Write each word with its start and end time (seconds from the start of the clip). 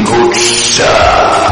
a... 0.00 0.32
Catal 0.78 1.51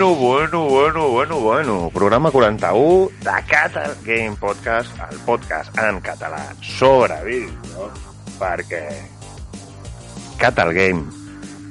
Bueno, 0.00 0.14
bueno, 0.14 0.66
bueno, 0.66 1.08
bueno, 1.10 1.40
bueno. 1.40 1.90
Programa 1.92 2.30
41 2.30 3.10
de 3.20 3.44
Catal 3.46 3.94
Game 4.02 4.34
Podcast, 4.40 4.90
el 5.12 5.18
podcast 5.18 5.76
en 5.76 6.00
català 6.00 6.40
sobre 6.62 7.18
videojocs, 7.26 8.00
perquè 8.40 8.80
Catal 10.40 10.72
Game 10.72 11.04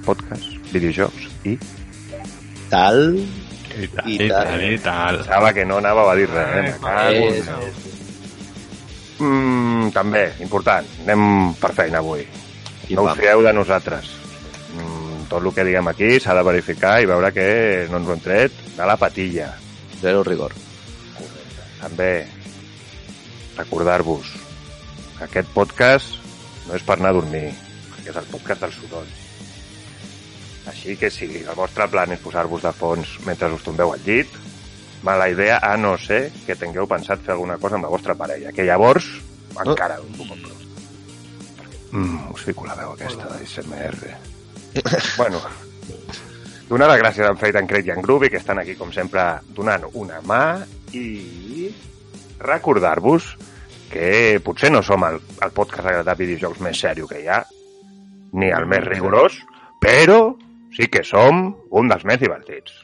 Podcast, 0.05 0.45
videojocs 0.69 1.25
i 1.49 1.57
Tal. 2.69 3.17
I 3.17 3.87
tal, 3.97 4.05
I 4.05 4.29
tal. 4.29 4.61
i 4.61 4.77
tal. 4.77 5.17
pensava 5.23 5.51
que 5.51 5.65
no 5.65 5.81
anava 5.81 6.05
a 6.11 6.15
dir 6.15 6.29
res. 6.29 6.77
Eh? 6.85 7.33
Déu. 7.49 7.65
Mm, 9.25 9.89
també, 9.97 10.35
important. 10.45 10.85
Anem 11.01 11.55
per 11.57 11.73
feina 11.73 11.97
avui. 12.05 12.29
I 12.89 12.93
no 12.93 13.09
us 13.09 13.17
fieu 13.17 13.41
de 13.41 13.57
nosaltres. 13.57 14.18
Tot 15.29 15.43
el 15.45 15.53
que 15.53 15.65
diguem 15.67 15.87
aquí 15.91 16.15
s'ha 16.17 16.33
de 16.33 16.43
verificar 16.45 16.97
i 17.01 17.07
veure 17.09 17.29
que 17.35 17.45
no 17.91 17.99
ens 17.99 18.09
ho 18.09 18.15
hem 18.15 18.23
tret 18.25 18.55
de 18.75 18.87
la 18.89 18.97
patilla. 18.97 19.51
Zero 20.01 20.23
rigor. 20.25 20.55
També 21.79 22.11
recordar-vos 23.59 24.31
que 25.17 25.27
aquest 25.27 25.49
podcast 25.53 26.15
no 26.67 26.77
és 26.77 26.85
per 26.85 26.97
anar 26.97 27.11
a 27.13 27.17
dormir, 27.19 27.49
perquè 27.91 28.13
és 28.13 28.19
el 28.21 28.29
podcast 28.31 28.65
del 28.65 28.75
soroll. 28.75 29.11
Així 30.69 30.95
que 30.99 31.09
si 31.13 31.29
el 31.41 31.55
vostre 31.57 31.87
plan 31.91 32.13
és 32.13 32.21
posar-vos 32.23 32.63
de 32.65 32.73
fons 32.77 33.17
mentre 33.27 33.51
us 33.53 33.65
tombeu 33.65 33.93
al 33.93 34.03
llit, 34.05 34.33
mala 35.03 35.29
idea, 35.31 35.59
a 35.63 35.75
no 35.77 35.95
ser 35.97 36.29
que 36.45 36.57
tingueu 36.59 36.87
pensat 36.89 37.21
fer 37.25 37.35
alguna 37.35 37.57
cosa 37.61 37.77
amb 37.77 37.87
la 37.87 37.93
vostra 37.93 38.15
parella, 38.17 38.53
que 38.55 38.67
llavors 38.67 39.07
encara 39.59 39.99
ho 39.99 40.09
compro. 40.17 40.57
Mm, 41.91 42.33
us 42.33 42.43
fico 42.45 42.67
la 42.69 42.77
veu 42.77 42.93
aquesta 42.93 43.31
d'ASMR. 43.31 44.38
Bueno, 45.17 45.39
donar 46.69 46.89
les 46.91 47.01
gràcies 47.01 47.25
a 47.27 47.31
en 47.33 47.37
Fate, 47.41 47.59
en 47.59 47.67
Craig 47.67 47.87
i 47.87 47.93
en 47.95 48.01
Groovy, 48.05 48.29
que 48.29 48.37
estan 48.41 48.59
aquí, 48.61 48.75
com 48.77 48.91
sempre, 48.93 49.23
donant 49.57 49.87
una 49.93 50.19
mà 50.21 50.41
i 50.93 51.69
recordar-vos 52.39 53.35
que 53.89 54.39
potser 54.45 54.69
no 54.71 54.83
som 54.85 55.03
el, 55.07 55.17
el 55.41 55.51
podcast 55.55 56.05
de 56.05 56.15
videojocs 56.19 56.61
més 56.61 56.77
sèrio 56.79 57.07
que 57.09 57.23
hi 57.23 57.27
ha, 57.27 57.41
ni 58.37 58.51
el 58.53 58.67
més 58.69 58.85
rigorós, 58.85 59.39
però 59.81 60.35
sí 60.77 60.85
que 60.93 61.01
som 61.03 61.49
un 61.73 61.89
dels 61.89 62.05
més 62.05 62.19
divertits. 62.21 62.75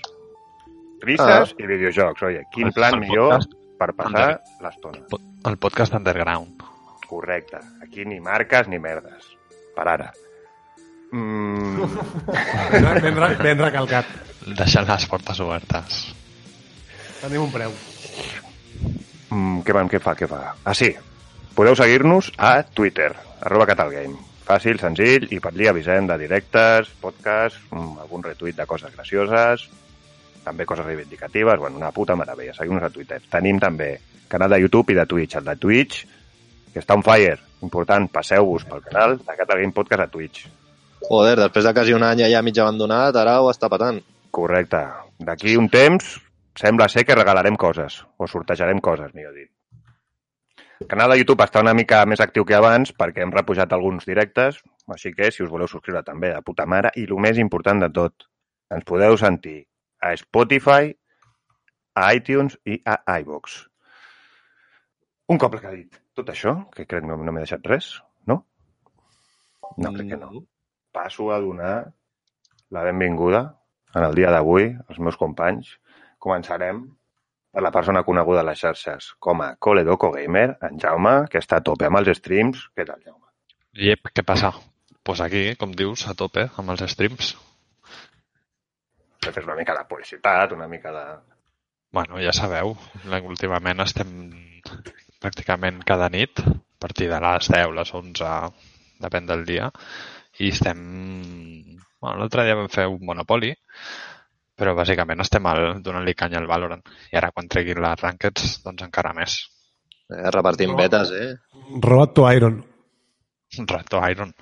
Risses 1.05 1.53
i 1.61 1.67
videojocs, 1.69 2.23
oye, 2.25 2.41
quin 2.51 2.71
El- 2.71 2.73
plan 2.73 2.95
el 2.97 3.03
millor 3.05 3.37
per 3.77 3.91
passar 3.93 4.29
l'estona. 4.63 5.03
El 5.45 5.57
podcast 5.61 5.93
underground. 5.93 6.63
Correcte. 7.05 7.59
Aquí 7.83 8.01
ni 8.09 8.17
marques 8.19 8.67
ni 8.67 8.79
merdes. 8.81 9.27
Per 9.75 9.85
ara. 9.87 10.07
Mm, 11.15 11.85
Ben, 13.01 13.37
ben 13.39 13.59
recalcat. 13.63 14.05
Deixant 14.59 14.87
les 14.89 15.05
portes 15.09 15.39
obertes. 15.41 16.01
Tenim 17.21 17.45
un 17.47 17.51
preu. 17.53 17.71
mm, 19.31 19.61
què 19.65 19.73
van, 19.73 19.87
què 19.89 20.01
fa, 20.03 20.13
què 20.19 20.27
fa? 20.29 20.41
Ah, 20.63 20.73
sí. 20.75 20.91
Podeu 21.55 21.75
seguir-nos 21.79 22.33
a 22.37 22.57
Twitter, 22.67 23.13
arroba 23.41 23.65
catalgame. 23.69 24.19
Fàcil, 24.45 24.77
senzill, 24.77 25.29
i 25.33 25.39
per 25.41 25.53
allí 25.53 25.69
avisem 25.71 26.05
de 26.05 26.17
directes, 26.21 26.91
podcasts, 27.01 27.57
mm, 27.71 27.95
algun 28.03 28.23
retuit 28.27 28.55
de 28.59 28.65
coses 28.69 28.91
gracioses, 28.93 29.63
també 30.43 30.65
coses 30.69 30.85
reivindicatives, 30.85 31.57
bueno, 31.57 31.77
una 31.77 31.91
puta 31.91 32.15
meravella. 32.15 32.53
Seguim-nos 32.53 32.83
a 32.83 32.91
Twitter. 32.93 33.21
Tenim 33.31 33.57
també 33.59 33.95
canal 34.27 34.51
de 34.51 34.59
YouTube 34.61 34.91
i 34.93 34.95
de 34.99 35.05
Twitch. 35.07 35.35
El 35.39 35.45
de 35.45 35.55
Twitch, 35.55 36.03
que 36.73 36.83
està 36.83 36.93
on 36.93 37.01
fire. 37.01 37.39
Important, 37.63 38.05
passeu-vos 38.11 38.67
pel 38.69 38.83
canal 38.83 39.17
de 39.17 39.35
Catal 39.39 39.61
Game 39.63 39.73
Podcast 39.73 40.03
a 40.03 40.07
Twitch. 40.11 40.45
Joder, 41.05 41.35
després 41.38 41.66
de 41.67 41.73
quasi 41.77 41.93
un 41.93 42.03
any 42.03 42.23
ja 42.31 42.41
mig 42.41 42.57
abandonat, 42.57 43.16
ara 43.21 43.38
ho 43.41 43.49
està 43.51 43.69
patant. 43.69 43.99
Correcte. 44.33 44.79
D'aquí 45.27 45.53
un 45.59 45.67
temps 45.69 46.16
sembla 46.57 46.88
ser 46.89 47.03
que 47.05 47.17
regalarem 47.17 47.57
coses, 47.61 47.99
o 48.17 48.27
sortejarem 48.27 48.81
coses, 48.81 49.13
millor 49.13 49.35
dit. 49.35 49.51
El 50.81 50.89
canal 50.91 51.13
de 51.13 51.19
YouTube 51.19 51.45
està 51.45 51.61
una 51.61 51.75
mica 51.77 52.01
més 52.09 52.23
actiu 52.25 52.45
que 52.47 52.55
abans 52.57 52.91
perquè 52.97 53.21
hem 53.23 53.33
repujat 53.35 53.75
alguns 53.75 54.07
directes, 54.09 54.57
així 54.91 55.13
que 55.13 55.29
si 55.31 55.45
us 55.45 55.51
voleu 55.51 55.69
subscriure 55.69 56.01
també 56.07 56.33
de 56.33 56.41
puta 56.41 56.66
mare, 56.66 56.91
i 56.97 57.05
el 57.05 57.22
més 57.22 57.37
important 57.43 57.85
de 57.85 57.91
tot, 57.93 58.25
ens 58.73 58.87
podeu 58.89 59.16
sentir 59.22 59.59
a 60.01 60.16
Spotify, 60.17 60.89
a 61.95 62.09
iTunes 62.17 62.57
i 62.66 62.79
a 62.81 62.97
iVox. 63.22 63.61
Un 65.29 65.37
cop 65.41 65.55
que 65.61 65.69
ha 65.69 65.77
dit 65.77 66.01
tot 66.17 66.33
això, 66.33 66.57
que 66.73 66.83
crec 66.89 67.05
que 67.05 67.07
no, 67.07 67.22
no 67.22 67.31
m'he 67.31 67.45
deixat 67.45 67.63
res, 67.69 67.93
no? 68.25 68.41
No, 69.77 69.93
crec 69.93 70.11
que 70.16 70.19
no 70.19 70.43
passo 70.95 71.29
a 71.35 71.39
donar 71.44 71.75
la 72.72 72.83
benvinguda 72.88 73.44
en 73.95 74.03
el 74.03 74.16
dia 74.16 74.31
d'avui 74.31 74.69
als 74.88 75.00
meus 75.00 75.17
companys. 75.19 75.75
Començarem 76.19 76.85
per 77.56 77.63
la 77.63 77.72
persona 77.72 78.03
coneguda 78.03 78.41
a 78.44 78.47
les 78.50 78.59
xarxes 78.59 79.13
com 79.19 79.44
a 79.44 79.53
Coledoco 79.55 80.09
Gamer, 80.11 80.57
en 80.67 80.79
Jaume, 80.81 81.16
que 81.31 81.39
està 81.39 81.61
a 81.61 81.63
tope 81.63 81.88
amb 81.88 82.01
els 82.01 82.11
streams. 82.19 82.66
Què 82.75 82.88
tal, 82.88 83.00
Jaume? 83.03 83.29
Iep, 83.75 84.11
què 84.16 84.25
passa? 84.28 84.51
Pues 85.05 85.22
aquí, 85.22 85.45
com 85.59 85.72
dius, 85.72 86.07
a 86.11 86.16
tope, 86.17 86.50
amb 86.59 86.73
els 86.73 86.84
streams. 86.91 87.35
Fes 89.25 89.45
una 89.45 89.55
mica 89.57 89.75
de 89.78 89.85
publicitat, 89.89 90.51
una 90.53 90.67
mica 90.67 90.91
de... 90.91 91.05
Bueno, 91.95 92.19
ja 92.19 92.34
sabeu, 92.35 92.75
últimament 93.31 93.79
estem 93.85 94.11
pràcticament 95.23 95.79
cada 95.88 96.09
nit, 96.11 96.41
a 96.44 96.81
partir 96.84 97.07
de 97.09 97.22
les 97.23 97.47
10, 97.53 97.72
les 97.78 97.94
11, 98.01 98.34
depèn 99.05 99.29
del 99.29 99.45
dia, 99.47 99.69
i 100.40 100.51
estem... 100.51 100.81
Bueno, 102.01 102.19
l'altre 102.19 102.46
dia 102.46 102.57
vam 102.57 102.69
fer 102.69 102.85
un 102.91 103.01
Monopoly, 103.07 103.53
però 104.56 104.75
bàsicament 104.78 105.23
estem 105.23 105.46
al, 105.50 105.81
donant-li 105.84 106.13
canya 106.18 106.40
al 106.41 106.47
Valorant. 106.50 106.84
I 107.12 107.19
ara 107.19 107.31
quan 107.34 107.50
treguin 107.51 107.81
les 107.84 108.01
rankeds, 108.01 108.59
doncs 108.66 108.85
encara 108.85 109.13
més. 109.18 109.40
Eh, 110.12 110.29
repartint 110.29 110.75
betes, 110.78 111.11
eh? 111.16 111.34
Road 111.82 112.14
to 112.14 112.28
Iron. 112.32 112.61
Rato 113.58 114.02
Iron. 114.09 114.34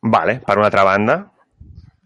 Vale, 0.00 0.40
per 0.46 0.56
una 0.56 0.68
altra 0.70 0.84
banda, 0.86 1.16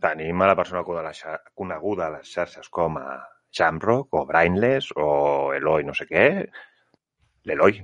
tenim 0.00 0.42
a 0.42 0.48
la 0.50 0.56
persona 0.56 0.82
coneguda 0.82 2.06
a 2.06 2.12
les 2.16 2.30
xarxes 2.32 2.68
com 2.72 2.96
a 2.98 3.20
Jamrock 3.52 4.14
o 4.14 4.24
Brainless 4.26 4.92
o 4.96 5.52
Eloi 5.54 5.84
no 5.84 5.94
sé 5.94 6.06
què. 6.08 6.26
L'Eloi, 7.48 7.80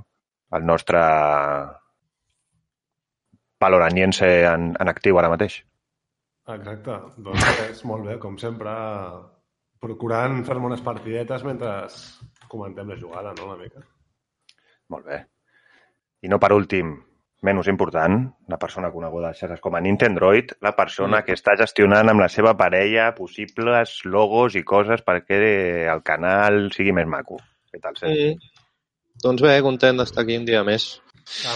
el 0.56 0.66
nostre 0.66 1.02
valoraniense 3.60 4.28
en, 4.48 4.70
en 4.78 4.88
actiu 4.92 5.18
ara 5.18 5.30
mateix. 5.32 5.60
Exacte. 6.52 6.98
Doncs 7.18 7.46
és 7.70 7.82
molt 7.88 8.06
bé, 8.06 8.18
com 8.22 8.36
sempre, 8.38 8.72
procurant 9.82 10.42
fer-me 10.46 10.70
unes 10.70 10.84
partidetes 10.84 11.44
mentre 11.46 11.72
comentem 12.50 12.88
la 12.88 12.98
jugada, 13.00 13.32
no?, 13.38 13.50
una 13.50 13.58
mica. 13.60 13.82
Molt 14.92 15.06
bé. 15.08 15.24
I 16.22 16.30
no 16.30 16.38
per 16.42 16.52
últim, 16.54 16.92
menys 17.46 17.68
important, 17.68 18.20
la 18.48 18.58
persona 18.62 18.90
coneguda 18.94 19.32
a 19.32 19.36
xarxes 19.36 19.60
com 19.62 19.74
a 19.76 19.80
Nintendroid, 19.82 20.54
la 20.64 20.72
persona 20.78 21.20
que 21.26 21.34
està 21.36 21.56
gestionant 21.58 22.08
amb 22.12 22.22
la 22.22 22.28
seva 22.32 22.54
parella 22.58 23.10
possibles 23.18 23.98
logos 24.06 24.56
i 24.56 24.62
coses 24.66 25.02
perquè 25.06 25.40
el 25.92 26.02
canal 26.06 26.70
sigui 26.74 26.94
més 26.96 27.08
maco. 27.10 27.40
Què 27.72 27.82
tal, 27.82 27.98
Sergi? 27.98 28.30
Mm. 28.32 28.62
Doncs 29.24 29.42
bé, 29.42 29.56
content 29.64 29.98
d'estar 29.98 30.22
aquí 30.24 30.36
un 30.38 30.46
dia 30.48 30.62
més. 30.64 30.88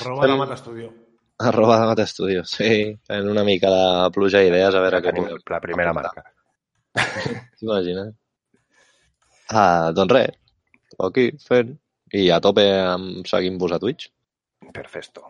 Arroba 0.00 0.24
Fem- 0.26 0.34
la 0.34 0.38
Mata 0.42 0.58
Estudio. 0.58 0.90
Arroba 1.48 1.78
de 1.80 1.86
Mata 1.88 2.04
Estudio, 2.04 2.44
sí. 2.44 2.98
Fent 3.08 3.28
una 3.30 3.44
mica 3.44 3.70
de 3.72 4.10
pluja 4.14 4.42
d'idees, 4.44 4.74
a 4.74 4.82
veure 4.84 5.00
què 5.00 5.12
Tenim 5.14 5.28
podem 5.28 5.54
la 5.54 5.60
primera 5.64 5.94
marca. 5.96 6.24
T'imagines? 7.60 8.12
Ah, 9.50 9.90
doncs 9.96 10.12
res, 10.14 10.36
aquí 11.06 11.30
fent. 11.46 11.74
I 12.12 12.26
a 12.34 12.40
tope 12.42 12.64
amb 12.66 13.26
seguint-vos 13.30 13.72
a 13.72 13.78
Twitch. 13.78 14.08
Perfecto. 14.74 15.22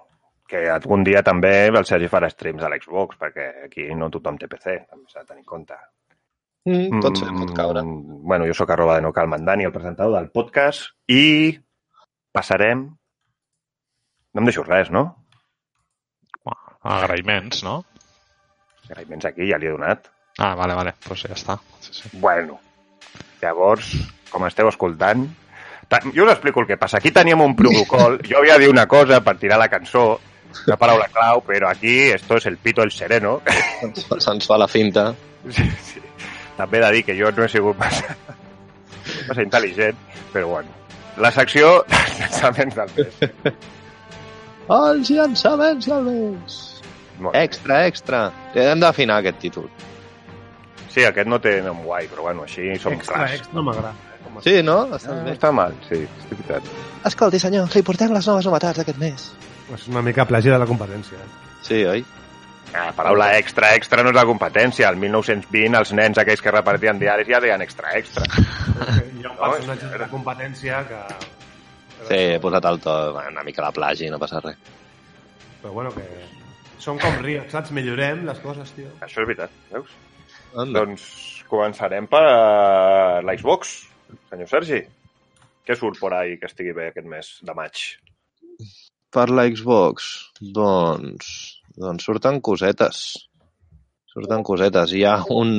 Que 0.48 0.64
algun 0.72 1.04
dia 1.06 1.20
també 1.22 1.68
el 1.68 1.84
Sergi 1.86 2.08
farà 2.10 2.30
streams 2.32 2.64
a 2.64 2.70
l'Xbox, 2.72 3.18
perquè 3.20 3.48
aquí 3.66 3.86
no 3.94 4.08
tothom 4.10 4.38
té 4.40 4.48
PC, 4.50 4.78
també 4.88 5.06
s'ha 5.12 5.22
de 5.22 5.28
tenir 5.28 5.44
en 5.44 5.48
compte. 5.52 5.76
Mm, 6.68 7.02
pot 7.04 7.20
ser, 7.20 7.28
pot 7.36 7.52
caure. 7.56 7.84
Mm, 7.84 8.22
Bueno, 8.26 8.48
jo 8.48 8.56
sóc 8.56 8.72
arroba 8.72 8.96
de 8.96 9.04
no 9.04 9.12
cal 9.12 9.28
Mandani, 9.28 9.68
el 9.68 9.72
presentador 9.76 10.16
del 10.16 10.30
podcast, 10.32 10.90
i 11.08 11.54
passarem... 12.32 12.88
No 14.34 14.42
em 14.42 14.46
deixo 14.46 14.62
res, 14.62 14.90
no? 14.94 15.19
Agraïments, 16.82 17.62
no? 17.66 17.84
Agraïments 18.88 19.26
aquí, 19.28 19.48
ja 19.50 19.58
li 19.58 19.66
he 19.68 19.74
donat. 19.74 20.08
Ah, 20.38 20.54
vale, 20.56 20.74
vale. 20.74 20.94
Doncs 20.96 21.08
pues 21.08 21.22
ja 21.28 21.34
està. 21.36 21.58
Sí, 21.80 21.92
sí. 21.92 22.08
Bueno, 22.22 22.58
llavors, 23.42 23.90
com 24.30 24.46
esteu 24.46 24.68
escoltant, 24.70 25.26
ta- 25.88 26.00
jo 26.14 26.24
us 26.24 26.32
explico 26.32 26.60
el 26.60 26.66
que 26.66 26.76
passa. 26.78 26.98
Aquí 26.98 27.10
teníem 27.10 27.40
un 27.40 27.54
protocol, 27.56 28.20
jo 28.26 28.38
havia 28.38 28.54
de 28.54 28.60
dir 28.66 28.70
una 28.70 28.86
cosa 28.88 29.20
per 29.22 29.36
tirar 29.38 29.58
la 29.58 29.68
cançó, 29.68 30.20
una 30.66 30.76
paraula 30.76 31.08
clau, 31.12 31.42
però 31.46 31.68
aquí 31.70 32.08
esto 32.10 32.36
es 32.36 32.46
el 32.46 32.56
pito 32.58 32.82
el 32.82 32.90
sereno. 32.90 33.40
Se'ns 33.80 34.06
fa- 34.06 34.20
Se'ns 34.20 34.46
fa 34.46 34.58
la 34.58 34.68
finta. 34.68 35.14
Sí, 35.50 35.64
sí. 35.82 36.00
També 36.56 36.76
he 36.78 36.80
de 36.84 36.90
dir 36.92 37.04
que 37.04 37.14
jo 37.16 37.30
no 37.32 37.44
he 37.44 37.48
sigut 37.48 37.78
massa, 37.78 38.14
massa 39.28 39.42
intel·ligent, 39.42 39.96
però 40.34 40.48
bueno. 40.48 40.68
La 41.16 41.30
secció 41.32 41.82
dels 41.88 42.18
llançaments 42.20 42.74
del 42.76 42.90
mes. 42.96 43.54
Els 44.68 45.10
llançaments 45.10 45.86
del 45.88 46.04
mes. 46.10 46.58
Molt 47.20 47.34
bé. 47.36 47.42
Extra, 47.44 47.82
extra. 47.86 48.20
Hem 48.54 48.80
d'afinar 48.82 49.18
aquest 49.20 49.38
títol. 49.42 49.66
Sí, 50.90 51.04
aquest 51.06 51.28
no 51.30 51.38
té 51.40 51.60
nom 51.62 51.82
guai, 51.86 52.08
però 52.10 52.24
bueno, 52.26 52.42
així 52.48 52.72
som 52.82 52.92
Extra, 52.96 53.14
clars. 53.20 53.34
extra, 53.38 53.54
no 53.54 53.62
m'agrada. 53.68 53.92
Sí, 54.42 54.56
no? 54.62 54.78
Està 54.96 55.12
No 55.14 55.24
bé. 55.26 55.32
està 55.36 55.50
mal, 55.52 55.74
sí, 55.88 56.00
és 56.06 56.30
veritat. 56.30 56.62
Escolti, 57.06 57.38
senyor, 57.42 57.68
li 57.74 57.82
portem 57.82 58.12
les 58.14 58.26
noves 58.26 58.46
novetats 58.46 58.78
d'aquest 58.80 58.98
mes. 58.98 59.28
És 59.74 59.86
una 59.88 60.02
mica 60.02 60.24
plagi 60.26 60.48
de 60.50 60.58
la 60.58 60.66
competència. 60.66 61.18
eh? 61.18 61.54
Sí, 61.62 61.84
oi? 61.86 62.04
La 62.72 62.92
paraula 62.94 63.36
extra, 63.38 63.72
extra 63.74 64.02
no 64.02 64.10
és 64.10 64.16
la 64.16 64.24
competència. 64.24 64.88
El 64.88 64.96
1920 64.96 65.76
els 65.78 65.92
nens 65.92 66.18
aquells 66.22 66.40
que 66.42 66.50
repartien 66.54 66.98
diaris 66.98 67.26
ja 67.28 67.40
deien 67.42 67.62
extra, 67.62 67.90
extra. 67.98 68.24
Hi 69.20 69.24
ha 69.26 69.30
un 69.30 69.38
personatge 69.52 69.86
de 69.90 69.98
la 69.98 70.08
competència 70.08 70.84
que... 70.88 71.00
Sí, 72.08 72.14
he 72.34 72.38
posat 72.40 72.64
el 72.64 72.78
to, 72.80 72.94
una 73.30 73.42
mica 73.44 73.62
la 73.62 73.72
plagi, 73.72 74.08
no 74.10 74.18
passa 74.18 74.40
res. 74.40 74.56
Però 75.62 75.72
bueno, 75.72 75.90
que 75.92 76.06
són 76.84 77.00
com 77.00 77.18
rics, 77.24 77.52
saps? 77.52 77.72
Millorem 77.76 78.24
les 78.28 78.40
coses, 78.44 78.72
tio. 78.76 78.88
Això 79.04 79.22
és 79.22 79.28
veritat, 79.28 79.52
veus? 79.72 79.92
Anda. 80.54 80.80
Doncs 80.80 81.04
començarem 81.50 82.06
per 82.10 82.22
eh, 82.26 83.20
l'Xbox, 83.26 83.74
senyor 84.30 84.50
Sergi. 84.50 84.80
Què 85.66 85.76
surt 85.76 86.00
por 86.02 86.14
ahí 86.16 86.38
que 86.40 86.48
estigui 86.50 86.74
bé 86.76 86.88
aquest 86.90 87.08
mes 87.10 87.30
de 87.46 87.56
maig? 87.56 87.84
Per 89.14 89.26
la 89.30 89.46
Xbox, 89.50 90.10
doncs... 90.58 91.30
Doncs 91.80 92.04
surten 92.04 92.40
cosetes. 92.44 93.02
Surten 94.10 94.42
cosetes. 94.46 94.94
Hi 94.96 95.04
ha 95.06 95.20
un... 95.34 95.52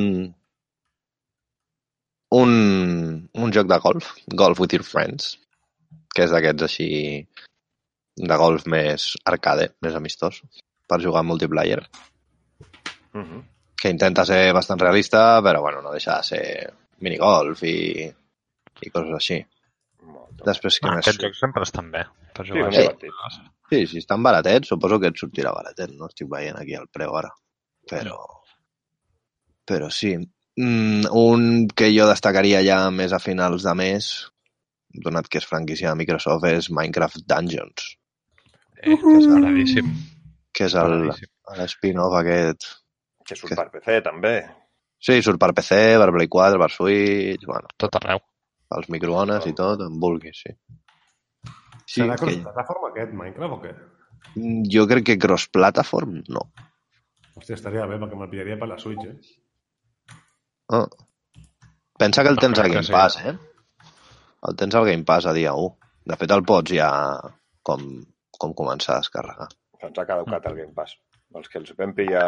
Un, 2.32 2.52
un 3.44 3.52
joc 3.52 3.68
de 3.68 3.76
golf, 3.84 4.14
Golf 4.42 4.60
with 4.62 4.72
your 4.72 4.84
friends, 4.88 5.34
que 6.16 6.24
és 6.24 6.32
d'aquests 6.32 6.64
així 6.64 6.88
de 8.16 8.38
golf 8.40 8.64
més 8.72 9.10
arcade, 9.28 9.66
més 9.84 9.98
amistós, 9.98 10.38
per 10.92 11.00
jugar 11.04 11.24
en 11.24 11.30
multiplayer, 11.32 11.80
Uh 13.14 13.20
-huh. 13.20 13.42
que 13.82 13.90
intenta 13.90 14.24
ser 14.24 14.52
bastant 14.54 14.80
realista, 14.80 15.40
però 15.42 15.60
bueno, 15.60 15.82
no 15.82 15.90
deixa 15.92 16.16
de 16.18 16.22
ser 16.22 16.72
minigolf 17.00 17.62
i, 17.64 18.06
i 18.80 18.90
coses 18.90 19.12
així. 19.14 19.40
Molt. 20.06 20.40
Després, 20.46 20.78
què 20.80 20.88
Ah, 20.88 20.94
més? 20.96 21.06
aquests 21.08 21.22
jocs 21.24 21.38
sempre 21.40 21.62
estan 21.62 21.90
bé. 21.90 22.04
Per 22.34 22.46
Sí, 22.46 22.52
jugar 22.52 22.72
sí. 22.72 22.80
divertits. 22.80 23.40
Sí, 23.70 23.86
si 23.86 23.98
estan 23.98 24.22
baratets, 24.22 24.68
suposo 24.68 24.98
que 25.00 25.08
et 25.08 25.16
sortirà 25.16 25.52
baratet. 25.54 25.90
No 25.98 26.06
estic 26.06 26.28
veient 26.30 26.56
aquí 26.58 26.74
el 26.74 26.88
preu 26.88 27.14
ara. 27.16 27.30
Però... 27.90 28.16
Però 29.66 29.90
sí. 29.90 30.16
Mm, 30.56 31.06
un 31.12 31.68
que 31.74 31.90
jo 31.96 32.06
destacaria 32.08 32.62
ja 32.64 32.90
més 32.90 33.12
a 33.12 33.18
finals 33.18 33.62
de 33.62 33.74
mes, 33.74 34.08
donat 34.92 35.28
que 35.28 35.38
és 35.38 35.46
franquícia 35.46 35.88
de 35.90 35.96
Microsoft, 35.96 36.44
és 36.44 36.70
Minecraft 36.70 37.22
Dungeons, 37.26 37.96
Eh, 38.82 38.96
que 38.98 39.18
és 39.18 39.26
agradíssim. 39.26 39.86
Que 40.62 40.70
és 40.70 41.60
l'spin-off 41.60 42.14
aquest. 42.20 42.68
Que 43.26 43.38
surt 43.38 43.54
per 43.58 43.68
PC, 43.74 44.00
també. 44.06 44.34
Sí, 45.02 45.18
surt 45.26 45.40
per 45.42 45.50
PC, 45.58 45.78
per 45.98 46.10
Play 46.14 46.28
4, 46.30 46.58
per 46.62 46.70
Switch, 46.70 47.46
bueno, 47.48 47.70
Tot 47.82 47.96
arreu. 47.98 48.20
pels 48.72 48.88
microones 48.94 49.46
i 49.50 49.52
tot, 49.58 49.82
en 49.84 49.98
vulguis, 50.00 50.38
sí. 50.46 50.54
Sí, 51.84 52.00
Serà 52.00 52.14
que... 52.16 52.24
cross-plataforma 52.24 52.90
aquest, 52.92 53.12
Minecraft, 53.18 53.56
o 53.56 53.60
què? 53.64 53.72
Mm, 54.38 54.60
Jo 54.72 54.86
crec 54.88 55.08
que 55.10 55.18
cross-platform 55.20 56.20
no. 56.32 56.46
Hòstia, 57.36 57.56
estaria 57.58 57.86
bé, 57.90 57.98
perquè 58.00 58.16
me'l 58.20 58.30
pillaria 58.30 58.56
per 58.60 58.68
la 58.70 58.78
Switch, 58.78 59.02
eh? 59.08 60.18
Ah. 60.72 60.86
Pensa 61.98 62.22
que 62.22 62.30
el 62.32 62.38
tens 62.40 62.58
a 62.58 62.62
crec 62.62 62.72
que 62.72 62.78
Game 62.78 62.86
sí. 62.88 62.94
Pass, 62.94 63.18
eh? 63.26 63.34
El 64.48 64.56
tens 64.58 64.74
al 64.78 64.86
Game 64.88 65.04
Pass 65.08 65.26
a 65.26 65.34
dia 65.36 65.52
1. 65.58 65.74
De 66.12 66.16
fet, 66.18 66.32
el 66.34 66.42
pots 66.46 66.72
ja 66.74 66.88
com, 67.66 67.82
com 68.38 68.54
començar 68.58 68.96
a 68.96 69.02
descarregar. 69.04 69.50
Ens 69.82 69.98
ha 69.98 70.04
caducat 70.06 70.46
el 70.50 70.56
Game 70.60 70.74
Pass. 70.76 70.96
Els 71.34 71.48
que 71.48 71.58
els 71.62 71.72
vam 71.78 71.94
pillar 71.96 72.24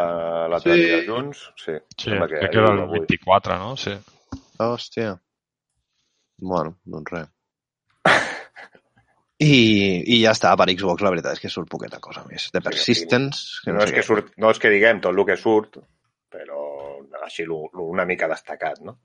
l'altre 0.49 0.73
Sí. 0.73 0.81
dia 0.81 1.01
junts, 1.05 1.43
sí. 1.61 1.75
Sí, 1.95 2.09
Sembla 2.09 2.27
crec 2.31 2.49
que 2.51 2.57
era 2.57 2.71
el 2.73 2.81
avui. 2.87 2.99
24, 3.05 3.57
no? 3.61 3.75
Sí. 3.77 3.93
Hòstia. 4.59 5.13
Bueno, 6.41 6.77
doncs 6.83 7.11
res. 7.13 7.29
I, 9.45 9.53
I 10.15 10.21
ja 10.23 10.31
està, 10.35 10.53
per 10.57 10.67
Xbox 10.71 11.03
la 11.03 11.11
veritat 11.13 11.35
és 11.37 11.43
que 11.43 11.51
surt 11.51 11.69
poqueta 11.71 11.99
cosa 12.03 12.23
més. 12.29 12.47
Sí, 12.49 12.61
Persistence, 12.63 13.61
que 13.63 13.71
No, 13.73 13.79
no, 13.79 13.85
és 13.85 13.91
que 13.95 14.03
surt, 14.07 14.31
no 14.41 14.51
és 14.51 14.59
que 14.63 14.71
diguem 14.73 15.01
tot 15.03 15.13
el 15.15 15.25
que 15.27 15.35
surt, 15.39 15.77
però 16.31 16.61
així 17.25 17.45
lo, 17.47 17.65
lo 17.73 17.87
una 17.91 18.05
mica 18.07 18.27
destacat, 18.31 18.79
no? 18.85 18.97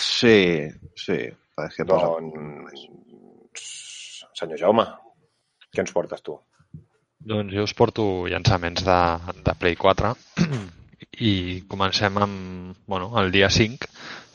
Sí, 0.00 0.68
sí. 0.96 1.18
És 1.66 1.76
que 1.76 1.84
posa... 1.88 2.08
Doncs, 2.20 2.86
senyor 4.36 4.60
Jaume, 4.60 4.84
què 5.72 5.80
ens 5.84 5.92
portes 5.96 6.22
tu? 6.24 6.36
Doncs 7.26 7.54
jo 7.56 7.64
us 7.66 7.74
porto 7.74 8.04
llançaments 8.30 8.84
de, 8.86 8.98
de 9.46 9.54
Play 9.58 9.74
4 9.80 10.12
i 11.30 11.32
comencem 11.66 12.20
amb, 12.22 12.76
bueno, 12.86 13.08
el 13.20 13.32
dia 13.34 13.48
5 13.50 13.88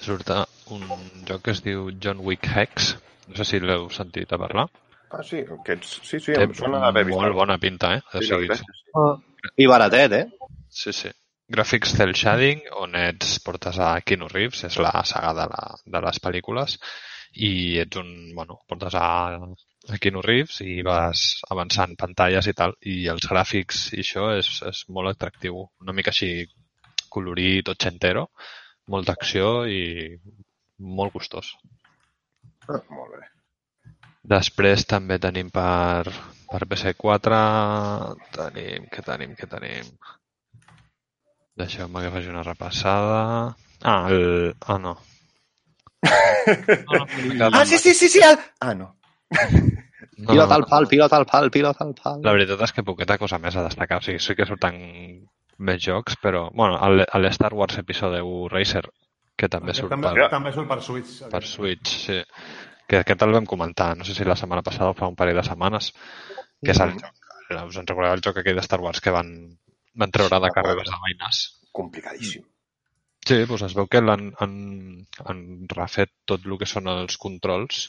surt 0.04 0.32
un 0.76 0.84
joc 1.28 1.46
que 1.46 1.54
es 1.56 1.62
diu 1.64 1.90
John 2.04 2.20
Wick 2.26 2.50
Hex. 2.52 2.96
No 3.30 3.38
sé 3.40 3.46
si 3.48 3.60
l'heu 3.64 3.88
sentit 3.96 4.34
a 4.34 4.40
parlar. 4.42 4.68
Ah, 5.12 5.24
sí, 5.28 5.42
aquests, 5.56 5.98
sí, 6.08 6.20
sí, 6.24 6.34
Té 6.36 6.44
em 6.48 6.54
sona 6.56 6.80
d'haver 6.84 7.06
vist. 7.08 7.20
molt 7.20 7.36
bona 7.36 7.58
pinta, 7.60 7.94
eh? 7.98 8.04
O 8.12 8.22
Sí, 8.24 8.32
veritat, 8.32 8.60
sí. 8.64 9.56
I 9.64 9.68
baratet, 9.72 10.16
eh? 10.16 10.52
Sí, 10.72 10.94
sí. 10.96 11.12
Graphics 11.52 11.96
cel 12.00 12.14
shading, 12.16 12.62
on 12.80 12.96
ets, 12.96 13.38
portes 13.44 13.80
a 13.80 13.94
Keanu 14.08 14.30
Reeves, 14.32 14.64
és 14.68 14.78
la 14.80 14.94
saga 15.08 15.34
de, 15.36 15.48
la, 15.52 15.64
de 15.96 16.02
les 16.08 16.22
pel·lícules, 16.24 16.78
i 17.44 17.52
ets 17.84 18.00
un, 18.00 18.12
bueno, 18.36 18.60
portes 18.72 18.96
a, 18.96 19.08
a 19.90 19.98
Keanu 19.98 20.22
Reeves 20.22 20.62
i 20.62 20.82
vas 20.86 21.42
avançant 21.50 21.96
pantalles 21.98 22.48
i 22.48 22.54
tal, 22.58 22.76
i 22.86 23.08
els 23.12 23.26
gràfics 23.28 23.88
i 23.96 24.04
això 24.04 24.30
és, 24.38 24.50
és 24.70 24.84
molt 24.94 25.10
atractiu. 25.10 25.64
Una 25.82 25.96
mica 25.98 26.14
així 26.14 26.46
colorit, 27.12 27.70
ochentero, 27.74 28.28
molta 28.94 29.16
acció 29.18 29.66
i 29.66 29.82
molt 30.78 31.14
gustós. 31.18 31.56
Ah, 32.70 32.82
molt 32.94 33.18
bé. 33.18 33.28
Després 34.32 34.86
també 34.86 35.18
tenim 35.20 35.50
per, 35.50 36.14
per 36.52 36.62
PC4, 36.70 37.42
tenim, 38.38 38.86
què 38.94 39.04
tenim, 39.06 39.34
què 39.36 39.50
tenim? 39.50 39.90
Deixeu-me 41.58 42.06
que 42.06 42.14
faci 42.14 42.30
una 42.30 42.46
repassada. 42.46 43.22
Ah, 43.82 44.02
el... 44.14 44.54
Ah, 44.62 44.78
no. 44.78 44.96
no, 46.06 47.06
no 47.34 47.50
Ah, 47.52 47.66
sí, 47.66 47.78
sí, 47.78 47.94
sí, 47.94 48.10
sí! 48.10 48.22
El... 48.24 48.38
Ah, 48.62 48.76
no. 48.78 49.01
No, 49.32 50.32
Pilota 50.32 50.56
al 50.56 50.66
pal, 50.70 50.88
pilota 50.88 51.18
al 51.18 51.26
pal, 51.26 51.52
pilota 51.52 51.86
al 51.86 51.94
pal. 51.98 52.24
La 52.26 52.34
veritat 52.36 52.62
és 52.68 52.74
que 52.76 52.86
poqueta 52.88 53.20
cosa 53.22 53.40
més 53.42 53.56
a 53.56 53.66
destacar. 53.68 54.02
O 54.02 54.06
sigui, 54.06 54.20
sí 54.24 54.36
que 54.38 54.48
surten 54.50 54.82
més 55.62 55.80
jocs, 55.84 56.18
però... 56.22 56.50
Bueno, 56.54 56.80
el, 56.88 57.06
el 57.06 57.30
Star 57.32 57.54
Wars 57.54 57.78
episode 57.82 58.22
1 58.26 58.52
Racer, 58.52 58.84
que 59.38 59.50
també 59.52 59.76
surt 59.78 59.94
també, 59.94 60.12
per, 60.18 60.28
també 60.34 60.54
surt 60.56 60.70
per 60.70 60.82
Switch. 60.86 61.18
per 61.32 61.44
Switch, 61.48 61.96
sí. 62.06 62.20
Que 62.90 63.02
aquest 63.02 63.26
el 63.26 63.34
vam 63.38 63.48
comentar, 63.48 63.94
no 63.98 64.06
sé 64.08 64.16
si 64.18 64.28
la 64.28 64.38
setmana 64.40 64.66
passada 64.66 64.92
o 64.92 64.98
fa 64.98 65.10
un 65.10 65.18
parell 65.20 65.40
de 65.40 65.48
setmanes, 65.48 65.92
que 66.62 66.74
és 66.74 66.82
el 66.84 66.98
joc, 66.98 67.28
us 67.62 67.80
en 67.80 67.88
recordeu 67.88 68.18
el 68.18 68.24
joc 68.26 68.42
aquell 68.42 68.58
de 68.60 68.66
Star 68.66 68.82
Wars 68.84 69.02
que 69.04 69.14
van, 69.16 69.32
van 69.96 70.12
treure 70.12 70.42
de 70.44 70.52
carreres 70.56 70.90
de 70.90 71.00
veïnes? 71.06 71.44
Complicadíssim. 71.72 72.44
Sí, 73.22 73.38
doncs 73.46 73.68
es 73.68 73.76
veu 73.78 73.88
que 73.88 74.02
l'han 74.02 74.32
han, 74.42 74.54
han 75.30 75.42
refet 75.72 76.10
tot 76.28 76.46
el 76.48 76.58
que 76.58 76.68
són 76.70 76.90
els 76.92 77.20
controls. 77.22 77.84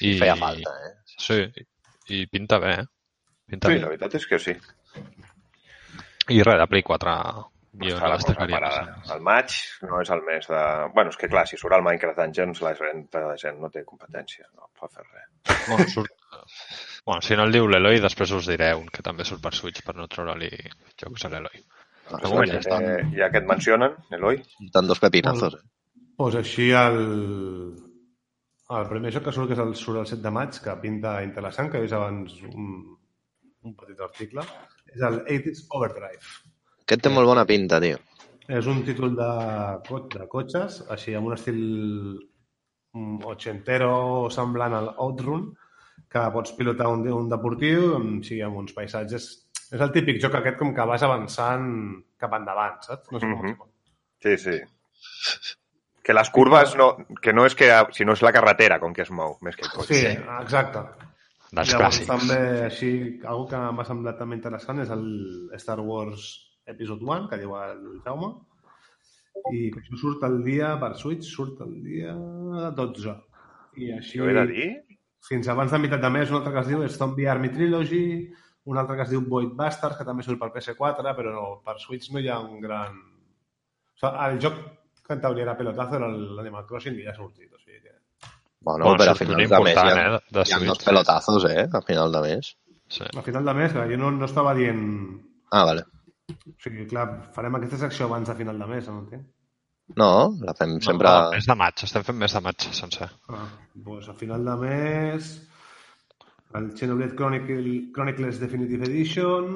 I, 0.00 0.16
Feia 0.20 0.36
falta, 0.36 0.72
eh? 0.86 0.94
Sí, 1.16 1.40
i 2.12 2.26
pinta 2.28 2.58
bé, 2.62 2.72
eh? 2.82 2.86
Pinta 3.48 3.68
Sí, 3.70 3.74
bé. 3.74 3.80
la 3.80 3.88
veritat 3.92 4.14
és 4.18 4.26
que 4.26 4.38
sí. 4.38 4.56
I 6.34 6.42
res, 6.42 6.58
de 6.58 6.66
Play 6.66 6.82
4 6.82 7.12
jo 7.76 7.92
Està 7.92 8.08
la 8.08 8.16
cosa 8.16 8.26
destacaria. 8.32 8.56
parada. 8.58 8.94
El 9.14 9.20
maig 9.20 9.52
no 9.84 10.00
és 10.00 10.10
el 10.10 10.22
mes 10.24 10.46
de... 10.48 10.60
Bueno, 10.94 11.10
és 11.12 11.18
que 11.20 11.28
clar, 11.28 11.42
si 11.46 11.58
surt 11.60 11.76
el 11.76 11.82
Minecraft 11.84 12.18
Dungeons, 12.22 12.62
la 12.64 12.72
gent, 12.78 13.02
la 13.14 13.36
gent 13.36 13.58
no 13.60 13.68
té 13.70 13.82
competència, 13.84 14.46
no 14.56 14.70
pot 14.80 14.92
fer 14.96 15.04
res. 15.04 15.58
Bueno, 15.68 15.88
surt... 15.92 16.10
bueno, 17.04 17.20
si 17.22 17.36
no 17.36 17.44
el 17.44 17.52
diu 17.52 17.68
l'Eloi, 17.68 18.00
després 18.00 18.32
us 18.32 18.48
diré 18.48 18.72
un 18.74 18.88
que 18.88 19.04
també 19.04 19.24
surt 19.28 19.42
per 19.44 19.52
Switch 19.54 19.84
per 19.84 19.94
no 19.94 20.08
treure-li 20.08 20.50
jocs 21.02 21.26
a 21.28 21.32
l'Eloi. 21.34 21.62
Ah, 22.08 22.16
Però 22.22 22.30
bueno, 22.32 22.52
ja 22.54 22.62
estan, 22.64 23.12
ja 23.14 23.28
que 23.30 23.38
et 23.44 23.46
mencionen, 23.50 23.94
Eloi, 24.14 24.40
estan 24.64 24.86
dos 24.88 24.98
pepinazos. 25.02 25.54
Eh? 25.60 26.02
Pues 26.16 26.34
així 26.40 26.70
el... 26.72 26.96
El 28.74 28.88
primer 28.90 29.12
joc 29.14 29.24
que 29.28 29.32
surt, 29.34 29.46
que 29.48 29.54
és 29.54 29.60
el, 29.62 29.74
surt 29.78 30.00
el 30.00 30.06
7 30.10 30.22
de 30.24 30.30
maig, 30.34 30.56
que 30.62 30.72
pinta 30.82 31.12
interessant, 31.22 31.68
que 31.70 31.78
he 31.78 31.84
vist 31.84 31.94
abans 31.94 32.32
un, 32.48 32.96
un 33.62 33.74
petit 33.78 34.00
article, 34.02 34.42
és 34.90 35.04
el 35.06 35.20
80's 35.22 35.66
Overdrive. 35.76 36.32
Aquest 36.86 37.02
té 37.04 37.12
molt 37.14 37.30
bona 37.30 37.44
pinta, 37.46 37.78
tio. 37.82 38.00
És 38.48 38.66
un 38.70 38.82
títol 38.86 39.14
de, 39.18 39.28
co- 39.86 40.04
de 40.10 40.26
cotxes, 40.30 40.80
així 40.94 41.14
amb 41.18 41.30
un 41.30 41.34
estil 41.36 41.60
mm, 42.94 43.22
ochentero 43.30 43.92
semblant 44.34 44.74
al 44.80 44.90
Outrun, 45.06 45.48
que 46.10 46.22
pots 46.34 46.52
pilotar 46.58 46.86
un, 46.92 47.06
un 47.10 47.30
deportiu 47.30 47.94
amb, 48.00 48.22
sí, 48.26 48.40
amb 48.42 48.58
uns 48.64 48.74
paisatges... 48.76 49.30
És 49.66 49.80
el 49.82 49.90
típic 49.90 50.20
joc 50.22 50.36
aquest 50.38 50.58
com 50.60 50.68
que 50.74 50.84
vas 50.86 51.02
avançant 51.02 51.64
cap 52.22 52.34
endavant, 52.38 52.76
saps? 52.86 53.10
No 53.10 53.18
sé 53.18 53.26
com 53.26 53.40
Mhm. 53.42 53.54
explicar. 53.54 53.72
sí, 54.22 54.36
sí. 54.38 54.58
Que 56.06 56.14
les 56.14 56.30
curves 56.30 56.76
no, 56.78 56.92
que 57.22 57.32
no 57.34 57.48
és 57.48 57.56
que, 57.58 57.66
sinó 57.96 58.14
és 58.14 58.22
la 58.22 58.30
carretera 58.34 58.78
com 58.78 58.94
que 58.94 59.02
es 59.02 59.10
mou, 59.10 59.36
més 59.42 59.58
que 59.58 59.66
el 59.66 59.72
cotxe. 59.74 59.98
Sí, 59.98 60.12
exacte. 60.36 60.84
Dels 61.50 61.72
Llavors, 61.72 61.98
clàssics. 61.98 62.10
també, 62.10 62.38
així, 62.66 62.90
algo 63.26 63.46
que 63.50 63.62
m'ha 63.74 63.86
semblat 63.86 64.18
també 64.18 64.38
interessant 64.38 64.82
és 64.82 64.92
el 64.94 65.06
Star 65.58 65.78
Wars 65.82 66.28
Episode 66.66 67.02
1, 67.06 67.26
que 67.30 67.40
diu 67.42 67.54
el 67.58 67.82
Jaume, 68.04 68.32
i 69.52 69.66
que 69.74 69.82
això 69.82 69.98
surt 70.00 70.24
el 70.26 70.40
dia, 70.46 70.72
per 70.80 70.92
Switch, 70.98 71.26
surt 71.26 71.60
el 71.66 71.74
dia 71.84 72.14
12. 72.78 73.14
I 73.82 73.92
així, 73.98 74.18
Jo 74.18 74.30
he 74.30 74.34
de 74.38 74.46
dir 74.50 74.70
fins 75.26 75.48
abans 75.50 75.72
de 75.74 75.78
meitat 75.82 76.02
de 76.02 76.10
mes, 76.10 76.30
un 76.30 76.38
altre 76.40 76.54
que 76.54 76.62
es 76.62 76.70
diu 76.70 76.86
Zombie 76.94 77.28
Army 77.30 77.50
Trilogy, 77.54 78.04
un 78.70 78.78
altre 78.78 78.96
que 78.96 79.06
es 79.06 79.12
diu 79.12 79.22
Void 79.26 79.54
Bastards, 79.58 79.98
que 79.98 80.06
també 80.06 80.26
surt 80.26 80.42
per 80.42 80.52
PS4, 80.54 81.14
però 81.18 81.34
no, 81.34 81.46
per 81.66 81.78
Switch 81.82 82.10
no 82.14 82.22
hi 82.22 82.30
ha 82.30 82.40
un 82.42 82.60
gran... 82.62 82.98
O 83.96 84.00
sigui, 84.00 84.26
el 84.26 84.40
joc 84.42 84.58
en 85.14 85.20
teoria 85.22 85.44
era 85.46 85.56
pelotazo 85.56 85.98
era 86.00 86.08
l'Animal 86.10 86.66
Crossing 86.66 86.98
i 86.98 87.04
ja 87.06 87.12
ha 87.12 87.16
sortit. 87.16 87.52
O 87.52 87.58
sigui 87.60 87.80
que... 87.80 87.94
Bueno, 88.66 88.84
Bueno, 88.84 88.98
però 88.98 89.12
a 89.12 89.14
un 89.14 89.20
finals 89.20 89.50
de 89.50 89.60
mes 89.62 89.76
hi 89.76 89.90
ha, 89.92 90.06
eh, 90.16 90.20
de 90.38 90.44
hi 90.46 90.54
ha 90.56 90.58
dos 90.64 90.82
pelotazos, 90.82 91.44
eh? 91.50 91.68
A 91.72 91.82
final 91.86 92.12
de 92.12 92.22
mes. 92.24 92.56
Sí. 92.88 93.06
A 93.14 93.22
final 93.22 93.44
de 93.44 93.54
mes, 93.54 93.72
clar, 93.72 93.86
jo 93.90 93.98
no, 94.00 94.10
no 94.10 94.26
estava 94.26 94.54
dient... 94.58 94.82
Ah, 95.52 95.64
vale. 95.68 95.86
O 96.32 96.54
sigui, 96.62 96.86
clar, 96.90 97.06
farem 97.34 97.58
aquesta 97.58 97.78
secció 97.84 98.08
abans 98.08 98.30
de 98.30 98.34
final 98.38 98.58
de 98.58 98.68
mes, 98.72 98.88
no 98.90 99.00
entenc? 99.04 99.26
No, 100.02 100.10
la 100.42 100.54
fem 100.58 100.80
sempre... 100.82 101.06
No, 101.06 101.30
mes 101.34 101.46
de 101.46 101.54
maig, 101.58 101.82
estem 101.86 102.06
fent 102.06 102.18
mes 102.18 102.34
de 102.34 102.42
maig 102.42 102.66
sencer. 102.78 103.06
Ah, 103.30 103.46
doncs 103.88 104.08
a 104.10 104.16
final 104.18 104.46
de 104.50 104.56
mes... 104.64 105.34
El 106.56 106.70
Xenoblade 106.78 107.14
Chronicle, 107.18 107.74
Chronicles 107.94 108.40
Definitive 108.42 108.88
Edition... 108.88 109.52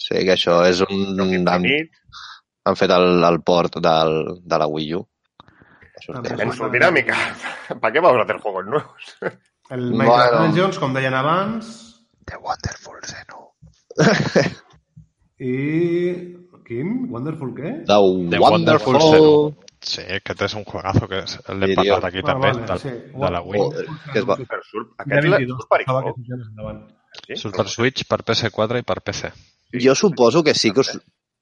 Sí, 0.00 0.16
que 0.24 0.34
això 0.36 0.60
és 0.64 0.80
un... 0.86 1.00
Han, 1.20 1.34
infinit, 1.34 1.98
han 2.64 2.76
fet 2.76 2.90
el, 2.94 3.22
el 3.24 3.40
port 3.42 3.76
del, 3.82 4.16
de 4.44 4.58
la 4.58 4.66
Wii 4.66 4.94
U. 4.94 5.06
És 6.00 6.08
en 6.40 6.52
su 6.52 6.68
dinámica. 6.70 7.16
¿Para 7.80 7.92
qué 7.92 8.00
vamos 8.00 8.20
a 8.20 8.24
hacer 8.24 8.38
juegos 8.40 8.64
nuevos? 8.66 9.16
El 9.70 9.90
Minecraft 9.92 10.30
Bueno. 10.32 10.46
Dungeons, 10.46 10.78
com 10.78 10.94
deien 10.94 11.14
abans, 11.14 12.06
The 12.24 12.36
Wonderful 12.36 12.98
Zeno. 13.04 13.52
i... 15.38 16.36
Quin? 16.70 17.08
Wonderful 17.10 17.50
què? 17.56 17.70
The, 17.82 17.96
The 18.30 18.38
Wonderful, 18.38 18.94
Wonderful 18.94 19.00
Zeno. 19.00 19.66
Sí, 19.80 20.02
aquest 20.12 20.42
és 20.44 20.54
un 20.58 20.64
juegazo 20.68 21.06
que 21.08 21.22
és- 21.24 21.38
l'hem 21.48 21.70
Diria. 21.72 21.94
parlat 21.96 22.04
aquí 22.10 22.20
Ah, 22.20 22.26
també, 22.28 22.50
vale, 22.52 22.66
del, 22.68 22.78
sí. 22.82 22.90
de 23.24 23.30
la 23.34 23.40
Wii. 23.42 23.60
Joder, 23.62 23.86
que 24.12 24.18
es 24.20 24.26
va... 24.28 24.36
Però 24.36 24.60
surt, 24.68 24.90
De 24.98 25.04
aquest 25.06 25.28
la, 25.28 25.38
22, 25.38 25.56
surt 25.56 25.70
per 25.70 25.78
que 25.78 25.86
Xbox. 25.88 26.92
Sí? 27.26 27.36
Surt 27.40 27.56
per 27.56 27.68
Switch, 27.72 28.04
per 28.06 28.18
PS4 28.28 28.78
i 28.82 28.86
per 28.86 28.98
PC. 29.02 29.32
Jo 29.86 29.94
suposo 29.96 30.44
que 30.44 30.54
sí 30.54 30.70
que 30.70 30.80
us... 30.84 30.92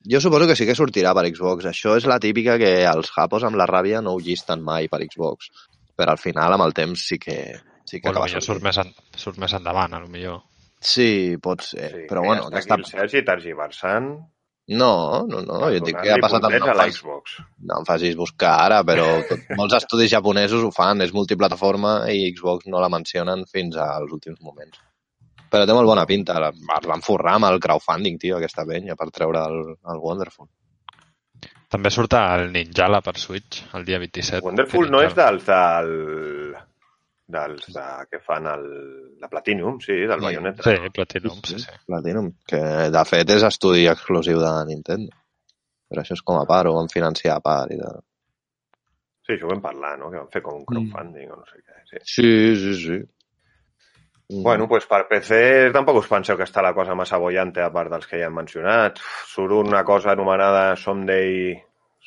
Jo 0.07 0.21
suposo 0.23 0.47
que 0.47 0.57
sí 0.57 0.67
que 0.69 0.77
sortirà 0.79 1.15
per 1.17 1.27
Xbox. 1.31 1.67
Això 1.71 1.97
és 1.99 2.07
la 2.07 2.21
típica 2.23 2.59
que 2.61 2.71
els 2.87 3.11
japos 3.15 3.45
amb 3.45 3.59
la 3.59 3.67
ràbia 3.67 4.03
no 4.05 4.15
ho 4.15 4.23
llisten 4.23 4.63
mai 4.65 4.89
per 4.93 5.03
Xbox. 5.07 5.51
Però 5.99 6.15
al 6.15 6.23
final, 6.23 6.55
amb 6.55 6.69
el 6.69 6.77
temps, 6.77 7.03
sí 7.11 7.19
que, 7.19 7.39
sí 7.89 7.99
que 8.01 8.13
O 8.13 8.15
potser 8.15 8.43
surt 8.45 8.63
més, 8.63 8.79
en, 8.79 8.95
surt 9.19 9.41
més 9.43 9.55
endavant, 9.59 9.97
a 9.97 10.03
lo 10.05 10.11
millor. 10.13 10.45
Sí, 10.79 11.37
pot 11.43 11.65
ser. 11.67 11.91
Sí, 11.91 12.09
però 12.11 12.23
bueno, 12.23 12.47
ja 12.53 12.63
està 12.63 12.77
aquesta... 12.77 12.79
aquí 12.79 12.87
el 12.87 13.09
Sergi 13.11 13.25
tergiversant 13.27 14.13
no, 14.69 15.25
no, 15.27 15.41
no. 15.41 15.61
Jo 15.65 15.79
et 15.79 15.87
dic 15.87 15.97
que 15.97 16.11
ha 16.13 16.19
passat 16.21 16.45
amb... 16.45 16.59
No, 16.61 16.67
facis, 16.69 16.99
l'Xbox. 17.01 17.37
no 17.65 17.79
em 17.81 17.87
facis 17.89 18.17
buscar 18.19 18.51
ara, 18.67 18.83
però 18.85 19.07
tot, 19.31 19.47
molts 19.61 19.79
estudis 19.79 20.13
japonesos 20.13 20.65
ho 20.65 20.69
fan. 20.75 21.01
És 21.05 21.15
multiplataforma 21.17 22.03
i 22.13 22.29
Xbox 22.35 22.69
no 22.69 22.83
la 22.85 22.91
mencionen 22.93 23.47
fins 23.49 23.81
als 23.81 24.13
últims 24.13 24.43
moments. 24.45 24.83
Però 25.49 25.65
té 25.67 25.75
molt 25.77 25.89
bona 25.89 26.05
pinta. 26.07 26.37
Es 26.53 26.87
van 26.89 27.05
forrar 27.05 27.37
amb 27.39 27.49
el 27.49 27.61
crowdfunding, 27.65 28.19
tio, 28.21 28.37
aquesta 28.39 28.67
penya, 28.69 28.97
per 28.97 29.11
treure 29.15 29.45
el, 29.49 29.61
el 29.93 30.01
Wonderful. 30.03 30.49
També 31.69 31.91
surt 31.93 32.15
el 32.17 32.47
Ninjala 32.53 33.03
per 33.05 33.17
Switch 33.21 33.63
el 33.77 33.85
dia 33.85 33.99
27. 34.01 34.41
Wonderful 34.45 34.89
no 34.89 35.03
és 35.05 35.13
dels 35.17 35.45
del, 35.45 35.91
dels 37.29 37.67
de, 37.75 37.87
que 38.09 38.21
fan 38.25 38.49
el, 38.49 38.65
la 39.21 39.29
Platinum, 39.29 39.77
sí, 39.85 39.93
del 40.09 40.17
Sí. 40.21 40.25
Bayonetta. 40.25 40.65
Sí, 40.65 40.91
Platinum, 40.97 41.41
sí, 41.45 41.59
sí. 41.61 41.75
Platinum, 41.87 42.31
que 42.49 42.63
de 42.95 43.05
fet 43.09 43.35
és 43.37 43.45
estudi 43.45 43.85
exclusiu 43.93 44.41
de 44.41 44.53
Nintendo. 44.71 45.13
Però 45.89 46.03
això 46.05 46.17
és 46.17 46.25
com 46.25 46.41
a 46.41 46.47
part, 46.49 46.69
ho 46.69 46.77
van 46.77 46.89
financiar 46.93 47.37
a 47.37 47.45
part 47.45 47.73
i 47.73 47.79
tal. 47.81 48.01
Sí, 49.29 49.35
això 49.37 49.45
ho 49.45 49.53
vam 49.53 49.61
parlar, 49.65 49.95
no? 50.01 50.09
Que 50.13 50.21
van 50.23 50.33
fer 50.33 50.43
com 50.45 50.57
un 50.61 50.65
crowdfunding 50.69 51.31
o 51.33 51.37
no 51.37 51.45
sé 51.53 51.61
què. 51.61 51.85
Sí. 51.93 52.01
Sí, 52.15 52.33
sí, 52.65 52.75
sí. 52.81 52.99
Mm. 54.29 54.43
Bueno, 54.45 54.67
pues 54.69 54.85
per 54.87 55.07
PC 55.09 55.71
tampoc 55.73 56.03
us 56.03 56.09
penseu 56.11 56.37
que 56.37 56.45
està 56.45 56.61
la 56.61 56.75
cosa 56.77 56.95
massa 56.95 57.17
bollante 57.17 57.63
a 57.65 57.71
part 57.73 57.89
dels 57.95 58.07
que 58.07 58.19
ja 58.21 58.27
hem 58.29 58.35
mencionat. 58.37 58.99
Surt 59.31 59.55
una 59.57 59.81
cosa 59.89 60.13
anomenada 60.13 60.77
Someday, 60.77 61.55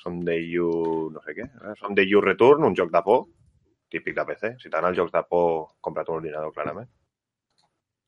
Someday 0.03 0.43
You... 0.53 1.09
no 1.15 1.21
sé 1.25 1.33
què. 1.33 1.47
Eh? 1.49 1.73
Someday 1.79 2.05
You 2.11 2.21
Return, 2.21 2.63
un 2.69 2.75
joc 2.77 2.91
de 2.93 3.01
por, 3.01 3.23
típic 3.89 4.15
de 4.19 4.25
PC. 4.29 4.53
Si 4.61 4.69
t'agraden 4.69 4.91
els 4.93 4.99
jocs 5.01 5.15
de 5.17 5.23
por, 5.27 5.71
compra't 5.81 6.09
un 6.13 6.19
ordinador, 6.21 6.53
clarament. 6.53 6.89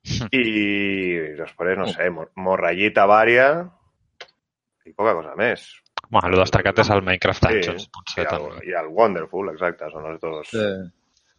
I 0.36 0.46
després, 1.40 1.78
no 1.80 1.88
sé, 1.90 2.10
mor- 2.14 2.30
morrallita 2.36 3.06
vària 3.10 3.48
i 4.86 4.92
poca 4.94 5.14
cosa 5.16 5.34
més. 5.40 5.64
Bueno, 6.12 6.28
el 6.36 6.42
destacat 6.44 6.82
és 6.84 6.90
el 6.94 7.02
Minecraft 7.02 7.46
Sí, 7.48 7.54
Dungeons, 7.56 7.86
i 7.88 7.94
potser 7.98 8.26
el, 8.28 8.34
també. 8.36 8.66
i 8.70 8.74
el 8.78 8.90
Wonderful, 8.94 9.50
exacte, 9.56 9.88
són 9.94 10.06
els 10.12 10.20
dos. 10.22 10.52
Sí. 10.52 10.66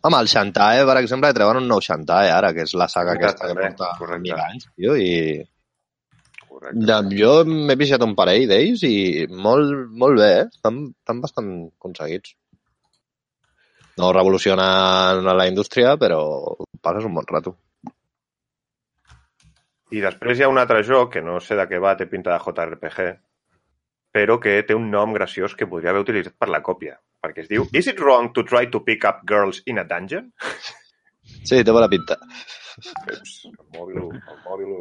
Home, 0.04 0.18
el 0.20 0.28
Shantae, 0.28 0.84
per 0.84 0.98
exemple, 1.00 1.32
treuen 1.36 1.62
un 1.62 1.68
nou 1.70 1.80
Shantae 1.80 2.28
ara, 2.28 2.52
que 2.52 2.66
és 2.66 2.74
la 2.76 2.88
saga 2.92 3.14
Correcte, 3.14 3.30
aquesta 3.30 3.48
que 3.48 3.54
també, 3.54 3.68
porta 3.72 3.98
correcte. 4.00 4.22
mil 4.26 4.40
anys, 4.44 4.66
tio, 4.76 4.96
i 5.00 5.44
Correcte. 6.48 6.86
ja, 6.90 6.98
jo 7.22 7.30
m'he 7.48 7.76
viciat 7.80 8.04
un 8.04 8.12
parell 8.18 8.44
d'ells 8.50 8.84
i 8.88 8.94
molt, 9.32 9.72
molt 10.04 10.20
bé, 10.20 10.30
eh? 10.42 10.46
Estan, 10.52 10.80
estan 10.92 11.22
bastant 11.24 11.50
aconseguits. 11.80 12.34
No 13.96 14.12
revolucionen 14.12 15.24
la 15.24 15.46
indústria, 15.48 15.96
però 15.96 16.20
passes 16.82 17.06
un 17.08 17.14
bon 17.14 17.26
rato. 17.30 17.54
I 19.94 20.00
després 20.02 20.38
hi 20.38 20.44
ha 20.44 20.50
un 20.50 20.58
altre 20.58 20.82
joc, 20.82 21.12
que 21.14 21.22
no 21.22 21.38
sé 21.40 21.56
de 21.56 21.64
què 21.70 21.78
va, 21.80 21.94
té 21.96 22.08
pinta 22.10 22.34
de 22.34 22.40
JRPG, 22.44 23.04
però 24.14 24.40
que 24.42 24.56
té 24.66 24.74
un 24.74 24.90
nom 24.90 25.12
graciós 25.14 25.54
que 25.54 25.68
podria 25.70 25.94
haver 25.94 26.02
utilitzat 26.04 26.34
per 26.38 26.48
la 26.50 26.60
còpia, 26.66 26.98
perquè 27.24 27.44
es 27.44 27.50
diu 27.50 27.66
Is 27.72 27.90
it 27.90 28.00
wrong 28.04 28.32
to 28.36 28.44
try 28.46 28.66
to 28.70 28.84
pick 28.84 29.08
up 29.08 29.24
girls 29.28 29.62
in 29.66 29.80
a 29.80 29.88
dungeon? 29.88 30.30
Sí, 31.44 31.62
té 31.64 31.72
bona 31.72 31.88
pinta. 31.88 32.18
Ups, 32.78 33.38
el 33.48 33.70
mòbil, 33.76 34.02
el 34.12 34.42
mòbil... 34.44 34.74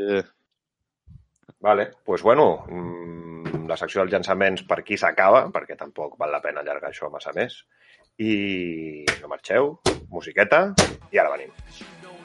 Eh, 0.00 0.22
Vale, 1.60 1.90
pues 2.04 2.22
bueno, 2.22 2.64
mm, 2.70 3.66
la 3.68 3.76
secció 3.76 4.00
dels 4.00 4.14
llançaments 4.14 4.62
per 4.64 4.78
aquí 4.80 4.96
s'acaba, 4.96 5.42
perquè 5.52 5.76
tampoc 5.76 6.16
val 6.20 6.32
la 6.32 6.40
pena 6.40 6.62
allargar 6.64 6.88
això 6.88 7.10
massa 7.12 7.34
més. 7.36 7.58
I 8.16 9.04
no 9.20 9.28
marxeu, 9.28 9.74
musiqueta, 10.08 10.62
i 11.12 11.20
ara 11.20 11.34
venim. 11.34 11.52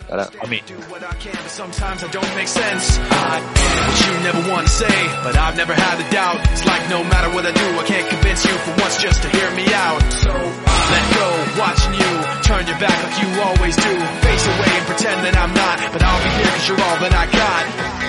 Ara, 0.10 0.30
A 0.44 0.48
mi. 0.48 0.62
do 0.66 0.76
what 0.92 1.04
I 1.04 1.14
can, 1.16 1.34
but 1.36 1.50
sometimes 1.52 2.04
I 2.04 2.10
don't 2.12 2.36
make 2.36 2.48
sense. 2.48 3.00
I 3.00 3.42
what 3.42 3.98
you 4.06 4.14
never 4.24 4.42
want 4.52 4.68
to 4.68 4.74
say, 4.74 4.98
but 5.24 5.36
I've 5.38 5.58
never 5.58 5.74
had 5.74 6.00
a 6.00 6.08
doubt. 6.12 6.40
It's 6.52 6.66
like 6.66 6.90
no 6.90 7.04
matter 7.04 7.30
what 7.34 7.46
I 7.46 7.52
do, 7.52 7.68
I 7.80 7.84
can't 7.86 8.08
convince 8.10 8.46
you 8.46 8.54
for 8.66 8.72
once 8.82 9.02
just 9.02 9.22
to 9.24 9.30
hear 9.30 9.50
me 9.56 9.66
out. 9.74 10.02
So 10.14 10.32
I 10.32 10.76
let 10.94 11.06
go, 11.18 11.28
watching 11.62 11.94
you 11.94 12.12
turn 12.46 12.64
your 12.68 12.80
back 12.80 12.98
like 13.04 13.18
you 13.24 13.30
always 13.42 13.76
do. 13.76 13.94
Face 14.22 14.46
away 14.46 14.72
and 14.78 14.86
pretend 14.86 15.18
that 15.26 15.36
I'm 15.38 15.54
not, 15.54 15.78
but 15.94 16.02
I'll 16.04 16.22
be 16.24 16.30
here 16.30 16.52
cause 16.54 16.68
you're 16.70 16.82
all 16.82 16.98
that 17.02 17.14
I 17.14 17.26
got. 17.32 18.05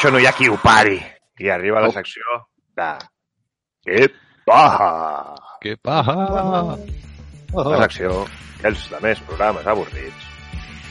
Això 0.00 0.10
no 0.12 0.18
hi 0.20 0.24
ha 0.24 0.32
qui 0.32 0.48
ho 0.48 0.56
pari. 0.62 0.96
I 1.40 1.50
arriba 1.52 1.80
la 1.84 1.88
Oh. 1.88 1.92
secció 1.92 2.22
de... 2.76 2.88
Què 3.84 4.08
paja? 4.46 5.34
Que 5.60 5.76
paja! 5.76 6.16
La 7.52 7.78
secció 7.82 8.24
que 8.60 8.68
els 8.68 8.82
de 8.90 9.00
més 9.04 9.20
programes 9.28 9.66
avorrits 9.66 10.26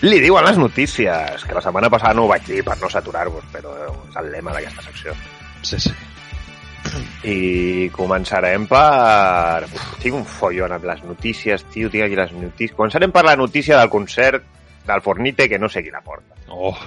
li 0.02 0.20
diuen 0.22 0.46
les 0.46 0.58
notícies, 0.58 1.44
que 1.44 1.54
la 1.58 1.62
setmana 1.62 1.90
passada 1.90 2.14
no 2.14 2.24
ho 2.24 2.30
vaig 2.32 2.46
dir 2.48 2.62
per 2.64 2.78
no 2.80 2.90
saturar-vos, 2.90 3.44
però 3.52 3.74
és 3.90 4.16
el 4.22 4.30
lema 4.32 4.54
d'aquesta 4.56 4.86
secció. 4.86 5.14
Sí, 5.62 5.80
sí. 5.80 5.92
I 7.28 7.90
començarem 7.92 8.66
per... 8.70 9.66
Uf, 9.68 9.90
tinc 10.02 10.16
un 10.16 10.24
follon 10.26 10.72
amb 10.78 10.86
les 10.88 11.04
notícies, 11.04 11.66
tio, 11.74 11.90
tinc 11.92 12.06
aquí 12.06 12.16
les 12.16 12.32
notícies. 12.32 12.78
Començarem 12.78 13.12
per 13.12 13.26
la 13.26 13.36
notícia 13.36 13.78
del 13.78 13.90
concert 13.90 14.46
del 14.88 15.02
Fornite, 15.02 15.50
que 15.50 15.60
no 15.60 15.68
sé 15.70 15.84
qui 15.84 15.92
la 15.92 16.02
porta. 16.02 16.38
Oh! 16.50 16.78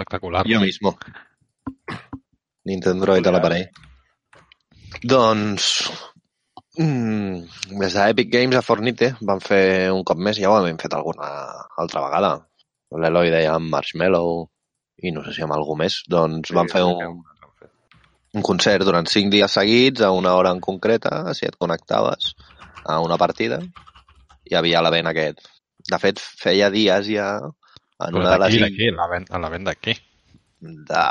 Espectacular. 0.00 0.46
Jo 0.48 0.60
mismo. 0.60 0.96
Nintendo 2.64 3.04
Droid 3.04 3.26
a 3.26 3.32
l'aparell. 3.34 3.68
Doncs... 5.04 5.90
Mm, 6.80 7.42
des 7.76 7.96
d'Epic 7.98 8.30
Games 8.32 8.56
a 8.56 8.62
Fornite 8.64 9.10
van 9.28 9.42
fer 9.44 9.90
un 9.92 10.04
cop 10.06 10.16
més, 10.16 10.38
ja 10.40 10.48
ho 10.48 10.56
hem 10.64 10.78
fet 10.80 10.94
alguna 10.96 11.28
altra 11.82 12.04
vegada. 12.06 12.30
L'Eloi 12.96 13.28
deia 13.34 13.52
amb 13.58 13.68
Marshmallow 13.74 14.46
i 15.04 15.12
no 15.12 15.24
sé 15.26 15.34
si 15.36 15.44
amb 15.44 15.52
algú 15.58 15.76
més. 15.76 16.00
Doncs 16.08 16.54
van 16.56 16.72
fer 16.72 16.86
un, 16.86 17.20
un 18.32 18.46
concert 18.46 18.86
durant 18.88 19.08
cinc 19.10 19.34
dies 19.34 19.52
seguits 19.52 20.00
a 20.00 20.14
una 20.16 20.32
hora 20.38 20.54
en 20.56 20.64
concreta, 20.64 21.34
si 21.36 21.44
et 21.50 21.60
connectaves 21.60 22.32
a 22.88 23.02
una 23.04 23.20
partida. 23.20 23.60
Hi 24.48 24.56
havia 24.56 24.80
l'event 24.80 25.12
aquest. 25.12 25.44
De 25.90 26.00
fet, 26.00 26.24
feia 26.40 26.72
dies 26.72 27.12
ja 27.12 27.34
en 28.00 28.14
Però 28.14 28.20
una 28.24 28.30
de 28.34 28.38
les 28.38 28.54
d'aquí, 28.54 28.60
d'aquí, 28.64 28.90
la 28.96 29.06
ven- 29.12 29.26
a 29.30 29.38
la 29.42 29.50
venda 29.52 29.74
d'aquí. 29.74 29.94
de... 30.60 31.04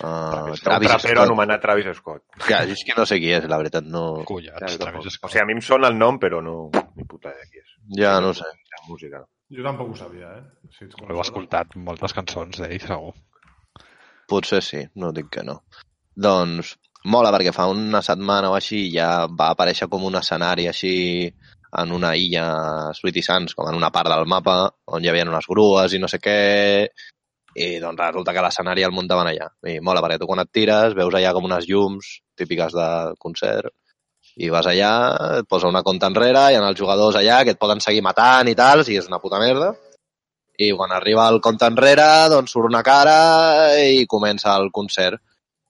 Uh, 0.00 0.06
un 0.06 0.56
Travis 0.64 0.88
trapero 0.88 0.98
Scott. 1.20 1.26
anomenat 1.26 1.60
Travis 1.60 1.88
Scott. 1.98 2.22
Ja, 2.48 2.62
és 2.64 2.80
que 2.86 2.94
no 2.96 3.04
sé 3.04 3.18
qui 3.20 3.32
és, 3.36 3.44
la 3.50 3.58
veritat, 3.60 3.84
no... 3.84 4.22
Collons, 4.24 4.78
Travis 4.80 5.06
O 5.06 5.10
Scott. 5.12 5.32
sigui, 5.34 5.42
a 5.42 5.46
mi 5.48 5.56
em 5.58 5.60
sona 5.60 5.90
el 5.92 5.98
nom, 6.00 6.16
però 6.22 6.40
no... 6.44 6.54
Ni 6.96 7.04
puta 7.04 7.28
idea 7.34 7.48
qui 7.50 7.60
és. 7.60 7.74
Ja, 7.98 8.14
no 8.24 8.30
ho 8.30 8.36
sé. 8.38 8.46
La 8.72 8.80
música. 8.88 9.20
Jo 9.50 9.64
tampoc 9.66 9.90
ho 9.92 9.96
sabia, 9.98 10.30
eh? 10.38 10.70
Si 10.72 10.86
ets 10.86 10.96
Heu 11.04 11.20
escoltat 11.20 11.74
moltes 11.76 12.14
cançons 12.16 12.62
d'ell, 12.62 12.78
segur. 12.80 13.12
Potser 14.30 14.62
sí, 14.64 14.84
no 15.02 15.10
dic 15.12 15.28
que 15.34 15.42
no. 15.44 15.58
Doncs 16.16 16.76
mola, 17.10 17.32
perquè 17.34 17.52
fa 17.52 17.66
una 17.72 18.00
setmana 18.06 18.52
o 18.52 18.56
així 18.56 18.86
ja 18.94 19.26
va 19.26 19.50
aparèixer 19.52 19.88
com 19.90 20.04
un 20.08 20.16
escenari 20.20 20.68
així 20.70 20.94
en 21.78 21.92
una 21.94 22.14
illa 22.18 22.44
Sweet 22.96 23.20
i 23.20 23.22
Sans, 23.22 23.54
com 23.54 23.68
en 23.70 23.78
una 23.78 23.92
part 23.94 24.10
del 24.10 24.26
mapa, 24.26 24.58
on 24.90 25.04
hi 25.04 25.10
havia 25.10 25.28
unes 25.28 25.46
grues 25.50 25.94
i 25.94 26.00
no 26.02 26.08
sé 26.10 26.18
què, 26.22 26.38
i 27.56 27.68
doncs 27.82 28.00
resulta 28.00 28.34
que 28.34 28.42
l'escenari 28.44 28.86
el 28.86 28.94
muntaven 28.94 29.30
allà. 29.30 29.50
I 29.66 29.78
mola, 29.82 30.02
perquè 30.04 30.18
tu 30.20 30.28
quan 30.30 30.42
et 30.42 30.50
tires 30.54 30.96
veus 30.98 31.14
allà 31.14 31.32
com 31.34 31.46
unes 31.48 31.68
llums 31.70 32.16
típiques 32.38 32.74
de 32.74 32.88
concert, 33.18 33.72
i 34.40 34.50
vas 34.52 34.66
allà, 34.70 34.92
et 35.40 35.48
posa 35.50 35.68
una 35.68 35.82
compta 35.82 36.08
enrere, 36.10 36.50
hi 36.50 36.58
ha 36.58 36.66
els 36.66 36.78
jugadors 36.78 37.18
allà 37.18 37.42
que 37.44 37.56
et 37.56 37.60
poden 37.60 37.80
seguir 37.82 38.02
matant 38.06 38.48
i 38.48 38.56
tal, 38.58 38.84
si 38.86 38.96
és 38.96 39.08
una 39.10 39.18
puta 39.22 39.40
merda, 39.42 39.72
i 40.60 40.70
quan 40.76 40.92
arriba 40.92 41.26
el 41.32 41.40
compte 41.40 41.66
enrere, 41.66 42.06
doncs 42.30 42.54
surt 42.54 42.68
una 42.68 42.84
cara 42.86 43.16
i 43.80 44.06
comença 44.06 44.54
el 44.60 44.70
concert. 44.70 45.20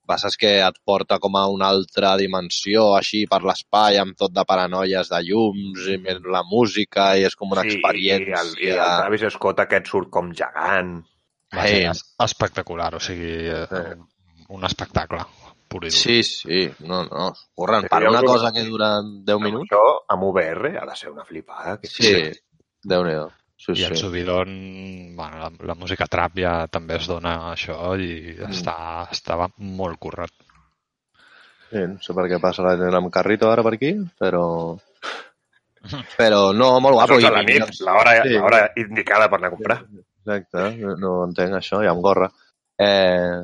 Passa 0.07 0.27
és 0.29 0.37
que 0.37 0.49
et 0.67 0.79
porta 0.85 1.19
com 1.23 1.37
a 1.39 1.45
una 1.49 1.69
altra 1.71 2.17
dimensió, 2.19 2.97
així 2.97 3.27
per 3.31 3.43
l'espai, 3.47 3.99
amb 4.01 4.17
tot 4.19 4.33
de 4.35 4.45
paranoies 4.45 5.09
de 5.13 5.21
llums, 5.23 5.85
i 5.87 5.99
la 6.27 6.43
música, 6.49 7.13
i 7.17 7.25
és 7.29 7.37
com 7.37 7.53
una 7.53 7.63
Sí, 7.63 7.77
experiència. 7.77 8.35
I 8.35 8.41
el, 8.41 8.55
i 8.67 8.71
el 8.75 8.97
Travis 9.05 9.27
Scott 9.35 9.61
aquest 9.61 9.87
surt 9.93 10.11
com 10.11 10.33
gegant. 10.35 10.97
Va 11.55 11.67
ser 11.67 11.83
Eh. 11.83 11.91
es- 11.91 12.15
espectacular, 12.27 12.95
o 12.95 13.01
sigui, 13.01 13.31
eh, 13.51 13.97
un 14.49 14.65
espectacle 14.65 15.21
pur 15.69 15.85
i 15.85 15.89
dur. 15.91 15.97
Sí, 15.97 16.23
sí, 16.25 16.65
no, 16.81 17.05
no, 17.05 17.33
corren. 17.55 17.83
Sí, 17.83 17.89
Per 17.91 18.09
una 18.09 18.23
cosa 18.23 18.51
que 18.53 18.65
dura 18.65 19.01
10 19.03 19.39
minuts, 19.41 19.71
Això, 19.71 19.85
amb 20.09 20.25
VR, 20.25 20.77
ha 20.79 20.87
de 20.87 20.97
ser 20.97 21.11
una 21.11 21.25
flipada. 21.25 21.79
Que 21.79 21.87
sí, 21.87 22.33
déu 22.83 23.05
nhi 23.05 23.15
Sí, 23.61 23.75
I 23.77 23.83
el 23.85 23.93
sí. 23.97 24.01
subidon, 24.07 24.53
bueno, 25.17 25.37
la, 25.43 25.51
la 25.69 25.75
música 25.77 26.07
trap 26.09 26.39
ja 26.41 26.53
també 26.73 26.97
es 26.97 27.07
dona 27.11 27.35
això 27.53 27.93
i 28.01 28.33
Mm. 28.39 28.55
està, 28.55 28.77
estava 29.13 29.51
molt 29.59 29.99
currat. 30.01 30.33
sí. 31.71 31.83
No 31.87 32.01
sé 32.03 32.15
per 32.17 32.25
què 32.31 32.41
passa 32.41 32.63
la 32.65 32.73
gent 32.81 32.95
amb 32.97 33.13
carrito 33.13 33.51
ara 33.53 33.63
per 33.63 33.75
aquí, 33.77 33.93
però... 34.19 34.79
Però 36.21 36.53
no, 36.53 36.75
molt 36.81 36.95
guapo. 36.99 37.19
I 37.21 37.25
a 37.25 37.31
la 37.33 37.43
nit, 37.43 37.63
l'hora 37.81 38.13
Sí. 38.75 38.83
indicada 38.83 39.29
per 39.31 39.39
anar 39.39 39.49
a 39.49 39.55
comprar. 39.55 39.79
Exacte, 40.27 40.65
no, 40.81 40.97
no 41.01 41.13
entenc 41.25 41.55
això, 41.57 41.81
ja 41.85 41.93
em 41.95 42.01
gorra. 42.05 42.29
Eh, 42.79 43.41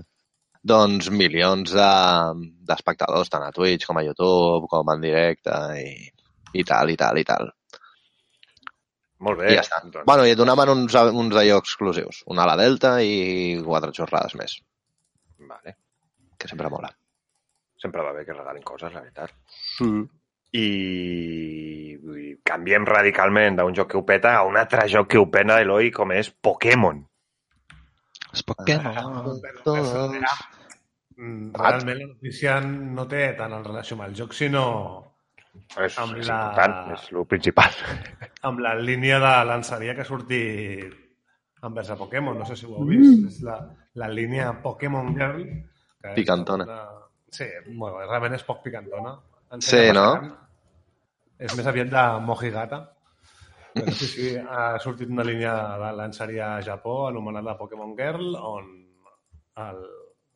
doncs 0.62 1.08
milions 1.10 1.72
de- 1.72 2.50
d'espectadors, 2.68 3.28
tant 3.32 3.44
a 3.46 3.52
Twitch 3.52 3.86
com 3.86 3.96
a 3.98 4.02
YouTube, 4.04 4.66
com 4.68 4.90
en 4.92 5.00
directe 5.00 5.54
i, 5.80 6.10
i 6.60 6.64
tal, 6.64 6.90
i 6.90 6.96
tal, 6.96 7.16
i 7.18 7.24
tal. 7.24 7.48
Molt 9.24 9.40
bé. 9.40 9.52
I 9.52 9.56
ja 9.56 9.64
està. 9.64 9.80
Doncs, 9.84 10.04
Bueno, 10.08 10.26
i 10.28 10.34
et 10.34 10.38
donaven 10.38 10.72
uns, 10.74 10.94
uns 10.94 11.34
d'allò 11.34 11.58
exclusius. 11.62 12.22
Una 12.32 12.44
a 12.44 12.50
la 12.50 12.56
Delta 12.60 12.96
i 13.02 13.56
quatre 13.64 13.92
xorrades 13.96 14.36
més, 14.36 14.58
vale. 15.48 15.76
que 16.36 16.48
sempre 16.48 16.68
mola. 16.72 16.90
Sempre 17.80 18.02
va 18.04 18.12
bé 18.12 18.24
que 18.26 18.36
regalin 18.36 18.64
coses, 18.64 18.92
la 18.92 19.00
veritat. 19.00 19.32
I, 20.56 20.66
i 21.96 22.28
canviem 22.46 22.86
radicalment 22.88 23.56
d'un 23.58 23.74
joc 23.76 23.90
que 23.92 23.98
ho 23.98 24.04
peta 24.08 24.36
a 24.36 24.44
un 24.48 24.56
altre 24.56 24.86
joc 24.88 25.08
que 25.12 25.18
ho 25.20 25.26
pena, 25.32 25.60
Eloi, 25.64 25.90
com 25.92 26.12
és 26.12 26.30
Pokémon. 26.30 27.02
És 28.32 28.42
Pokémon. 28.44 29.40
Mm, 31.16 31.52
Realment 31.56 31.98
la 32.02 32.06
notícia 32.10 32.58
no 32.60 33.06
té 33.08 33.30
tant 33.38 33.52
en 33.56 33.64
relació 33.64 33.96
amb 33.96 34.04
el 34.10 34.16
joc, 34.18 34.34
sinó 34.36 34.64
És, 35.84 35.98
Amb 35.98 36.16
és 36.20 36.28
la- 36.28 36.36
important, 36.48 36.92
és 36.96 37.08
el 37.12 37.26
principal. 37.26 37.70
amb 38.42 38.60
la 38.64 38.74
línia 38.78 39.18
de 39.22 39.32
lançaria 39.48 39.94
que 39.94 40.00
ha 40.04 40.08
sortit 40.08 40.94
envers 41.66 41.90
a 41.90 41.96
Pokémon. 41.96 42.38
No 42.38 42.44
sé 42.46 42.56
si 42.56 42.66
ho 42.66 42.76
heu 42.76 42.84
vist. 42.88 43.26
És 43.28 43.40
la, 43.42 43.58
la 43.94 44.08
línia 44.08 44.52
Pokémon 44.62 45.12
Girl. 45.16 45.42
Que 46.00 46.08
és 46.12 46.14
Picantona. 46.20 46.64
Una... 46.64 46.82
Sí, 47.36 47.44
bueno, 47.74 47.98
realment 48.06 48.34
és 48.36 48.44
poc 48.46 48.62
picantona. 48.62 49.16
Sí, 49.16 49.54
Ensenya 49.56 49.92
no? 49.96 50.10
És 51.38 51.52
més 51.56 51.66
aviat 51.68 51.88
de 51.92 52.04
Mojigata. 52.24 52.78
Però 53.76 53.92
sí, 53.92 54.06
sí, 54.08 54.28
ha 54.40 54.78
sortit 54.80 55.10
una 55.12 55.24
línia 55.26 55.52
de 55.82 55.90
lançaria 55.98 56.54
a 56.56 56.62
Japó 56.64 57.08
anomenada 57.10 57.58
Pokémon 57.58 57.92
Girl, 57.98 58.34
on 58.40 58.70
el, 59.60 59.82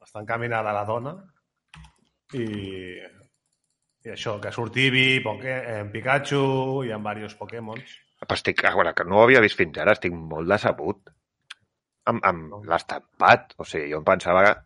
està 0.05 0.21
encaminada 0.21 0.71
a 0.75 0.77
la 0.77 0.85
dona 0.85 1.15
i, 2.37 2.45
i 4.05 4.13
això, 4.15 4.39
que 4.41 4.53
surt 4.53 4.77
Eevee, 4.81 5.21
Poké, 5.25 5.57
eh, 5.75 5.85
Pikachu, 5.93 6.41
hi 6.87 6.93
ha 6.93 6.99
diversos 6.99 7.35
Pokémons. 7.39 7.99
Però 8.21 8.37
estic, 8.37 8.65
a 8.65 8.75
veure, 8.77 8.95
que 8.95 9.05
no 9.05 9.19
ho 9.19 9.23
havia 9.27 9.41
vist 9.45 9.57
fins 9.57 9.79
ara, 9.81 9.93
estic 9.97 10.13
molt 10.13 10.49
decebut 10.49 11.11
amb, 12.11 12.25
amb 12.25 12.65
l'estampat. 12.69 13.55
O 13.59 13.65
sigui, 13.65 13.91
jo 13.93 14.01
em 14.03 14.05
pensava 14.05 14.43
que 14.51 14.59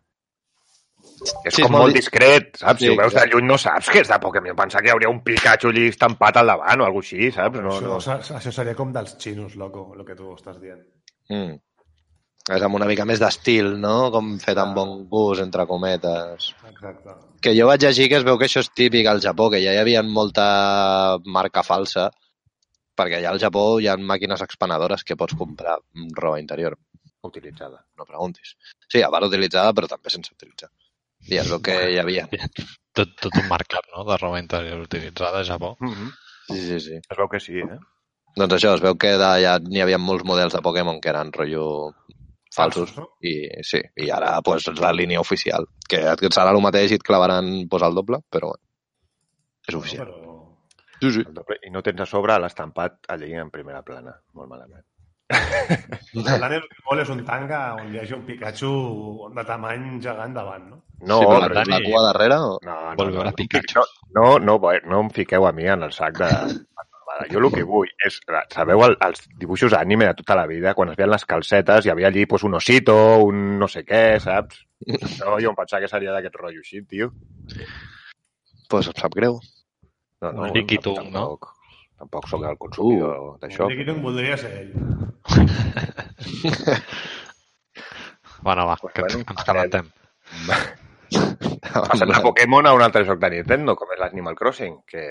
és 1.45 1.53
Sí, 1.53 1.61
és 1.61 1.67
com 1.67 1.71
molt 1.75 1.83
molt 1.85 1.93
di- 1.93 1.99
discret, 1.99 2.57
saps? 2.57 2.79
Sí, 2.79 2.87
si 2.87 2.91
ho 2.91 2.95
veus 2.97 3.13
de 3.13 3.25
lluny 3.29 3.45
no 3.47 3.57
saps 3.61 3.89
que 3.93 4.01
és 4.01 4.09
de 4.09 4.17
Pokémon. 4.19 4.49
Jo 4.51 4.55
pensava 4.57 4.81
que 4.83 4.89
hi 4.89 4.93
hauria 4.95 5.11
un 5.11 5.21
Pikachu 5.23 5.69
allí 5.69 5.85
estampat 5.91 6.39
al 6.41 6.47
davant 6.51 6.81
o 6.81 6.87
alguna 6.87 7.05
així, 7.05 7.29
saps? 7.31 7.61
No, 7.61 7.75
això, 7.75 7.85
no. 7.85 7.99
això, 7.99 8.17
això 8.39 8.51
seria 8.55 8.75
com 8.75 8.91
dels 8.95 9.13
xinos, 9.21 9.55
loco, 9.55 9.91
el 9.95 10.03
que 10.07 10.15
tu 10.17 10.33
estàs 10.33 10.59
dient. 10.59 10.81
Mm. 11.29 11.55
És 12.45 12.61
amb 12.61 12.77
una 12.77 12.85
mica 12.85 13.07
més 13.09 13.21
d'estil, 13.21 13.71
no? 13.81 14.11
Com 14.13 14.35
fet 14.41 14.59
amb 14.61 14.75
bon 14.77 14.91
gust, 15.09 15.41
entre 15.41 15.65
cometes. 15.65 16.51
Exacte. 16.69 17.15
Que 17.41 17.55
jo 17.57 17.65
vaig 17.69 17.81
llegir 17.81 18.05
que 18.11 18.19
es 18.19 18.25
veu 18.27 18.37
que 18.37 18.45
això 18.45 18.61
és 18.61 18.69
típic 18.69 19.09
al 19.09 19.21
Japó, 19.23 19.49
que 19.49 19.61
ja 19.63 19.73
hi 19.73 19.81
havia 19.81 20.03
molta 20.05 20.45
marca 21.25 21.63
falsa, 21.65 22.11
perquè 22.95 23.17
allà 23.19 23.33
al 23.33 23.41
Japó 23.41 23.65
hi 23.81 23.89
ha 23.89 23.97
màquines 23.97 24.43
expenedores 24.45 25.03
que 25.03 25.17
pots 25.17 25.33
comprar 25.39 25.79
roba 26.21 26.39
interior, 26.39 26.77
Utilitzada. 27.25 27.81
no 27.97 28.05
preguntis. 28.05 28.53
Sí, 28.87 29.01
a 29.01 29.09
part 29.09 29.25
utilitzada, 29.25 29.73
però 29.73 29.89
també 29.89 30.13
sense 30.13 30.29
utilitzar. 30.35 30.69
I 31.25 31.39
és 31.41 31.49
el 31.49 31.61
que 31.65 31.75
hi 31.89 31.97
havia. 31.97 32.27
Tot, 32.95 33.17
tot 33.19 33.41
un 33.41 33.49
mercat, 33.49 33.89
no?, 33.95 34.05
de 34.05 34.17
roba 34.21 34.39
interior 34.39 34.85
utilitzada 34.85 35.41
a 35.41 35.43
Japó. 35.43 35.75
Mm 35.79 35.93
-hmm. 35.93 36.11
Sí, 36.47 36.61
sí, 36.67 36.79
sí. 36.79 36.95
Es 36.95 37.17
veu 37.17 37.27
que 37.27 37.39
sí, 37.39 37.57
eh? 37.57 37.79
Doncs 38.37 38.53
això, 38.53 38.75
es 38.75 38.81
veu 38.81 38.95
que 38.95 39.17
d'allà 39.17 39.59
n'hi 39.59 39.81
havia 39.81 39.97
molts 39.97 40.23
models 40.23 40.53
de 40.53 40.61
Pokémon 40.61 41.01
que 41.01 41.09
eren 41.09 41.31
rotllo 41.33 41.95
falsos. 42.55 42.95
No? 42.97 43.09
I 43.21 43.35
sí, 43.67 43.81
i 44.01 44.09
ara 44.13 44.37
pues, 44.45 44.67
la 44.79 44.93
línia 44.95 45.21
oficial. 45.21 45.67
Que 45.89 46.01
et 46.13 46.25
serà 46.31 46.51
el 46.55 46.61
mateix 46.63 46.95
i 46.95 46.99
et 46.99 47.05
clavaran 47.05 47.51
pues, 47.69 47.85
el 47.85 47.95
doble, 47.97 48.21
però 48.31 48.53
bueno, 48.53 48.63
és 49.67 49.77
oficial. 49.81 50.09
Però... 50.09 50.33
Sí, 51.01 51.11
sí. 51.11 51.23
Doble. 51.27 51.59
I 51.67 51.71
no 51.75 51.83
tens 51.85 52.01
a 52.01 52.09
sobre 52.09 52.37
l'estampat 52.39 53.09
allí 53.13 53.33
en 53.35 53.51
primera 53.53 53.83
plana. 53.85 54.15
Molt 54.33 54.49
malament. 54.49 54.85
L'Anel 56.13 56.61
Ball 56.85 57.01
és 57.01 57.09
un 57.09 57.23
tanga 57.25 57.59
on 57.79 57.89
hi 57.89 57.97
hagi 57.97 58.13
un 58.13 58.25
Pikachu 58.27 58.69
de 59.33 59.45
tamany 59.47 59.87
gegant 60.03 60.35
davant, 60.37 60.67
no? 60.69 60.81
No, 61.01 61.17
sí, 61.19 61.25
però- 61.31 61.63
la 61.71 61.79
cua 61.83 62.03
darrere... 62.05 62.37
O... 62.37 62.59
no, 62.63 62.75
no, 62.93 63.09
no, 63.09 63.23
no, 63.25 63.33
Pikachu. 63.35 63.81
no, 64.15 64.37
no, 64.37 64.57
no, 64.59 64.73
no 64.85 65.01
em 65.01 65.09
fiqueu 65.15 65.47
a 65.49 65.51
mi 65.51 65.67
en 65.67 65.83
el 65.89 65.91
sac 65.97 66.21
de... 66.21 66.29
pavada. 67.15 67.31
Jo 67.31 67.39
el 67.39 67.51
que 67.53 67.63
vull 67.63 67.89
és... 68.05 68.19
Sabeu 68.53 68.83
el, 68.85 68.97
els 69.05 69.27
dibuixos 69.39 69.73
anime 69.73 70.05
de 70.09 70.13
tota 70.15 70.35
la 70.35 70.47
vida? 70.47 70.73
Quan 70.73 70.89
es 70.89 70.97
veien 70.97 71.11
les 71.11 71.25
calcetes 71.25 71.85
hi 71.85 71.89
havia 71.91 72.07
allí 72.07 72.25
pues, 72.25 72.43
un 72.43 72.53
osito, 72.55 73.19
un 73.23 73.59
no 73.59 73.67
sé 73.67 73.83
què, 73.85 74.19
saps? 74.19 74.65
No, 75.19 75.39
jo 75.39 75.49
em 75.51 75.57
pensava 75.57 75.81
que 75.83 75.91
seria 75.91 76.13
d'aquest 76.13 76.35
rotllo 76.35 76.59
així, 76.63 76.81
tio. 76.83 77.11
Pues 78.69 78.87
em 78.87 78.93
sap 78.97 79.13
greu. 79.15 79.39
No, 80.21 80.31
no, 80.31 80.41
Un 80.47 80.53
liquitum, 80.55 80.95
tampoc, 80.95 81.51
tampoc 81.99 82.27
sóc 82.31 82.43
el 82.47 82.57
consumidor 82.57 83.37
d'això. 83.41 83.67
Un 83.67 83.71
Liquidum 83.75 84.01
voldria 84.05 84.37
ser 84.39 84.53
ell. 84.63 84.71
Bueno, 88.45 88.67
va, 88.67 88.75
Pues 88.77 88.93
que 88.93 89.01
ens, 89.01 89.15
bueno, 89.15 89.31
ens 89.31 89.43
calentem. 89.43 89.87
Passem 91.89 92.11
de 92.11 92.19
Pokémon 92.21 92.67
a 92.69 92.75
un 92.77 92.83
altre 92.85 93.01
joc 93.07 93.17
de 93.23 93.31
Nintendo, 93.33 93.73
com 93.79 93.89
és 93.95 93.97
l'Animal 93.97 94.37
Crossing, 94.37 94.75
que 94.85 95.01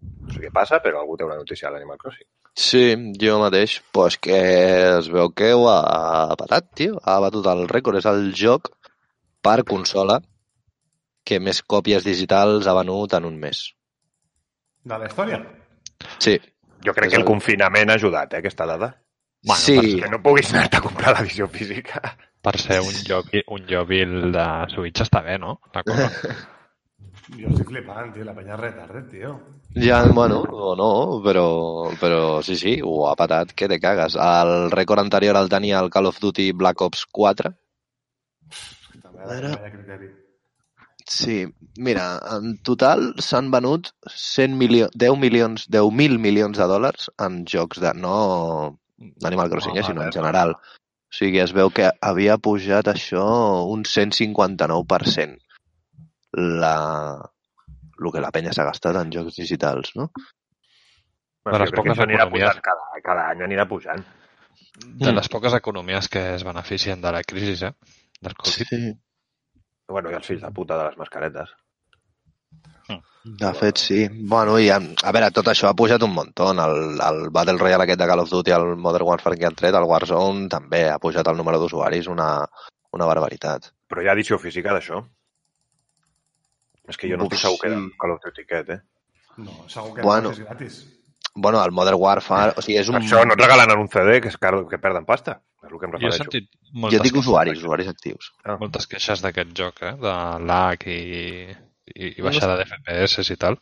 no 0.00 0.32
sé 0.32 0.40
què 0.44 0.50
passa, 0.54 0.78
però 0.84 1.00
algú 1.00 1.16
té 1.16 1.24
una 1.26 1.36
notícia 1.38 1.68
a 1.68 1.72
l'Animal 1.72 1.98
Crossing. 1.98 2.26
Sí, 2.58 2.82
jo 3.20 3.38
mateix. 3.38 3.78
Pues 3.92 4.16
que 4.18 4.38
es 4.98 5.08
veu 5.14 5.30
que 5.30 5.52
ho 5.54 5.68
ha 5.70 6.34
patat, 6.38 6.72
tio. 6.74 6.98
Ha 7.04 7.18
batut 7.22 7.46
el 7.46 7.66
rècord. 7.70 7.98
És 8.00 8.06
el 8.10 8.32
joc 8.34 8.70
per 9.42 9.62
consola 9.64 10.20
que 11.24 11.38
més 11.40 11.60
còpies 11.62 12.04
digitals 12.06 12.66
ha 12.66 12.74
venut 12.74 13.12
en 13.14 13.24
un 13.28 13.36
mes. 13.38 13.60
De 14.84 14.96
la 14.98 15.06
història? 15.06 15.42
Sí. 16.18 16.38
Jo 16.84 16.94
crec 16.94 17.06
És 17.06 17.10
que 17.12 17.16
el 17.20 17.24
el- 17.26 17.28
confinament 17.28 17.90
ha 17.90 17.94
ajudat, 17.98 18.32
eh, 18.34 18.38
aquesta 18.38 18.66
dada. 18.66 18.94
Bueno, 19.44 19.60
sí, 19.60 20.00
Que 20.00 20.08
no 20.10 20.18
puguis 20.22 20.52
anar 20.52 20.68
a 20.72 20.80
comprar 20.80 21.12
l'edició 21.14 21.46
física. 21.48 22.00
Per 22.42 22.56
ser 22.58 22.80
un 22.80 22.94
joc, 23.06 23.28
un 23.54 23.66
jòbil 23.68 24.32
de 24.32 24.46
Switch 24.74 25.02
està 25.02 25.22
bé, 25.22 25.38
no? 25.38 25.60
La 25.74 25.82
cosa. 25.86 26.10
Jo 27.36 27.50
estic 27.52 27.68
flipant, 27.68 28.12
tio. 28.14 28.24
La 28.24 28.34
penya 28.36 28.54
és 28.56 28.60
retardet, 28.60 29.08
tio. 29.12 29.34
ja, 29.76 29.98
bueno, 30.16 30.40
o 30.48 30.74
no, 30.78 30.92
però, 31.24 31.48
però 32.00 32.20
sí, 32.42 32.56
sí, 32.56 32.78
ho 32.82 33.02
ha 33.08 33.16
patat, 33.20 33.52
que 33.52 33.68
te 33.68 33.78
cagues. 33.82 34.16
El 34.16 34.70
rècord 34.72 35.04
anterior 35.04 35.36
el 35.36 35.50
tenia 35.52 35.82
el 35.84 35.90
Call 35.90 36.08
of 36.08 36.20
Duty 36.22 36.52
Black 36.52 36.80
Ops 36.86 37.04
4. 37.20 37.52
També 39.02 39.42
de 39.42 39.52
criteri. 39.74 40.10
Sí, 41.08 41.36
mira, 41.76 42.06
en 42.36 42.58
total 42.64 43.14
s'han 43.24 43.52
venut 43.52 43.92
100 44.12 44.56
milió 44.60 44.88
10 44.92 45.16
milions, 45.20 45.64
10.000 45.72 46.18
milions 46.20 46.60
de 46.60 46.66
dòlars 46.68 47.08
en 47.24 47.44
jocs 47.48 47.80
de... 47.80 47.94
no 47.96 48.78
d'Animal 48.98 49.48
Crossing, 49.52 49.76
eh, 49.78 49.84
sinó 49.86 50.02
en 50.04 50.12
general. 50.12 50.56
O 50.58 51.16
sigui, 51.18 51.40
es 51.40 51.54
veu 51.56 51.70
que 51.72 51.92
havia 52.04 52.36
pujat 52.44 52.90
això 52.92 53.24
un 53.72 53.84
159% 53.88 55.47
la, 56.36 56.74
el 57.98 58.12
que 58.12 58.22
la 58.24 58.32
penya 58.34 58.52
s'ha 58.52 58.66
gastat 58.68 59.00
en 59.00 59.12
jocs 59.14 59.38
digitals, 59.40 59.94
no? 59.96 60.10
De 61.48 61.58
les 61.62 61.72
poques 61.72 61.96
economies. 61.96 62.28
pujant 62.32 62.64
cada, 62.64 63.02
cada 63.04 63.28
any 63.32 63.44
anirà 63.46 63.64
pujant. 63.68 64.02
De 65.02 65.12
les 65.12 65.28
poques 65.32 65.54
economies 65.56 66.08
que 66.12 66.24
es 66.34 66.44
beneficien 66.44 67.00
de 67.00 67.12
la 67.12 67.22
crisi, 67.22 67.56
eh? 67.64 67.72
Del 68.20 68.34
Covid. 68.34 68.68
Sí. 68.68 68.92
Bueno, 69.88 70.10
i 70.12 70.18
els 70.18 70.26
fills 70.26 70.44
de 70.44 70.52
puta 70.52 70.76
de 70.76 70.90
les 70.90 70.98
mascaretes. 71.00 71.54
De 73.24 73.52
fet, 73.52 73.76
sí. 73.76 74.06
Bueno, 74.08 74.56
i 74.58 74.70
a, 74.72 74.78
a 74.78 75.12
veure, 75.12 75.28
tot 75.34 75.48
això 75.50 75.68
ha 75.68 75.76
pujat 75.76 76.02
un 76.06 76.14
muntó. 76.14 76.50
El, 76.52 77.00
el 77.04 77.18
Battle 77.34 77.58
Royale 77.60 77.84
aquest 77.84 78.00
de 78.00 78.06
Call 78.08 78.22
of 78.22 78.30
Duty, 78.30 78.54
el 78.56 78.76
Modern 78.76 79.08
Warfare 79.08 79.36
que 79.36 79.48
han 79.48 79.56
tret, 79.58 79.76
el 79.76 79.88
Warzone, 79.90 80.46
també 80.52 80.86
ha 80.88 81.00
pujat 81.02 81.28
el 81.28 81.36
número 81.36 81.60
d'usuaris 81.60 82.08
una, 82.08 82.30
una 82.96 83.08
barbaritat. 83.10 83.72
Però 83.90 84.04
hi 84.04 84.08
ha 84.08 84.16
edició 84.16 84.38
física 84.40 84.72
d'això. 84.72 85.02
És 86.88 86.96
que 86.96 87.08
jo 87.10 87.16
no 87.20 87.26
Uf, 87.26 87.32
estic 87.34 87.44
segur 87.46 87.58
que 87.62 87.68
sí. 87.68 87.74
era 87.74 87.98
Call 88.00 88.14
of 88.16 88.22
Duty 88.24 88.44
aquest, 88.46 88.70
eh? 88.70 88.80
No, 89.38 89.58
segur 89.68 89.94
que 89.94 90.02
Bueno. 90.06 90.30
no, 90.30 90.34
que 90.36 90.42
és 90.42 90.46
gratis. 90.48 90.78
Bueno, 91.34 91.60
el 91.62 91.70
Modern 91.70 91.98
Warfare... 92.00 92.54
O 92.58 92.62
sigui, 92.64 92.78
és 92.80 92.88
un... 92.90 92.96
això 92.98 93.20
no 93.28 93.36
et 93.36 93.40
regalen 93.44 93.70
en 93.70 93.82
un 93.84 93.88
CD 93.92 94.16
que, 94.24 94.32
és 94.32 94.38
car 94.40 94.54
que 94.70 94.78
perden 94.82 95.04
pasta. 95.06 95.36
És 95.62 95.70
el 95.70 95.78
que 95.78 95.86
em 95.86 95.92
Jo 95.92 95.98
he 95.98 96.00
refereixo. 96.10 96.24
sentit 96.24 96.48
Jo 96.50 96.80
moltes, 96.80 97.02
dic 97.04 97.12
queixes 97.12 97.26
usuaris, 97.26 97.60
usuaris 97.62 97.88
actius. 97.92 98.32
moltes 98.58 98.86
queixes 98.90 99.22
d'aquest 99.22 99.52
joc, 99.60 99.82
eh? 99.86 99.92
De 100.02 100.14
lag 100.48 100.82
i, 100.90 100.98
i, 101.94 102.10
i 102.18 102.22
baixada 102.26 102.56
de 102.58 102.66
FPS 102.66 103.30
i 103.30 103.36
tal. 103.36 103.60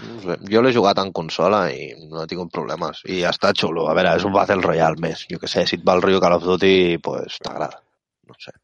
No 0.00 0.20
sé, 0.22 0.36
jo 0.52 0.62
l'he 0.62 0.72
jugat 0.72 1.00
en 1.02 1.10
consola 1.12 1.64
i 1.74 1.90
no 2.08 2.22
he 2.22 2.28
tingut 2.30 2.52
problemes. 2.54 3.02
I 3.10 3.24
està 3.28 3.50
xulo. 3.58 3.88
A 3.90 3.94
veure, 3.98 4.14
és 4.16 4.24
un 4.24 4.32
Battle 4.36 4.62
Royale 4.62 5.00
més. 5.02 5.26
Jo 5.32 5.40
que 5.42 5.48
sé, 5.50 5.66
si 5.66 5.76
et 5.80 5.84
va 5.84 5.96
el 5.98 6.02
rotllo 6.06 6.20
Call 6.22 6.38
of 6.38 6.46
Duty, 6.46 6.98
pues 7.04 7.40
t'agrada. 7.42 7.82
No 8.30 8.38
sé. 8.38 8.54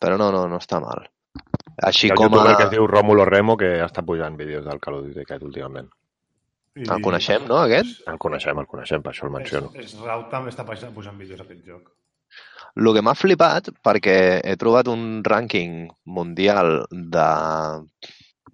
Però 0.00 0.16
no, 0.16 0.30
no, 0.32 0.46
no 0.48 0.56
està 0.58 0.80
mal. 0.80 1.04
Així 1.88 2.08
Hi 2.08 2.12
ha 2.12 2.18
com 2.18 2.28
youtuber 2.28 2.52
a... 2.52 2.58
que 2.58 2.66
es 2.68 2.74
diu 2.74 2.86
Rómulo 2.90 3.24
Remo 3.28 3.56
que 3.60 3.70
està 3.84 4.04
pujant 4.06 4.36
vídeos 4.36 4.66
del 4.66 4.80
Call 4.82 4.98
of 4.98 5.06
Duty 5.06 5.24
aquest 5.24 5.46
últimament. 5.46 5.88
I... 6.76 6.84
El 6.84 7.02
coneixem, 7.02 7.46
no, 7.48 7.58
aquest? 7.64 8.02
El 8.10 8.18
coneixem, 8.22 8.60
el 8.62 8.68
coneixem, 8.70 9.02
per 9.04 9.14
això 9.14 9.26
el 9.26 9.34
menciono. 9.34 9.72
És, 9.74 9.94
és 9.94 10.04
Raut 10.04 10.28
també 10.32 10.52
està 10.52 10.66
pujant, 10.66 11.16
vídeos 11.18 11.40
a 11.40 11.46
aquest 11.46 11.64
joc. 11.66 11.88
El 12.78 12.92
que 12.94 13.02
m'ha 13.02 13.16
flipat, 13.18 13.72
perquè 13.82 14.16
he 14.46 14.54
trobat 14.60 14.88
un 14.92 15.24
rànquing 15.26 15.88
mundial 16.06 16.84
de 16.90 17.26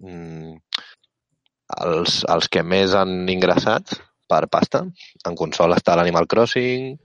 mm, 0.01 0.55
els, 1.85 2.23
els 2.25 2.49
que 2.49 2.63
més 2.65 2.95
han 2.97 3.29
ingressat 3.29 3.93
per 4.27 4.47
pasta. 4.51 4.83
En 5.27 5.37
consola 5.37 5.77
està 5.77 5.95
l'Animal 5.95 6.27
Crossing, 6.31 6.95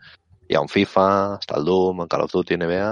hi 0.48 0.56
ha 0.56 0.62
un 0.64 0.70
FIFA, 0.72 1.08
està 1.42 1.58
el 1.58 1.68
Doom, 1.68 2.02
el 2.04 2.10
Call 2.12 2.24
of 2.26 2.32
Duty, 2.32 2.58
NBA. 2.60 2.88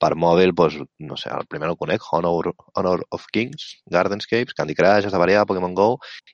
Per 0.00 0.14
mòbil, 0.16 0.54
doncs, 0.56 0.78
no 1.04 1.16
sé, 1.20 1.28
el 1.36 1.44
primer 1.50 1.68
el 1.68 1.76
conec, 1.76 2.00
Honor, 2.16 2.54
Honor 2.80 3.02
of 3.12 3.26
Kings, 3.32 3.82
Gardenscapes, 3.92 4.54
Candy 4.56 4.74
Crush, 4.78 5.04
està 5.10 5.20
variat, 5.20 5.44
Pokémon 5.48 5.74
GO, 5.76 5.90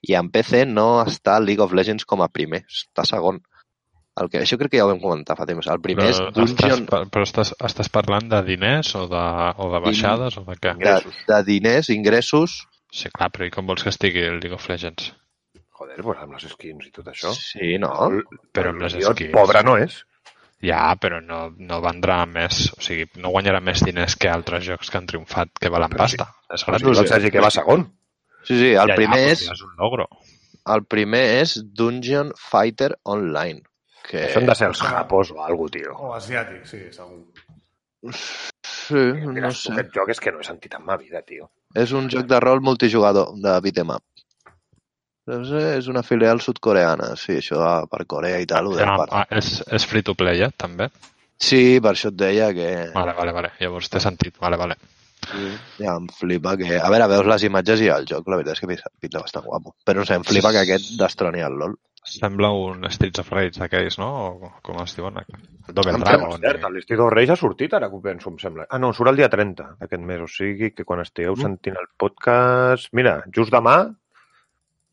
i 0.07 0.15
en 0.15 0.29
PC 0.31 0.63
no 0.69 1.01
està 1.03 1.35
League 1.43 1.63
of 1.63 1.75
Legends 1.75 2.07
com 2.07 2.23
a 2.23 2.29
primer, 2.31 2.61
està 2.71 3.03
segon. 3.09 3.41
El 4.17 4.31
que, 4.33 4.39
això 4.41 4.57
crec 4.57 4.71
que 4.73 4.79
ja 4.79 4.85
ho 4.87 4.89
vam 4.89 5.01
comentar 5.03 5.35
fa 5.37 5.45
temps. 5.45 5.67
El 5.69 5.81
primer 5.83 6.07
és 6.09 6.17
estàs, 6.17 6.33
Dungeon... 6.55 6.87
pa- 6.89 7.03
però 7.11 7.27
estàs, 7.27 7.51
estàs 7.67 7.91
parlant 7.93 8.31
de 8.31 8.39
diners 8.47 8.95
o 8.97 9.03
de, 9.11 9.25
o 9.61 9.67
de 9.75 9.81
baixades 9.83 10.39
o 10.39 10.45
de 10.47 10.55
què? 10.57 10.71
de, 10.71 10.79
Ingressos. 10.79 11.19
de 11.27 11.43
diners, 11.51 11.89
ingressos... 11.93 12.55
Sí, 12.89 13.11
clar, 13.13 13.27
però 13.35 13.45
i 13.45 13.51
com 13.53 13.67
vols 13.67 13.83
que 13.83 13.91
estigui 13.91 14.23
el 14.25 14.39
League 14.39 14.55
of 14.55 14.65
Legends? 14.71 15.11
Joder, 15.77 15.99
pues 16.01 16.23
amb 16.23 16.33
les 16.33 16.47
skins 16.49 16.87
i 16.87 16.93
tot 16.95 17.11
això. 17.11 17.29
Sí, 17.35 17.75
no? 17.83 17.91
Però 18.55 18.71
amb 18.71 18.81
les 18.87 18.95
skins. 18.95 19.33
Pobre 19.35 19.61
no 19.67 19.75
és. 19.77 19.99
Ja, 20.65 20.95
però 20.97 21.19
no, 21.21 21.51
no 21.61 21.77
vendrà 21.83 22.23
més, 22.25 22.63
o 22.73 22.81
sigui, 22.81 23.05
no 23.21 23.29
guanyarà 23.29 23.59
més 23.61 23.83
diners 23.85 24.15
que 24.17 24.29
altres 24.31 24.63
jocs 24.65 24.89
que 24.89 24.97
han 24.97 25.05
triomfat, 25.09 25.51
que 25.61 25.69
valen 25.69 25.91
Però 25.93 26.07
sí. 26.09 26.17
pasta. 26.17 26.31
És 26.53 26.63
Però 26.65 26.79
gratuït. 26.79 26.97
si 26.97 27.03
el 27.03 27.11
Sergi 27.11 27.31
que 27.35 27.43
va 27.45 27.51
segon. 27.53 27.85
Sí, 28.47 28.55
sí, 28.57 28.71
el 28.73 28.89
Ja, 28.89 28.95
primer 28.97 29.19
ja, 29.21 29.31
és... 29.35 29.43
però 29.45 29.53
És 29.53 29.61
un 29.67 29.75
logro. 29.77 30.07
El 30.73 30.83
primer 30.89 31.21
és 31.43 31.53
Dungeon 31.63 32.33
Fighter 32.35 32.89
Online. 33.03 33.61
Que... 34.07 34.23
Això 34.25 34.41
han 34.41 34.49
de 34.49 34.55
ser 34.55 34.67
els 34.71 34.81
japos 34.81 35.29
o 35.35 35.43
alguna 35.43 35.71
tio. 35.77 35.93
O 35.99 36.13
asiàtic, 36.15 36.65
sí, 36.67 36.81
segur. 36.95 37.21
Sí, 38.67 39.03
no 39.35 39.51
sé. 39.51 39.73
Aquest 39.75 39.93
joc 39.95 40.09
és 40.13 40.19
que 40.23 40.31
no 40.31 40.41
he 40.41 40.47
sentit 40.47 40.75
en 40.77 40.85
ma 40.87 40.97
vida, 40.99 41.21
tio. 41.27 41.49
És 41.75 41.91
un 41.95 42.07
joc 42.09 42.25
de 42.29 42.39
rol 42.39 42.61
multijugador 42.63 43.33
de 43.43 43.55
beat'em 43.63 43.91
up. 43.95 44.03
Sé, 45.27 45.61
és 45.81 45.87
una 45.91 46.03
filial 46.07 46.39
sud-coreana. 46.39 47.11
Sí, 47.19 47.35
això 47.41 47.57
va 47.59 47.71
per 47.91 48.05
Corea 48.07 48.39
i 48.39 48.45
tal. 48.47 48.69
Ho 48.71 48.77
Ah, 48.79 48.93
per... 49.01 49.07
ah, 49.11 49.25
és, 49.35 49.57
és 49.75 49.85
free 49.85 50.05
to 50.07 50.15
play, 50.15 50.39
eh, 50.45 50.51
també? 50.55 50.87
Sí, 51.37 51.79
per 51.83 51.91
això 51.93 52.09
et 52.13 52.15
deia 52.17 52.47
que... 52.55 52.67
Vale, 52.95 53.13
vale, 53.17 53.33
vale. 53.35 53.51
Llavors 53.59 53.89
té 53.91 53.99
sentit. 54.01 54.37
Vale, 54.41 54.57
vale. 54.57 54.77
Sí, 55.27 55.49
ja 55.83 55.97
em 55.99 56.07
flipa 56.15 56.55
que... 56.57 56.77
A 56.79 56.87
veure, 56.93 57.09
veus 57.11 57.27
les 57.27 57.43
imatges 57.49 57.83
i 57.83 57.89
el 57.91 58.07
joc, 58.07 58.23
la 58.31 58.39
veritat 58.39 58.55
és 58.55 58.63
que 58.63 58.69
pinta- 58.71 58.93
pinta 59.03 59.19
bastant 59.25 59.45
guapo. 59.49 59.75
Però 59.85 59.99
no 59.99 60.07
sé, 60.07 60.15
em 60.15 60.23
flipa 60.25 60.53
que 60.55 60.63
aquest 60.63 60.93
destroni 61.01 61.43
el 61.43 61.59
LOL. 61.59 61.75
Sembla 62.07 62.53
un 62.55 62.85
Streets 62.87 63.19
of 63.19 63.29
Rage 63.35 63.59
d'aquells, 63.59 63.97
no? 63.99 64.07
O 64.47 64.51
com 64.63 64.77
es 64.79 64.93
diuen? 64.95 65.17
Double 65.67 65.91
Em 65.97 66.05
Dragon. 66.05 66.37
Cert, 66.39 66.63
el 66.63 66.77
Listit 66.79 67.01
of 67.03 67.11
Reis 67.11 67.33
ha 67.33 67.35
sortit 67.35 67.73
ara 67.75 67.89
que 67.91 67.97
ho 67.99 68.01
penso, 68.05 68.31
em 68.31 68.37
sembla. 68.39 68.63
Ah, 68.71 68.79
no, 68.79 68.93
surt 68.95 69.11
el 69.11 69.19
dia 69.19 69.27
30 69.33 69.73
d'aquest 69.81 70.05
mes, 70.07 70.21
o 70.23 70.29
sigui 70.31 70.71
que 70.71 70.85
quan 70.87 71.03
estigueu 71.03 71.35
sentint 71.35 71.75
el 71.75 71.89
podcast... 71.99 72.87
Mira, 72.95 73.17
just 73.35 73.51
demà 73.51 73.75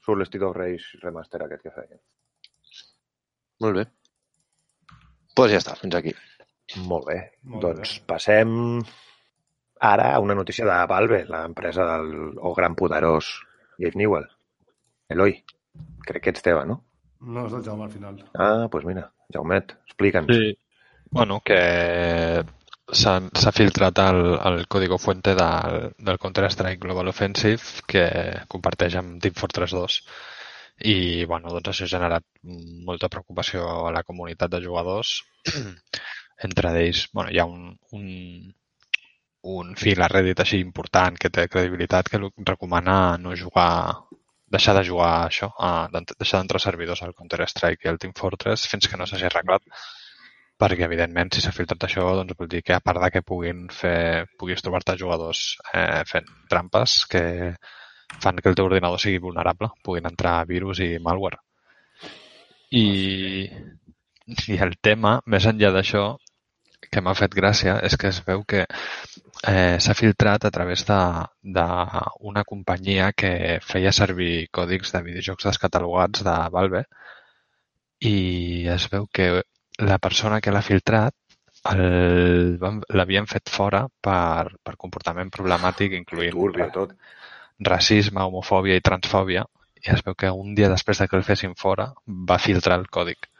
surt 0.04 0.20
l'Estit 0.20 0.44
of 0.46 0.56
Reis 0.56 0.86
remaster 1.02 1.42
aquest 1.44 1.64
que 1.64 1.74
feien. 1.74 2.00
Molt 3.64 3.80
bé. 3.80 3.84
Doncs 3.88 5.34
pues 5.34 5.50
ja 5.50 5.58
està, 5.58 5.74
fins 5.80 5.96
aquí. 5.98 6.12
Molt 6.86 7.08
bé. 7.08 7.18
Molt 7.42 7.64
doncs 7.64 7.96
bé. 7.98 8.04
passem 8.06 8.54
ara 9.84 10.12
a 10.14 10.20
una 10.22 10.36
notícia 10.38 10.66
de 10.68 10.76
Valve, 10.90 11.24
l'empresa 11.28 11.86
del 11.90 12.38
o 12.38 12.54
gran 12.54 12.76
poderós 12.78 13.30
Gabe 13.78 13.98
Newell. 13.98 14.28
Eloi, 15.10 15.34
crec 16.06 16.22
que 16.22 16.32
ets 16.34 16.44
teva, 16.44 16.64
no? 16.68 16.80
No, 17.24 17.46
és 17.46 17.56
del 17.56 17.64
Jaume 17.66 17.88
al 17.88 17.92
final. 17.92 18.20
Ah, 18.34 18.54
doncs 18.62 18.70
pues 18.72 18.86
mira, 18.88 19.08
Jaumet, 19.34 19.74
explica'ns. 19.88 20.30
Sí. 20.30 20.54
Bueno, 21.10 21.40
que 21.44 22.44
s'ha 22.94 23.52
filtrat 23.54 23.98
el, 24.04 24.20
el 24.50 24.66
código 24.68 24.98
fuente 24.98 25.34
del, 25.34 25.92
del 25.98 26.18
Counter-Strike 26.18 26.80
Global 26.80 27.08
Offensive 27.10 27.84
que 27.90 28.06
comparteix 28.48 28.96
amb 29.00 29.20
Team 29.22 29.34
Fortress 29.40 29.74
2 29.76 29.98
i 30.90 31.24
bueno, 31.30 31.52
doncs 31.54 31.70
això 31.70 31.86
ha 31.86 31.92
generat 31.94 32.24
molta 32.88 33.08
preocupació 33.08 33.66
a 33.86 33.92
la 33.94 34.02
comunitat 34.02 34.50
de 34.50 34.62
jugadors. 34.64 35.20
Entre 36.46 36.72
ells 36.80 37.06
bueno, 37.12 37.30
hi 37.30 37.38
ha 37.38 37.46
un, 37.46 37.76
un, 37.94 38.08
un 39.54 39.74
fil 39.78 40.02
a 40.02 40.10
Reddit 40.10 40.42
així 40.42 40.58
important 40.64 41.18
que 41.20 41.30
té 41.30 41.46
credibilitat 41.48 42.10
que 42.10 42.22
recomana 42.50 43.16
no 43.22 43.36
jugar 43.38 43.70
deixar 44.54 44.74
de 44.76 44.84
jugar 44.86 45.12
això, 45.26 45.50
a, 45.58 45.88
deixar 45.92 46.40
d'entrar 46.40 46.60
servidors 46.62 47.02
al 47.02 47.14
Counter-Strike 47.14 47.86
i 47.86 47.90
al 47.90 47.98
Team 48.02 48.14
Fortress 48.18 48.68
fins 48.70 48.88
que 48.90 48.98
no 49.00 49.06
s'hagi 49.06 49.26
arreglat 49.30 49.64
perquè 50.60 50.86
evidentment 50.86 51.32
si 51.34 51.42
s'ha 51.42 51.52
filtrat 51.54 51.86
això 51.86 52.04
doncs 52.18 52.36
vol 52.38 52.50
dir 52.50 52.62
que 52.62 52.76
a 52.76 52.82
part 52.84 53.00
de 53.02 53.10
que 53.14 53.24
puguin 53.26 53.66
fer, 53.74 54.26
puguis 54.38 54.62
trobar-te 54.62 54.96
jugadors 55.00 55.46
eh, 55.74 56.02
fent 56.10 56.28
trampes 56.50 57.00
que 57.10 57.24
fan 58.22 58.38
que 58.38 58.48
el 58.48 58.54
teu 58.54 58.68
ordinador 58.68 59.00
sigui 59.00 59.18
vulnerable, 59.18 59.70
puguin 59.82 60.06
entrar 60.10 60.44
virus 60.46 60.80
i 60.84 60.94
malware. 61.02 61.40
I, 62.74 62.86
i 64.48 64.58
el 64.66 64.76
tema, 64.82 65.18
més 65.26 65.46
enllà 65.50 65.72
d'això, 65.74 66.04
que 66.90 67.02
m'ha 67.02 67.14
fet 67.18 67.34
gràcia 67.34 67.78
és 67.86 67.96
que 67.98 68.10
es 68.12 68.20
veu 68.26 68.44
que 68.50 68.64
eh, 68.64 69.76
s'ha 69.82 69.96
filtrat 69.98 70.44
a 70.44 70.52
través 70.54 70.84
d'una 70.86 72.44
companyia 72.50 73.10
que 73.16 73.58
feia 73.64 73.92
servir 73.92 74.46
còdics 74.58 74.92
de 74.94 75.02
videojocs 75.08 75.48
descatalogats 75.48 76.22
de 76.28 76.36
Valve 76.54 76.84
i 78.10 78.68
es 78.76 78.86
veu 78.92 79.08
que 79.18 79.28
la 79.78 79.98
persona 79.98 80.40
que 80.40 80.52
l'ha 80.54 80.62
filtrat 80.62 81.14
l'havien 81.64 83.26
fet 83.26 83.48
fora 83.48 83.86
per, 84.00 84.52
per 84.62 84.76
comportament 84.76 85.30
problemàtic, 85.32 85.94
incloent 85.96 86.34
Turbio, 86.34 86.66
tot. 86.74 86.92
racisme, 87.58 88.20
homofòbia 88.20 88.76
i 88.76 88.84
transfòbia, 88.84 89.46
i 89.80 89.90
es 89.94 90.04
veu 90.04 90.14
que 90.14 90.30
un 90.30 90.54
dia 90.54 90.68
després 90.68 91.00
de 91.00 91.08
que 91.08 91.16
el 91.16 91.24
fessin 91.24 91.54
fora 91.56 91.88
va 92.06 92.38
filtrar 92.38 92.78
el 92.80 92.86
còdic. 92.92 93.30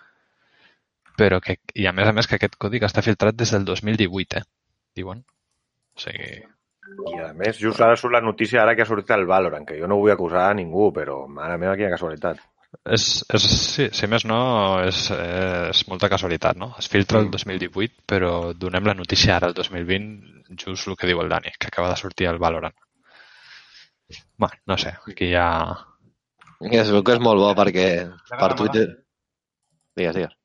Però 1.20 1.38
que, 1.40 1.58
I 1.74 1.86
a 1.86 1.92
més 1.92 2.08
a 2.08 2.16
més 2.16 2.26
que 2.26 2.40
aquest 2.40 2.56
còdic 2.56 2.88
està 2.88 3.04
filtrat 3.04 3.36
des 3.36 3.52
del 3.54 3.68
2018, 3.68 4.40
eh? 4.40 4.44
Diuen. 4.96 5.20
O 5.94 6.00
sigui, 6.00 6.40
I 7.12 7.20
a 7.24 7.30
més, 7.36 7.60
just 7.60 7.80
ara 7.80 7.96
surt 7.96 8.12
la 8.12 8.24
notícia 8.24 8.62
ara 8.62 8.74
que 8.74 8.82
ha 8.84 8.88
sortit 8.88 9.12
el 9.14 9.28
Valorant, 9.28 9.64
que 9.68 9.78
jo 9.78 9.88
no 9.88 10.00
vull 10.00 10.12
acusar 10.12 10.48
a 10.48 10.56
ningú, 10.56 10.90
però 10.96 11.22
mare 11.28 11.56
meva, 11.60 11.76
quina 11.76 11.92
casualitat. 11.94 12.42
És, 12.84 13.04
és, 13.32 13.44
sí, 13.74 13.86
si 13.96 14.08
més 14.10 14.26
no, 14.28 14.38
és, 14.84 15.06
és 15.14 15.82
molta 15.88 16.10
casualitat, 16.12 16.58
no? 16.60 16.74
Es 16.80 16.88
filtra 16.92 17.22
el 17.22 17.30
2018, 17.32 18.04
però 18.10 18.52
donem 18.52 18.84
la 18.90 18.96
notícia 18.98 19.36
ara, 19.36 19.48
el 19.48 19.56
2020, 19.56 20.44
just 20.60 20.88
el 20.88 20.98
que 21.00 21.08
diu 21.08 21.22
el 21.22 21.32
Dani, 21.32 21.54
que 21.58 21.70
acaba 21.72 21.90
de 21.90 21.96
sortir 22.00 22.28
el 22.28 22.40
Valorant. 22.42 22.76
Bueno, 24.36 24.54
no 24.66 24.78
sé, 24.78 24.94
aquí 25.08 25.32
ja... 25.32 25.48
Es 26.64 26.90
veu 26.92 27.02
que 27.04 27.16
és 27.16 27.20
molt 27.20 27.40
bo 27.40 27.50
perquè 27.56 27.88
per 28.30 28.36
amagat. 28.36 28.58
Twitter... 28.60 28.86
Digues, 29.94 30.16
digues. 30.16 30.36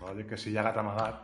No, 0.00 0.14
dic 0.16 0.30
que 0.32 0.38
si 0.40 0.50
hi 0.52 0.58
ha 0.58 0.64
gat 0.66 0.78
amagat. 0.80 1.20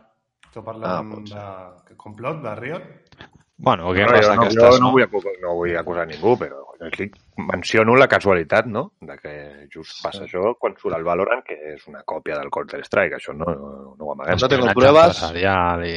Esteu 0.51 0.63
Ah, 0.63 0.67
parlant 0.67 1.11
pot 1.13 1.31
de 1.31 1.97
complot, 1.99 2.43
de 2.43 2.55
Riot? 2.59 3.27
Bueno, 3.63 3.93
Game 3.93 4.11
No, 4.11 4.21
jo, 4.23 4.35
no, 4.35 4.49
jo 4.49 4.79
no, 4.81 4.91
vull 4.95 5.05
acusar, 5.05 5.33
no 5.43 5.55
vull 5.59 5.77
acusar 5.77 6.07
ningú, 6.09 6.33
però 6.41 6.63
estic, 6.89 7.19
menciono 7.37 7.95
la 8.01 8.09
casualitat, 8.09 8.67
no?, 8.67 8.87
de 9.05 9.17
que 9.21 9.35
just 9.75 10.01
passa 10.05 10.25
això 10.25 10.55
quan 10.57 10.79
surt 10.81 10.97
el 10.97 11.05
Valorant, 11.05 11.43
que 11.45 11.59
és 11.75 11.85
una 11.91 12.01
còpia 12.09 12.39
del 12.41 12.49
Counter-Strike, 12.55 13.19
això 13.21 13.37
no, 13.37 13.51
no, 13.53 13.71
no 13.99 14.09
ho 14.09 14.15
amaguem. 14.15 14.41
No 14.41 14.49
tengo 14.49 14.73
pruebes. 14.73 15.13
empresarial 15.13 15.85
I... 15.85 15.97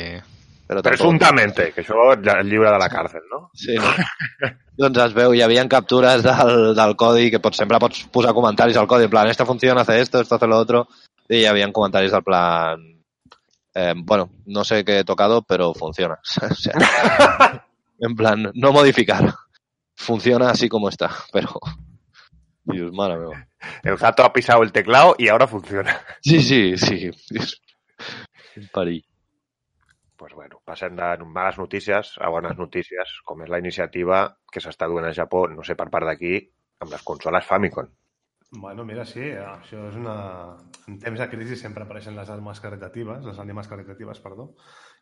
Però 0.64 0.80
tampoc... 0.80 0.92
Presumptamente, 0.98 1.70
que 1.76 1.84
això 1.84 2.12
el 2.16 2.50
lliure 2.50 2.72
de 2.72 2.80
la 2.80 2.90
càrcel, 2.92 3.24
no? 3.32 3.46
Sí, 3.56 3.76
no? 3.80 4.52
doncs 4.80 5.02
es 5.06 5.16
veu, 5.16 5.36
hi 5.36 5.44
havia 5.44 5.64
captures 5.72 6.24
del, 6.24 6.72
del 6.76 6.96
codi, 7.00 7.30
que 7.32 7.42
pots, 7.44 7.60
sempre 7.64 7.80
pots 7.84 8.06
posar 8.12 8.36
comentaris 8.36 8.80
al 8.80 8.88
codi, 8.92 9.08
en 9.08 9.16
plan, 9.16 9.32
esto 9.32 9.48
funciona, 9.48 9.82
hace 9.82 10.00
esto, 10.02 10.22
esto 10.24 10.36
hace 10.36 10.48
lo 10.48 10.60
otro, 10.60 10.88
y 11.30 11.38
hi 11.38 11.46
havia 11.46 11.72
comentaris 11.72 12.12
del 12.12 12.24
plan, 12.24 12.84
eh, 13.76 13.94
bueno, 13.96 14.30
no 14.46 14.64
sé 14.64 14.84
qué 14.84 15.00
he 15.00 15.04
tocado, 15.04 15.42
pero 15.44 15.74
funciona. 15.74 16.20
O 16.50 16.54
sea, 16.54 16.74
en 18.00 18.16
plan, 18.16 18.52
no 18.54 18.72
modificar. 18.72 19.34
Funciona 19.96 20.50
así 20.50 20.68
como 20.68 20.90
está, 20.90 21.12
pero... 21.32 21.50
Dios, 22.66 22.92
meva. 22.92 23.48
El 23.84 23.98
gato 23.98 24.24
ha 24.24 24.34
pisado 24.34 24.64
el 24.64 24.72
teclado 24.72 25.16
y 25.18 25.28
ahora 25.28 25.48
funciona. 25.48 26.00
Sí, 26.22 26.42
sí, 26.42 26.78
sí. 26.78 27.12
Perill. 28.74 29.06
pues 30.24 30.34
bueno, 30.36 30.62
passem 30.64 30.96
de 30.96 31.18
males 31.26 31.58
notícies 31.58 32.14
a 32.22 32.30
bones 32.32 32.56
notícies, 32.56 33.10
com 33.28 33.42
és 33.44 33.50
la 33.52 33.58
iniciativa 33.60 34.20
que 34.54 34.62
s'està 34.64 34.88
duent 34.88 35.04
a 35.10 35.12
Japó, 35.18 35.42
no 35.52 35.66
sé 35.68 35.76
per 35.76 35.90
part 35.92 36.08
d'aquí, 36.08 36.38
amb 36.80 36.94
les 36.96 37.04
consoles 37.04 37.44
Famicom. 37.50 37.90
Bueno, 38.56 38.84
mira, 38.86 39.02
sí, 39.10 39.24
això 39.34 39.88
és 39.90 39.96
una... 39.98 40.14
En 40.86 41.00
temps 41.02 41.18
de 41.18 41.26
crisi 41.32 41.56
sempre 41.58 41.86
apareixen 41.86 42.14
les 42.18 42.30
armes 42.30 42.60
caritatives, 42.62 43.24
les 43.26 43.40
ànimes 43.42 43.70
caritatives, 43.72 44.20
perdó, 44.22 44.50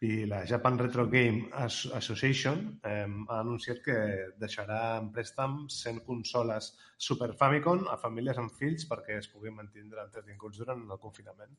i 0.07 0.27
la 0.29 0.43
Japan 0.47 0.77
Retro 0.79 1.07
Game 1.11 1.49
As 1.57 1.81
Association 1.97 2.61
eh, 2.87 3.03
ha 3.03 3.39
anunciat 3.41 3.81
que 3.83 3.97
deixarà 4.39 4.79
en 5.01 5.09
préstec 5.11 5.57
100 5.73 5.99
consoles 6.07 6.71
Super 6.97 7.31
Famicom 7.37 7.83
a 7.91 7.97
famílies 7.99 8.39
amb 8.39 8.55
fills 8.55 8.87
perquè 8.89 9.19
es 9.19 9.27
puguin 9.33 9.57
mantindre 9.57 10.05
entretinguts 10.05 10.63
durant 10.63 10.87
el 10.87 11.01
confinament. 11.01 11.51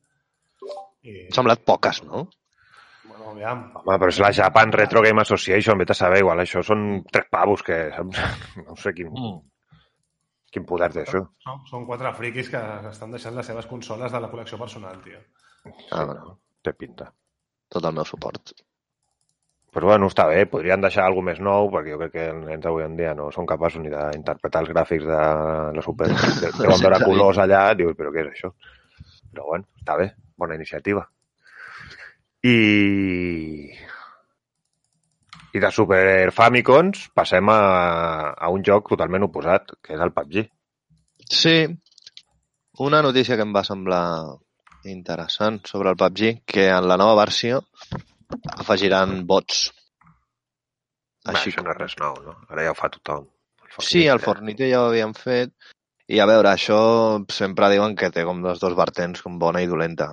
I, 1.03 1.27
Han 1.27 1.37
semblat 1.37 1.63
poques, 1.67 2.01
no? 2.07 2.25
bueno, 3.05 3.31
aviam, 3.35 3.65
Home, 3.83 3.97
però 3.99 4.09
és 4.09 4.19
la 4.23 4.31
Japan 4.33 4.71
Retro 4.71 5.01
Game 5.03 5.21
Association, 5.21 5.77
vete 5.77 5.91
a 5.91 5.99
saber, 5.99 6.23
igual 6.23 6.41
això 6.41 6.63
són 6.65 7.03
tres 7.11 7.27
pavos 7.29 7.63
que... 7.63 7.83
No 8.65 8.77
sé 8.79 8.95
quin, 8.97 9.11
Mm. 9.13 9.41
Quin 10.53 10.65
poder 10.69 10.91
té 10.93 11.01
això. 11.03 11.23
són, 11.43 11.63
són 11.69 11.85
quatre 11.89 12.11
friquis 12.17 12.49
que 12.53 12.61
estan 12.91 13.11
deixant 13.15 13.35
les 13.35 13.45
seves 13.49 13.65
consoles 13.69 14.11
de 14.13 14.19
la 14.21 14.29
col·lecció 14.31 14.59
personal, 14.61 14.99
tio. 15.03 15.17
Ah, 15.91 16.03
bueno, 16.05 16.37
Té 16.63 16.71
pinta. 16.77 17.09
tot 17.73 17.83
el 17.89 17.93
meu 17.97 18.05
suport. 18.05 18.53
Però 19.73 19.87
bueno, 19.89 20.05
està 20.11 20.27
bé, 20.29 20.43
podrien 20.45 20.81
deixar 20.83 21.07
alguna 21.07 21.31
més 21.31 21.39
nou, 21.41 21.71
perquè 21.73 21.89
jo 21.95 21.97
crec 21.97 22.11
que 22.13 22.25
els 22.29 22.43
nens 22.45 22.65
avui 22.69 22.83
en 22.85 22.93
dia 22.95 23.15
no 23.17 23.31
són 23.33 23.47
capaços 23.49 23.81
ni 23.81 23.89
d'interpretar 23.89 24.61
els 24.61 24.69
gràfics 24.69 25.07
de 25.09 25.21
la 25.73 25.81
Super... 25.81 26.07
De, 26.43 26.51
de 26.53 26.67
veure 26.69 26.99
Sí. 27.01 27.07
colors 27.07 27.39
allà, 27.41 27.63
dius, 27.75 27.95
però 27.97 28.11
què 28.13 28.21
és 28.27 28.29
això? 28.35 28.51
Però 29.33 29.47
bueno, 29.49 29.65
està 29.81 29.97
bé, 29.97 30.11
bona 30.37 30.53
iniciativa. 30.59 31.07
I... 32.43 33.71
I 35.53 35.61
de 35.61 35.69
Super 35.71 36.31
Famicons 36.33 37.07
passem 37.13 37.49
a, 37.53 37.59
a 38.33 38.49
un 38.49 38.63
joc 38.65 38.89
totalment 38.89 39.27
oposat, 39.27 39.75
que 39.85 39.93
és 39.93 40.01
el 40.01 40.13
PUBG. 40.15 40.47
Sí, 41.29 41.57
una 42.81 43.03
notícia 43.05 43.37
que 43.37 43.45
em 43.45 43.53
va 43.53 43.61
semblar 43.67 44.05
interessant 44.89 45.61
sobre 45.69 45.93
el 45.93 45.99
PUBG, 45.99 46.41
que 46.45 46.67
en 46.73 46.89
la 46.89 46.97
nova 46.97 47.19
versió 47.21 47.61
afegiran 48.57 49.21
bots. 49.29 49.67
Així 51.29 51.53
això 51.53 51.63
no 51.63 51.71
és 51.71 51.79
res 51.79 51.95
nou, 52.01 52.17
no? 52.25 52.35
Ara 52.49 52.65
ja 52.65 52.73
ho 52.73 52.79
fa 52.79 52.89
tothom. 52.91 53.29
Sí, 53.79 54.05
el 54.07 54.19
Fortnite 54.19 54.67
ja 54.69 54.83
ho 54.83 54.89
havien 54.89 55.13
fet. 55.17 55.53
I 56.11 56.19
a 56.19 56.27
veure, 56.29 56.51
això 56.51 56.79
sempre 57.31 57.69
diuen 57.71 57.95
que 57.95 58.11
té 58.13 58.25
com 58.27 58.43
les 58.43 58.59
dos 58.61 58.75
vertents, 58.77 59.23
com 59.23 59.39
bona 59.39 59.63
i 59.63 59.69
dolenta. 59.69 60.11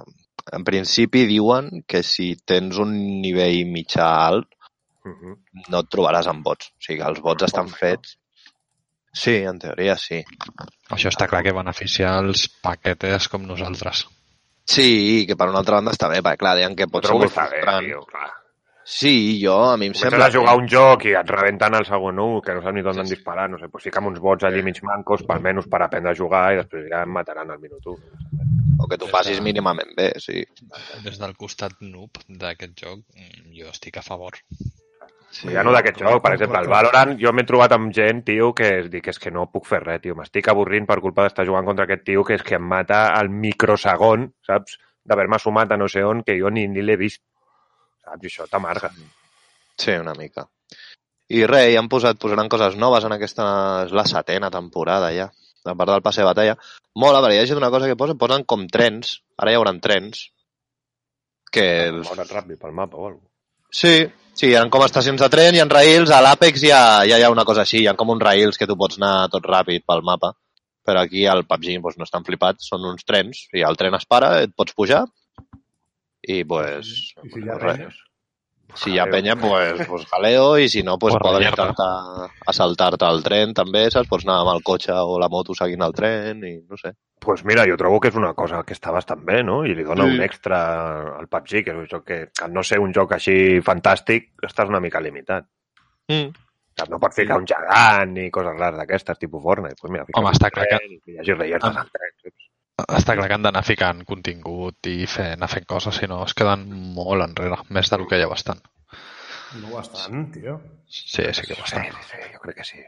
En 0.55 0.65
principi 0.65 1.27
diuen 1.29 1.83
que 1.91 2.03
si 2.07 2.33
tens 2.47 2.79
un 2.81 2.95
nivell 3.25 3.67
mitjà 3.69 4.07
alt, 4.29 4.49
Uh 5.05 5.13
-huh. 5.13 5.37
no 5.71 5.81
et 5.81 5.91
trobaràs 5.93 6.27
amb 6.29 6.45
bots. 6.45 6.73
O 6.77 6.83
sigui, 6.87 7.03
els 7.03 7.21
bots 7.21 7.45
estan 7.45 7.69
fets... 7.69 8.17
Sí, 9.13 9.43
en 9.43 9.59
teoria 9.59 9.97
sí. 9.97 10.23
Això 10.95 11.09
està 11.09 11.27
clar 11.27 11.43
que 11.43 11.53
beneficia 11.53 12.19
els 12.19 12.49
paquetes 12.63 13.29
com 13.29 13.43
nosaltres. 13.43 14.07
Sí, 14.65 15.25
que 15.27 15.35
per 15.37 15.49
una 15.49 15.59
altra 15.59 15.81
banda 15.81 15.91
està 15.91 16.09
bé, 16.09 16.21
perquè 16.23 16.39
clar, 16.39 16.55
deien 16.55 16.77
que 16.77 16.87
pot 16.87 17.03
ser 17.03 17.09
Trobo 17.09 17.25
que 17.25 17.27
molt 17.27 17.35
està 17.35 17.49
bé, 17.51 17.63
frustrant. 17.63 17.87
tio, 17.87 18.05
clar. 18.07 18.31
Sí, 18.91 19.39
jo, 19.43 19.57
a 19.71 19.77
mi 19.77 19.87
em 19.87 19.93
Comences 19.93 20.11
sembla... 20.11 20.27
a 20.27 20.35
jugar 20.35 20.57
un 20.59 20.69
joc 20.69 21.05
i 21.07 21.13
et 21.19 21.29
rebenten 21.31 21.77
el 21.79 21.85
segon 21.87 22.19
un, 22.19 22.41
que 22.43 22.55
no 22.57 22.63
saps 22.63 22.75
ni 22.75 22.83
d'on 22.83 23.03
han 23.03 23.11
disparat, 23.11 23.51
no 23.53 23.59
sé, 23.61 23.69
pues 23.69 23.85
fica'm 23.87 24.09
uns 24.09 24.19
bots 24.25 24.47
allí 24.49 24.63
mig 24.67 24.81
mancos, 24.87 25.23
per 25.27 25.37
almenys 25.37 25.69
per 25.71 25.83
aprendre 25.85 26.15
a 26.15 26.19
jugar 26.19 26.45
i 26.55 26.61
després 26.63 26.89
ja 26.91 27.03
em 27.07 27.13
mataran 27.15 27.51
al 27.51 27.61
minut 27.63 27.87
1. 27.93 27.99
O 28.81 28.89
que 28.89 28.99
tu 28.99 29.11
passis 29.13 29.43
mínimament 29.45 29.93
bé, 29.97 30.13
sí. 30.19 30.43
Des 31.05 31.19
del 31.21 31.37
costat 31.37 31.77
noob 31.85 32.23
d'aquest 32.27 32.75
joc, 32.83 33.03
mm, 33.15 33.53
jo 33.59 33.69
estic 33.75 34.01
a 34.01 34.07
favor. 34.07 34.41
Sí. 35.31 35.49
Ja 35.55 35.65
no 35.67 35.73
d'aquest 35.75 36.03
joc, 36.03 36.21
per 36.25 36.35
exemple, 36.35 36.61
el 36.63 36.71
Valorant, 36.73 37.17
jo 37.21 37.33
m'he 37.35 37.47
trobat 37.49 37.75
amb 37.77 37.95
gent, 37.97 38.23
tio, 38.27 38.51
que 38.57 38.69
es 38.81 38.91
dic 38.93 39.11
és 39.13 39.19
que 39.23 39.33
no 39.35 39.49
puc 39.53 39.67
fer 39.69 39.83
res, 39.85 40.03
tio. 40.05 40.17
M'estic 40.19 40.51
avorrint 40.53 40.89
per 40.89 41.01
culpa 41.05 41.27
d'estar 41.27 41.47
jugant 41.49 41.69
contra 41.69 41.87
aquest 41.89 42.07
tio 42.09 42.25
que 42.27 42.39
és 42.39 42.47
que 42.47 42.59
em 42.59 42.67
mata 42.75 43.07
al 43.17 43.33
microsegon, 43.33 44.31
saps? 44.47 44.79
D'haver-me 45.07 45.41
sumat 45.43 45.73
a 45.73 45.79
no 45.81 45.89
sé 45.89 46.05
on, 46.05 46.25
que 46.27 46.37
jo 46.39 46.53
ni, 46.53 46.67
ni 46.69 46.85
l'he 46.85 46.99
vist. 47.01 47.23
Saps? 48.05 48.25
I 48.25 48.33
això 48.33 48.49
t'amarga. 48.51 48.93
Sí, 49.81 49.95
una 49.97 50.15
mica. 50.19 50.47
I 51.31 51.47
res, 51.47 51.71
i 51.73 51.79
han 51.79 51.89
posat, 51.89 52.19
posaran 52.21 52.51
coses 52.51 52.77
noves 52.77 53.07
en 53.07 53.15
aquesta... 53.15 53.47
És 53.87 53.95
la 53.95 54.05
setena 54.09 54.51
temporada 54.51 55.13
ja, 55.15 55.31
a 55.65 55.75
part 55.79 55.95
del 55.95 56.03
passe 56.03 56.25
de 56.25 56.29
batalla. 56.29 56.59
Mola, 56.99 57.23
perquè 57.23 57.39
hi 57.39 57.43
ha 57.45 57.49
gent 57.49 57.61
una 57.63 57.71
cosa 57.71 57.89
que 57.89 57.97
posen, 57.97 58.19
posen 58.19 58.45
com 58.51 58.67
trens, 58.67 59.21
ara 59.39 59.53
hi 59.53 59.59
haurà 59.59 59.73
trens, 59.83 60.27
que... 61.55 61.67
Moure't 62.01 62.33
ràpid 62.35 62.59
pel 62.61 62.75
mapa 62.75 62.99
o 62.99 63.07
alguna 63.11 63.29
Sí, 63.71 64.09
sí, 64.41 64.49
hi 64.51 64.57
ha 64.57 64.67
com 64.73 64.85
estacions 64.87 65.21
de 65.21 65.29
tren, 65.33 65.57
hi 65.57 65.61
ha 65.63 65.69
rails, 65.69 66.13
a 66.15 66.21
l'Àpex 66.25 66.63
ja, 66.65 66.81
ja 67.09 67.19
hi 67.21 67.25
ha 67.27 67.33
una 67.33 67.45
cosa 67.49 67.65
així, 67.67 67.83
hi 67.83 67.89
ha 67.91 67.97
com 67.99 68.13
uns 68.15 68.25
rails 68.25 68.61
que 68.61 68.69
tu 68.69 68.77
pots 68.81 69.01
anar 69.01 69.29
tot 69.33 69.49
ràpid 69.49 69.85
pel 69.89 70.05
mapa, 70.07 70.33
però 70.87 71.05
aquí 71.05 71.27
al 71.29 71.45
PUBG 71.49 71.77
doncs, 71.77 71.99
no 72.01 72.09
estan 72.09 72.25
flipats, 72.27 72.69
són 72.73 72.87
uns 72.93 73.05
trens, 73.09 73.47
i 73.57 73.65
el 73.67 73.77
tren 73.81 73.97
es 73.99 74.07
para, 74.09 74.33
et 74.47 74.55
pots 74.57 74.77
pujar, 74.77 75.03
i 76.37 76.43
pues, 76.45 76.95
I 77.25 77.35
si 77.35 77.45
hi 77.45 77.53
ha 77.53 77.59
res. 77.61 78.01
Si 78.75 78.93
hi 78.93 78.99
ha 78.99 79.07
penya, 79.07 79.35
pues, 79.37 79.87
pues 79.87 80.07
jaleo, 80.07 80.59
i 80.59 80.69
si 80.69 80.83
no, 80.83 80.99
pues 80.99 81.15
poden 81.21 81.43
intentar 81.49 82.31
assaltar-te 82.47 83.05
al 83.05 83.23
tren, 83.23 83.53
també, 83.55 83.91
saps? 83.91 84.09
Pots 84.09 84.25
anar 84.27 84.41
amb 84.43 84.53
el 84.55 84.63
cotxe 84.63 84.93
o 84.93 85.19
la 85.19 85.29
moto 85.29 85.55
seguint 85.55 85.83
el 85.83 85.93
tren, 85.93 86.45
i 86.45 86.57
no 86.69 86.77
sé. 86.77 86.93
pues 87.21 87.45
mira, 87.45 87.67
jo 87.69 87.77
trobo 87.77 87.99
que 88.01 88.09
és 88.09 88.15
una 88.17 88.33
cosa 88.33 88.63
que 88.65 88.73
està 88.73 88.91
bastant 88.91 89.21
bé, 89.27 89.43
no? 89.45 89.59
I 89.67 89.75
li 89.75 89.83
dona 89.85 90.07
Sí. 90.07 90.15
un 90.17 90.23
extra 90.25 91.19
al 91.19 91.29
PUBG, 91.29 91.65
que 91.65 91.71
és 91.71 91.77
un 91.77 91.87
joc 91.87 92.05
que, 92.07 92.31
al 92.43 92.53
no 92.53 92.63
ser 92.63 92.79
un 92.81 92.95
joc 92.95 93.13
així 93.13 93.61
fantàstic, 93.61 94.31
estàs 94.43 94.69
una 94.73 94.81
mica 94.81 95.01
limitat. 95.05 95.45
Mm. 96.09 96.31
No 96.89 96.99
pots 96.99 97.17
ficar 97.17 97.37
un 97.37 97.45
gegant 97.45 98.15
ni 98.15 98.31
coses 98.31 98.57
rares 98.57 98.79
d'aquestes, 98.79 99.19
tipus 99.19 99.43
Fortnite. 99.43 99.77
Pues 99.79 99.91
mira, 99.93 100.07
Home, 100.15 100.31
està 100.31 100.49
clar 100.51 100.65
que- 100.71 100.79
i 100.87 100.99
Que 101.05 101.13
hi 101.13 101.19
hagi 101.19 101.35
reiertes 101.35 101.77
Ah. 101.77 101.81
al 101.83 101.91
tren. 101.91 102.33
Està 102.89 103.15
clar 103.19 103.27
que 103.29 103.35
han 103.37 103.43
d'anar 103.47 103.63
ficant 103.67 104.05
contingut 104.09 104.87
i 104.91 105.07
fer, 105.11 105.33
anar 105.37 105.49
fent 105.53 105.67
coses, 105.69 105.97
si 105.97 106.07
no 106.11 106.23
es 106.25 106.35
queden 106.35 106.67
molt 106.97 107.25
enrere, 107.27 107.59
més 107.71 107.91
del 107.93 108.07
que 108.09 108.19
ja 108.21 108.29
ho 108.29 108.35
estan. 108.37 108.61
No 109.61 109.73
bastant, 109.75 110.29
tio. 110.33 110.61
Sí, 110.87 111.25
sí 111.35 111.43
que 111.47 111.55
ho 111.55 111.65
Sí, 111.65 111.65
estan. 111.67 111.85
sí, 111.91 112.09
sí, 112.13 112.33
jo 112.35 112.41
crec 112.45 112.57
que 112.61 112.65
sí. 112.65 112.83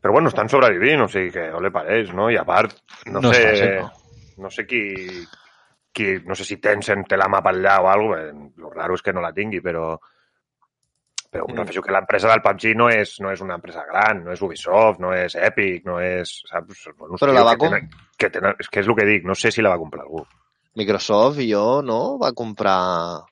Però 0.00 0.12
bueno, 0.14 0.28
estan 0.30 0.48
sobrevivint, 0.48 1.00
o 1.02 1.08
sigui 1.10 1.32
que 1.34 1.48
no 1.50 1.60
li 1.60 1.72
pareix, 1.74 2.12
no? 2.14 2.28
I 2.30 2.36
a 2.38 2.44
part, 2.46 2.76
no, 3.10 3.20
No 3.20 3.32
sé, 3.34 3.42
fàcil, 3.48 3.72
no. 3.80 4.44
no 4.44 4.50
sé 4.54 4.64
qui, 4.70 4.82
qui, 5.92 6.12
no 6.24 6.36
sé 6.38 6.46
si 6.46 6.60
Tencent 6.62 7.02
té 7.10 7.18
la 7.18 7.26
mapa 7.28 7.50
allà 7.50 7.80
o 7.82 7.88
alguna 7.90 8.20
cosa, 8.20 8.52
lo 8.62 8.70
raro 8.70 8.94
és 8.94 9.02
que 9.02 9.12
no 9.16 9.24
la 9.24 9.32
tingui, 9.34 9.60
però 9.64 9.96
però 11.30 11.44
Mm. 11.46 11.56
refereixo 11.58 11.82
que 11.82 11.92
l'empresa 11.92 12.28
del 12.28 12.40
PUBG 12.42 12.74
no 12.76 12.88
és, 12.88 13.16
no 13.20 13.30
és 13.30 13.40
una 13.44 13.54
empresa 13.60 13.84
gran, 13.90 14.24
no 14.24 14.32
és 14.32 14.40
Ubisoft, 14.42 15.00
no 15.00 15.12
és 15.12 15.34
Epic, 15.34 15.84
no 15.84 16.00
és... 16.00 16.42
Saps? 16.48 16.88
Bueno, 16.96 17.16
Però 17.20 17.32
la 17.32 17.44
va 17.44 17.56
que 17.56 17.68
tenen, 17.68 17.90
que 18.16 18.30
tenen, 18.30 18.54
és 18.58 18.68
que 18.68 18.80
és 18.80 18.88
el 18.88 18.96
que 18.96 19.04
dic, 19.04 19.24
no 19.24 19.34
sé 19.34 19.52
si 19.52 19.62
la 19.62 19.70
va 19.74 19.78
comprar 19.78 20.04
algú. 20.06 20.24
Microsoft, 20.74 21.40
jo, 21.44 21.82
no? 21.82 22.18
Va 22.18 22.32
comprar? 22.32 23.24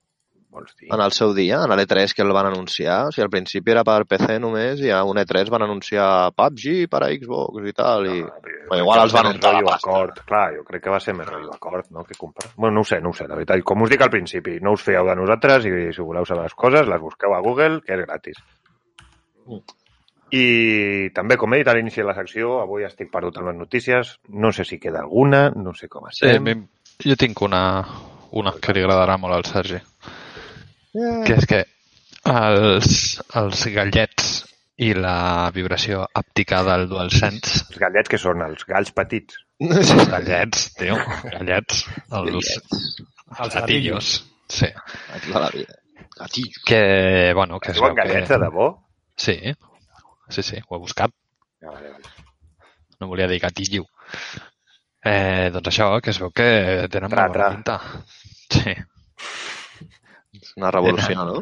En 0.91 1.01
el 1.01 1.13
seu 1.13 1.33
dia, 1.35 1.63
en 1.65 1.71
l'E3 1.77 2.15
que 2.15 2.23
el 2.23 2.33
van 2.33 2.47
anunciar. 2.47 3.07
O 3.09 3.13
sigui, 3.13 3.25
al 3.25 3.31
principi 3.31 3.71
era 3.75 3.83
per 3.85 4.05
PC 4.07 4.39
només 4.41 4.81
i 4.81 4.91
a 4.91 5.03
un 5.05 5.17
E3 5.21 5.51
van 5.51 5.63
anunciar 5.67 6.33
PUBG 6.37 6.89
per 6.91 7.03
a 7.05 7.11
Xbox 7.13 7.69
i 7.69 7.73
tal. 7.73 8.07
I... 8.07 8.21
No, 8.23 8.27
jo 8.43 8.67
Però 8.71 8.79
igual 8.83 9.03
els 9.05 9.15
va 9.15 9.23
van 9.23 9.33
untar 9.37 9.53
la 9.55 9.63
pasta. 9.63 9.77
acord. 9.91 10.21
Clar, 10.27 10.47
jo 10.57 10.65
crec 10.67 10.83
que 10.83 10.91
va 10.91 10.99
ser 11.01 11.15
més 11.15 11.29
rotllo 11.29 11.53
acord, 11.55 11.87
no?, 11.95 12.03
que 12.05 12.15
comprar. 12.19 12.51
Bueno, 12.57 12.75
no 12.75 12.81
ho 12.81 12.85
sé, 12.85 13.01
no 13.01 13.11
ho 13.11 13.15
sé, 13.15 13.29
la 13.29 13.37
veritat. 13.39 13.63
Com 13.63 13.83
us 13.83 13.91
dic 13.91 14.03
al 14.03 14.11
principi, 14.11 14.57
no 14.61 14.73
us 14.75 14.83
fieu 14.83 15.07
de 15.07 15.15
nosaltres 15.15 15.67
i 15.71 15.75
si 15.95 16.03
voleu 16.03 16.25
saber 16.27 16.43
les 16.49 16.55
coses, 16.55 16.89
les 16.89 17.01
busqueu 17.01 17.35
a 17.37 17.41
Google, 17.45 17.81
que 17.87 17.95
és 17.95 18.03
gratis. 18.07 18.41
Mm. 19.47 19.61
I 20.37 20.47
també, 21.15 21.37
com 21.39 21.55
he 21.55 21.61
dit 21.61 21.69
a 21.71 21.75
l'inici 21.77 22.01
de 22.03 22.09
la 22.09 22.17
secció, 22.17 22.57
avui 22.65 22.83
estic 22.83 23.13
perdut 23.13 23.37
en 23.39 23.47
les 23.47 23.55
notícies. 23.61 24.17
No 24.35 24.51
sé 24.53 24.65
si 24.67 24.81
queda 24.83 25.05
alguna, 25.05 25.51
no 25.55 25.73
sé 25.79 25.87
com 25.89 26.09
Sí, 26.11 26.27
estem. 26.27 26.43
mi- 26.43 26.67
jo 27.07 27.15
tinc 27.17 27.41
una, 27.47 27.85
una 28.33 28.53
que 28.61 28.73
li 28.75 28.83
agradarà 28.83 29.15
molt 29.23 29.37
al 29.37 29.45
Sergi, 29.47 29.79
que 31.27 31.37
és 31.37 31.47
que 31.51 31.63
els, 32.27 33.01
els 33.41 33.65
gallets 33.75 34.33
i 34.83 34.91
la 34.97 35.51
vibració 35.57 36.03
àptica 36.21 36.63
del 36.67 36.87
DualSense 36.91 37.63
Els 37.71 37.79
gallets 37.81 38.13
que 38.13 38.19
són 38.21 38.43
els 38.45 38.65
galls 38.69 38.93
petits. 38.97 39.39
els 39.61 39.93
gallets, 40.13 40.67
tio, 40.77 40.97
gallets, 41.33 41.85
els, 42.13 42.51
els 43.39 43.55
gatillos. 43.57 44.11
Sí, 44.49 44.69
De 45.27 45.33
la 45.39 45.49
vida. 45.51 45.79
Gatillo. 46.17 46.61
que, 46.67 46.81
bueno, 47.35 47.59
que 47.61 47.73
es 47.73 47.79
Diuen 47.79 47.95
veu 47.95 48.03
gallets 48.03 48.29
que... 48.29 48.35
de 48.35 48.41
debò? 48.45 48.67
Sí, 49.17 49.37
sí, 50.29 50.43
sí, 50.43 50.61
ho 50.69 50.77
he 50.77 50.83
buscat. 50.83 51.11
Ja, 51.61 51.71
vale, 51.73 51.91
vale. 51.97 52.13
No 53.01 53.09
volia 53.09 53.27
dir 53.29 53.41
gatillo. 53.41 53.85
Eh, 55.05 55.49
doncs 55.55 55.69
això, 55.73 55.89
que 56.05 56.13
es 56.13 56.21
veu 56.21 56.31
que 56.37 56.47
tenen 56.93 57.13
Tra, 57.13 57.27
molt 57.27 57.37
bona 57.37 57.51
pinta. 57.57 57.81
Sí. 58.53 58.77
Una 60.57 60.71
revolució, 60.73 61.25
no? 61.29 61.41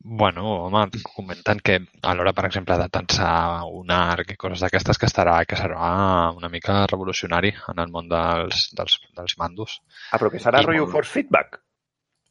Bueno, 0.00 0.44
home, 0.66 0.84
comenten 1.14 1.58
que 1.60 1.78
a 2.06 2.12
l'hora, 2.14 2.32
per 2.32 2.44
exemple, 2.46 2.76
de 2.78 2.86
tensar 2.92 3.64
un 3.66 3.90
arc 3.90 4.30
i 4.32 4.36
coses 4.40 4.60
d'aquestes 4.62 5.00
que 5.00 5.08
estarà 5.10 5.34
que 5.48 5.56
serà 5.58 5.88
una 6.36 6.48
mica 6.52 6.84
revolucionari 6.86 7.50
en 7.72 7.82
el 7.82 7.90
món 7.92 8.08
dels, 8.08 8.68
dels, 8.78 8.94
dels 9.18 9.34
mandos. 9.40 9.80
Ah, 10.12 10.20
però 10.20 10.30
que 10.30 10.40
serà 10.40 10.62
rotllo 10.62 10.84
molt. 10.86 10.94
force 10.94 11.10
feedback. 11.16 11.58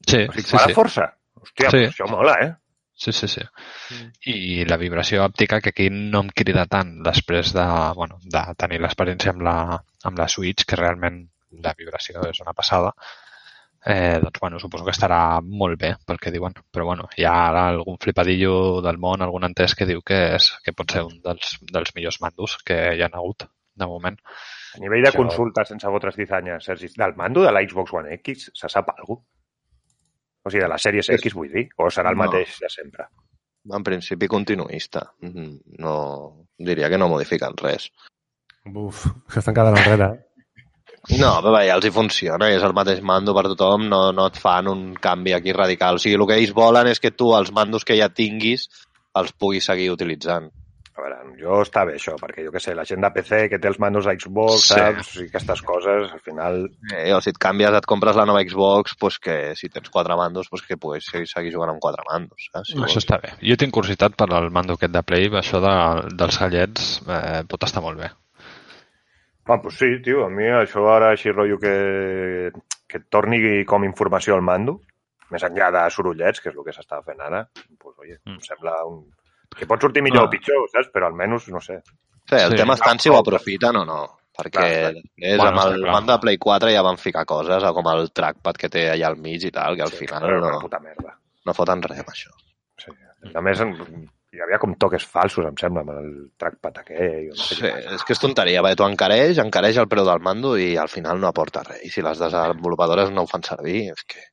Sí, 0.07 0.23
O 0.23 0.31
sigui, 0.31 0.45
sí, 0.47 0.57
sí. 0.63 0.77
força. 0.77 1.09
Hòstia, 1.37 1.69
Sí. 1.69 1.83
pues 1.83 1.91
això 1.93 2.07
mola, 2.09 2.37
eh? 2.45 2.53
Sí, 2.97 3.11
sí, 3.13 3.27
sí. 3.29 3.43
I 4.31 4.65
la 4.65 4.77
vibració 4.81 5.21
òptica, 5.27 5.59
que 5.61 5.69
aquí 5.69 5.89
no 5.91 6.23
em 6.25 6.29
crida 6.33 6.65
tant 6.65 6.95
després 7.05 7.51
de, 7.53 7.65
bueno, 7.99 8.17
de 8.23 8.41
tenir 8.57 8.79
l'experiència 8.81 9.35
amb, 9.35 9.43
la, 9.45 9.57
amb 10.03 10.17
la 10.17 10.27
Switch, 10.27 10.65
que 10.65 10.79
realment 10.79 11.19
la 11.61 11.75
vibració 11.77 12.23
és 12.31 12.39
una 12.41 12.55
passada, 12.57 12.95
eh, 13.87 14.19
doncs, 14.21 14.39
bueno, 14.41 14.59
suposo 14.59 14.83
que 14.85 14.91
estarà 14.91 15.39
molt 15.41 15.79
bé 15.79 15.93
pel 16.05 16.19
que 16.19 16.31
diuen. 16.35 16.53
Però, 16.71 16.85
bueno, 16.85 17.07
hi 17.17 17.23
ha 17.25 17.33
ara 17.49 17.67
algun 17.71 17.97
flipadillo 18.03 18.81
del 18.83 18.97
món, 18.99 19.21
algun 19.23 19.47
entès 19.47 19.75
que 19.75 19.87
diu 19.89 20.01
que, 20.03 20.17
és, 20.35 20.49
que 20.65 20.73
pot 20.75 20.91
ser 20.91 21.05
un 21.07 21.21
dels, 21.23 21.57
dels 21.71 21.93
millors 21.95 22.19
mandos 22.21 22.57
que 22.67 22.77
hi 22.97 23.01
ha 23.01 23.09
hagut 23.13 23.47
de 23.77 23.85
moment. 23.87 24.17
A 24.75 24.79
nivell 24.81 25.03
de 25.05 25.09
Això- 25.11 25.21
consulta 25.23 25.63
sense 25.65 25.87
fotre 25.87 26.11
cizanyes, 26.11 26.65
Sergi, 26.65 26.89
del 26.97 27.15
mando 27.15 27.43
de 27.45 27.51
la 27.51 27.61
Xbox 27.63 27.93
One 27.93 28.13
X 28.19 28.51
se 28.53 28.69
sap 28.69 28.89
alguna 28.97 29.21
cosa? 29.21 29.33
O 30.43 30.49
sigui, 30.49 30.63
de 30.63 30.69
la 30.69 30.77
Series 30.77 31.09
X, 31.09 31.33
vull 31.35 31.49
dir, 31.51 31.65
o 31.77 31.89
serà 31.91 32.09
el 32.13 32.17
No. 32.17 32.23
mateix 32.25 32.57
de 32.61 32.69
sempre? 32.69 33.07
En 33.73 33.83
principi 33.83 34.27
continuista. 34.27 35.01
Mhm. 35.21 35.59
No, 35.79 36.45
diria 36.57 36.89
que 36.89 36.97
no 36.97 37.09
modifiquen 37.09 37.57
res. 37.57 37.89
Buf, 38.63 39.05
que 39.31 39.39
estan 39.39 39.53
quedant 39.55 39.75
enrere. 39.77 40.26
Eh? 41.09 41.17
No, 41.21 41.31
però 41.45 41.61
ja 41.65 41.75
els 41.79 41.85
hi 41.87 41.91
funciona, 41.95 42.49
és 42.51 42.63
el 42.63 42.73
mateix 42.77 43.01
mando 43.01 43.33
per 43.37 43.45
tothom, 43.53 43.87
no, 43.89 44.11
no 44.11 44.27
et 44.27 44.37
fan 44.41 44.67
un 44.67 44.93
canvi 44.99 45.33
aquí 45.33 45.53
radical. 45.55 45.95
O 45.95 46.03
sigui, 46.03 46.15
el 46.19 46.27
que 46.27 46.37
ells 46.41 46.53
volen 46.57 46.87
és 46.91 46.99
que 46.99 47.11
tu 47.15 47.33
els 47.37 47.51
mandos 47.55 47.85
que 47.87 47.97
ja 47.99 48.09
tinguis 48.09 48.67
els 49.17 49.31
puguis 49.33 49.65
seguir 49.65 49.89
utilitzant. 49.95 50.51
A 50.97 51.01
veure, 51.03 51.17
jo 51.37 51.59
està 51.61 51.83
bé 51.85 51.93
això, 51.93 52.15
perquè 52.17 52.41
jo 52.41 52.49
que 52.51 52.57
sé, 52.59 52.73
la 52.73 52.81
gent 52.89 53.03
de 53.05 53.09
PC 53.13 53.43
que 53.51 53.59
té 53.61 53.67
els 53.69 53.77
mandos 53.77 54.07
a 54.09 54.15
Xbox, 54.17 54.63
Sí. 54.65 54.73
saps? 54.73 55.11
I 55.21 55.27
aquestes 55.27 55.61
coses, 55.61 56.07
al 56.11 56.21
final... 56.25 56.63
Eh, 56.91 57.11
o 57.13 57.19
si 57.21 57.29
et 57.29 57.37
canvies, 57.37 57.69
et 57.77 57.85
compres 57.85 58.17
la 58.17 58.25
nova 58.25 58.41
Xbox, 58.41 58.95
pues 58.97 59.19
que 59.21 59.53
si 59.55 59.69
tens 59.69 59.91
quatre 59.93 60.17
mandos, 60.17 60.49
pues 60.49 60.63
que 60.65 60.75
puguis 60.81 61.05
seguir, 61.05 61.27
seguir 61.29 61.53
jugant 61.53 61.69
amb 61.75 61.79
quatre 61.85 62.01
mandos. 62.09 62.49
Saps? 62.51 62.71
Si 62.71 62.73
Això 62.73 62.81
vols. 62.87 62.97
està 62.97 63.19
bé. 63.21 63.35
Jo 63.45 63.59
tinc 63.61 63.75
curiositat 63.77 64.17
per 64.17 64.25
al 64.33 64.49
mando 64.49 64.73
aquest 64.73 64.91
de 64.97 65.03
Play, 65.05 65.29
això 65.37 65.61
de, 65.61 65.75
dels 66.17 66.39
gallets 66.41 66.89
eh, 67.07 67.43
pot 67.47 67.63
estar 67.69 67.85
molt 67.85 68.01
bé. 68.01 68.09
Ah, 69.47 69.61
pues 69.61 69.77
sí, 69.77 69.85
tio, 70.03 70.25
a 70.25 70.29
mi 70.29 70.43
això 70.43 70.83
ara 70.91 71.11
així 71.11 71.31
rotllo 71.31 71.57
que, 71.59 72.51
que 72.87 72.97
et 72.97 73.05
torni 73.09 73.63
com 73.65 73.83
informació 73.87 74.35
al 74.35 74.41
mando, 74.41 74.81
més 75.31 75.43
enllà 75.43 75.69
de 75.71 75.89
sorollets, 75.91 76.41
que 76.41 76.49
és 76.49 76.55
el 76.55 76.63
que 76.65 76.73
s'està 76.75 77.01
fent 77.03 77.19
ara, 77.21 77.45
pues, 77.79 77.95
oye, 77.99 78.17
Mm. 78.25 78.33
em 78.35 78.39
sembla 78.41 78.83
un... 78.85 79.05
que 79.57 79.65
pot 79.65 79.81
sortir 79.81 80.03
millor 80.03 80.23
Ah. 80.23 80.27
o 80.27 80.29
pitjor, 80.29 80.67
saps? 80.71 80.89
Però 80.93 81.07
almenys, 81.07 81.47
no 81.49 81.59
sé. 81.61 81.81
Sí, 82.27 82.35
el 82.35 82.51
Sí. 82.51 82.57
tema 82.57 82.75
està 82.75 82.91
en 82.91 82.99
si 82.99 83.09
ho 83.09 83.17
aprofiten 83.17 83.75
o 83.77 83.85
no. 83.85 84.01
Perquè 84.37 84.51
Clar, 84.51 84.67
clar. 84.69 84.93
després 84.93 85.37
Bueno, 85.37 85.61
amb 85.61 85.71
el 85.73 85.79
clar. 85.81 85.91
mando 85.93 86.11
de 86.13 86.19
Play 86.19 86.37
4 86.37 86.69
ja 86.69 86.81
van 86.83 86.97
ficar 86.97 87.25
coses, 87.25 87.63
com 87.73 87.87
el 87.87 88.11
trackpad 88.11 88.55
que 88.55 88.69
té 88.69 88.91
allà 88.91 89.07
al 89.07 89.17
mig 89.17 89.43
i 89.43 89.49
tal, 89.51 89.75
que 89.75 89.81
al 89.81 89.89
final 89.91 90.23
Era 90.27 90.37
una 90.37 90.51
no, 90.51 90.59
puta 90.59 90.79
merda. 90.79 91.17
no 91.45 91.53
foten 91.53 91.81
res 91.81 91.99
amb 91.99 92.09
això. 92.09 92.29
Sí. 92.77 92.91
A 93.33 93.41
més, 93.41 93.59
en- 93.61 94.09
hi 94.37 94.43
havia 94.45 94.59
com 94.61 94.75
toques 94.79 95.03
falsos, 95.09 95.45
em 95.49 95.55
sembla, 95.57 95.81
amb 95.81 95.95
el 95.97 96.09
trackpad 96.37 96.81
aquell. 96.83 97.27
No 97.33 97.41
sé 97.41 97.57
Sí, 97.57 97.67
és 97.97 98.05
que 98.05 98.13
és 98.13 98.21
tonteria, 98.21 98.61
perquè 98.61 98.77
tu 98.77 98.85
encareix, 98.87 99.41
encareix 99.41 99.81
el 99.81 99.89
preu 99.89 100.05
del 100.05 100.21
mando 100.23 100.55
i 100.61 100.75
al 100.77 100.91
final 100.93 101.17
no 101.19 101.31
aporta 101.31 101.65
res. 101.65 101.81
I 101.87 101.89
si 101.93 102.05
les 102.05 102.21
desenvolupadores 102.21 103.09
no 103.11 103.25
ho 103.25 103.31
fan 103.31 103.43
servir, 103.47 103.87
és 103.95 104.03
que... 104.05 104.27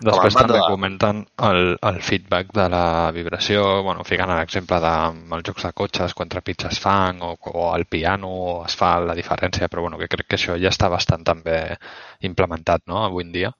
Després 0.00 0.32
també 0.32 0.54
de- 0.56 0.64
comenten 0.64 1.18
el, 1.44 1.74
el 1.84 1.98
feedback 2.00 2.54
de 2.56 2.64
la 2.72 3.10
vibració, 3.12 3.82
bueno, 3.84 4.00
ficant 4.08 4.30
l'exemple 4.32 4.78
dels 4.80 5.42
jocs 5.50 5.66
de 5.66 5.72
cotxes, 5.76 6.14
quan 6.16 6.30
trepitges 6.32 6.80
fang 6.80 7.20
o, 7.26 7.34
o 7.52 7.66
el 7.76 7.84
piano 7.84 8.30
es 8.64 8.78
fa 8.80 8.94
la 9.04 9.12
diferència, 9.18 9.68
però 9.68 9.84
bueno, 9.84 9.98
que 10.00 10.08
crec 10.08 10.30
que 10.30 10.38
això 10.38 10.56
ja 10.56 10.72
està 10.72 10.88
bastant 10.88 11.26
també 11.28 11.58
implementat 12.24 12.86
no? 12.88 13.02
avui 13.04 13.26
en 13.28 13.34
dia. 13.36 13.52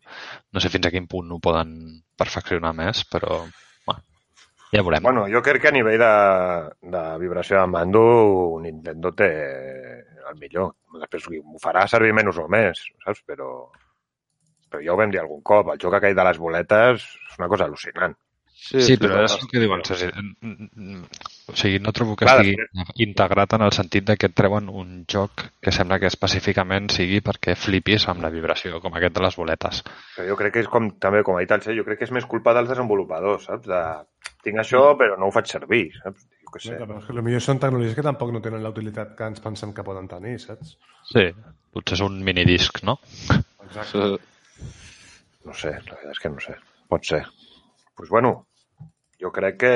No 0.57 0.64
sé 0.64 0.72
fins 0.72 0.89
a 0.89 0.95
quin 0.95 1.11
punt 1.12 1.29
ho 1.37 1.43
poden 1.45 1.75
perfeccionar 2.16 2.72
més, 2.72 3.05
però 3.12 3.43
ja 4.73 4.83
veurem. 4.83 5.03
Bueno, 5.03 5.27
jo 5.33 5.43
crec 5.43 5.64
que 5.64 5.71
a 5.71 5.75
nivell 5.75 5.99
de, 6.01 6.14
de 6.95 7.03
vibració 7.23 7.61
de 7.61 7.66
mando 7.71 8.03
Nintendo 8.62 9.12
té 9.16 9.31
el 10.31 10.39
millor. 10.39 10.75
Després 11.03 11.29
ho 11.31 11.62
farà 11.62 11.87
servir 11.91 12.14
menys 12.16 12.39
o 12.39 12.47
més, 12.53 12.83
saps? 13.05 13.23
Però, 13.27 13.51
però 14.71 14.83
ja 14.85 14.95
ho 14.95 14.99
vam 15.01 15.12
dir 15.12 15.23
algun 15.23 15.43
cop. 15.47 15.73
El 15.75 15.81
joc 15.83 15.99
aquell 15.99 16.16
de 16.18 16.27
les 16.31 16.43
boletes 16.43 17.07
és 17.07 17.39
una 17.41 17.51
cosa 17.53 17.66
al·lucinant. 17.66 18.16
Sí, 18.61 18.97
però 19.01 19.23
és 19.25 19.35
el 19.39 19.49
que 19.49 19.62
diuen. 19.62 19.83
O 21.51 21.57
sigui, 21.59 21.81
no 21.83 21.93
trobo 21.97 22.17
que 22.19 22.27
Clar, 22.27 22.41
estigui 22.43 23.05
integrat 23.05 23.57
en 23.57 23.65
el 23.67 23.73
sentit 23.77 24.07
de 24.09 24.17
que 24.21 24.31
et 24.31 24.37
treuen 24.37 24.69
un 24.69 25.05
joc 25.11 25.45
que 25.63 25.75
sembla 25.75 25.99
que 26.03 26.11
específicament 26.11 26.91
sigui 26.95 27.21
perquè 27.27 27.57
flipis 27.59 28.07
amb 28.13 28.25
la 28.25 28.33
vibració, 28.35 28.81
com 28.85 28.97
aquest 28.97 29.17
de 29.17 29.25
les 29.25 29.39
boletes. 29.41 29.83
Però 30.17 30.29
jo 30.29 30.39
crec 30.41 30.57
que 30.57 30.65
és 30.65 30.71
com, 30.71 30.91
també, 31.03 31.25
com 31.27 31.39
ha 31.39 31.45
dit 31.45 31.55
el 31.57 31.65
Xe, 31.65 31.77
jo 31.77 31.87
crec 31.87 32.01
que 32.01 32.09
és 32.09 32.15
més 32.17 32.29
culpa 32.31 32.55
dels 32.57 32.71
desenvolupadors, 32.73 33.49
saps? 33.51 33.69
De, 33.69 33.83
tinc 34.47 34.63
això, 34.63 34.85
però 35.01 35.19
no 35.21 35.29
ho 35.29 35.35
faig 35.35 35.51
servir, 35.51 35.85
saps? 36.01 36.27
Jo 36.45 36.55
què 36.55 36.65
sé. 36.65 36.79
Però 36.81 36.99
és 36.99 37.11
que 37.11 37.19
potser 37.21 37.45
són 37.45 37.63
tecnologies 37.63 37.99
que 37.99 38.07
tampoc 38.07 38.35
no 38.35 38.43
tenen 38.45 38.65
la 38.65 38.73
utilitat 38.75 39.15
que 39.19 39.31
ens 39.33 39.45
pensem 39.45 39.75
que 39.77 39.87
poden 39.87 40.09
tenir, 40.11 40.39
saps? 40.43 40.77
Sí. 41.13 41.29
Potser 41.75 42.01
és 42.01 42.07
un 42.07 42.19
minidisc, 42.27 42.83
no? 42.87 42.99
Exacte. 43.67 44.09
No 45.47 45.55
sé, 45.57 45.71
la 45.73 45.95
veritat 45.97 46.11
és 46.15 46.23
que 46.23 46.33
no 46.33 46.43
sé. 46.43 46.57
Pot 46.91 47.07
ser. 47.07 47.25
pues 48.01 48.09
bueno, 48.09 48.47
jo 49.21 49.31
crec 49.35 49.59
que 49.64 49.73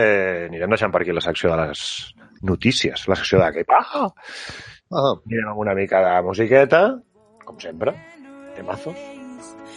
anirem 0.49 0.71
deixant 0.73 0.93
per 0.95 1.03
aquí 1.05 1.13
la 1.13 1.21
secció 1.25 1.51
de 1.53 1.67
les 1.69 1.81
notícies, 2.43 3.07
la 3.09 3.17
secció 3.21 3.39
de 3.43 3.51
què 3.59 3.65
paja. 3.69 4.07
Ah, 4.95 5.13
Anirem 5.27 5.51
amb 5.53 5.61
una 5.65 5.75
mica 5.77 6.01
de 6.05 6.15
musiqueta, 6.27 6.81
com 7.45 7.59
sempre, 7.61 7.93
temazos, 8.57 8.97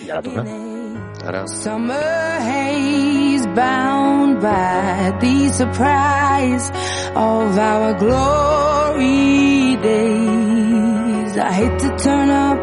i 0.06 0.10
ara 0.12 0.22
tornem. 0.22 0.48
ara... 1.28 1.42
Summer 1.48 2.40
haze 2.48 3.48
bound 3.58 4.40
by 4.42 5.12
the 5.20 5.36
surprise 5.60 6.70
of 7.16 7.58
our 7.58 7.94
glory 8.00 9.76
days. 9.82 11.38
I 11.38 11.52
hate 11.60 11.80
to 11.80 11.90
turn 12.04 12.30
up 12.30 12.47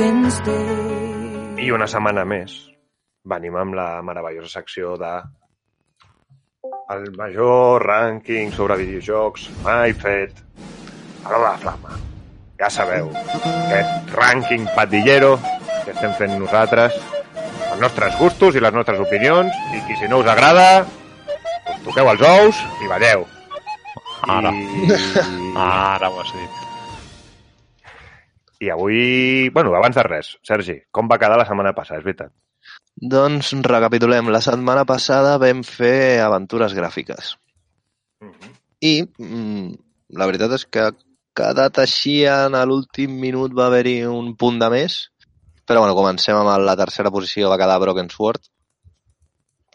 hurts 0.00 0.12
instead. 0.12 1.60
I 1.60 1.70
una 1.72 1.86
setmana 1.90 2.24
més 2.24 2.54
venim 3.28 3.56
amb 3.56 3.76
la 3.76 4.00
meravellosa 4.02 4.60
secció 4.60 4.96
de 5.00 5.12
el 6.90 7.04
major 7.16 7.84
rànquing 7.84 8.52
sobre 8.52 8.78
videojocs 8.80 9.48
mai 9.64 9.92
fet 9.92 10.40
a 11.24 11.30
l'hora 11.30 11.38
de 11.38 11.44
la 11.44 11.58
flama. 11.62 11.98
Ja 12.60 12.68
sabeu, 12.72 13.10
aquest 13.40 14.14
rànquing 14.16 14.66
patillero 14.76 15.36
que 15.84 15.92
estem 15.94 16.12
fent 16.18 16.34
nosaltres, 16.40 16.96
els 17.70 17.80
nostres 17.80 18.16
gustos 18.20 18.56
i 18.56 18.64
les 18.64 18.74
nostres 18.74 19.00
opinions, 19.00 19.54
i 19.76 19.84
qui 19.86 19.96
si 20.00 20.08
no 20.10 20.20
us 20.20 20.28
agrada, 20.28 20.86
us 21.70 21.84
toqueu 21.86 22.10
els 22.12 22.26
ous 22.32 22.64
i 22.84 22.90
balleu. 22.90 23.28
Ara. 24.28 24.52
I... 24.52 24.90
Ara 25.68 26.10
ho 26.10 26.20
has 26.20 26.34
dit. 26.36 26.69
I 28.60 28.68
avui, 28.68 29.48
bueno, 29.54 29.72
abans 29.74 29.96
de 29.96 30.04
res, 30.04 30.34
Sergi, 30.44 30.76
com 30.92 31.08
va 31.08 31.18
quedar 31.20 31.38
la 31.40 31.46
setmana 31.48 31.72
passada, 31.76 32.00
és 32.02 32.04
veritat? 32.04 32.32
Doncs 33.14 33.54
recapitulem. 33.64 34.28
La 34.28 34.42
setmana 34.44 34.84
passada 34.88 35.38
vam 35.40 35.62
fer 35.64 36.20
aventures 36.20 36.74
gràfiques. 36.76 37.32
I 38.84 38.92
mm, 39.06 39.70
la 40.20 40.28
veritat 40.28 40.58
és 40.58 40.66
que 40.68 40.90
quedat 41.40 41.80
així 41.80 42.18
en 42.28 42.58
l'últim 42.68 43.16
minut 43.24 43.56
va 43.56 43.70
haver-hi 43.70 44.02
un 44.10 44.34
punt 44.36 44.60
de 44.60 44.68
més. 44.76 45.00
Però 45.64 45.80
bueno, 45.80 45.96
comencem 45.96 46.36
amb 46.36 46.66
la 46.66 46.76
tercera 46.76 47.12
posició, 47.14 47.48
va 47.48 47.60
quedar 47.60 47.80
Broken 47.80 48.12
Sword. 48.12 48.44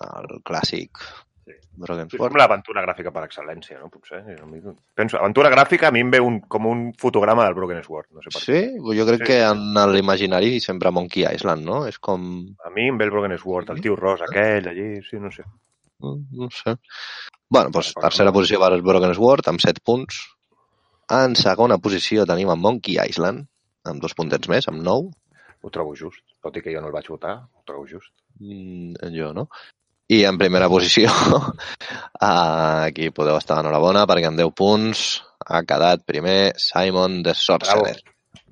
El 0.05 0.41
clàssic 0.45 1.01
Sí, 2.09 2.17
Sword. 2.17 2.31
com 2.31 2.37
l'aventura 2.39 2.81
gràfica 2.85 3.11
per 3.11 3.23
excel·lència, 3.27 3.79
no? 3.81 3.89
Potser. 3.91 4.21
Penso, 4.95 5.17
aventura 5.19 5.49
gràfica 5.51 5.89
a 5.89 5.91
mi 5.91 5.99
em 6.05 6.11
ve 6.13 6.21
un, 6.23 6.39
com 6.47 6.65
un 6.69 6.85
fotograma 6.97 7.43
del 7.45 7.53
Broken 7.57 7.83
Sword. 7.83 8.07
No 8.15 8.21
sé 8.23 8.31
per 8.33 8.41
Sí? 8.41 8.61
Jo 8.99 9.05
crec 9.09 9.21
Sí. 9.25 9.27
que 9.27 9.41
en 9.43 9.73
l'imaginari 9.93 10.59
sempre 10.61 10.91
Monkey 10.91 11.25
Island, 11.33 11.65
no? 11.65 11.85
És 11.87 11.99
com... 11.99 12.21
què. 12.45 12.55
A 12.65 12.71
mi 12.71 12.87
em 12.87 12.97
ve 12.97 13.05
el 13.05 13.11
Broken 13.11 13.37
Sword, 13.37 13.69
el 13.75 13.81
tio 13.81 13.95
ros 13.95 14.21
aquell, 14.21 14.67
allí, 14.71 15.01
sí, 15.03 15.17
no 15.19 15.31
sé. 15.31 15.43
No 15.99 16.49
sé. 16.51 16.75
Bueno, 17.49 17.69
doncs 17.71 17.93
tercera 17.93 18.29
no. 18.31 18.33
posició 18.33 18.59
per 18.59 18.81
Broken 18.81 19.13
Sword, 19.15 19.47
amb 19.47 19.59
7 19.63 19.81
punts. 19.83 20.23
En 21.11 21.35
segona 21.35 21.77
posició 21.77 22.25
tenim 22.25 22.49
en 22.49 22.59
Monkey 22.59 22.97
Island, 23.09 23.45
amb 23.85 24.01
dos 24.01 24.15
puntets 24.17 24.49
més, 24.49 24.67
amb 24.67 24.81
9. 24.81 25.11
Ho 25.61 25.69
trobo 25.73 25.95
just. 25.95 26.21
Tot 26.41 26.57
i 26.57 26.61
que 26.61 26.73
jo 26.73 26.81
no 26.81 26.87
el 26.87 26.93
vaig 26.93 27.07
votar, 27.09 27.35
ho 27.53 27.63
trobo 27.65 27.85
just. 27.89 28.11
Mm, 28.39 28.93
jo 29.15 29.31
no. 29.33 29.47
I 30.07 30.19
en 30.29 30.37
primera 30.37 30.67
posició, 30.69 31.09
aquí 32.21 33.09
podeu 33.09 33.37
estar 33.39 33.57
enhorabona, 33.63 34.03
perquè 34.05 34.27
amb 34.29 34.37
10 34.37 34.51
punts 34.53 35.01
ha 35.49 35.63
quedat 35.65 36.03
primer 36.05 36.53
Simon 36.61 37.23
the 37.25 37.33
Sorcerer. 37.33 37.95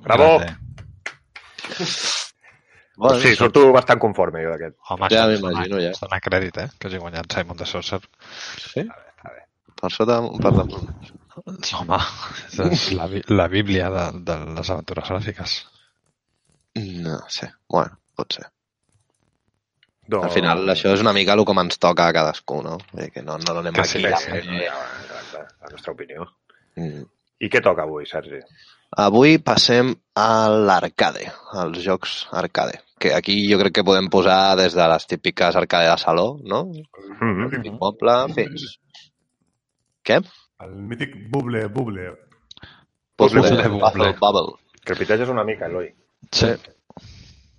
Bravo! 0.02 0.40
Grande. 0.40 0.58
Bueno, 2.96 3.20
sí, 3.20 3.36
surto 3.36 3.72
bastant 3.74 4.00
conforme 4.02 4.44
jo 4.46 4.52
d'aquest. 4.54 4.76
Home, 4.90 5.08
Ja 5.10 5.24
m'imagino, 5.30 5.80
ja. 5.82 5.90
dona- 5.90 5.92
es 5.96 6.02
dona 6.04 6.20
crèdit, 6.22 6.58
eh? 6.62 6.68
Que 6.78 6.88
hagi 6.90 7.00
guanyat 7.02 7.32
Simon 7.34 7.58
de 7.58 7.66
Sorcerer. 7.66 8.10
sí? 8.58 8.84
Per 9.84 9.90
sota, 9.92 10.20
per 10.42 10.52
damunt. 10.54 10.90
Home, 11.80 11.98
és 12.70 12.84
la, 12.94 13.08
la 13.34 13.48
bíblia 13.50 13.90
de, 13.92 14.04
de 14.30 14.36
les 14.60 14.70
aventures 14.70 15.10
gràfiques. 15.10 15.56
No 17.04 17.18
sé, 17.30 17.50
bueno, 17.70 17.98
pot 18.16 18.38
ser. 18.38 18.46
Doncs... 20.08 20.26
Al 20.28 20.32
final, 20.36 20.66
això 20.74 20.92
és 20.94 21.02
una 21.02 21.14
mica 21.16 21.36
el 21.38 21.46
com 21.48 21.60
ens 21.64 21.80
toca 21.80 22.08
a 22.08 22.14
cadascú, 22.16 22.62
no? 22.66 22.78
Vull 22.92 23.06
dir 23.06 23.12
Que 23.16 23.22
no, 23.24 23.38
no 23.40 23.54
donem 23.56 23.74
Que 23.74 23.82
aquí. 23.86 23.90
sí, 23.90 24.02
la- 24.04 24.18
sí, 24.18 24.32
la 24.32 25.70
nostra 25.72 25.94
opinió. 25.94 26.28
Mm. 26.76 27.06
I 27.40 27.50
què 27.50 27.62
toca 27.64 27.86
avui, 27.88 28.06
Sergi? 28.10 28.42
Avui 29.04 29.40
passem 29.42 29.94
a 30.20 30.50
l'arcade, 30.52 31.32
als 31.64 31.80
jocs 31.82 32.28
arcade, 32.32 32.82
que 33.00 33.14
aquí 33.16 33.40
jo 33.50 33.58
crec 33.62 33.74
que 33.80 33.86
podem 33.88 34.10
posar 34.14 34.56
des 34.60 34.76
de 34.78 34.86
les 34.92 35.08
típiques 35.10 35.56
arcade 35.56 35.90
de 35.90 35.98
saló, 35.98 36.38
no? 36.44 36.66
Mm 36.66 37.48
-hmm. 37.48 37.66
Immoble, 37.72 38.18
fins... 38.36 38.78
Què? 40.04 40.22
El 40.60 40.76
mític 40.90 41.16
buble, 41.32 41.68
buble. 41.68 42.12
Puzzle, 43.16 43.42
Bubble, 43.42 43.80
bubble. 43.80 44.14
Bubble. 44.20 44.56
Repeteixes 44.86 45.30
una 45.30 45.44
mica, 45.44 45.66
Eloi. 45.66 45.94
Sí. 46.32 46.48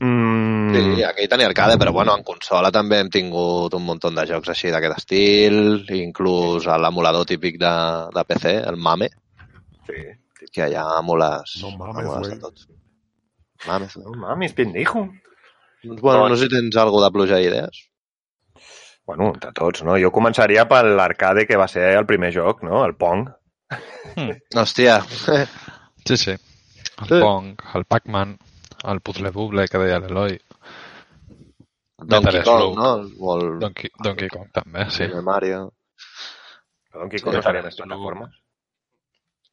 Mm, 0.00 0.43
Sí, 0.74 1.02
aquí 1.06 1.26
tenia 1.28 1.46
arcade, 1.46 1.76
però 1.78 1.92
bueno, 1.92 2.14
en 2.16 2.24
consola 2.26 2.70
també 2.74 2.98
hem 3.02 3.10
tingut 3.12 3.74
un 3.78 3.84
munt 3.86 4.00
de 4.04 4.26
jocs 4.26 4.48
així 4.52 4.70
d'aquest 4.74 4.98
estil, 4.98 5.58
inclús 5.94 6.66
a 6.66 6.78
l'emulador 6.78 7.26
típic 7.26 7.58
de, 7.60 7.72
de 8.14 8.24
PC, 8.24 8.54
el 8.68 8.76
MAME, 8.76 9.08
sí. 9.86 10.02
que 10.52 10.62
allà 10.66 10.84
emules, 11.00 11.56
No 11.62 11.70
mames, 11.78 12.04
emules 12.04 12.30
de 12.34 12.38
tots. 12.42 12.68
Mames. 13.66 13.96
No 13.96 14.12
mames, 14.20 14.52
pendejo. 14.52 15.06
Doncs, 15.84 16.00
bueno, 16.00 16.28
no 16.28 16.36
sé 16.36 16.48
si 16.48 16.54
tens 16.56 16.76
alguna 16.76 17.06
de 17.06 17.12
pluja 17.12 17.36
d'idees. 17.40 17.82
Bueno, 19.06 19.32
entre 19.34 19.52
tots, 19.52 19.82
no? 19.84 19.98
Jo 20.00 20.08
començaria 20.12 20.64
per 20.68 20.82
l'arcade 20.88 21.44
que 21.46 21.58
va 21.60 21.66
ser 21.68 21.90
el 21.98 22.06
primer 22.08 22.30
joc, 22.32 22.62
no? 22.64 22.84
El 22.86 22.94
Pong. 22.96 23.26
Hòstia, 24.54 25.02
Sí, 26.04 26.16
sí. 26.16 26.30
El 26.34 27.08
Sí. 27.08 27.18
Pong, 27.20 27.54
el 27.74 27.84
Pac-Man, 27.84 28.36
el 28.92 29.00
Puzzle 29.00 29.30
Bubble 29.34 29.66
que 29.68 29.78
deia 29.80 29.98
l'Eloi, 29.98 30.36
Donkey 32.06 32.42
Kong, 32.44 32.76
no? 32.78 32.92
O 33.20 33.36
el 33.40 33.58
Donkey, 33.60 33.90
Donkey 34.02 34.28
Kong 34.28 34.48
també, 34.52 34.86
sí. 34.90 35.04
el 35.04 35.22
Mario. 35.22 35.72
El 36.94 37.00
Donkey 37.04 37.20
Kong 37.20 37.34
no 37.38 37.42
seria 37.42 37.62
més 37.66 37.76
plataformes. 37.76 38.32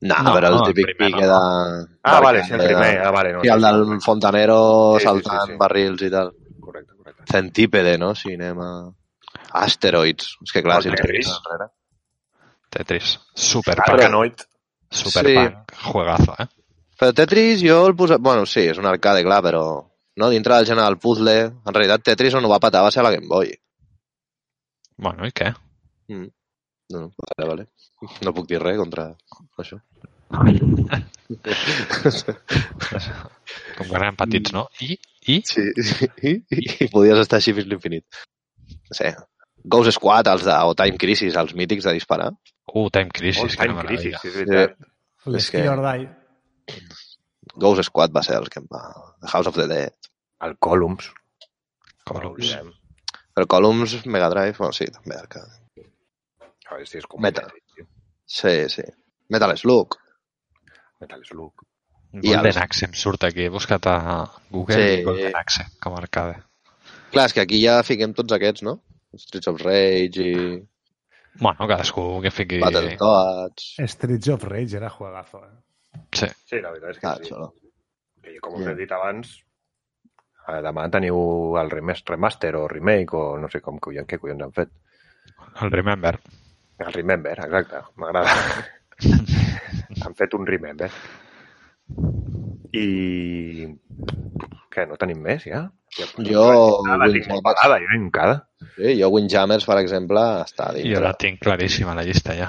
No, 0.01 0.15
No, 0.25 0.31
però 0.33 0.47
el 0.49 0.55
no, 0.55 0.61
el 0.65 0.73
típic 0.73 0.87
primer 0.95 1.11
pique 1.13 1.27
no. 1.27 1.33
de... 1.33 1.97
Ah, 2.09 2.19
vale, 2.19 2.43
sí, 2.43 2.53
el 2.53 2.63
primer. 2.65 2.93
Ah, 3.05 3.11
vale, 3.13 3.33
no. 3.33 3.41
Sí, 3.43 3.49
el 3.53 3.61
del 3.61 4.01
fontanero 4.01 4.57
Sí, 4.95 4.99
sí, 5.01 5.05
saltant 5.05 5.41
sí, 5.43 5.51
sí. 5.51 5.57
barrils 5.59 6.01
i 6.01 6.09
tal. 6.09 6.31
Correcte, 6.59 6.95
correcte. 6.97 7.23
Centípede, 7.31 7.97
no? 8.01 8.15
Cinema... 8.15 8.71
Asteroids. 9.53 10.37
És 10.41 10.51
que 10.55 10.63
clar, 10.63 10.77
El 10.79 10.83
si 10.83 10.89
ens 10.89 11.01
Tetris. 11.01 11.27
fiquem 11.27 11.51
enrere... 11.53 11.69
Tetris. 12.71 13.11
Super 13.35 13.77
Arcanoid. 13.83 14.41
Super 14.89 15.25
Sí. 15.27 15.35
Juegazo, 15.91 16.35
eh? 16.39 16.47
Però 16.97 17.13
Tetris 17.13 17.61
jo 17.61 17.85
el 17.87 17.95
posa... 17.95 18.17
Bueno, 18.17 18.45
sí, 18.45 18.65
és 18.71 18.77
un 18.81 18.87
arcade, 18.89 19.23
clar, 19.27 19.41
però... 19.43 19.63
No, 20.19 20.29
dintre 20.33 20.57
del 20.57 20.67
gènere 20.67 20.87
del 20.89 20.99
puzzle... 20.99 21.35
En 21.47 21.73
realitat 21.75 22.03
Tetris 22.09 22.35
on 22.35 22.45
ho 22.45 22.51
va 22.51 22.59
patar 22.63 22.83
va 22.83 22.91
ser 22.91 23.01
a 23.03 23.05
la 23.07 23.13
Game 23.15 23.29
Boy. 23.31 23.53
Bueno, 25.01 25.27
i 25.27 25.31
què? 25.35 25.49
Mm. 26.11 26.27
No, 26.91 26.97
no, 27.05 27.09
vale, 27.23 27.47
vale. 27.53 27.63
No 28.25 28.33
puc 28.35 28.45
dir 28.49 28.59
res 28.61 28.77
contra 28.81 29.03
això. 29.61 29.77
Com 33.77 33.87
quan 33.87 34.01
érem 34.01 34.17
petits, 34.19 34.53
no? 34.55 34.63
I, 34.83 34.97
i 35.31 35.41
Sí, 35.47 35.63
sí. 35.87 36.07
I, 36.23 36.31
i 36.51 36.89
podies 36.91 37.19
estar 37.23 37.37
així 37.39 37.53
fins 37.55 37.67
l'infinit. 37.71 38.05
No 38.91 38.97
sé, 38.97 39.13
Ghost 39.63 39.91
Squad, 39.95 40.27
els 40.31 40.43
de, 40.47 40.55
o 40.65 40.73
Time 40.77 40.97
Crisis, 41.01 41.35
els 41.37 41.53
mítics 41.57 41.85
de 41.87 41.93
disparar. 41.97 42.31
Uh, 42.73 42.89
Time 42.89 43.11
Crisis, 43.13 43.43
Oh, 43.43 43.47
que 43.49 43.57
Time 43.59 43.77
no 43.77 43.85
Crisis, 43.85 44.17
sí, 44.21 44.31
és 44.31 44.35
veritat. 44.39 44.77
El 45.27 45.37
És 45.37 45.49
Skill 45.49 45.67
que-. 45.85 46.07
Ghost 47.61 47.85
Squad 47.89 48.13
va 48.15 48.23
ser 48.25 48.37
el 48.39 48.49
que 48.49 48.61
em 48.63 48.67
va... 48.71 48.83
The 49.21 49.29
House 49.29 49.51
of 49.51 49.57
the 49.59 49.67
Dead. 49.69 50.00
El 50.41 50.57
Columns. 50.59 51.11
Columns. 52.05 52.53
El 53.37 53.47
Columns, 53.47 54.05
Mega 54.05 54.29
Drive, 54.29 54.57
bueno, 54.57 54.73
sí, 54.75 54.85
també 54.91 55.15
arcade. 55.17 55.59
A 56.67 56.75
veure 56.75 56.87
si 56.87 56.97
és 56.99 57.05
com... 57.07 57.21
Meta. 57.23 57.43
Tetris, 57.47 57.63
tio. 57.75 57.85
Sí, 58.25 58.53
sí. 58.73 58.83
Metal 59.31 59.53
Slug. 59.59 59.97
Metal 61.03 61.23
Slug. 61.27 61.63
I 62.13 62.19
Golden 62.27 62.49
els- 62.51 62.57
Axe 62.59 62.87
em 62.89 62.93
surt 62.97 63.23
aquí. 63.27 63.45
He 63.47 63.51
buscat 63.53 63.85
a 63.87 63.95
Google 64.51 64.75
Sí. 64.79 65.03
Golden 65.07 65.35
Axe 65.39 65.65
com 65.83 65.95
a 65.95 66.01
arcade. 66.01 66.41
Clar, 67.11 67.25
és 67.29 67.33
que 67.35 67.43
aquí 67.43 67.59
ja 67.63 67.77
fiquem 67.87 68.13
tots 68.15 68.33
aquests, 68.35 68.63
no? 68.67 68.77
Streets 69.19 69.47
of 69.51 69.61
Rage 69.63 70.23
i 70.23 70.33
Bueno, 71.39 71.63
cadascú 71.67 72.19
que 72.23 72.31
fiqui... 72.31 72.59
Battletoads... 72.59 73.69
Streets 73.93 74.27
of 74.33 74.43
Rage 74.43 74.75
era 74.79 74.89
juegazo, 74.91 75.39
eh? 75.45 76.01
Sí. 76.15 76.27
Sí, 76.49 76.59
la 76.63 76.71
veritat 76.73 76.91
és 76.91 76.99
que 76.99 77.07
Ah, 77.07 77.17
sí. 77.23 77.31
Que, 78.23 78.35
com 78.43 78.57
us 78.59 78.67
he 78.67 78.75
dit 78.75 78.91
abans, 78.95 79.31
demà 80.65 80.87
teniu 80.91 81.55
el 81.61 81.69
remes- 81.71 82.03
remaster 82.07 82.55
o 82.59 82.67
remake 82.67 83.13
o 83.17 83.37
no 83.39 83.49
sé 83.49 83.61
com 83.61 83.79
collons, 83.79 84.07
què 84.09 84.19
collons 84.19 84.43
han 84.43 84.51
fet. 84.55 84.69
El 85.61 85.71
Remember. 85.71 86.17
El 86.81 86.93
Remember, 86.93 87.33
exacte, 87.39 87.81
m'agrada. 88.01 88.33
han 90.05 90.15
fet 90.17 90.33
un 90.33 90.45
Remember. 90.47 90.89
I... 92.73 93.67
Què, 94.71 94.85
no 94.87 94.95
tenim 94.99 95.19
més, 95.19 95.43
ja? 95.49 95.65
ja 95.97 96.05
Jo, 96.23 96.45
Ah, 96.87 96.95
la 97.01 97.09
tinc 97.11 97.27
molt 97.31 97.43
pagada, 97.43 97.77
jo 97.83 97.89
encara. 97.97 98.37
Sí, 98.77 98.93
jo 99.01 99.09
Windjammers, 99.11 99.65
per 99.67 99.77
exemple, 99.81 100.21
està 100.45 100.69
a 100.69 100.75
Jo 100.77 100.79
dintre. 100.79 101.03
la 101.03 101.13
tinc 101.19 101.41
claríssima, 101.43 101.95
la 101.97 102.05
llista, 102.07 102.35
ja. 102.37 102.47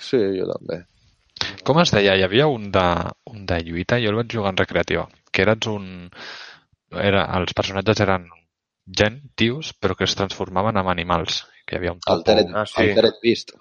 Sí, 0.00 0.20
jo 0.38 0.48
també. 0.48 0.80
Com 1.64 1.78
es 1.82 1.92
deia? 1.92 2.14
Hi 2.16 2.24
havia 2.24 2.46
un 2.48 2.70
de, 2.72 2.86
un 3.28 3.44
de 3.48 3.60
lluita, 3.66 3.98
jo 4.00 4.10
el 4.14 4.18
vaig 4.22 4.32
jugar 4.32 4.54
en 4.54 4.62
recreativa, 4.62 5.06
que 5.30 5.44
eres 5.44 5.68
un... 5.68 5.86
Era, 7.02 7.24
els 7.38 7.52
personatges 7.56 8.00
eren 8.04 8.28
gent, 8.86 9.20
tios, 9.34 9.72
però 9.80 9.96
que 9.96 10.04
es 10.04 10.14
transformaven 10.14 10.76
en 10.76 10.88
animals. 10.92 11.44
Que 11.66 11.76
hi 11.76 11.78
havia 11.80 11.92
un 11.96 12.00
topo... 12.00 12.18
Altered, 12.18 12.50
Ah, 12.54 12.66
sí. 12.68 12.82
Altered 12.90 13.20
Beast, 13.22 13.54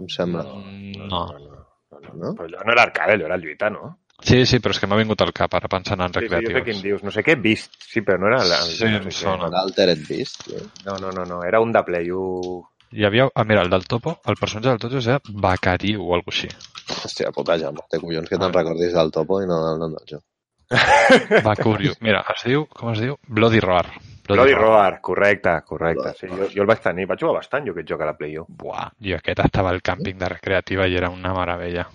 em 0.00 0.08
sembla. 0.08 0.44
Mm, 0.44 1.08
No. 1.08 1.26
no, 1.32 1.38
no, 1.38 1.48
no. 1.48 1.66
No? 2.14 2.30
Però 2.38 2.46
allò 2.46 2.62
no 2.64 2.72
era 2.72 2.82
arcade, 2.86 3.12
allò 3.18 3.26
era 3.26 3.36
lluita, 3.36 3.68
no? 3.70 3.98
Sí, 4.22 4.44
sí, 4.46 4.58
però 4.60 4.70
és 4.74 4.78
que 4.80 4.86
m'ha 4.86 4.96
vingut 5.00 5.20
al 5.24 5.32
cap 5.32 5.54
ara 5.56 5.68
pensant 5.68 6.00
en 6.04 6.12
Sí, 6.14 6.26
sí, 6.28 6.40
jo 6.44 6.52
sé 6.54 6.62
quin 6.64 6.82
dius. 6.82 7.02
No 7.02 7.10
sé 7.10 7.22
què, 7.24 7.34
Beast, 7.40 7.72
sí, 7.82 8.02
però 8.06 8.18
no 8.20 8.28
era... 8.28 8.42
El, 8.44 8.52
el, 8.52 8.68
Sí, 8.76 8.84
no 8.84 8.98
em 9.00 9.06
sé 9.10 9.24
sona. 9.24 9.48
Era 9.48 9.62
Altered 9.64 10.02
Beast, 10.08 10.44
sí. 10.46 10.60
No, 10.86 10.96
no, 11.00 11.10
no, 11.10 11.24
no, 11.24 11.42
era 11.44 11.60
un 11.60 11.72
de 11.72 11.82
Play 11.84 12.10
1... 12.10 12.60
Hi 12.92 13.04
havia... 13.06 13.28
Ah, 13.34 13.44
mira, 13.44 13.62
el 13.62 13.70
del 13.70 13.84
topo, 13.86 14.16
el 14.26 14.36
personatge 14.36 14.68
del 14.70 14.78
topo 14.82 14.98
era 15.02 15.20
Bacariu 15.46 16.02
o 16.04 16.14
alguna 16.16 16.34
així. 16.36 16.48
Hòstia, 16.90 17.30
puta 17.32 17.56
Jaume, 17.58 17.84
té 17.90 18.00
collons 18.02 18.28
que 18.28 18.38
te'n 18.38 18.52
recordis 18.54 18.92
del 18.96 19.10
topo 19.14 19.40
i 19.42 19.46
no 19.50 19.60
del 19.66 19.78
nom 19.82 19.94
del 19.96 20.06
joc. 20.10 20.24
Bacuriu. 21.46 21.96
Mira, 22.04 22.22
es 22.34 22.46
diu... 22.46 22.66
Com 22.76 22.92
es 22.92 23.00
diu? 23.02 23.16
Bloody 23.26 23.60
Roar. 23.62 23.88
Bloody 24.30 24.54
Roar, 24.54 25.00
correcte, 25.02 25.56
correcte. 25.66 26.12
Sí, 26.20 26.28
jo, 26.30 26.46
jo 26.52 26.62
el 26.62 26.68
vaig 26.70 26.82
tenir, 26.84 27.08
vaig 27.10 27.18
jugar 27.22 27.40
bastant 27.40 27.66
jo 27.66 27.74
aquest 27.74 27.88
joc 27.90 28.04
a 28.04 28.10
la 28.12 28.14
Play 28.18 28.36
1. 28.38 28.46
Buah, 28.60 28.86
i 29.02 29.16
aquest 29.16 29.42
estava 29.42 29.72
al 29.74 29.82
càmping 29.82 30.20
de 30.20 30.28
recreativa 30.30 30.86
i 30.86 30.94
era 31.00 31.10
una 31.10 31.34
meravella. 31.34 31.88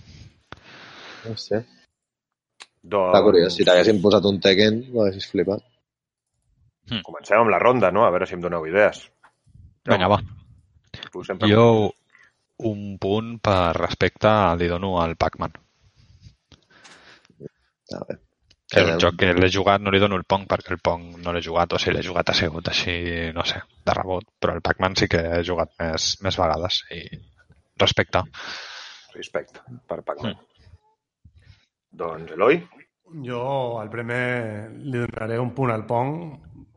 Hòstia. 1.24 1.62
Doncs... 2.86 3.08
Està 3.08 3.22
curiós, 3.24 3.56
si 3.56 3.66
t'haguessin 3.66 4.02
posat 4.04 4.28
un 4.28 4.40
Tekken, 4.44 4.82
ho 4.92 5.02
haguessis 5.04 5.30
flipat. 5.32 5.64
Comencem 7.06 7.40
amb 7.40 7.50
la 7.50 7.58
ronda, 7.58 7.90
no? 7.90 8.04
A 8.06 8.12
veure 8.14 8.28
si 8.28 8.36
em 8.36 8.44
doneu 8.44 8.66
idees. 8.68 9.00
Vinga, 9.88 10.10
va. 10.12 10.20
Sempre... 11.24 11.48
Jo 11.50 11.66
un 12.68 12.84
punt 13.00 13.34
per 13.44 13.74
respecte 13.76 14.30
li 14.60 14.68
dono 14.70 14.94
al 15.00 15.16
Pac-Man. 15.16 15.58
A 17.96 18.04
veure. 18.04 18.20
És 18.72 18.82
un 18.82 18.96
Eh, 18.96 18.98
joc 18.98 19.14
que 19.20 19.28
l'he 19.32 19.48
jugat, 19.52 19.80
no 19.80 19.92
li 19.94 20.00
dono 20.02 20.16
el 20.18 20.24
Pong 20.26 20.46
perquè 20.50 20.72
el 20.74 20.80
Pong 20.82 21.20
no 21.22 21.32
l'he 21.32 21.42
jugat, 21.42 21.72
o 21.72 21.78
si 21.78 21.92
l'he 21.94 22.02
jugat 22.02 22.30
ha 22.30 22.34
sigut 22.34 22.68
així, 22.68 22.96
no 23.34 23.44
sé, 23.46 23.60
de 23.86 23.94
rebot, 23.94 24.26
però 24.42 24.56
el 24.56 24.62
Pac-Man 24.62 24.96
sí 24.98 25.06
que 25.08 25.20
he 25.22 25.44
jugat 25.46 25.70
més, 25.78 26.16
més 26.26 26.38
vegades 26.40 26.80
i 26.90 27.04
respecte. 27.78 28.24
Respecte 29.14 29.62
per 29.86 30.02
Pac-Man. 30.02 30.34
Doncs, 31.96 32.32
Eloi? 32.34 32.58
Jo 33.24 33.78
al 33.78 33.88
primer 33.88 34.22
li 34.82 34.98
donaré 34.98 35.38
un 35.38 35.52
punt 35.54 35.70
al 35.70 35.86
Pong 35.86 36.16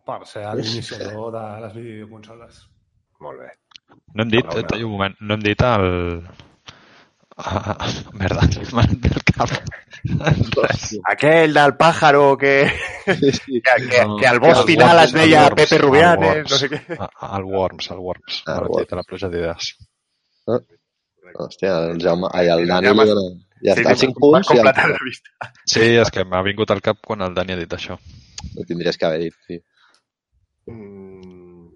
per 0.05 0.19
ser 0.29 0.45
l'iniciador 0.55 1.31
de 1.33 1.45
les 1.65 1.73
videoconsoles. 1.73 2.61
Molt 3.25 3.41
bé. 3.41 3.49
No 4.13 4.23
hem 4.23 4.29
dit, 4.29 4.45
hola, 4.45 4.77
un 4.77 4.93
moment, 4.93 5.17
no 5.21 5.35
hem 5.35 5.41
dit 5.43 5.65
el... 5.65 5.89
Ah, 7.39 7.77
merda, 8.19 8.43
m'ha 8.75 8.83
anat 8.83 8.97
del 9.05 9.21
cap. 9.29 9.51
Aquell 11.13 11.53
del 11.55 11.73
pájaro 11.79 12.37
que, 12.37 12.53
Sí, 13.05 13.31
sí. 13.31 13.61
que, 13.63 13.75
que, 13.87 14.01
que 14.19 14.27
al 14.27 14.39
boss 14.43 14.59
el 14.59 14.65
final 14.67 14.95
Worms, 14.97 15.05
es 15.07 15.13
deia 15.13 15.39
el 15.39 15.43
Worms, 15.45 15.61
Pepe 15.61 15.75
el 15.77 15.81
Rubianes, 15.85 16.49
no 16.51 16.57
sé 16.59 16.69
què. 16.73 16.79
Ah, 16.99 17.31
El 17.37 17.45
Worms, 17.47 17.89
el 17.95 18.01
Worms. 18.07 18.41
El 18.47 18.53
El 18.57 18.67
Worms. 18.73 18.91
La 18.99 19.03
pluja 19.07 19.29
d'idees. 19.31 19.69
Hòstia, 21.39 21.75
el 21.93 22.01
Jaume... 22.01 22.27
Ai, 22.33 22.47
el 22.49 22.65
Dani 22.67 22.87
Ja 22.89 22.91
li 22.93 22.97
m'has- 22.99 23.13
dona... 23.13 23.25
Ja 23.59 23.73
Sí, 23.75 23.81
està, 23.83 23.93
sí, 23.99 24.07
5 24.07 24.21
punts 24.23 24.49
i 24.55 24.59
el... 24.59 24.65
la 24.69 24.99
vista. 25.03 25.49
Sí, 25.67 25.87
és 26.03 26.11
que 26.15 26.23
m'ha 26.25 26.39
vingut 26.47 26.71
al 26.75 26.79
cap 26.83 26.99
quan 27.05 27.21
el 27.25 27.33
Dani 27.35 27.53
ha 27.55 27.59
dit 27.59 27.73
això. 27.75 27.97
Ho 28.55 28.63
tindries 28.67 28.97
que 28.97 29.05
haver 29.07 29.19
dit, 29.25 29.35
sí. 29.47 29.57
Mm, 30.71 31.67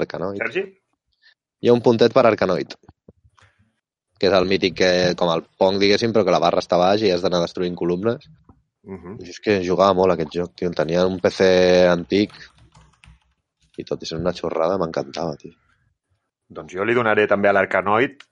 Arcanoid. 0.00 0.38
Sergi? 0.42 0.62
Hi 1.62 1.68
ha 1.70 1.74
un 1.74 1.82
puntet 1.82 2.14
per 2.14 2.24
Arcanoid, 2.30 2.74
que 4.18 4.28
és 4.30 4.34
el 4.36 4.48
mític 4.48 4.76
que, 4.80 4.90
com 5.18 5.30
el 5.32 5.44
Pong, 5.58 5.78
diguéssim, 5.82 6.12
però 6.14 6.24
que 6.24 6.34
la 6.34 6.42
barra 6.42 6.62
està 6.64 6.78
baix 6.80 7.04
i 7.04 7.12
has 7.12 7.24
d'anar 7.24 7.42
destruint 7.44 7.76
columnes. 7.76 8.28
Mhm. 8.86 9.16
I 9.20 9.30
és 9.30 9.40
que 9.42 9.62
jugava 9.66 9.94
molt 9.98 10.14
aquest 10.14 10.32
joc, 10.38 10.54
tio. 10.54 10.70
Tenia 10.70 11.06
un 11.06 11.18
PC 11.20 11.48
antic 11.90 12.36
i 13.76 13.84
tot 13.84 14.02
i 14.02 14.06
ser 14.06 14.18
una 14.18 14.32
xorrada 14.32 14.78
m'encantava, 14.78 15.36
tio. 15.36 15.52
Doncs 16.48 16.72
jo 16.72 16.84
li 16.86 16.94
donaré 16.94 17.26
també 17.26 17.50
a 17.50 17.52
l'Arcanoid, 17.52 18.22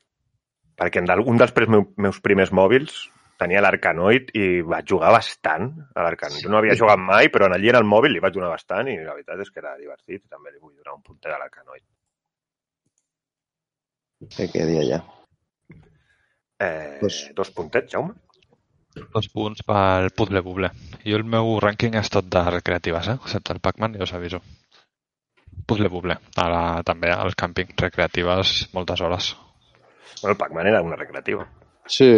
perquè 0.78 1.02
en 1.02 1.26
un 1.26 1.36
dels 1.36 1.52
meus 1.96 2.20
primers 2.20 2.52
mòbils 2.52 3.10
tenia 3.38 3.60
l'Arcanoid 3.60 4.30
i 4.38 4.62
vaig 4.62 4.86
jugar 4.86 5.10
bastant 5.12 5.66
a 5.94 6.04
l'Arcanoid. 6.06 6.44
Jo 6.44 6.52
no 6.52 6.60
havia 6.60 6.78
jugat 6.78 7.02
mai, 7.02 7.28
però 7.34 7.50
allí 7.50 7.68
en 7.72 7.80
el 7.80 7.88
mòbil 7.90 8.14
li 8.14 8.22
vaig 8.22 8.34
donar 8.34 8.52
bastant 8.54 8.88
i 8.88 8.96
la 9.00 9.16
veritat 9.16 9.42
és 9.42 9.50
que 9.50 9.60
era 9.64 9.74
divertit 9.80 10.22
també 10.30 10.52
li 10.52 10.62
vull 10.62 10.76
donar 10.76 10.94
un 10.94 11.02
puntet 11.02 11.34
a 11.34 11.40
l'Arcanoid. 11.42 11.82
Què 14.36 14.48
quedi 14.52 14.78
allà? 14.80 15.02
Eh, 16.60 16.98
Pues- 17.00 17.30
Dos 17.34 17.50
puntets, 17.50 17.92
Jaume? 17.92 18.14
Dos 19.12 19.28
punts 19.28 19.62
pel 19.66 20.10
Puzzle 20.14 20.40
Bubble. 20.40 20.70
Jo 21.04 21.16
el 21.16 21.24
meu 21.24 21.58
rànquing 21.60 21.96
és 21.98 22.08
tot 22.10 22.24
de 22.30 22.42
recreatives, 22.50 23.08
eh? 23.08 23.16
Excepte 23.24 23.52
el 23.52 23.60
Pac-Man, 23.60 23.96
ja 23.98 24.04
us 24.06 24.12
aviso. 24.14 24.40
Puzzle 25.66 25.88
Bubble. 25.88 26.16
Ara 26.36 26.82
també 26.84 27.10
al 27.10 27.34
càmping. 27.34 27.74
Recreatives 27.76 28.68
moltes 28.72 29.00
hores. 29.00 29.32
Bueno, 30.22 30.32
el 30.32 30.38
Pac-Man 30.38 30.66
era 30.66 30.82
una 30.82 30.96
recreativa. 30.96 31.48
Sí, 31.86 32.10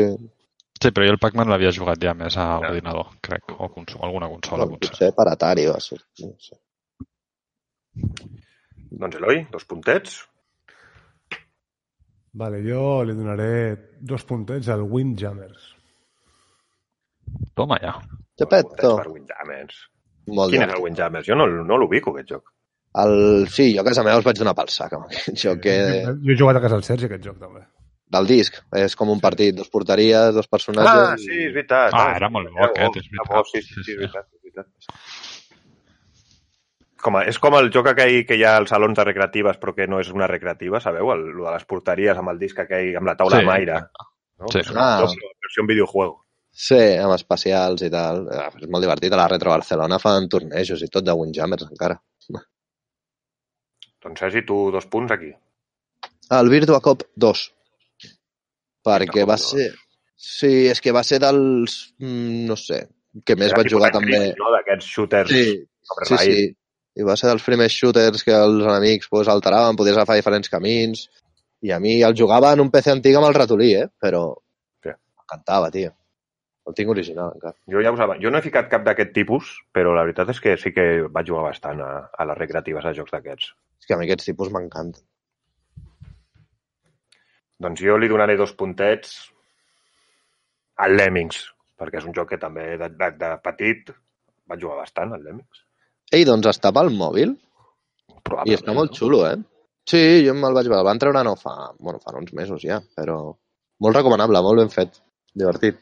Sí, 0.78 0.91
però 0.93 1.07
jo 1.07 1.12
el 1.14 1.18
Pac-Man 1.18 1.49
l'havia 1.49 1.70
jugat 1.72 1.97
ja 1.99 2.12
més 2.12 2.37
a 2.37 2.43
Ja. 2.61 2.68
ordinador, 2.68 3.07
crec, 3.22 3.49
o 3.59 3.70
consol, 3.72 4.03
alguna 4.05 4.28
consola, 4.28 4.66
no, 4.66 4.72
potser. 4.72 4.91
potser 4.91 5.14
per 5.16 5.24
Atari 5.32 5.64
va 5.66 5.80
ser. 5.80 5.97
No 6.20 6.34
sé. 6.39 6.59
Doncs 8.91 9.16
Eloi, 9.16 9.47
dos 9.51 9.64
puntets. 9.64 10.18
Vale, 12.37 12.61
jo 12.61 13.01
li 13.09 13.14
donaré 13.16 13.53
dos 14.01 14.24
puntets 14.28 14.68
al 14.72 14.82
Windjammers. 14.84 15.70
Toma 17.57 17.78
ja. 17.80 17.95
Geppetto. 18.37 18.97
per 18.99 19.09
Windjammers. 19.09 19.78
Molt 20.37 20.53
Quin 20.53 20.66
és 20.66 20.74
el 20.74 20.82
Windjammers? 20.82 21.26
Jo 21.30 21.39
no, 21.39 21.47
no 21.64 21.78
l'ubico, 21.80 22.12
aquest 22.12 22.34
joc. 22.34 22.53
El... 23.01 23.47
Sí, 23.53 23.70
jo 23.74 23.80
a 23.80 23.87
casa 23.89 24.05
meva 24.05 24.18
els 24.20 24.26
vaig 24.26 24.39
donar 24.41 24.55
pel 24.59 24.68
sac 24.72 24.93
aquest 24.99 25.32
joc 25.47 25.64
que... 25.64 25.76
Jo 26.05 26.34
he 26.34 26.39
jugat 26.39 26.61
a 26.61 26.62
casa 26.64 26.76
del 26.76 26.87
Sergi, 26.87 27.09
aquest 27.09 27.24
joc, 27.24 27.41
també. 27.41 27.64
del 28.16 28.28
disc. 28.28 28.61
És 28.84 28.97
com 29.01 29.11
un 29.12 29.22
partit, 29.24 29.57
dos 29.57 29.72
porteries, 29.72 30.34
dos 30.37 30.49
personatges... 30.53 31.03
Ah, 31.09 31.16
sí, 31.20 31.41
és 31.49 31.55
veritat. 31.57 31.97
Ah, 31.97 32.12
era 32.20 32.30
molt 32.32 32.53
bo 32.53 32.68
aquest, 32.68 33.01
és 33.01 33.09
veritat. 33.12 33.53
sí, 33.53 33.64
sí, 33.64 33.80
sí, 33.80 33.97
és 33.97 34.03
veritat, 34.05 34.28
és 34.28 34.45
veritat. 34.45 34.68
Com 37.07 37.16
a, 37.20 37.22
és 37.30 37.36
com 37.38 37.54
el 37.54 37.68
joc 37.70 37.86
aquell 37.92 38.24
que 38.26 38.34
hi 38.34 38.42
ha 38.42 38.57
als 38.59 38.72
salons 38.74 38.96
de 38.98 39.04
recreatives 39.07 39.59
però 39.62 39.74
que 39.76 39.86
no 39.86 40.00
és 40.02 40.09
una 40.11 40.26
recreativa, 40.26 40.80
sabeu? 40.82 41.12
El, 41.14 41.20
lo 41.36 41.44
de 41.46 41.52
les 41.54 41.66
porteries 41.70 42.18
amb 42.18 42.32
el 42.32 42.38
disc 42.40 42.59
aquell, 42.64 42.96
amb 42.98 43.07
la 43.12 43.14
taula 43.20 43.38
Sí. 43.38 43.44
sí. 43.44 43.50
maire. 43.52 43.80
No? 44.40 44.48
Sí. 44.52 44.59
És 44.64 44.70
una 44.74 44.86
Ah. 44.96 45.07
versió 45.07 45.62
en 45.62 45.66
videojuego. 45.70 46.16
Sí, 46.57 46.80
amb 47.04 47.12
especials 47.14 47.82
i 47.84 47.90
tal. 47.92 48.24
Ah, 48.32 48.48
És 48.57 48.66
molt 48.72 48.82
divertit. 48.82 49.12
A 49.12 49.16
la 49.20 49.28
Retro 49.28 49.50
Barcelona 49.52 49.98
fan 50.02 50.26
tornejos 50.32 50.82
i 50.82 50.88
tot 50.88 51.04
de 51.04 51.12
Windjammers 51.12 51.66
encara. 51.70 51.98
Doncs 54.02 54.20
Sergi, 54.20 54.42
tu 54.46 54.70
dos 54.72 54.86
punts 54.86 55.12
aquí. 55.12 55.30
El 56.30 56.48
Virtua 56.50 56.80
Cop 56.80 57.02
2. 57.14 57.42
Perquè 58.86 59.22
Cop 59.22 59.30
va 59.30 59.36
2. 59.36 59.48
ser... 59.50 59.70
Sí, 60.16 60.66
és 60.72 60.80
que 60.80 60.92
va 60.96 61.02
ser 61.04 61.18
dels... 61.22 61.94
mm, 62.00 62.46
No 62.48 62.57
sé, 62.57 62.78
que 63.24 63.36
més 63.36 63.50
Era 63.52 63.59
vaig 63.61 63.70
jugar 63.72 63.90
de 63.92 63.98
també... 63.98 64.20
No? 64.38 64.48
D'aquests 64.54 64.86
shooters 64.94 65.30
Sí, 65.30 65.44
sí, 66.09 66.16
sí. 66.16 66.46
I 66.97 67.05
va 67.05 67.16
ser 67.20 67.28
dels 67.28 67.44
primers 67.44 67.74
shooters 67.76 68.22
que 68.24 68.32
els 68.32 68.62
enemics 68.64 69.09
pues, 69.12 69.28
alteraven, 69.28 69.76
podies 69.76 69.97
agafar 69.99 70.16
diferents 70.16 70.49
camins. 70.49 71.07
I 71.66 71.72
a 71.72 71.80
mi 71.80 71.99
el 72.05 72.14
jugava 72.16 72.53
en 72.57 72.61
un 72.64 72.70
PC 72.72 72.90
antic 72.94 73.16
amb 73.18 73.28
el 73.28 73.34
ratolí, 73.36 73.74
eh? 73.76 73.86
Però 74.01 74.22
Sí. 74.84 74.90
m'encantava, 74.92 75.70
tio. 75.70 75.92
El 76.66 76.74
tinc 76.74 76.88
original, 76.90 77.32
encara. 77.36 77.55
Jo 77.70 77.82
ja 77.84 77.92
us 77.92 78.01
avan- 78.01 78.20
Jo 78.22 78.30
no 78.30 78.38
he 78.38 78.42
ficat 78.42 78.68
cap 78.70 78.82
d'aquest 78.84 79.12
tipus, 79.14 79.53
però 79.72 79.92
la 79.94 80.03
veritat 80.03 80.30
és 80.32 80.40
que 80.40 80.57
sí 80.57 80.72
que 80.72 81.03
vaig 81.09 81.28
jugar 81.28 81.44
bastant 81.44 81.80
a, 81.80 81.90
a 82.16 82.24
les 82.24 82.38
recreatives 82.38 82.84
a 82.84 82.92
jocs 82.97 83.12
d'aquests. 83.12 83.53
És 83.80 83.86
que 83.86 83.94
a 83.94 83.99
mi 84.01 84.07
aquests 84.09 84.24
tipus 84.32 84.51
m'encanten. 84.51 85.03
Doncs 87.59 87.80
jo 87.80 87.97
li 87.99 88.09
donaré 88.09 88.36
dos 88.36 88.53
puntets 88.53 89.14
al 90.84 90.97
Lemmings, 90.97 91.38
perquè 91.78 92.01
és 92.03 92.09
un 92.09 92.12
joc 92.16 92.28
que 92.34 92.38
també 92.40 92.74
de, 92.76 92.88
de, 92.88 93.11
de 93.20 93.30
petit 93.44 93.92
vaig 94.47 94.61
jugar 94.61 94.76
bastant, 94.82 95.14
al 95.16 95.22
Lemmings. 95.24 95.62
Ei, 96.14 96.24
doncs 96.28 96.50
estava 96.52 96.84
al 96.84 96.92
mòbil 96.94 97.34
i 98.46 98.54
està 98.54 98.74
molt 98.74 98.94
xulo, 98.98 99.24
eh? 99.26 99.36
Sí, 99.86 100.02
jo 100.26 100.34
me'l 100.34 100.54
vaig 100.54 100.66
veure. 100.66 100.82
El 100.82 100.88
van 100.88 101.00
treure 101.02 101.22
no 101.26 101.36
fa... 101.38 101.72
Bueno, 101.78 102.02
fa 102.02 102.14
uns 102.18 102.32
mesos 102.34 102.62
ja, 102.62 102.80
però... 102.98 103.18
Molt 103.82 103.98
recomanable, 103.98 104.40
molt 104.42 104.62
ben 104.62 104.72
fet. 104.72 105.02
Divertit. 105.36 105.78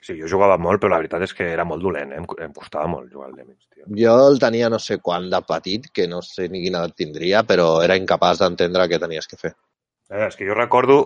Sí, 0.00 0.14
jo 0.16 0.28
jugava 0.32 0.56
molt, 0.60 0.80
però 0.80 0.94
la 0.94 1.00
veritat 1.02 1.24
és 1.26 1.32
que 1.36 1.46
era 1.52 1.64
molt 1.68 1.82
dolent, 1.84 2.12
eh? 2.14 2.20
em, 2.22 2.26
em 2.46 2.52
costava 2.56 2.88
molt 2.88 3.10
jugar 3.12 3.28
al 3.28 3.34
Lemmings, 3.36 3.66
tio. 3.68 3.84
Jo 3.98 4.14
el 4.30 4.38
tenia 4.40 4.70
no 4.72 4.78
sé 4.80 4.96
quan 5.04 5.26
de 5.32 5.40
petit, 5.48 5.90
que 5.92 6.06
no 6.08 6.22
sé 6.24 6.48
ni 6.48 6.62
quina 6.62 6.80
edat 6.84 6.96
tindria, 7.02 7.42
però 7.48 7.66
era 7.84 7.98
incapaç 8.00 8.40
d'entendre 8.40 8.86
què 8.88 9.00
tenies 9.02 9.28
que 9.28 9.40
fer. 9.40 9.52
Eh, 10.08 10.26
és 10.26 10.38
que 10.38 10.48
jo 10.48 10.56
recordo 10.56 11.00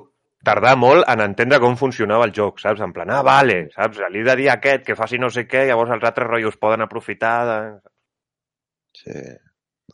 tardar 0.47 0.77
molt 0.79 1.09
en 1.11 1.25
entendre 1.25 1.59
com 1.63 1.75
funcionava 1.81 2.29
el 2.29 2.35
joc, 2.37 2.61
saps? 2.63 2.85
En 2.87 2.93
plan, 2.95 3.11
ah, 3.11 3.25
vale, 3.27 3.65
saps? 3.75 4.03
Li 4.13 4.23
he 4.23 4.29
de 4.29 4.37
dir 4.43 4.49
a 4.53 4.59
aquest 4.61 4.87
que 4.87 4.99
faci 4.99 5.19
no 5.19 5.31
sé 5.33 5.49
què, 5.49 5.65
llavors 5.71 5.97
els 5.97 6.07
altres 6.07 6.31
rotllos 6.31 6.61
poden 6.61 6.87
aprofitar 6.87 7.35
de... 7.51 7.59
Sí. 8.95 9.13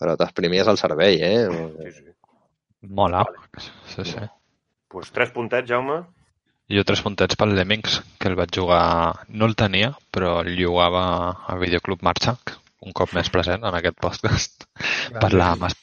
Però 0.01 0.15
t'exprimies 0.17 0.69
el 0.71 0.79
cervell, 0.81 1.19
eh? 1.27 1.49
Sí, 1.51 1.93
sí. 1.99 2.15
Mola. 2.89 3.25
Sí, 3.95 4.05
sí. 4.05 4.23
Pues 4.89 5.11
tres 5.13 5.31
puntets, 5.35 5.69
Jaume. 5.69 6.01
Jo 6.71 6.85
tres 6.87 7.03
puntets 7.03 7.35
pel 7.37 7.57
Lemmings, 7.59 7.99
que 8.19 8.29
el 8.31 8.37
vaig 8.39 8.55
jugar... 8.55 9.27
No 9.29 9.47
el 9.51 9.57
tenia, 9.59 9.91
però 10.15 10.41
el 10.45 10.55
jugava 10.59 11.03
a 11.51 11.57
Videoclub 11.59 12.03
Marchak, 12.07 12.55
un 12.87 12.95
cop 12.97 13.11
més 13.19 13.29
present 13.35 13.67
en 13.67 13.75
aquest 13.75 13.99
podcast, 14.01 14.65
per 15.19 15.33
la 15.35 15.53
Mas- 15.59 15.77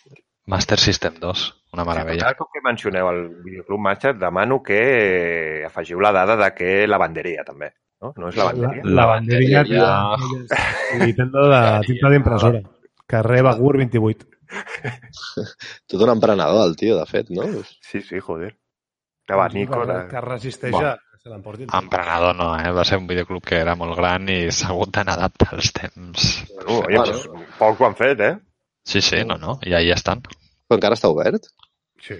Master 0.48 0.80
System 0.80 1.20
2. 1.20 1.44
Una 1.76 1.84
meravella. 1.84 2.24
Cada 2.24 2.38
cop 2.40 2.48
que 2.56 2.62
mencioneu 2.64 3.10
el 3.12 3.20
videoclub 3.44 3.82
Matcha, 3.84 4.14
demano 4.16 4.62
que 4.64 5.66
afegiu 5.68 6.00
la 6.00 6.14
dada 6.16 6.38
de 6.40 6.48
que 6.56 6.70
lavanderia, 6.88 7.44
també. 7.44 7.74
No, 8.02 8.14
no 8.16 8.30
és 8.32 8.38
lavanderia? 8.40 8.86
La, 8.88 8.96
la 9.02 9.06
banderia 9.12 9.64
Lavanderia. 9.68 9.84
ja... 9.84 11.04
Nintendo 11.04 11.44
de 11.52 11.62
tinta 11.90 12.12
d'impressora. 12.14 12.62
Carrer 13.08 13.42
Bagur 13.44 13.78
28. 13.78 14.28
Tot 15.88 16.02
un 16.04 16.10
emprenedor, 16.14 16.66
el 16.68 16.76
tio, 16.80 16.98
de 17.00 17.06
fet, 17.10 17.30
no? 17.36 17.44
Sí, 17.82 18.02
sí, 18.02 18.20
joder. 18.20 18.58
Abanico. 19.28 19.82
Que, 19.82 19.94
De... 19.94 20.08
que 20.08 20.22
resisteix 20.22 20.72
Bueno. 20.72 20.90
a 20.90 20.98
que 20.98 21.20
se 21.24 21.30
l'emportin. 21.30 21.70
Emprenedor 21.74 22.36
no, 22.36 22.50
eh? 22.60 22.72
Va 22.72 22.86
ser 22.88 23.00
un 23.02 23.08
videoclub 23.08 23.44
que 23.44 23.60
era 23.60 23.76
molt 23.76 23.96
gran 23.98 24.28
i 24.32 24.38
s'ha 24.52 24.70
hagut 24.74 24.92
d'anar 24.96 25.16
a 25.18 25.22
adaptar 25.24 25.50
als 25.58 25.72
temps. 25.76 26.28
Bueno, 26.54 26.80
oye, 26.88 27.02
pues, 27.04 27.26
poc 27.60 27.82
ho 27.82 27.88
han 27.90 27.96
fet, 28.00 28.20
eh? 28.24 28.34
Sí, 28.88 29.02
sí, 29.04 29.24
no, 29.28 29.36
no, 29.38 29.58
i 29.68 29.74
ahí 29.76 29.92
estan. 29.92 30.22
Però 30.68 30.78
encara 30.80 30.96
està 30.96 31.10
obert? 31.12 31.50
Sí. 32.04 32.16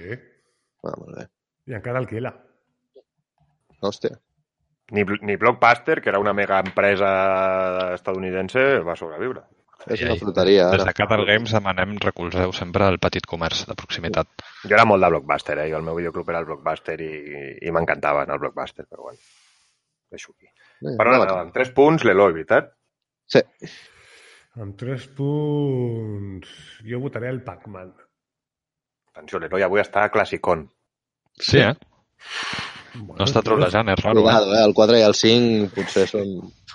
Ah, 0.84 0.96
molt 0.98 1.16
bé. 1.16 1.28
I 1.72 1.76
encara 1.80 2.00
alquila. 2.04 2.34
Hòstia. 3.84 4.18
Ni, 4.92 5.04
ni 5.28 5.36
Blockbuster, 5.36 6.02
que 6.02 6.10
era 6.10 6.20
una 6.20 6.34
mega 6.34 6.60
empresa 6.64 7.94
estadounidense, 7.94 8.80
va 8.88 8.96
sobreviure. 8.96 9.44
És 9.86 10.02
una 10.04 10.16
fruteria, 10.20 10.66
Des 10.72 10.82
ara. 10.82 10.88
de 10.90 10.94
Catal 10.98 11.22
Games 11.28 11.52
demanem 11.54 11.94
recolzeu 12.04 12.52
sempre 12.56 12.88
el 12.92 12.98
petit 13.00 13.26
comerç 13.30 13.66
de 13.70 13.76
proximitat. 13.78 14.28
Jo 14.66 14.74
era 14.76 14.86
molt 14.90 15.04
de 15.06 15.10
Blockbuster, 15.14 15.58
eh? 15.64 15.68
Jo 15.72 15.78
el 15.80 15.86
meu 15.86 15.96
videoclub 16.00 16.30
era 16.34 16.42
el 16.44 16.48
Blockbuster 16.50 16.98
i, 17.06 17.12
i 17.62 17.72
m'encantava 17.76 18.24
anar 18.26 18.36
al 18.36 18.42
Blockbuster, 18.44 18.88
però 18.90 19.08
bueno. 19.10 19.20
Deixo 20.12 20.32
aquí. 20.34 20.48
Eh, 20.48 20.96
Però 20.98 21.12
no, 21.14 21.24
no, 21.26 21.38
amb 21.44 21.54
tres 21.54 21.70
punts, 21.76 22.04
l'Eloi, 22.08 22.34
veritat? 22.36 22.74
Sí. 23.28 23.42
Amb 24.58 24.76
tres 24.80 25.06
punts... 25.18 26.52
Jo 26.88 27.00
votaré 27.04 27.30
el 27.30 27.42
Pac-Man. 27.46 27.92
Atenció, 29.14 29.40
l'Eloi 29.44 29.66
avui 29.66 29.82
està 29.84 30.08
classicón. 30.14 30.68
Sí, 31.38 31.60
eh? 31.60 31.74
Bueno, 32.96 33.18
No 33.20 33.26
està 33.28 33.44
trolejant, 33.46 33.92
és 33.94 34.00
raro. 34.04 34.22
Eh? 34.22 34.24
Cuidado, 34.24 34.56
eh? 34.56 34.64
El 34.66 34.74
4 34.74 34.98
i 34.98 35.06
el 35.06 35.14
5 35.18 35.70
potser 35.76 36.08
són... 36.10 36.32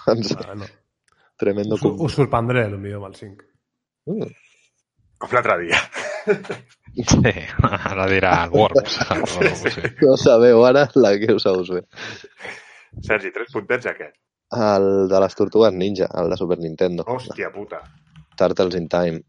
Bueno, 0.07 0.69
Tremendo 1.43 1.75
us, 1.75 1.85
us 2.07 2.17
sorprendré, 2.21 2.69
potser 2.71 2.97
amb 2.99 3.09
el 3.09 3.15
5. 3.19 3.47
Mm. 4.13 4.29
Com 5.23 5.33
l'altre 5.35 5.57
dia. 5.63 5.81
Sí, 6.23 7.33
ara 7.91 8.07
dirà 8.11 8.35
Worms. 8.53 8.99
algo 9.15 9.43
així. 9.49 9.89
No 10.03 10.15
sabeu 10.21 10.63
ara 10.69 10.85
la 10.99 11.17
que 11.19 11.35
us 11.35 11.47
us 11.51 11.73
bé. 11.75 11.83
Sergi, 13.09 13.33
tres 13.35 13.51
puntets 13.55 13.91
a 13.91 13.97
què? 13.99 14.13
El 14.53 14.89
de 15.11 15.21
les 15.25 15.35
tortugues 15.35 15.75
ninja, 15.75 16.07
el 16.21 16.31
de 16.31 16.39
Super 16.39 16.61
Nintendo. 16.61 17.07
Hòstia 17.09 17.51
puta. 17.55 17.81
Turtles 18.39 18.79
in 18.79 18.89
Time. 18.93 19.23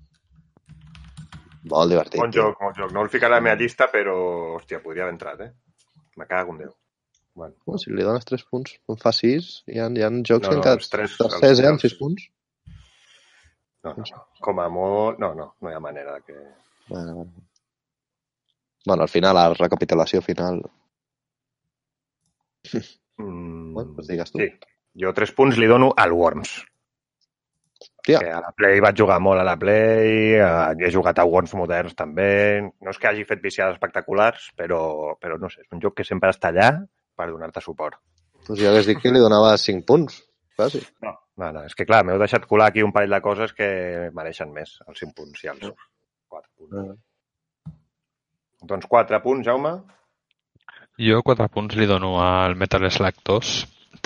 Molt 1.72 1.94
divertit. 1.96 2.20
Bon 2.20 2.34
joc, 2.36 2.60
bon 2.60 2.76
joc. 2.76 2.92
No 2.94 3.06
el 3.06 3.10
ficaré 3.10 3.38
a 3.38 3.40
la 3.40 3.44
meva 3.46 3.56
llista, 3.58 3.88
però, 3.92 4.16
hòstia, 4.58 4.84
podria 4.84 5.08
haver 5.08 5.16
entrat, 5.16 5.46
eh? 5.48 5.52
Me 6.20 6.28
cago 6.28 6.54
en 6.54 6.66
Déu. 6.66 6.74
Bueno, 7.36 7.56
Oh, 7.66 7.78
si 7.82 7.90
li 7.92 8.04
dones 8.06 8.26
3 8.30 8.44
punts, 8.46 8.76
en 8.88 8.98
fa 9.02 9.12
6, 9.16 9.64
hi 9.74 9.80
ha, 9.82 9.88
hi 9.90 10.04
ha 10.06 10.10
jocs 10.22 10.46
No, 10.46 10.50
que 10.50 10.56
no, 10.56 10.60
han 10.60 10.66
quedat 10.68 10.84
tres- 10.92 11.16
tercers, 11.18 11.60
eh, 11.64 11.68
amb 11.72 11.82
6 11.82 11.96
punts. 12.00 12.28
no, 13.84 13.94
no, 13.98 14.04
no. 14.12 14.22
Com 14.46 14.60
a 14.62 14.68
molt... 14.70 15.18
No, 15.20 15.34
no, 15.36 15.48
no 15.60 15.70
hi 15.72 15.74
ha 15.74 15.80
manera 15.82 16.14
de 16.20 16.22
que... 16.28 16.38
Bueno, 16.90 17.16
bueno. 17.16 17.32
bueno, 18.86 19.02
al 19.04 19.10
final, 19.10 19.36
la 19.36 19.48
recapitulació 19.54 20.22
final... 20.22 20.62
Mm, 23.18 23.74
Bueno, 23.76 23.92
doncs 23.94 24.08
digues 24.10 24.32
tu. 24.34 24.40
Sí. 24.42 24.48
Jo 24.98 25.12
tres 25.14 25.32
punts 25.38 25.58
li 25.62 25.68
dono 25.70 25.92
al 25.96 26.12
Worms. 26.18 26.50
Tia. 28.04 28.18
Que 28.24 28.32
a 28.34 28.40
la 28.42 28.50
Play 28.58 28.80
vaig 28.82 28.98
jugar 28.98 29.20
molt 29.22 29.40
a 29.40 29.44
la 29.46 29.54
Play, 29.62 30.34
eh, 30.34 30.74
he 30.82 30.90
jugat 30.92 31.20
a 31.22 31.26
Worms 31.30 31.54
moderns 31.60 31.94
també. 31.96 32.64
No 32.82 32.90
és 32.90 32.98
que 32.98 33.08
hagi 33.12 33.24
fet 33.30 33.42
viciades 33.44 33.78
espectaculars, 33.78 34.48
però, 34.58 34.80
però 35.22 35.38
no 35.38 35.50
sé, 35.54 35.62
és 35.62 35.70
un 35.78 35.82
joc 35.86 35.94
que 36.00 36.08
sempre 36.08 36.34
està 36.34 36.50
allà 36.50 36.72
per 37.24 37.32
donar-te 37.32 37.64
suport. 37.64 38.00
Doncs 38.44 38.60
jo 38.60 38.70
hagués 38.70 38.90
dit 38.90 39.00
que 39.00 39.12
li 39.14 39.24
donava 39.24 39.56
5 39.60 39.88
punts, 39.88 40.20
quasi. 40.58 40.84
No, 41.06 41.16
no, 41.40 41.52
no, 41.56 41.64
és 41.70 41.76
que 41.80 41.88
clar, 41.88 42.04
m'heu 42.04 42.20
deixat 42.20 42.48
colar 42.50 42.70
aquí 42.72 42.84
un 42.84 42.92
parell 42.96 43.16
de 43.16 43.22
coses 43.24 43.56
que 43.56 43.68
mereixen 44.18 44.52
més, 44.52 44.76
els 44.90 45.00
5 45.06 45.16
punts 45.16 45.46
i 45.46 45.52
els 45.54 45.64
4 45.64 46.50
punts. 46.60 47.00
Doncs 48.68 48.90
4 48.92 49.22
punts, 49.24 49.48
Jaume. 49.48 49.78
Jo 51.02 51.24
quatre 51.26 51.48
punts 51.50 51.74
li 51.80 51.88
dono 51.90 52.20
al 52.22 52.54
Metal 52.60 52.86
Slug 52.94 53.24
2, 53.26 53.54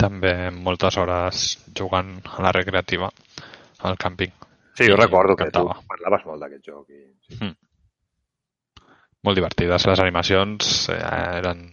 també 0.00 0.32
amb 0.48 0.62
moltes 0.64 0.96
hores 0.96 1.48
jugant 1.76 2.14
a 2.24 2.44
la 2.46 2.52
recreativa, 2.56 3.10
al 3.84 3.98
càmping. 4.00 4.32
Sí, 4.78 4.86
jo 4.86 4.96
recordo 4.96 5.34
que 5.36 5.50
tu 5.50 5.66
m'encantava. 5.66 5.88
parlaves 5.90 6.24
molt 6.30 6.44
d'aquest 6.44 6.70
joc. 6.70 6.86
I... 6.94 7.50
Molt 9.26 9.36
divertides. 9.36 9.84
Les 9.90 10.00
animacions 10.00 10.70
eh, 10.94 11.02
eren 11.42 11.66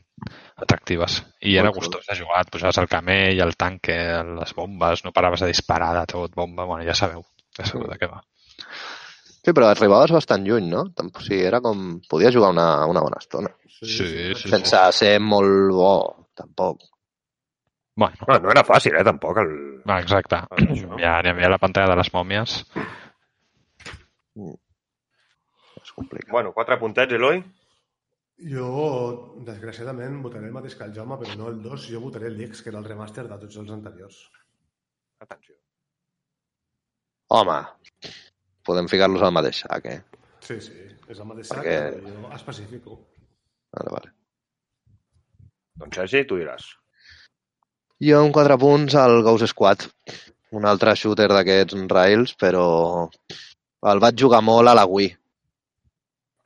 atractives 0.56 1.20
i 1.42 1.58
era 1.60 1.74
gustós 1.76 2.06
de 2.08 2.18
jugar. 2.20 2.42
Et 2.46 2.52
posaves 2.54 2.80
el 2.82 2.90
camell, 2.92 3.42
el 3.44 3.56
tanque, 3.60 3.98
les 4.40 4.56
bombes, 4.58 5.04
no 5.06 5.14
paraves 5.16 5.44
de 5.44 5.52
disparar 5.52 5.94
de 6.00 6.06
tot, 6.12 6.34
bomba, 6.36 6.66
bueno, 6.66 6.86
ja 6.88 6.96
sabeu, 6.98 7.26
ja 7.58 7.68
sabeu 7.68 7.90
de 7.92 8.00
què 8.00 8.10
va. 8.12 8.22
Sí, 9.46 9.54
però 9.54 9.68
arribaves 9.70 10.16
bastant 10.16 10.46
lluny, 10.48 10.72
no? 10.72 10.88
Tampoc, 10.98 11.22
sí, 11.22 11.38
era 11.38 11.60
com... 11.62 12.00
Podies 12.10 12.34
jugar 12.34 12.50
una, 12.56 12.86
una 12.90 13.04
bona 13.06 13.20
estona. 13.22 13.52
Sí, 13.70 13.86
sí, 13.92 14.08
sí. 14.34 14.50
Sense 14.50 14.80
ser 14.98 15.20
molt 15.22 15.70
bo, 15.76 15.92
tampoc. 16.34 16.82
Bueno, 17.96 18.26
No, 18.28 18.40
no 18.44 18.50
era 18.52 18.64
fàcil, 18.68 18.96
eh, 18.98 19.04
tampoc. 19.06 19.38
El... 19.44 19.52
ah, 19.86 20.00
exacte. 20.02 20.42
el. 20.58 20.72
Ja 21.00 21.20
n'hi 21.22 21.32
havia 21.32 21.52
la 21.54 21.60
pantalla 21.62 21.94
de 21.94 22.00
les 22.02 22.10
mòmies. 22.16 22.56
És 25.84 25.94
complicat. 25.94 26.32
Bueno, 26.34 26.52
4 26.58 26.80
puntets, 26.82 27.14
Eloi. 27.16 27.44
Jo, 28.38 29.36
desgraciadament, 29.48 30.18
votaré 30.24 30.50
el 30.50 30.56
mateix 30.56 30.76
que 30.76 30.84
el 30.84 30.94
Jaume, 30.96 31.16
però 31.22 31.36
no 31.40 31.48
el 31.50 31.62
2. 31.64 31.86
Jo 31.94 32.02
votaré 32.04 32.30
l'X, 32.30 32.62
que 32.62 32.70
era 32.74 32.80
el 32.82 32.86
remaster 32.90 33.24
de 33.30 33.38
tots 33.40 33.56
els 33.62 33.72
anteriors. 33.72 34.18
Atenció. 35.24 35.56
Home, 37.32 37.56
podem 38.68 38.90
ficar-los 38.92 39.24
al 39.24 39.32
mateix 39.34 39.64
sac, 39.64 39.86
eh? 39.88 40.02
Sí, 40.46 40.60
sí, 40.62 40.76
és 41.08 41.18
el 41.20 41.26
mateix 41.26 41.48
sac, 41.48 41.64
Perquè- 41.64 41.96
però 41.96 42.12
jo 42.28 42.34
especifico. 42.36 43.00
Vale, 43.74 43.92
vale. 43.96 44.12
Doncs 45.80 45.96
Sergi, 45.96 46.26
tu 46.28 46.38
diràs. 46.38 46.68
Jo 48.04 48.20
amb 48.22 48.34
4 48.36 48.58
punts 48.60 48.96
al 49.00 49.22
Ghost 49.24 49.48
Squad. 49.48 49.88
Un 50.52 50.66
altre 50.66 50.94
shooter 50.96 51.28
d'aquests 51.32 51.76
Rails, 51.90 52.36
però 52.40 53.10
el 53.92 54.00
vaig 54.00 54.20
jugar 54.20 54.42
molt 54.44 54.68
a 54.70 54.76
la 54.76 54.86
Wii. 54.86 55.16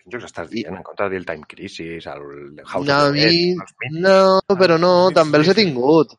Quins 0.10 0.16
jocs 0.24 0.26
estàs 0.32 0.50
dient? 0.50 0.74
En 0.76 0.84
compte 0.84 1.04
de 1.06 1.10
dir 1.14 1.20
el 1.22 1.26
Time 1.30 1.46
Crisis, 1.48 2.08
el 2.10 2.62
House 2.66 2.88
No, 2.88 2.96
of 2.96 3.10
a 3.10 3.12
the 3.12 3.20
Dead, 3.20 3.32
mi... 3.32 3.56
Myth? 3.56 4.00
No, 4.02 4.58
però 4.58 4.78
no, 4.82 4.92
Ah, 5.08 5.14
també 5.14 5.38
els 5.38 5.50
he 5.54 5.56
tingut. 5.62 6.16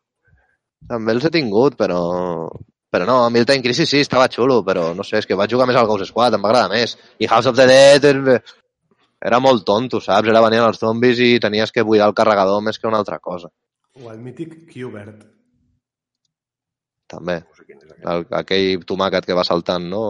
També 0.89 1.13
els 1.17 1.25
he 1.27 1.31
tingut, 1.35 1.77
però... 1.81 2.01
Però 2.91 3.05
no, 3.07 3.21
a 3.25 3.31
mi 3.31 3.39
el 3.39 3.47
Time 3.47 3.63
Crisis 3.63 3.89
sí, 3.91 4.01
estava 4.03 4.27
xulo, 4.31 4.61
però 4.67 4.89
no 4.99 5.05
sé, 5.07 5.19
és 5.21 5.27
que 5.27 5.37
vaig 5.39 5.51
jugar 5.53 5.67
més 5.71 5.77
al 5.79 5.87
Ghost 5.87 6.09
Squad, 6.11 6.35
em 6.35 6.43
va 6.43 6.49
agradar 6.51 6.71
més. 6.73 6.97
I 7.23 7.29
House 7.31 7.47
of 7.51 7.55
the 7.59 7.67
Dead 7.71 8.07
er- 8.09 8.41
era 9.23 9.39
molt 9.43 9.63
tonto, 9.69 10.01
saps? 10.03 10.27
Era 10.33 10.41
venien 10.43 10.65
els 10.67 10.79
zombis 10.83 11.21
i 11.23 11.37
tenies 11.43 11.71
que 11.71 11.85
buidar 11.87 12.09
el 12.11 12.15
carregador 12.19 12.63
més 12.67 12.79
que 12.81 12.89
una 12.91 12.99
altra 12.99 13.19
cosa. 13.21 13.51
O 14.01 14.11
el 14.11 14.19
mític 14.25 14.57
Qbert. 14.73 15.23
També. 17.11 17.41
No 17.43 17.57
sé. 17.59 17.97
El, 18.11 18.25
aquell 18.39 18.85
tomàquet 18.87 19.27
que 19.27 19.35
va 19.39 19.45
saltant, 19.47 19.87
no? 19.91 20.03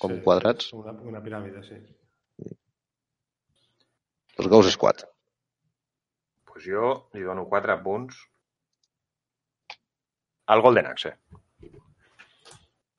Com 0.00 0.14
Sí, 0.16 0.22
quadrats. 0.24 0.70
Una, 0.76 0.92
una 1.08 1.20
piràmide, 1.24 1.62
sí. 1.64 1.76
Els 4.36 4.48
Ghost 4.52 4.72
Squad. 4.74 5.04
Pues 6.48 6.64
jo 6.68 6.90
li 7.16 7.24
dono 7.24 7.46
4 7.48 7.76
punts 7.84 8.16
al 10.46 10.62
Golden 10.62 10.86
Axe, 10.92 11.16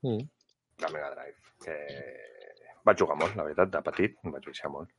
Mm. 0.04 0.22
de 0.78 0.90
Mega 0.94 1.10
Drive, 1.10 1.40
que 1.64 1.76
vaig 2.86 3.00
jugar 3.00 3.16
molt, 3.18 3.36
la 3.36 3.44
veritat, 3.44 3.72
de 3.74 3.82
petit, 3.82 4.18
em 4.24 4.32
vaig 4.32 4.46
viciar 4.46 4.70
molt. 4.70 4.92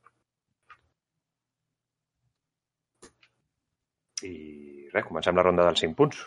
I 4.27 4.89
res, 4.91 5.05
comencem 5.07 5.37
la 5.37 5.45
ronda 5.45 5.63
dels 5.69 5.79
5 5.85 5.95
punts. 5.95 6.19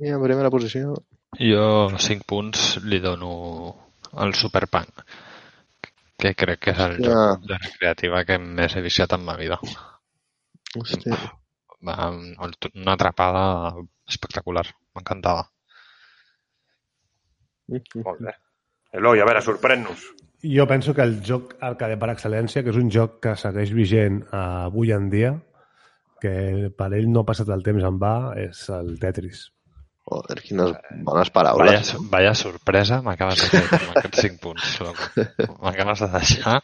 I 0.00 0.08
en 0.14 0.22
primera 0.24 0.50
posició... 0.50 0.94
Jo 1.38 1.66
5 1.98 2.24
punts 2.30 2.64
li 2.86 3.00
dono 3.04 3.30
al 4.22 4.32
Superpunk, 4.38 5.02
que 6.24 6.34
crec 6.40 6.60
que 6.64 6.72
és 6.72 6.80
el 6.80 6.96
Hòstia. 6.96 7.14
joc 7.14 7.48
de 7.50 7.58
recreativa 7.60 8.24
que 8.24 8.38
més 8.42 8.74
he 8.76 8.82
viciat 8.84 9.12
en 9.16 9.24
ma 9.26 9.36
vida. 9.36 9.58
Hòstia. 10.78 11.18
Va, 11.84 12.08
una 12.10 12.94
atrapada 12.94 13.74
espectacular, 14.08 14.64
m'encantava. 14.96 15.44
Molt 17.68 18.20
bé. 18.24 18.34
Eloi, 18.96 19.20
a 19.20 19.26
veure, 19.28 19.42
sorprèn-nos. 19.44 20.04
Jo 20.44 20.66
penso 20.68 20.92
que 20.94 21.02
el 21.02 21.16
joc 21.24 21.54
arcade 21.64 21.96
per 22.00 22.10
excel·lència, 22.12 22.62
que 22.62 22.72
és 22.72 22.78
un 22.80 22.90
joc 22.92 23.18
que 23.24 23.34
segueix 23.40 23.72
vigent 23.76 24.22
avui 24.36 24.92
en 24.92 25.08
dia, 25.12 25.32
que 26.20 26.70
per 26.76 26.90
ell 26.96 27.08
no 27.12 27.24
ha 27.24 27.28
passat 27.28 27.48
el 27.52 27.64
temps 27.64 27.84
en 27.84 28.00
va, 28.00 28.14
és 28.40 28.68
el 28.72 28.98
Tetris. 29.00 29.46
Joder, 30.04 30.42
quines 30.44 30.72
bones 31.00 31.30
Vaya, 31.32 31.32
paraules. 31.32 31.94
vaya 32.12 32.34
sorpresa 32.36 32.98
m'acabes 33.02 33.40
de 33.40 33.48
fer 33.48 33.78
amb 33.78 33.94
aquests 33.96 34.20
5 34.26 34.40
punts. 34.42 34.74
M'acabes 35.64 36.02
de 36.04 36.08
deixar... 36.18 36.58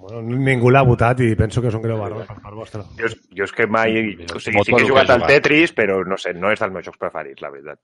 Bueno, 0.00 0.22
ningú 0.24 0.70
l'ha 0.72 0.80
votat 0.86 1.20
i 1.20 1.34
penso 1.36 1.60
que 1.60 1.68
és 1.68 1.74
un 1.76 1.82
greu 1.84 2.00
error 2.06 2.24
per 2.26 2.38
part 2.40 2.56
vostra. 2.56 2.82
Jo, 2.98 3.06
és- 3.10 3.18
jo 3.36 3.44
és 3.44 3.52
que 3.52 3.66
mai... 3.68 3.98
O 4.34 4.40
sigui, 4.40 4.62
sí 4.64 4.72
que 4.72 4.82
he 4.82 4.88
jugat 4.88 5.10
al. 5.12 5.26
Tetris, 5.28 5.74
però 5.76 5.98
no 6.08 6.16
sé, 6.18 6.32
no 6.34 6.50
és 6.54 6.58
dels 6.62 6.72
meus 6.72 6.86
jocs 6.88 6.98
preferits, 6.98 7.42
la 7.44 7.50
veritat. 7.52 7.78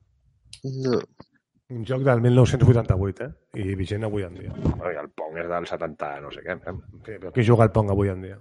No. 0.64 1.00
Un 1.76 1.84
joc 1.84 2.02
del 2.06 2.20
1988, 2.24 3.24
eh? 3.26 3.60
I 3.60 3.74
vigent 3.78 4.06
avui 4.08 4.22
en 4.24 4.34
dia. 4.38 4.52
Bueno, 4.56 4.90
I 4.94 4.98
el 5.02 5.10
Pong 5.10 5.36
és 5.42 5.48
del 5.50 5.66
70, 5.66 6.10
no 6.24 6.30
sé 6.32 6.42
què. 6.46 6.56
Sí, 6.62 7.18
però 7.20 7.32
qui 7.34 7.44
juga 7.46 7.66
al 7.68 7.72
Pong 7.74 7.90
avui 7.94 8.08
en 8.14 8.22
dia? 8.22 8.38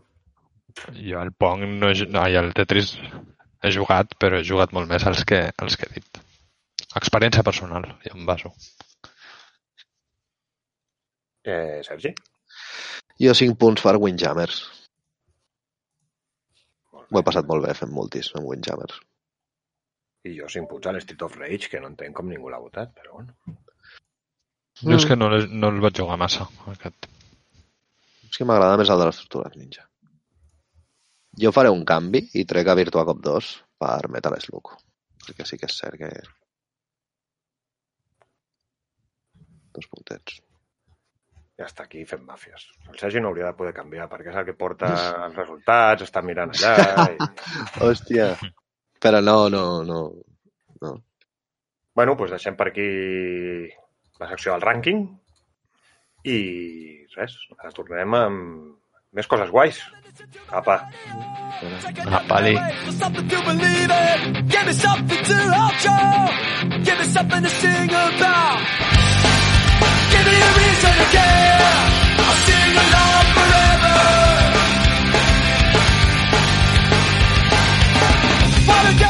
Jo 0.95 1.21
el 1.25 1.33
Pong, 1.33 1.65
no, 1.81 1.89
he 1.89 1.97
ju- 1.99 2.07
no, 2.13 2.23
i 2.29 2.37
el 2.39 2.53
Tetris 2.55 2.95
he 3.65 3.73
jugat, 3.73 4.13
però 4.21 4.39
he 4.39 4.47
jugat 4.47 4.73
molt 4.77 4.89
més 4.91 5.05
els 5.09 5.23
que, 5.27 5.41
els 5.65 5.77
que 5.79 5.89
he 5.89 5.97
dit. 5.97 6.21
Experiència 6.99 7.43
personal, 7.43 7.87
jo 8.05 8.13
em 8.15 8.25
baso. 8.27 8.53
Eh, 11.45 11.81
Sergi? 11.85 12.13
Jo 13.21 13.33
5 13.37 13.57
punts 13.59 13.83
per 13.85 13.95
Windjammers. 14.01 14.61
Ho 16.95 17.19
he 17.19 17.25
passat 17.27 17.47
molt 17.49 17.65
bé 17.67 17.75
fent 17.77 17.93
multis 17.95 18.31
amb 18.35 18.49
Windjammers. 18.49 18.97
I 20.25 20.33
jo 20.39 20.49
5 20.51 20.71
punts 20.71 20.89
a 20.89 20.95
l'Street 20.95 21.25
of 21.27 21.35
Rage, 21.37 21.69
que 21.71 21.81
no 21.81 21.91
entenc 21.91 22.17
com 22.17 22.31
ningú 22.31 22.49
l'ha 22.49 22.61
votat, 22.63 22.95
però 22.97 23.19
bueno. 23.19 23.59
Jo 24.81 24.97
és 24.97 25.05
que 25.07 25.15
no, 25.15 25.29
no 25.31 25.69
el 25.71 25.83
vaig 25.83 26.01
jugar 26.01 26.17
massa, 26.19 26.47
aquest. 26.71 27.07
És 28.27 28.39
que 28.39 28.47
m'agrada 28.49 28.79
més 28.81 28.89
el 28.91 28.99
de 28.99 29.05
les 29.07 29.21
tortugues 29.21 29.55
ninja. 29.59 29.85
Jo 31.41 31.51
faré 31.51 31.71
un 31.73 31.83
canvi 31.87 32.21
i 32.39 32.45
trec 32.47 32.69
a 32.71 32.77
Virtua 32.79 33.03
Cop 33.07 33.19
2 33.23 33.51
per 33.83 34.07
Metal 34.11 34.35
Slug. 34.39 34.71
Perquè 35.25 35.47
sí 35.47 35.59
que 35.59 35.67
és 35.67 35.77
cert 35.81 35.99
que... 35.99 36.11
Dos 39.75 39.87
puntets. 39.91 40.39
Ja 41.59 41.67
està 41.67 41.85
aquí 41.85 42.03
fent 42.07 42.23
màfies. 42.27 42.67
El 42.91 42.99
Sergi 42.99 43.21
no 43.23 43.31
hauria 43.31 43.49
de 43.49 43.57
poder 43.59 43.73
canviar, 43.75 44.07
perquè 44.11 44.31
és 44.31 44.39
el 44.39 44.47
que 44.47 44.55
porta 44.59 44.91
els 45.25 45.35
resultats, 45.39 46.03
està 46.07 46.23
mirant 46.23 46.51
allà... 46.55 47.07
I... 47.15 47.29
Hòstia. 47.83 48.31
Però 49.03 49.21
no, 49.23 49.37
no, 49.51 49.65
no. 49.87 49.99
no. 50.83 50.93
Bueno, 51.95 52.15
doncs 52.19 52.35
deixem 52.35 52.55
per 52.59 52.69
aquí 52.71 52.87
la 54.19 54.31
secció 54.31 54.55
del 54.55 54.63
rànquing 54.63 55.03
i 56.31 56.39
res, 57.15 57.35
ara 57.59 57.75
tornarem 57.75 58.17
amb 58.19 58.84
més 59.15 59.27
coses 59.31 59.49
guais. 59.49 59.79
Apa, 60.51 60.75
pali. 62.27 62.55
Something 62.99 63.27
to 63.27 63.37
believe 63.47 63.91
in. 63.91 64.47
Give 64.47 64.65
me 64.67 64.73
something 64.73 65.23
to 65.29 65.37
hold 65.55 65.79
you. 65.87 66.83
Give 66.83 66.97
me 66.99 67.05
something 67.15 67.43
to 67.43 67.49
sing 67.49 67.89
about. 67.89 68.59
Give 70.11 70.25
me 70.27 70.35
a 70.47 70.51
reason 70.59 70.93
to 70.99 71.05
care. 71.15 71.71
I'll 72.27 72.39
sing 72.47 72.73
along 72.83 73.25
forever. 73.37 73.97
What 78.67 78.83
a 78.91 79.04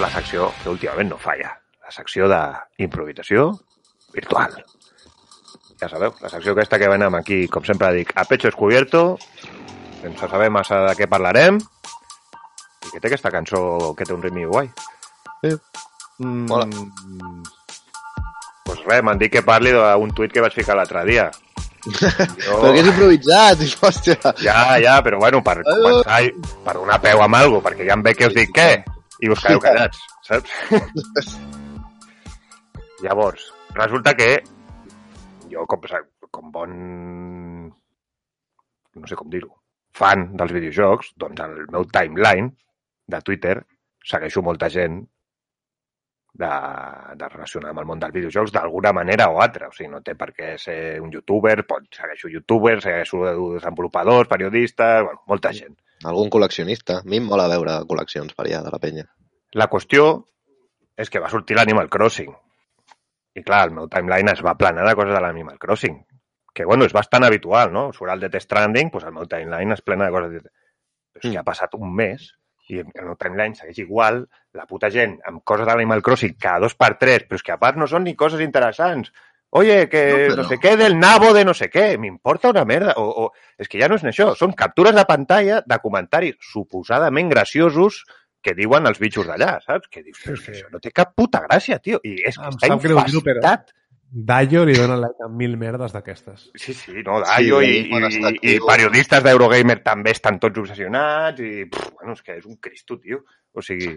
la 0.00 0.10
secció 0.10 0.50
que 0.62 0.70
últimament 0.72 1.10
no 1.12 1.18
falla, 1.20 1.52
la 1.84 1.92
secció 1.94 2.28
d'improvisació 2.30 3.50
virtual. 4.14 4.56
Ja 5.80 5.88
sabeu, 5.88 6.14
la 6.20 6.28
secció 6.28 6.52
aquesta 6.52 6.78
que 6.80 6.88
venem 6.92 7.14
aquí, 7.16 7.46
com 7.48 7.64
sempre 7.64 7.92
dic, 7.96 8.12
a 8.16 8.26
pecho 8.28 8.48
descubierto, 8.50 9.18
sense 10.00 10.28
saber 10.28 10.50
massa 10.52 10.82
de 10.88 10.96
què 10.98 11.08
parlarem, 11.08 11.60
i 11.60 12.90
que 12.90 13.00
té 13.00 13.08
aquesta 13.08 13.32
cançó 13.32 13.94
que 13.96 14.04
té 14.08 14.16
un 14.16 14.24
ritme 14.24 14.46
guai. 14.48 14.68
Sí. 15.44 15.54
Mm, 16.20 16.48
Mola. 16.50 16.66
Pues 18.66 18.82
res, 18.84 19.04
m'han 19.04 19.20
dit 19.20 19.32
que 19.32 19.44
parli 19.44 19.72
d'un 19.72 20.12
tuit 20.16 20.32
que 20.32 20.44
vaig 20.44 20.56
ficar 20.56 20.76
l'altre 20.76 21.04
dia. 21.08 21.30
Jo... 21.86 22.10
Però 22.60 22.72
que 22.74 22.82
és 22.82 22.88
improvisat, 22.92 23.64
hòstia. 23.80 24.16
Ja, 24.44 24.76
ja, 24.82 24.98
però 25.04 25.20
bueno, 25.22 25.40
per 25.44 25.62
començar, 25.64 26.20
per 26.66 26.74
donar 26.76 27.00
peu 27.00 27.22
amb 27.24 27.38
algo, 27.40 27.62
perquè 27.64 27.88
ja 27.88 27.96
em 27.96 28.04
ve 28.04 28.12
que 28.18 28.28
us 28.28 28.36
dic 28.36 28.52
què, 28.56 28.70
i 29.20 29.30
us 29.32 29.42
quedeu 29.44 29.60
callats, 29.62 30.00
saps? 30.26 30.50
Llavors, 33.04 33.42
resulta 33.76 34.14
que 34.16 34.30
jo, 35.50 35.66
com, 35.66 35.80
com 36.30 36.52
bon... 36.52 36.72
no 39.00 39.08
sé 39.08 39.16
com 39.16 39.30
dir-ho, 39.32 39.52
fan 39.96 40.30
dels 40.36 40.52
videojocs, 40.56 41.14
doncs 41.20 41.40
al 41.44 41.56
meu 41.72 41.86
timeline 41.92 42.52
de 43.10 43.20
Twitter 43.26 43.56
segueixo 44.06 44.42
molta 44.42 44.68
gent 44.72 45.00
de, 46.40 46.50
de 47.18 47.28
relacionar 47.28 47.72
amb 47.72 47.82
el 47.82 47.88
món 47.88 48.00
dels 48.00 48.14
videojocs 48.14 48.54
d'alguna 48.54 48.92
manera 48.96 49.28
o 49.32 49.40
altra. 49.42 49.68
O 49.68 49.76
sigui, 49.76 49.90
no 49.92 50.00
té 50.06 50.14
per 50.18 50.30
què 50.36 50.54
ser 50.62 50.78
un 51.02 51.12
youtuber, 51.12 51.58
pot, 51.68 51.88
segueixo 51.96 52.30
youtubers, 52.32 52.84
segueixo 52.86 53.22
desenvolupadors, 53.56 54.30
periodistes, 54.30 55.04
bueno, 55.04 55.22
molta 55.28 55.52
gent. 55.56 55.76
Algun 56.08 56.30
col·leccionista. 56.32 57.00
A 57.00 57.08
mi 57.08 57.20
em 57.20 57.26
mola 57.28 57.48
veure 57.52 57.80
col·leccions 57.88 58.36
per 58.36 58.46
allà 58.46 58.62
de 58.64 58.72
la 58.72 58.80
penya. 58.82 59.04
La 59.60 59.68
qüestió 59.68 60.06
és 60.96 61.10
que 61.12 61.20
va 61.20 61.30
sortir 61.32 61.58
l'Animal 61.58 61.90
Crossing. 61.92 62.30
I 63.36 63.44
clar, 63.46 63.66
el 63.68 63.74
meu 63.76 63.88
timeline 63.92 64.32
es 64.32 64.42
va 64.44 64.56
planar 64.58 64.86
de 64.88 64.96
coses 64.98 65.14
de 65.14 65.20
l'Animal 65.22 65.58
Crossing. 65.60 66.00
Que, 66.54 66.64
bueno, 66.66 66.86
és 66.88 66.94
bastant 66.96 67.24
habitual, 67.24 67.70
no? 67.72 67.90
Surt 67.94 68.12
el 68.14 68.24
Death 68.24 68.42
Stranding, 68.42 68.90
doncs 68.90 69.06
el 69.06 69.16
meu 69.16 69.28
timeline 69.30 69.76
es 69.76 69.84
plena 69.86 70.08
de 70.08 70.16
coses... 70.16 70.36
De... 70.36 70.52
Però 71.10 71.26
és 71.26 71.34
que 71.34 71.40
ha 71.40 71.46
passat 71.46 71.76
un 71.78 71.92
mes 71.94 72.30
i 72.70 72.80
el 72.80 73.06
meu 73.06 73.16
timeline 73.18 73.58
segueix 73.58 73.80
igual, 73.82 74.20
la 74.54 74.66
puta 74.70 74.90
gent 74.94 75.16
amb 75.26 75.42
coses 75.46 75.66
de 75.66 75.74
l'Animal 75.74 76.02
Crossing 76.06 76.36
cada 76.38 76.64
dos 76.64 76.76
per 76.78 76.92
tres, 77.00 77.26
però 77.26 77.38
és 77.40 77.46
que 77.46 77.54
a 77.54 77.58
part 77.62 77.78
no 77.80 77.88
són 77.90 78.06
ni 78.06 78.16
coses 78.18 78.42
interessants. 78.44 79.10
Oye, 79.52 79.88
que 79.88 80.02
No, 80.06 80.16
però- 80.16 80.36
no 80.36 80.44
sé 80.48 80.58
què 80.62 80.76
del 80.78 80.98
nabo 80.98 81.32
de 81.34 81.44
no 81.44 81.54
sé 81.54 81.68
què, 81.70 81.98
m'importa 81.98 82.50
una 82.50 82.64
merda. 82.64 82.94
O, 83.02 83.08
o, 83.26 83.32
és 83.58 83.68
que 83.68 83.80
ja 83.80 83.88
no 83.90 83.96
és 83.98 84.04
això, 84.06 84.34
són 84.38 84.52
captures 84.54 84.94
de 84.94 85.04
pantalla 85.08 85.60
de 85.66 85.78
comentaris 85.82 86.36
suposadament 86.38 87.28
graciosos 87.32 88.04
que 88.40 88.54
diuen 88.54 88.86
els 88.86 88.98
bitxos 89.02 89.26
d'allà, 89.26 89.58
saps? 89.60 89.88
Que 89.90 90.02
dius, 90.06 90.22
que 90.22 90.62
no 90.72 90.78
té 90.80 90.92
cap 90.94 91.12
puta 91.18 91.42
gràcia, 91.48 91.80
tio. 91.82 91.98
I 92.04 92.22
és 92.24 92.38
que 92.38 92.46
Em 92.46 92.54
està 92.56 92.70
infestat. 92.72 93.72
Dayo 94.12 94.64
li 94.66 94.72
dona 94.74 94.96
like 94.98 95.22
a 95.22 95.28
mil 95.28 95.52
merdes 95.56 95.92
d'aquestes. 95.94 96.48
Sí, 96.58 96.72
sí, 96.74 96.96
no, 97.06 97.20
Dayo 97.22 97.60
Sí, 97.60 97.66
i, 97.66 97.76
i, 97.86 98.00
i, 98.00 98.24
actiu. 98.26 98.66
periodistes 98.66 99.22
d'Eurogamer 99.22 99.76
també 99.84 100.10
estan 100.10 100.40
tots 100.42 100.58
obsessionats 100.58 101.38
i, 101.46 101.66
pff, 101.70 101.92
bueno, 101.94 102.16
és 102.16 102.22
que 102.22 102.34
és 102.40 102.46
un 102.46 102.56
cristo, 102.56 102.98
tio. 102.98 103.20
O 103.54 103.62
sigui, 103.62 103.92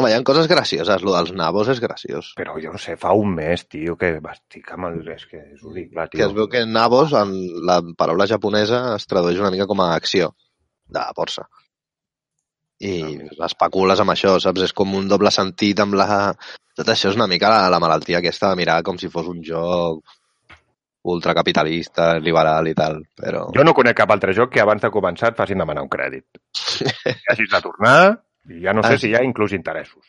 Home, 0.00 0.08
hi 0.08 0.14
ha 0.16 0.22
coses 0.24 0.46
gracioses. 0.48 1.02
Lo 1.04 1.12
dels 1.14 1.32
nabos 1.36 1.68
és 1.68 1.80
graciós. 1.82 2.30
Però 2.38 2.54
jo 2.62 2.72
no 2.72 2.80
sé, 2.80 2.94
fa 3.00 3.12
un 3.18 3.34
mes, 3.36 3.66
tio, 3.68 3.96
que 4.00 4.14
estic 4.32 4.70
amb 4.72 4.88
el... 4.88 5.00
És 5.14 5.26
que 5.28 5.42
és 5.42 5.60
horrible, 5.62 6.06
Que 6.08 6.16
tio. 6.22 6.28
es 6.30 6.36
veu 6.36 6.48
que 6.48 6.64
nabos, 6.66 7.12
en 7.18 7.34
la 7.68 7.80
paraula 7.98 8.26
japonesa, 8.30 8.94
es 8.96 9.04
tradueix 9.10 9.42
una 9.42 9.50
mica 9.52 9.66
com 9.68 9.82
a 9.84 9.90
acció 9.94 10.30
de 10.92 11.04
força. 11.18 11.44
I 12.82 12.94
especules 13.46 14.00
amb 14.02 14.10
això, 14.14 14.38
saps? 14.42 14.64
És 14.70 14.72
com 14.74 14.96
un 14.98 15.12
doble 15.12 15.30
sentit 15.30 15.84
amb 15.84 15.94
la... 16.00 16.08
Tot 16.74 16.88
això 16.88 17.10
és 17.12 17.18
una 17.20 17.28
mica 17.28 17.50
la, 17.52 17.68
la 17.68 17.78
malaltia 17.84 18.22
aquesta 18.22 18.48
de 18.48 18.56
mirar 18.62 18.80
com 18.82 18.96
si 18.98 19.12
fos 19.12 19.28
un 19.28 19.42
joc 19.44 20.00
ultracapitalista, 21.12 22.14
liberal 22.22 22.68
i 22.70 22.74
tal, 22.78 23.00
però... 23.18 23.48
Jo 23.54 23.64
no 23.66 23.74
conec 23.74 23.96
cap 23.98 24.10
altre 24.14 24.32
joc 24.36 24.52
que 24.54 24.62
abans 24.62 24.80
de 24.82 24.90
començar 24.94 25.32
et 25.32 25.38
facin 25.38 25.58
demanar 25.60 25.82
un 25.84 25.90
crèdit. 25.92 26.24
I 27.12 27.16
hagis 27.34 27.50
de 27.52 27.60
tornar 27.64 27.96
i 28.48 28.60
ja 28.64 28.72
no 28.72 28.82
sé 28.82 28.94
Ah. 28.94 28.98
si 28.98 29.08
hi 29.10 29.14
ha 29.14 29.22
inclús 29.24 29.52
interessos. 29.52 30.04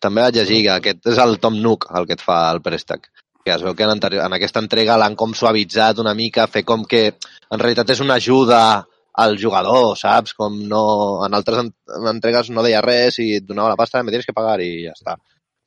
També 0.00 0.20
vaig 0.22 0.34
llegir 0.34 0.62
que 0.64 0.70
aquest 0.70 1.06
és 1.12 1.18
el 1.18 1.38
Tom 1.40 1.60
Nook 1.62 1.86
el 1.94 2.06
que 2.06 2.14
et 2.14 2.20
fa 2.24 2.50
el 2.52 2.60
préstec. 2.62 3.08
Que 3.44 3.52
es 3.54 3.62
veu 3.62 3.74
que 3.76 3.84
en, 3.84 3.90
anteri- 3.94 4.18
en 4.24 4.32
aquesta 4.32 4.58
entrega 4.60 4.96
l'han 4.98 5.14
com 5.14 5.32
suavitzat 5.32 5.98
una 6.02 6.14
mica, 6.14 6.46
fer 6.48 6.64
com 6.64 6.84
que 6.84 7.06
en 7.50 7.58
realitat 7.60 7.90
és 7.90 8.00
una 8.00 8.14
ajuda 8.14 8.84
al 9.16 9.36
jugador, 9.38 9.96
saps? 9.96 10.34
Com 10.34 10.58
no... 10.68 11.22
En 11.24 11.32
altres 11.34 11.58
en- 11.62 11.72
en 11.96 12.08
entregues 12.10 12.50
no 12.50 12.62
deia 12.62 12.80
res 12.82 13.18
i 13.22 13.36
et 13.36 13.44
donava 13.46 13.70
la 13.70 13.76
pasta, 13.76 14.02
me 14.02 14.10
tienes 14.10 14.26
que 14.26 14.34
pagar 14.34 14.60
i 14.60 14.84
ja 14.88 14.92
està. 14.92 15.14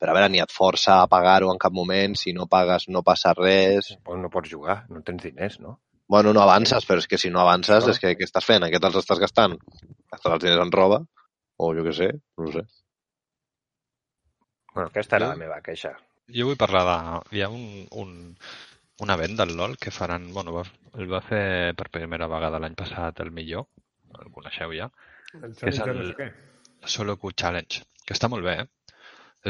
Però 0.00 0.12
a 0.12 0.14
veure, 0.14 0.28
ni 0.30 0.38
et 0.40 0.52
força 0.52 1.00
a 1.02 1.06
pagar-ho 1.08 1.50
en 1.52 1.58
cap 1.58 1.72
moment, 1.72 2.14
si 2.16 2.32
no 2.32 2.46
pagues 2.46 2.86
no 2.88 3.02
passa 3.02 3.32
res. 3.34 3.96
Pues 4.04 4.20
no 4.20 4.28
pots 4.30 4.48
jugar, 4.52 4.84
no 4.90 5.00
tens 5.02 5.22
diners, 5.22 5.58
no? 5.60 5.80
Bueno, 6.08 6.32
no 6.34 6.42
avances, 6.42 6.84
però 6.86 6.98
és 6.98 7.06
que 7.08 7.18
si 7.18 7.30
no 7.30 7.40
avances, 7.40 7.84
Clar. 7.84 7.90
és 7.94 7.98
que 7.98 8.14
què 8.18 8.24
estàs 8.28 8.44
fent? 8.44 8.62
En 8.64 8.70
què 8.72 8.80
te'ls 8.80 8.96
estàs 8.96 9.18
gastant? 9.18 9.56
Gastar 10.12 10.32
els 10.34 10.42
diners 10.44 10.62
en 10.66 10.72
roba? 10.72 11.00
O 11.60 11.70
jo 11.76 11.82
què 11.86 11.92
sé, 11.96 12.08
no 12.38 12.46
ho 12.48 12.52
sé. 12.54 12.62
Bueno, 14.74 14.88
aquesta 14.88 15.16
era 15.18 15.26
Jo- 15.26 15.32
la 15.34 15.40
meva 15.44 15.60
queixa. 15.66 15.94
Jo 16.30 16.46
vull 16.48 16.58
parlar 16.60 16.82
de... 16.86 16.96
Hi 17.36 17.42
ha 17.42 17.48
un, 17.50 17.64
un, 18.02 18.12
un 19.04 19.12
event 19.16 19.36
del 19.40 19.56
LoL 19.58 19.76
que 19.82 19.90
faran... 19.94 20.28
Bueno, 20.34 20.54
va, 20.54 20.64
el 21.00 21.10
va 21.10 21.20
fer 21.26 21.74
per 21.78 21.88
primera 21.90 22.28
vegada 22.30 22.60
l'any 22.62 22.76
passat 22.78 23.20
el 23.24 23.32
millor, 23.34 23.66
el 24.20 24.30
coneixeu 24.34 24.74
ja, 24.78 24.90
El 25.40 25.54
Que 25.58 25.70
és 25.72 25.80
el- 25.84 26.14
què. 26.18 26.28
Solo 26.86 27.16
Q 27.20 27.32
Challenge, 27.36 27.82
que 28.06 28.14
està 28.16 28.30
molt 28.32 28.46
bé, 28.46 28.54
eh? 28.62 28.68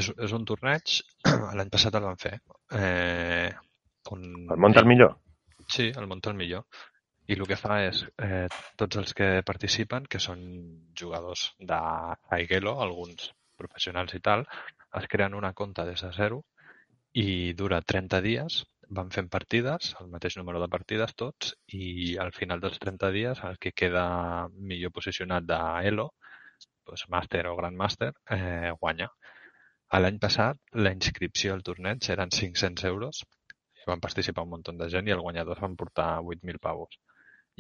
És, 0.00 0.08
és 0.22 0.32
un 0.36 0.44
torneig, 0.48 0.96
l'any 1.58 1.70
passat 1.70 1.94
el 1.98 2.06
van 2.08 2.18
fer, 2.20 2.38
eh, 2.78 3.50
on... 4.10 4.24
El 4.56 4.60
món 4.64 4.74
del 4.76 4.88
millor? 4.88 5.14
Sí, 5.70 5.92
el 5.94 6.08
Monta 6.10 6.32
el 6.32 6.36
millor. 6.40 6.64
I 7.30 7.36
el 7.38 7.46
que 7.46 7.56
fa 7.58 7.76
és, 7.86 8.00
eh, 8.26 8.46
tots 8.80 8.98
els 8.98 9.12
que 9.14 9.26
participen, 9.46 10.06
que 10.12 10.18
són 10.18 10.40
jugadors 11.00 11.44
de 11.60 11.76
alguns 11.76 13.28
professionals 13.60 14.14
i 14.18 14.20
tal, 14.28 14.42
es 15.00 15.06
creen 15.12 15.36
una 15.38 15.52
compte 15.60 15.84
des 15.86 16.02
de 16.02 16.10
zero 16.16 16.40
i 17.22 17.52
dura 17.60 17.80
30 17.92 18.20
dies, 18.24 18.64
van 18.98 19.12
fent 19.14 19.28
partides, 19.28 19.94
el 20.00 20.08
mateix 20.14 20.36
número 20.40 20.60
de 20.62 20.68
partides 20.72 21.14
tots, 21.14 21.54
i 21.68 22.16
al 22.24 22.32
final 22.32 22.60
dels 22.64 22.82
30 22.82 23.12
dies 23.14 23.44
el 23.50 23.58
que 23.58 23.72
queda 23.72 24.48
millor 24.72 24.90
posicionat 24.90 25.46
de 25.46 25.60
Elo, 25.92 26.08
doncs 26.84 27.06
màster 27.14 27.44
o 27.46 27.54
gran 27.60 27.76
màster, 27.76 28.10
eh, 28.38 28.72
guanya. 28.80 29.06
L'any 30.02 30.18
passat 30.18 30.58
la 30.74 30.90
inscripció 30.98 31.54
al 31.54 31.62
torneig 31.62 32.10
eren 32.16 32.34
500 32.40 32.90
euros 32.90 33.22
van 33.90 34.00
participar 34.00 34.44
un 34.46 34.50
munt 34.54 34.76
de 34.82 34.88
gent 34.92 35.08
i 35.08 35.14
el 35.14 35.22
guanyador 35.24 35.60
van 35.60 35.76
portar 35.76 36.10
8.000 36.22 36.58
pavos. 36.66 36.98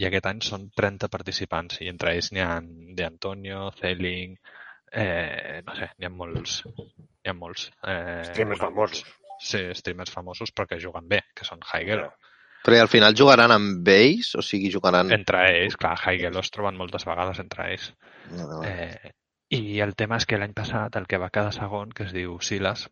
I 0.00 0.06
aquest 0.08 0.26
any 0.30 0.40
són 0.44 0.70
30 0.76 1.10
participants 1.12 1.80
i 1.84 1.90
entre 1.92 2.14
ells 2.16 2.30
n'hi 2.32 2.42
ha 2.44 2.54
De 2.96 3.04
Antonio, 3.04 3.68
Zelling, 3.80 4.36
eh, 4.92 5.60
no 5.66 5.76
sé, 5.76 5.90
n'hi 5.98 6.08
ha 6.08 6.12
molts. 6.14 6.62
N'hi 6.66 7.32
ha 7.32 7.36
molts. 7.36 7.68
Eh, 7.84 8.22
Streamers 8.30 8.62
famosos. 8.64 9.04
Sí, 9.40 9.60
streamers 9.76 10.12
famosos 10.12 10.52
però 10.52 10.66
que 10.68 10.80
juguen 10.80 11.06
bé, 11.08 11.22
que 11.36 11.46
són 11.48 11.62
Haigelo. 11.72 12.10
Però 12.64 12.76
al 12.76 12.90
final 12.92 13.16
jugaran 13.16 13.54
amb 13.54 13.88
ells? 13.88 14.34
O 14.36 14.44
sigui, 14.44 14.68
jugaran... 14.72 15.12
Entre 15.16 15.40
ells, 15.54 15.78
clar, 15.80 15.94
Haigelo 16.04 16.42
es 16.44 16.52
troben 16.52 16.76
moltes 16.76 17.06
vegades 17.08 17.40
entre 17.40 17.70
ells. 17.72 17.86
No, 18.34 18.44
no. 18.50 18.60
Eh, 18.68 19.14
I 19.56 19.80
el 19.84 19.96
tema 19.96 20.20
és 20.20 20.28
que 20.28 20.38
l'any 20.38 20.52
passat 20.56 20.96
el 21.00 21.08
que 21.08 21.20
va 21.20 21.30
quedar 21.32 21.54
segon, 21.56 21.94
que 21.96 22.04
es 22.04 22.12
diu 22.16 22.36
Silas, 22.44 22.84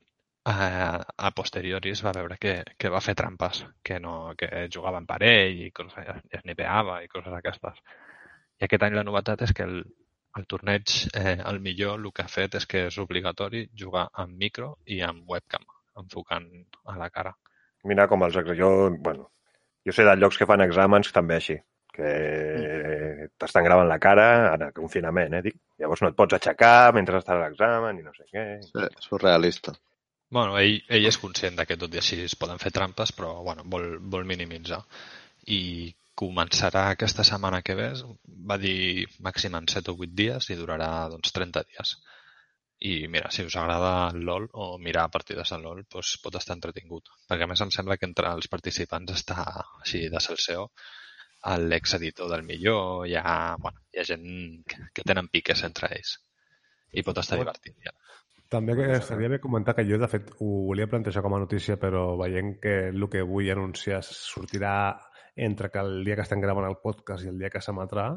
eh, 0.49 0.99
a 1.28 1.30
posteriori 1.36 1.92
es 1.94 2.03
va 2.05 2.14
veure 2.16 2.36
que, 2.40 2.59
que 2.78 2.90
va 2.92 3.03
fer 3.05 3.14
trampes, 3.18 3.62
que, 3.84 3.99
no, 4.01 4.34
que 4.38 4.66
jugava 4.74 5.01
en 5.03 5.07
parell 5.07 5.62
i 5.66 5.70
coses, 5.74 6.05
i 6.32 6.38
es 6.40 6.44
nipeava 6.49 7.03
i 7.05 7.11
coses 7.12 7.32
d'aquestes. 7.34 7.80
I 8.59 8.66
aquest 8.66 8.84
any 8.86 8.96
la 8.99 9.07
novetat 9.07 9.44
és 9.46 9.55
que 9.55 9.66
el, 9.68 9.80
el 10.38 10.46
torneig, 10.51 10.94
eh, 11.14 11.38
el 11.51 11.61
millor, 11.64 11.99
el 11.99 12.12
que 12.14 12.24
ha 12.24 12.32
fet 12.32 12.59
és 12.59 12.66
que 12.66 12.86
és 12.88 13.01
obligatori 13.03 13.66
jugar 13.78 14.09
amb 14.24 14.36
micro 14.38 14.76
i 14.86 15.01
amb 15.07 15.28
webcam, 15.30 15.64
enfocant 16.03 16.49
a 16.86 16.99
la 16.99 17.11
cara. 17.14 17.34
Mira 17.88 18.09
com 18.11 18.24
els... 18.26 18.38
Jo, 18.59 18.70
bueno, 18.99 19.30
jo 19.86 19.94
sé 19.94 20.07
de 20.07 20.16
llocs 20.18 20.38
que 20.38 20.49
fan 20.51 20.64
exàmens 20.64 21.12
també 21.14 21.38
així, 21.38 21.59
que 21.94 23.28
t'estan 23.38 23.66
gravant 23.66 23.88
la 23.90 23.99
cara 24.03 24.28
en 24.55 24.68
el 24.68 24.74
confinament, 24.76 25.38
eh, 25.38 25.44
dic. 25.46 25.59
Llavors 25.78 26.03
no 26.03 26.11
et 26.11 26.18
pots 26.18 26.34
aixecar 26.38 26.92
mentre 26.96 27.20
estàs 27.22 27.38
a 27.38 27.44
l'examen 27.44 28.01
i 28.01 28.07
no 28.07 28.14
sé 28.16 28.26
què. 28.32 28.49
Sí, 28.66 28.88
surrealista. 29.07 29.76
Bueno, 30.31 30.59
ell, 30.61 30.83
ell 30.93 31.07
és 31.09 31.16
conscient 31.20 31.57
de 31.57 31.64
que 31.68 31.79
tot 31.81 31.95
i 31.95 32.01
així 32.01 32.18
es 32.24 32.37
poden 32.41 32.61
fer 32.61 32.72
trampes, 32.76 33.14
però 33.16 33.31
bueno, 33.47 33.64
vol, 33.74 33.87
vol 34.14 34.29
minimitzar. 34.29 34.83
I 35.59 35.61
començarà 36.18 36.89
aquesta 36.91 37.24
setmana 37.24 37.62
que 37.64 37.76
ve, 37.79 37.89
va 38.51 38.59
dir 38.61 39.07
màxim 39.24 39.57
en 39.57 39.68
7 39.72 39.95
o 39.95 39.97
8 39.97 40.16
dies 40.20 40.51
i 40.53 40.59
durarà 40.59 40.91
doncs, 41.12 41.33
30 41.37 41.64
dies. 41.70 41.95
I 42.91 42.93
mira, 43.11 43.31
si 43.35 43.43
us 43.47 43.57
agrada 43.59 43.93
el 44.12 44.20
LOL 44.26 44.47
o 44.53 44.66
mirar 44.79 45.09
partides 45.14 45.51
de 45.55 45.59
LOL, 45.62 45.83
doncs 45.95 46.12
pot 46.22 46.37
estar 46.39 46.55
entretingut. 46.59 47.09
Perquè 47.31 47.47
a 47.47 47.51
més 47.51 47.64
em 47.64 47.72
sembla 47.74 47.97
que 47.99 48.07
entre 48.11 48.31
els 48.37 48.51
participants 48.53 49.14
està 49.16 49.41
així 49.81 50.05
de 50.12 50.22
salseo 50.22 50.68
l'exeditor 51.68 52.29
del 52.31 52.43
millor, 52.43 53.07
hi 53.09 53.14
ha, 53.16 53.57
bueno, 53.62 53.81
hi 53.95 54.01
ha 54.01 54.07
gent 54.07 54.29
que, 54.68 54.89
que 54.95 55.05
tenen 55.11 55.31
piques 55.33 55.62
entre 55.66 55.91
ells. 55.97 56.16
I 56.93 57.05
pot 57.07 57.18
estar 57.22 57.39
divertit. 57.39 57.76
Ja. 57.85 57.95
També 58.49 58.74
que 58.78 58.86
estaria 58.96 59.28
bé 59.28 59.38
comentar 59.44 59.74
que 59.76 59.84
jo, 59.84 59.99
de 60.01 60.09
fet, 60.09 60.30
ho 60.40 60.49
volia 60.70 60.88
plantejar 60.88 61.20
com 61.24 61.34
a 61.36 61.40
notícia, 61.42 61.76
però 61.80 62.14
veient 62.16 62.55
que 62.62 62.76
el 62.88 63.09
que 63.12 63.20
vull 63.28 63.51
anunciar 63.53 64.01
sortirà 64.07 64.74
entre 65.36 65.68
que 65.70 65.82
el 65.84 66.01
dia 66.05 66.16
que 66.16 66.24
estem 66.24 66.40
gravant 66.40 66.66
el 66.66 66.78
podcast 66.82 67.26
i 67.26 67.32
el 67.32 67.38
dia 67.38 67.53
que 67.53 67.61
s'emetrà, 67.62 68.09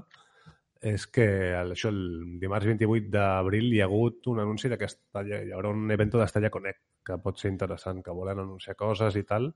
és 0.81 1.03
que 1.13 1.27
el, 1.53 1.75
això, 1.75 1.91
el 1.93 2.39
dimarts 2.41 2.65
28 2.71 3.11
d'abril 3.13 3.67
hi 3.69 3.83
ha 3.83 3.89
hagut 3.91 4.31
un 4.31 4.39
anunci 4.41 4.71
de 4.71 4.79
que 4.81 4.89
Estalla, 4.89 5.43
hi 5.45 5.51
haurà 5.53 5.69
un 5.75 5.91
evento 5.93 6.17
d'Estalla 6.17 6.49
Connect, 6.49 6.81
que 7.05 7.19
pot 7.21 7.37
ser 7.37 7.51
interessant, 7.51 8.01
que 8.01 8.15
volen 8.17 8.41
anunciar 8.41 8.79
coses 8.79 9.19
i 9.19 9.27
tal, 9.27 9.51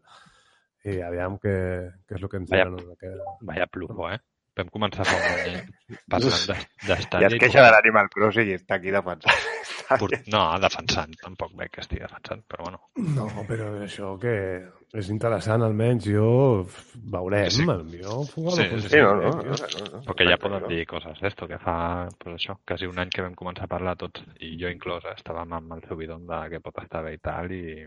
i 0.85 0.99
aviam 1.01 1.39
què, 1.41 1.55
què 2.05 2.19
és 2.19 2.21
el 2.21 2.29
que 2.29 2.43
ens 2.43 2.51
Vaya. 2.51 2.67
diran. 2.69 2.99
Que... 2.99 3.15
Vaya 3.47 3.65
plujo, 3.71 4.11
eh? 4.11 4.19
Vam 4.55 4.69
començar 4.71 5.03
fa 5.03 5.15
un 5.19 5.25
any 5.51 5.57
parlant 6.07 6.45
d'estadi. 6.87 7.25
es 7.27 7.33
queixa 7.41 7.63
de 7.65 7.71
l'Animal 7.73 8.07
Crossing 8.13 8.47
i 8.53 8.55
està 8.55 8.77
aquí 8.79 8.93
defensant. 8.93 9.43
Por- 10.01 10.15
No, 10.31 10.45
defensant, 10.63 11.11
tampoc 11.21 11.51
veig 11.59 11.69
que 11.75 11.81
estigui 11.83 12.01
defensant, 12.01 12.41
però 12.49 12.63
bueno. 12.69 12.79
No, 13.17 13.27
però 13.49 13.67
això 13.83 14.13
que 14.21 14.31
és 14.95 15.09
interessant, 15.11 15.61
almenys 15.61 16.07
jo 16.07 16.29
veurem, 17.11 17.51
Sí, 17.51 17.65
jo 18.01 18.23
Sí, 18.23 18.63
sí, 18.71 18.79
sí, 18.79 18.89
Sí, 18.95 19.01
no, 19.03 19.11
no, 19.19 19.35
no, 19.43 20.01
no, 20.07 20.15
que 20.15 20.25
ja 20.29 20.37
poden 20.41 20.65
dir 20.71 20.85
coses 20.89 21.19
d'esto, 21.21 21.47
que 21.51 21.59
fa, 21.61 22.07
pues 22.17 22.39
això, 22.39 22.55
quasi 22.65 22.87
un 22.89 22.97
any 23.03 23.11
que 23.13 23.21
vam 23.27 23.35
començar 23.35 23.67
a 23.67 23.73
parlar 23.75 23.97
tots, 23.99 24.23
i 24.39 24.55
jo 24.61 24.71
inclòs, 24.71 25.03
eh, 25.05 25.13
estàvem 25.19 25.53
amb 25.59 25.75
el 25.77 25.83
subidon 25.89 26.25
de 26.31 26.41
que 26.55 26.63
pot 26.63 26.79
estar 26.81 27.03
bé 27.05 27.13
i 27.13 27.21
tal, 27.21 27.51
i... 27.51 27.83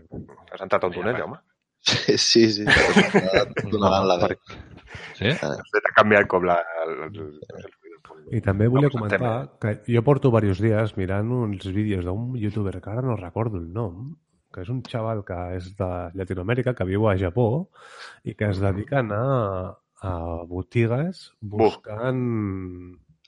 Has 0.53 0.61
entrat 0.61 0.83
a 0.85 0.87
un 0.87 0.93
túnel, 1.01 1.17
Jaume? 1.17 1.41
Sí, 1.81 2.17
sí, 2.17 2.49
sí. 2.51 2.65
Donaran 3.71 4.07
la 4.07 4.17
veu. 4.21 4.37
Sí? 5.17 5.31
Se 5.71 5.83
t'ha 5.83 5.93
canviat 5.95 6.27
com 6.31 6.47
la... 6.47 6.59
El, 6.83 6.95
el, 7.07 7.21
el, 7.55 7.69
I 8.35 8.41
també 8.45 8.67
volia 8.69 8.91
comentar 8.93 9.33
que 9.61 9.75
jo 9.87 10.01
porto 10.05 10.29
diversos 10.29 10.61
dies 10.61 10.95
mirant 10.97 11.31
uns 11.33 11.65
vídeos 11.73 12.05
d'un 12.05 12.35
youtuber 12.37 12.79
que 12.79 12.91
ara 12.91 13.01
no 13.05 13.15
recordo 13.17 13.57
el 13.57 13.71
nom, 13.73 14.13
que 14.53 14.63
és 14.65 14.69
un 14.73 14.81
xaval 14.85 15.23
que 15.25 15.37
és 15.57 15.71
de 15.77 15.89
Llatinoamèrica, 16.17 16.75
que 16.77 16.87
viu 16.89 17.07
a 17.09 17.17
Japó 17.17 17.69
i 18.23 18.35
que 18.37 18.49
es 18.53 18.61
dediquen 18.61 19.13
a, 19.15 19.75
a 20.01 20.15
botigues 20.49 21.29
buscant... 21.41 22.25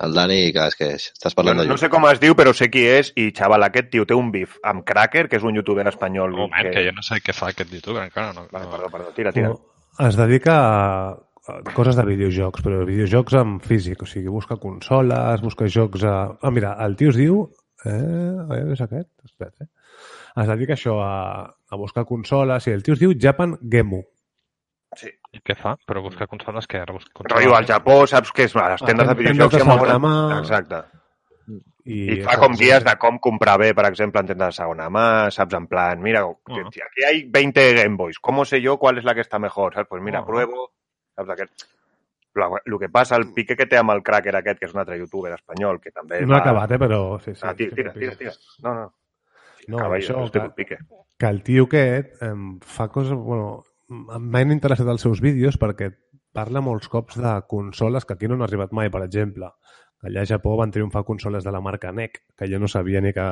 El 0.01 0.15
Dani, 0.17 0.37
que 0.55 0.67
és 0.71 0.77
que 0.77 0.87
estàs 0.97 1.35
parlant 1.37 1.59
no, 1.59 1.65
de 1.65 1.69
no 1.69 1.77
sé 1.77 1.89
com 1.93 2.05
es 2.09 2.21
diu, 2.21 2.33
però 2.37 2.53
sé 2.57 2.71
qui 2.73 2.85
és, 2.89 3.11
i 3.21 3.29
xaval, 3.37 3.67
aquest 3.67 3.91
tio 3.93 4.07
té 4.09 4.17
un 4.17 4.31
bif 4.33 4.55
amb 4.67 4.85
Cracker, 4.87 5.27
que 5.29 5.37
és 5.37 5.45
un 5.45 5.59
youtuber 5.59 5.85
espanyol. 5.91 6.33
Un 6.33 6.47
moment, 6.47 6.71
que 6.73 6.85
jo 6.87 6.93
no 6.95 7.05
sé 7.05 7.19
què 7.21 7.35
fa 7.37 7.51
aquest 7.51 7.73
youtuber 7.75 8.07
encara. 8.07 8.33
No, 8.37 8.47
Vale, 8.51 8.69
perdó, 8.71 8.89
perdó, 8.93 9.11
tira, 9.17 9.33
tira. 9.35 9.51
Es 10.01 10.17
dedica 10.17 10.55
a 10.61 11.59
coses 11.75 11.97
de 11.97 12.05
videojocs, 12.05 12.63
però 12.65 12.85
videojocs 12.87 13.37
en 13.41 13.59
físic, 13.65 14.01
o 14.05 14.09
sigui, 14.09 14.29
busca 14.31 14.57
consoles, 14.61 15.41
busca 15.43 15.67
jocs 15.69 16.05
a... 16.05 16.15
Ah, 16.41 16.53
mira, 16.53 16.75
el 16.85 16.97
tio 16.97 17.13
es 17.13 17.19
diu... 17.19 17.43
Eh, 17.81 17.91
a 17.91 18.45
veure, 18.45 18.75
és 18.75 18.81
aquest? 18.85 19.09
Espera, 19.25 19.53
eh? 19.61 19.69
Es 20.41 20.47
dedica 20.47 20.75
això, 20.77 20.99
a, 21.01 21.13
a 21.49 21.79
buscar 21.81 22.05
consoles, 22.09 22.67
i 22.69 22.75
el 22.75 22.83
tio 22.85 22.93
es 22.95 23.01
diu 23.01 23.13
Japan 23.17 23.57
Gemu. 23.61 24.03
Sí. 24.99 25.07
I 25.31 25.39
què 25.39 25.55
fa? 25.55 25.77
Però 25.87 26.01
buscar 26.03 26.27
consoles 26.27 26.67
que 26.67 26.81
busca 26.91 27.23
Rotllo 27.23 27.53
al 27.55 27.65
Japó, 27.69 28.01
saps 28.07 28.33
què 28.35 28.43
és? 28.49 28.55
A 28.59 28.73
les 28.73 28.81
tendes 28.83 29.07
de 29.07 29.13
tendes 29.15 29.17
de 29.17 29.31
videojocs 29.33 29.55
hi 29.55 29.61
ha 29.61 29.63
segona 29.63 29.97
molta... 29.99 29.99
mà. 30.07 30.39
Exacte. 30.41 30.81
I 31.91 32.19
fa 32.21 32.35
com 32.37 32.53
guies 32.53 32.83
de 32.85 32.93
com 33.01 33.15
comprar 33.17 33.55
bé, 33.57 33.71
per 33.73 33.87
exemple, 33.87 34.21
en 34.21 34.27
tendes 34.29 34.51
de 34.51 34.57
segona 34.59 34.89
mà, 34.93 35.05
saps? 35.33 35.55
En 35.57 35.65
plan, 35.67 36.01
mira, 36.01 36.21
Ah. 36.27 36.35
que 36.45 36.83
aquí 36.83 37.03
hay 37.07 37.23
20 37.23 37.73
Game 37.73 37.95
Boys, 37.97 38.19
¿cómo 38.19 38.45
sé 38.45 38.61
yo 38.61 38.77
cuál 38.77 38.97
es 38.99 39.03
la 39.03 39.15
que 39.15 39.21
está 39.21 39.39
mejor? 39.39 39.73
¿Sabes? 39.73 39.87
Pues 39.89 40.03
mira, 40.03 40.19
Ah. 40.19 40.25
pruebo, 40.25 40.71
saps? 41.15 41.29
Aquest... 41.29 41.63
El 42.65 42.79
que 42.79 42.87
passa, 42.87 43.17
el 43.17 43.33
pique 43.33 43.57
que 43.57 43.65
té 43.65 43.75
amb 43.77 43.91
el 43.91 44.01
cracker 44.03 44.35
aquest, 44.37 44.59
que 44.59 44.65
és 44.69 44.73
un 44.73 44.79
altre 44.79 44.97
youtuber 44.99 45.33
espanyol, 45.33 45.81
que 45.81 45.91
també... 45.91 46.21
No 46.25 46.35
ha 46.35 46.39
acabat, 46.39 46.71
eh, 46.71 46.77
però... 46.79 47.19
Sí, 47.19 47.33
sí, 47.35 47.41
Ah, 47.43 47.53
tira, 47.53 47.75
tira, 47.75 47.91
tira, 47.91 48.15
tira. 48.15 48.31
No, 48.63 48.73
no. 48.73 48.93
No, 49.67 49.77
Acaba, 49.79 49.97
això, 49.97 50.15
jo, 50.15 50.53
que, 50.55 50.65
que... 50.65 50.77
que 51.19 51.27
el 51.27 51.41
tio 51.43 51.65
aquest 51.67 52.21
em, 52.23 52.59
fa 52.63 52.87
coses... 52.87 53.11
Bueno, 53.13 53.63
m'han 53.91 54.53
interessat 54.55 54.87
els 54.87 55.03
seus 55.03 55.21
vídeos 55.23 55.57
perquè 55.59 55.91
parla 56.31 56.63
molts 56.63 56.87
cops 56.91 57.17
de 57.19 57.33
consoles 57.51 58.05
que 58.05 58.15
aquí 58.15 58.29
no 58.29 58.37
han 58.37 58.45
arribat 58.45 58.71
mai, 58.71 58.89
per 58.89 59.03
exemple. 59.03 59.51
Allà 60.01 60.23
a 60.23 60.29
Japó 60.29 60.55
van 60.57 60.71
triomfar 60.71 61.03
consoles 61.05 61.43
de 61.43 61.51
la 61.51 61.61
marca 61.61 61.91
NEC, 61.91 62.21
que 62.37 62.47
jo 62.49 62.59
no 62.59 62.69
sabia 62.71 63.01
ni 63.01 63.11
que, 63.13 63.27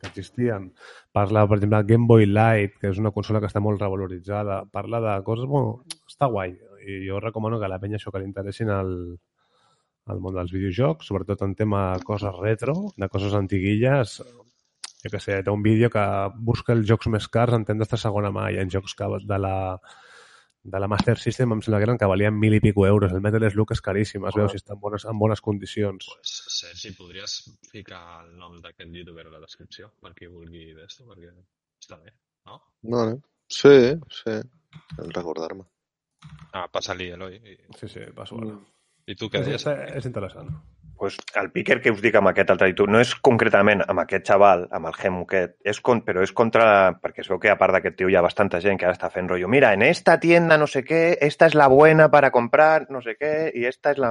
que 0.00 0.08
existien. 0.10 0.72
Parla, 1.12 1.46
per 1.48 1.60
exemple, 1.60 1.78
de 1.78 1.92
Game 1.94 2.10
Boy 2.10 2.26
Light, 2.26 2.76
que 2.80 2.90
és 2.90 2.98
una 2.98 3.14
consola 3.14 3.40
que 3.40 3.48
està 3.48 3.62
molt 3.64 3.80
revaloritzada. 3.80 4.64
Parla 4.72 5.00
de 5.06 5.16
coses... 5.24 5.48
Bueno, 5.48 5.80
està 6.10 6.28
guai. 6.28 6.58
I 6.84 7.00
jo 7.06 7.20
recomano 7.22 7.60
que 7.60 7.68
a 7.68 7.72
la 7.72 7.80
penya 7.80 8.00
això 8.00 8.12
que 8.12 8.20
li 8.20 8.28
interessin 8.28 8.72
el, 8.74 8.92
el 10.10 10.20
món 10.20 10.36
dels 10.36 10.52
videojocs, 10.52 11.08
sobretot 11.08 11.46
en 11.46 11.54
tema 11.56 11.86
de 11.94 12.04
coses 12.04 12.36
retro, 12.42 12.74
de 12.96 13.08
coses 13.08 13.36
antiguilles, 13.38 14.18
jo 15.04 15.10
que 15.12 15.20
sé, 15.22 15.40
té 15.42 15.50
un 15.50 15.62
vídeo 15.64 15.90
que 15.90 16.04
busca 16.36 16.72
els 16.76 16.86
jocs 16.88 17.08
més 17.12 17.26
cars 17.28 17.56
en 17.56 17.64
tendes 17.68 17.88
de 17.90 17.98
segona 18.00 18.30
mà. 18.34 18.50
Hi 18.50 18.60
ha 18.60 18.68
jocs 18.68 18.94
que 18.98 19.08
de 19.26 19.38
la, 19.38 19.54
de 20.62 20.80
la 20.82 20.88
Master 20.92 21.16
System 21.18 21.54
em 21.56 21.62
sembla 21.64 21.80
que 21.80 21.88
eren 21.88 21.98
que 22.00 22.08
valien 22.10 22.36
mil 22.36 22.54
i 22.54 22.60
pico 22.60 22.86
euros. 22.86 23.12
El 23.12 23.22
Metal 23.24 23.46
Slug 23.50 23.72
és 23.72 23.80
caríssim, 23.80 24.26
es 24.28 24.36
veu 24.36 24.48
si 24.52 24.60
està 24.60 24.76
en 24.76 24.80
bones, 24.82 25.06
en 25.08 25.18
bones 25.18 25.40
condicions. 25.40 26.06
Pues, 26.12 26.34
Sergi, 26.58 26.92
podries 26.98 27.38
ficar 27.72 28.02
el 28.24 28.36
nom 28.38 28.60
d'aquest 28.60 28.92
youtuber 28.94 29.26
a 29.26 29.34
la 29.36 29.40
descripció 29.40 29.92
per 30.00 30.12
qui 30.14 30.28
vulgui 30.28 30.70
d'esto, 30.76 31.06
perquè 31.08 31.32
està 31.80 31.96
bé, 32.02 32.12
no? 32.46 32.60
Vale. 32.96 33.20
Sí, 33.50 33.76
sí. 34.14 34.36
Cal 34.96 35.14
recordar-me. 35.16 35.64
Ah, 36.52 36.66
passa-li, 36.70 37.08
Eloi. 37.16 37.40
I, 37.40 37.56
Sí, 37.78 37.88
sí, 37.88 38.04
passo 38.14 38.36
ara. 38.38 38.58
I 39.08 39.16
tu 39.16 39.30
què 39.32 39.40
deies? 39.42 39.64
és, 39.66 39.96
és 39.96 40.06
interessant. 40.06 40.52
Pues, 41.00 41.16
el 41.34 41.50
picker 41.50 41.78
que 41.80 41.90
us 41.94 42.02
dic 42.04 42.18
amb 42.18 42.28
aquest 42.28 42.50
altre 42.52 42.74
no 42.92 43.00
és 43.00 43.14
concretament 43.24 43.80
amb 43.88 44.02
aquest 44.02 44.26
xaval, 44.28 44.66
amb 44.70 44.90
el 44.90 44.96
Gemu 45.00 45.22
aquest, 45.24 45.54
és 45.64 45.78
con, 45.80 46.02
però 46.04 46.20
és 46.20 46.32
contra, 46.36 46.64
perquè 47.00 47.24
es 47.24 47.30
veu 47.32 47.38
que 47.40 47.48
a 47.48 47.56
part 47.56 47.72
d'aquest 47.72 47.96
tio 47.96 48.10
hi 48.12 48.16
ha 48.18 48.20
bastanta 48.20 48.60
gent 48.60 48.76
que 48.76 48.84
ara 48.84 48.92
està 48.92 49.08
fent 49.08 49.30
rotllo, 49.30 49.48
mira, 49.48 49.72
en 49.72 49.80
esta 49.80 50.18
tienda 50.20 50.58
no 50.60 50.66
sé 50.68 50.82
què, 50.84 51.16
esta 51.24 51.48
és 51.48 51.54
la 51.56 51.70
buena 51.72 52.10
para 52.12 52.28
comprar 52.30 52.90
no 52.90 53.00
sé 53.00 53.14
què, 53.16 53.32
i 53.56 53.64
esta 53.64 53.94
és 53.94 54.02
la... 54.02 54.10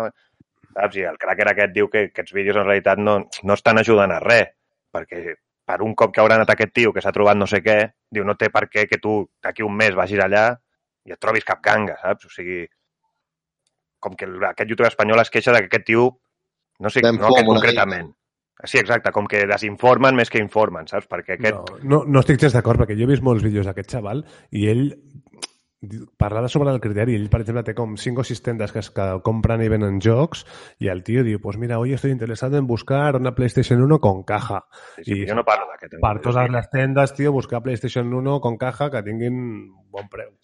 Saps? 0.74 0.98
I 0.98 1.06
el 1.12 1.20
cracker 1.22 1.52
aquest 1.52 1.76
diu 1.76 1.92
que 1.94 2.08
aquests 2.08 2.34
vídeos 2.34 2.58
en 2.58 2.66
realitat 2.66 2.98
no, 2.98 3.20
no 3.44 3.58
estan 3.60 3.78
ajudant 3.78 4.16
a 4.16 4.18
res, 4.24 4.50
perquè 4.90 5.36
per 5.70 5.78
un 5.86 5.94
cop 5.94 6.16
que 6.16 6.24
haurà 6.24 6.40
anat 6.40 6.56
aquest 6.56 6.74
tio 6.74 6.94
que 6.96 7.04
s'ha 7.06 7.14
trobat 7.14 7.38
no 7.38 7.46
sé 7.46 7.60
què, 7.62 7.78
diu, 8.10 8.26
no 8.26 8.34
té 8.34 8.50
per 8.50 8.64
què 8.66 8.88
que 8.90 8.98
tu 8.98 9.20
d'aquí 9.46 9.62
un 9.62 9.78
mes 9.78 9.94
vagis 9.94 10.24
allà 10.26 10.48
i 11.06 11.14
et 11.14 11.22
trobis 11.22 11.46
cap 11.46 11.62
ganga, 11.62 12.00
saps? 12.02 12.26
O 12.26 12.34
sigui, 12.34 12.64
com 14.02 14.18
que 14.18 14.26
aquest 14.50 14.74
youtuber 14.74 14.90
espanyol 14.90 15.22
es 15.22 15.30
queixa 15.30 15.54
de 15.54 15.62
que 15.62 15.70
aquest 15.70 15.86
tio, 15.92 16.08
no 16.80 16.90
sé, 16.90 17.04
no 17.04 17.30
aquest 17.32 17.48
concretament. 17.48 18.12
Sí, 18.68 18.76
exacte, 18.82 19.14
com 19.16 19.24
que 19.32 19.46
desinformen 19.48 20.18
més 20.20 20.28
que 20.30 20.42
informen, 20.44 20.88
saps? 20.88 21.08
Perquè 21.08 21.38
aquest... 21.38 21.56
No, 21.80 21.80
no, 21.84 22.04
no 22.04 22.20
estic 22.20 22.42
gens 22.42 22.58
d'acord, 22.58 22.82
perquè 22.82 22.98
jo 23.00 23.06
he 23.08 23.14
vist 23.14 23.24
molts 23.24 23.44
vídeos 23.46 23.70
d'aquest 23.70 23.94
xaval 23.96 24.26
i 24.52 24.66
ell 24.68 24.82
diu- 25.80 26.10
parla 26.20 26.42
de 26.44 26.50
sobre 26.52 26.74
el 26.76 26.82
criteri. 26.84 27.16
Ell, 27.16 27.30
per 27.32 27.40
exemple, 27.40 27.64
té 27.64 27.74
com 27.78 27.96
5 27.96 28.20
o 28.20 28.28
6 28.28 28.42
tendes 28.44 28.74
que, 28.76 28.84
es, 28.84 28.90
que 28.92 29.06
compren 29.24 29.64
i 29.64 29.70
venen 29.72 30.02
jocs 30.04 30.44
i 30.84 30.92
el 30.92 31.06
tio 31.08 31.24
diu, 31.24 31.40
pues 31.40 31.56
mira, 31.58 31.80
hoy 31.80 31.94
estoy 31.96 32.12
interesado 32.12 32.58
en 32.60 32.68
buscar 32.68 33.16
una 33.16 33.34
PlayStation 33.34 33.82
1 33.82 34.00
con 34.04 34.24
caja. 34.28 34.66
Sí, 34.98 35.06
sí, 35.06 35.20
i 35.24 35.30
jo 35.30 35.40
no 35.40 35.46
parlo 35.48 35.70
d'aquest. 35.72 35.96
Per 36.04 36.16
totes 36.20 36.52
les 36.52 36.70
tendes, 36.70 37.16
tio, 37.16 37.32
buscar 37.32 37.64
PlayStation 37.64 38.12
1 38.14 38.42
con 38.44 38.58
caja 38.60 38.92
que 38.92 39.04
tinguin 39.08 39.40
bon 39.88 40.12
preu. 40.12 40.36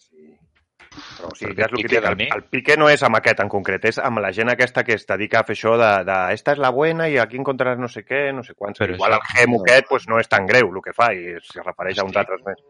Però, 0.96 1.30
o 1.32 1.36
sigui, 1.38 1.54
ja 1.58 1.66
és 1.66 1.72
el 1.72 1.82
que 1.82 1.88
pique 1.88 2.00
dic, 2.02 2.30
el, 2.30 2.38
el 2.38 2.44
pique 2.56 2.76
no 2.80 2.88
és 2.92 3.04
amb 3.06 3.18
aquest 3.20 3.42
en 3.44 3.52
concret, 3.52 3.84
és 3.90 4.00
amb 4.02 4.22
la 4.24 4.32
gent 4.36 4.52
aquesta 4.52 4.84
que 4.86 4.96
es 4.96 5.06
dedica 5.08 5.42
a 5.42 5.48
fer 5.48 5.56
això 5.58 5.76
de, 5.80 5.92
de 6.08 6.18
esta 6.36 6.56
és 6.56 6.62
la 6.62 6.72
buena 6.74 7.10
i 7.12 7.18
aquí 7.22 7.40
encontraràs 7.40 7.82
no 7.82 7.90
sé 7.92 8.06
què, 8.06 8.28
no 8.36 8.46
sé 8.46 8.56
quants. 8.56 8.80
Però 8.82 8.96
Igual 8.96 9.18
el 9.18 9.28
Gemu 9.34 9.62
aquest 9.62 9.92
pues, 9.92 10.08
no 10.10 10.22
és 10.22 10.32
tan 10.32 10.48
greu 10.48 10.72
el 10.72 10.82
que 10.84 10.96
fa 10.96 11.12
i 11.14 11.36
es 11.36 11.54
refereix 11.62 12.00
a 12.00 12.08
uns 12.08 12.18
altres 12.22 12.44
més. 12.46 12.64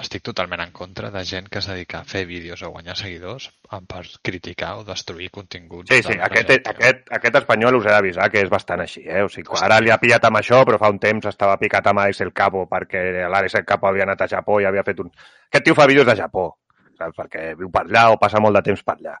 Estic 0.00 0.22
totalment 0.24 0.62
en 0.64 0.70
contra 0.72 1.10
de 1.12 1.20
gent 1.28 1.50
que 1.52 1.60
es 1.60 1.66
dedica 1.68 1.98
a 2.00 2.06
fer 2.08 2.22
vídeos 2.24 2.62
o 2.64 2.70
guanyar 2.72 2.94
seguidors 2.96 3.50
per 3.90 4.00
criticar 4.24 4.70
o 4.80 4.86
destruir 4.88 5.28
continguts. 5.30 5.92
Sí, 5.92 6.00
sí, 6.06 6.16
aquest, 6.16 6.48
gent, 6.48 6.70
aquest, 6.70 7.02
aquest 7.18 7.36
espanyol 7.42 7.76
us 7.76 7.84
he 7.84 7.92
d'avisar 7.92 8.30
que 8.32 8.40
és 8.40 8.48
bastant 8.48 8.80
així, 8.80 9.02
eh? 9.04 9.20
O 9.20 9.28
sigui, 9.28 9.52
ara 9.60 9.82
li 9.84 9.92
ha 9.92 10.00
pillat 10.00 10.24
amb 10.24 10.40
això, 10.40 10.62
però 10.64 10.80
fa 10.80 10.88
un 10.94 11.00
temps 11.02 11.28
estava 11.28 11.58
picat 11.60 11.92
amb 11.92 12.06
Alex 12.06 12.24
el 12.24 12.32
Capo 12.32 12.64
perquè 12.70 13.04
l'Alex 13.28 13.60
el 13.60 13.68
Capo 13.68 13.90
havia 13.90 14.08
anat 14.08 14.24
a 14.24 14.30
Japó 14.32 14.62
i 14.62 14.68
havia 14.70 14.86
fet 14.88 15.04
un... 15.04 15.12
Aquest 15.52 15.68
tio 15.68 15.76
fa 15.76 15.90
vídeos 15.92 16.08
de 16.08 16.16
Japó? 16.22 16.48
Perquè 17.16 17.56
viu 17.58 17.70
per 17.70 17.86
allà 17.86 18.10
o 18.12 18.20
passa 18.20 18.40
molt 18.40 18.56
de 18.58 18.62
temps 18.70 18.82
per 18.86 18.96
allà. 18.98 19.16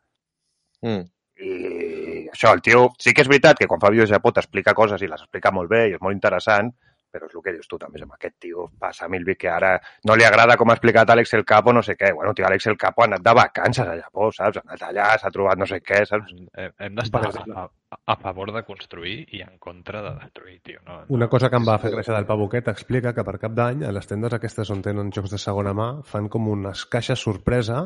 Mm. 0.86 1.02
I 1.42 2.28
això, 2.30 2.52
el 2.52 2.62
tio, 2.62 2.86
sí 3.02 3.12
que 3.12 3.24
és 3.24 3.30
veritat 3.30 3.58
que 3.58 3.66
quan 3.66 3.80
fa 3.82 3.90
vídeos 3.90 4.10
de 4.10 4.16
Japó 4.16 4.32
t'explica 4.32 4.74
coses 4.78 5.02
i 5.02 5.10
les 5.10 5.20
explica 5.20 5.50
molt 5.50 5.70
bé 5.70 5.88
i 5.88 5.96
és 5.96 6.02
molt 6.02 6.14
interessant, 6.14 6.70
però 7.12 7.28
és 7.28 7.34
el 7.36 7.42
que 7.44 7.52
dius 7.52 7.68
tu 7.68 7.78
també, 7.78 8.00
amb 8.02 8.14
aquest 8.16 8.38
tio 8.40 8.70
passa 8.80 9.08
mil 9.12 9.24
vi 9.28 9.36
que 9.36 9.50
ara 9.52 9.74
no 10.08 10.16
li 10.16 10.24
agrada 10.24 10.56
com 10.56 10.70
ha 10.72 10.76
explicat 10.78 11.10
Àlex 11.12 11.34
el 11.36 11.44
Capo, 11.44 11.72
no 11.72 11.82
sé 11.84 11.94
què. 11.98 12.12
Bueno, 12.16 12.32
tio, 12.34 12.46
Àlex 12.48 12.66
el 12.72 12.78
Capo 12.80 13.02
ha 13.04 13.10
anat 13.10 13.22
de 13.22 13.34
vacances 13.36 13.86
a 13.86 13.96
Japó, 14.00 14.30
saps? 14.32 14.58
Ha 14.58 14.64
anat 14.66 14.82
allà, 14.88 15.10
s'ha 15.20 15.30
trobat 15.34 15.60
no 15.60 15.68
sé 15.68 15.82
què, 15.84 16.02
saps? 16.08 16.32
Hem- 16.56 16.96
d'estar 16.96 17.22
a, 17.28 17.66
a, 17.66 17.98
a 18.14 18.16
favor 18.16 18.52
de 18.54 18.62
construir 18.64 19.26
i 19.36 19.42
en 19.44 19.58
contra 19.58 20.02
de 20.02 20.14
destruir, 20.22 20.60
tio. 20.64 20.80
No, 20.86 21.02
Una 21.08 21.28
cosa 21.28 21.50
que 21.50 21.60
em 21.60 21.66
va 21.68 21.78
fer 21.82 21.92
gràcia 21.92 22.14
del 22.16 22.26
Pabuquet 22.26 22.68
explica 22.72 23.12
que 23.14 23.24
per 23.24 23.38
cap 23.42 23.52
d'any 23.56 23.84
a 23.84 23.92
les 23.92 24.08
tendes 24.08 24.32
aquestes 24.32 24.70
on 24.72 24.82
tenen 24.82 25.12
jocs 25.12 25.30
de 25.34 25.38
segona 25.38 25.74
mà 25.76 25.88
fan 26.08 26.28
com 26.32 26.48
unes 26.48 26.86
caixes 26.86 27.20
sorpresa 27.20 27.84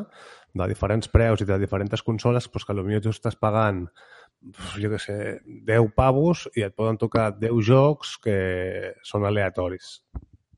de 0.53 0.67
diferents 0.71 1.09
preus 1.11 1.41
i 1.43 1.49
de 1.49 1.59
diferents 1.59 2.03
consoles 2.03 2.47
doncs 2.47 2.65
que 2.65 2.73
potser 2.77 3.01
tu 3.03 3.11
estàs 3.13 3.35
pagant 3.35 3.87
jo 4.79 4.89
què 4.93 4.99
sé, 5.01 5.17
10 5.45 5.91
pavos 5.95 6.47
i 6.55 6.63
et 6.67 6.75
poden 6.75 6.97
tocar 7.01 7.31
10 7.39 7.61
jocs 7.67 8.17
que 8.23 8.37
són 9.03 9.25
aleatoris. 9.27 10.01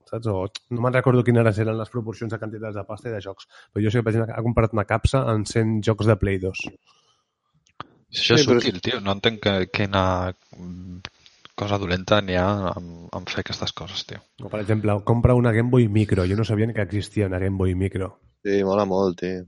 Saps? 0.10 0.26
O, 0.28 0.48
no 0.74 0.82
me'n 0.82 0.94
recordo 0.96 1.24
quines 1.24 1.58
eren 1.62 1.78
les 1.78 1.90
proporcions 1.94 2.32
de 2.34 2.40
quantitats 2.42 2.76
de 2.76 2.84
pasta 2.88 3.10
i 3.10 3.14
de 3.14 3.22
jocs, 3.22 3.46
però 3.72 3.84
jo 3.86 3.92
sé 3.94 4.00
que 4.00 4.04
per 4.08 4.14
exemple, 4.16 4.34
he 4.38 4.44
comprat 4.46 4.74
una 4.74 4.86
capsa 4.90 5.22
en 5.34 5.46
100 5.46 5.82
jocs 5.86 6.08
de 6.10 6.16
Play 6.18 6.40
2. 6.42 6.64
Això 8.10 8.34
és 8.36 8.42
Sí, 8.42 8.48
però- 8.50 8.58
útil, 8.58 8.82
tio. 8.82 9.00
No 9.06 9.14
entenc 9.14 9.40
que, 9.44 9.54
quina 9.70 10.34
cosa 11.60 11.78
dolenta 11.78 12.22
n'hi 12.24 12.38
ha 12.40 12.74
en, 12.80 12.88
en 13.14 13.26
fer 13.30 13.42
aquestes 13.44 13.74
coses, 13.76 14.06
tio. 14.10 14.18
O, 14.42 14.50
per 14.50 14.62
exemple, 14.64 14.96
compra 15.06 15.36
una 15.38 15.52
Game 15.52 15.70
Boy 15.70 15.88
Micro. 15.90 16.26
Jo 16.26 16.36
no 16.40 16.46
sabia 16.48 16.66
ni 16.66 16.74
que 16.74 16.82
existia 16.82 17.28
una 17.28 17.38
Game 17.40 17.58
Boy 17.58 17.76
Micro. 17.76 18.16
Sí, 18.44 18.64
mola 18.64 18.86
molt, 18.90 19.20
tio. 19.20 19.46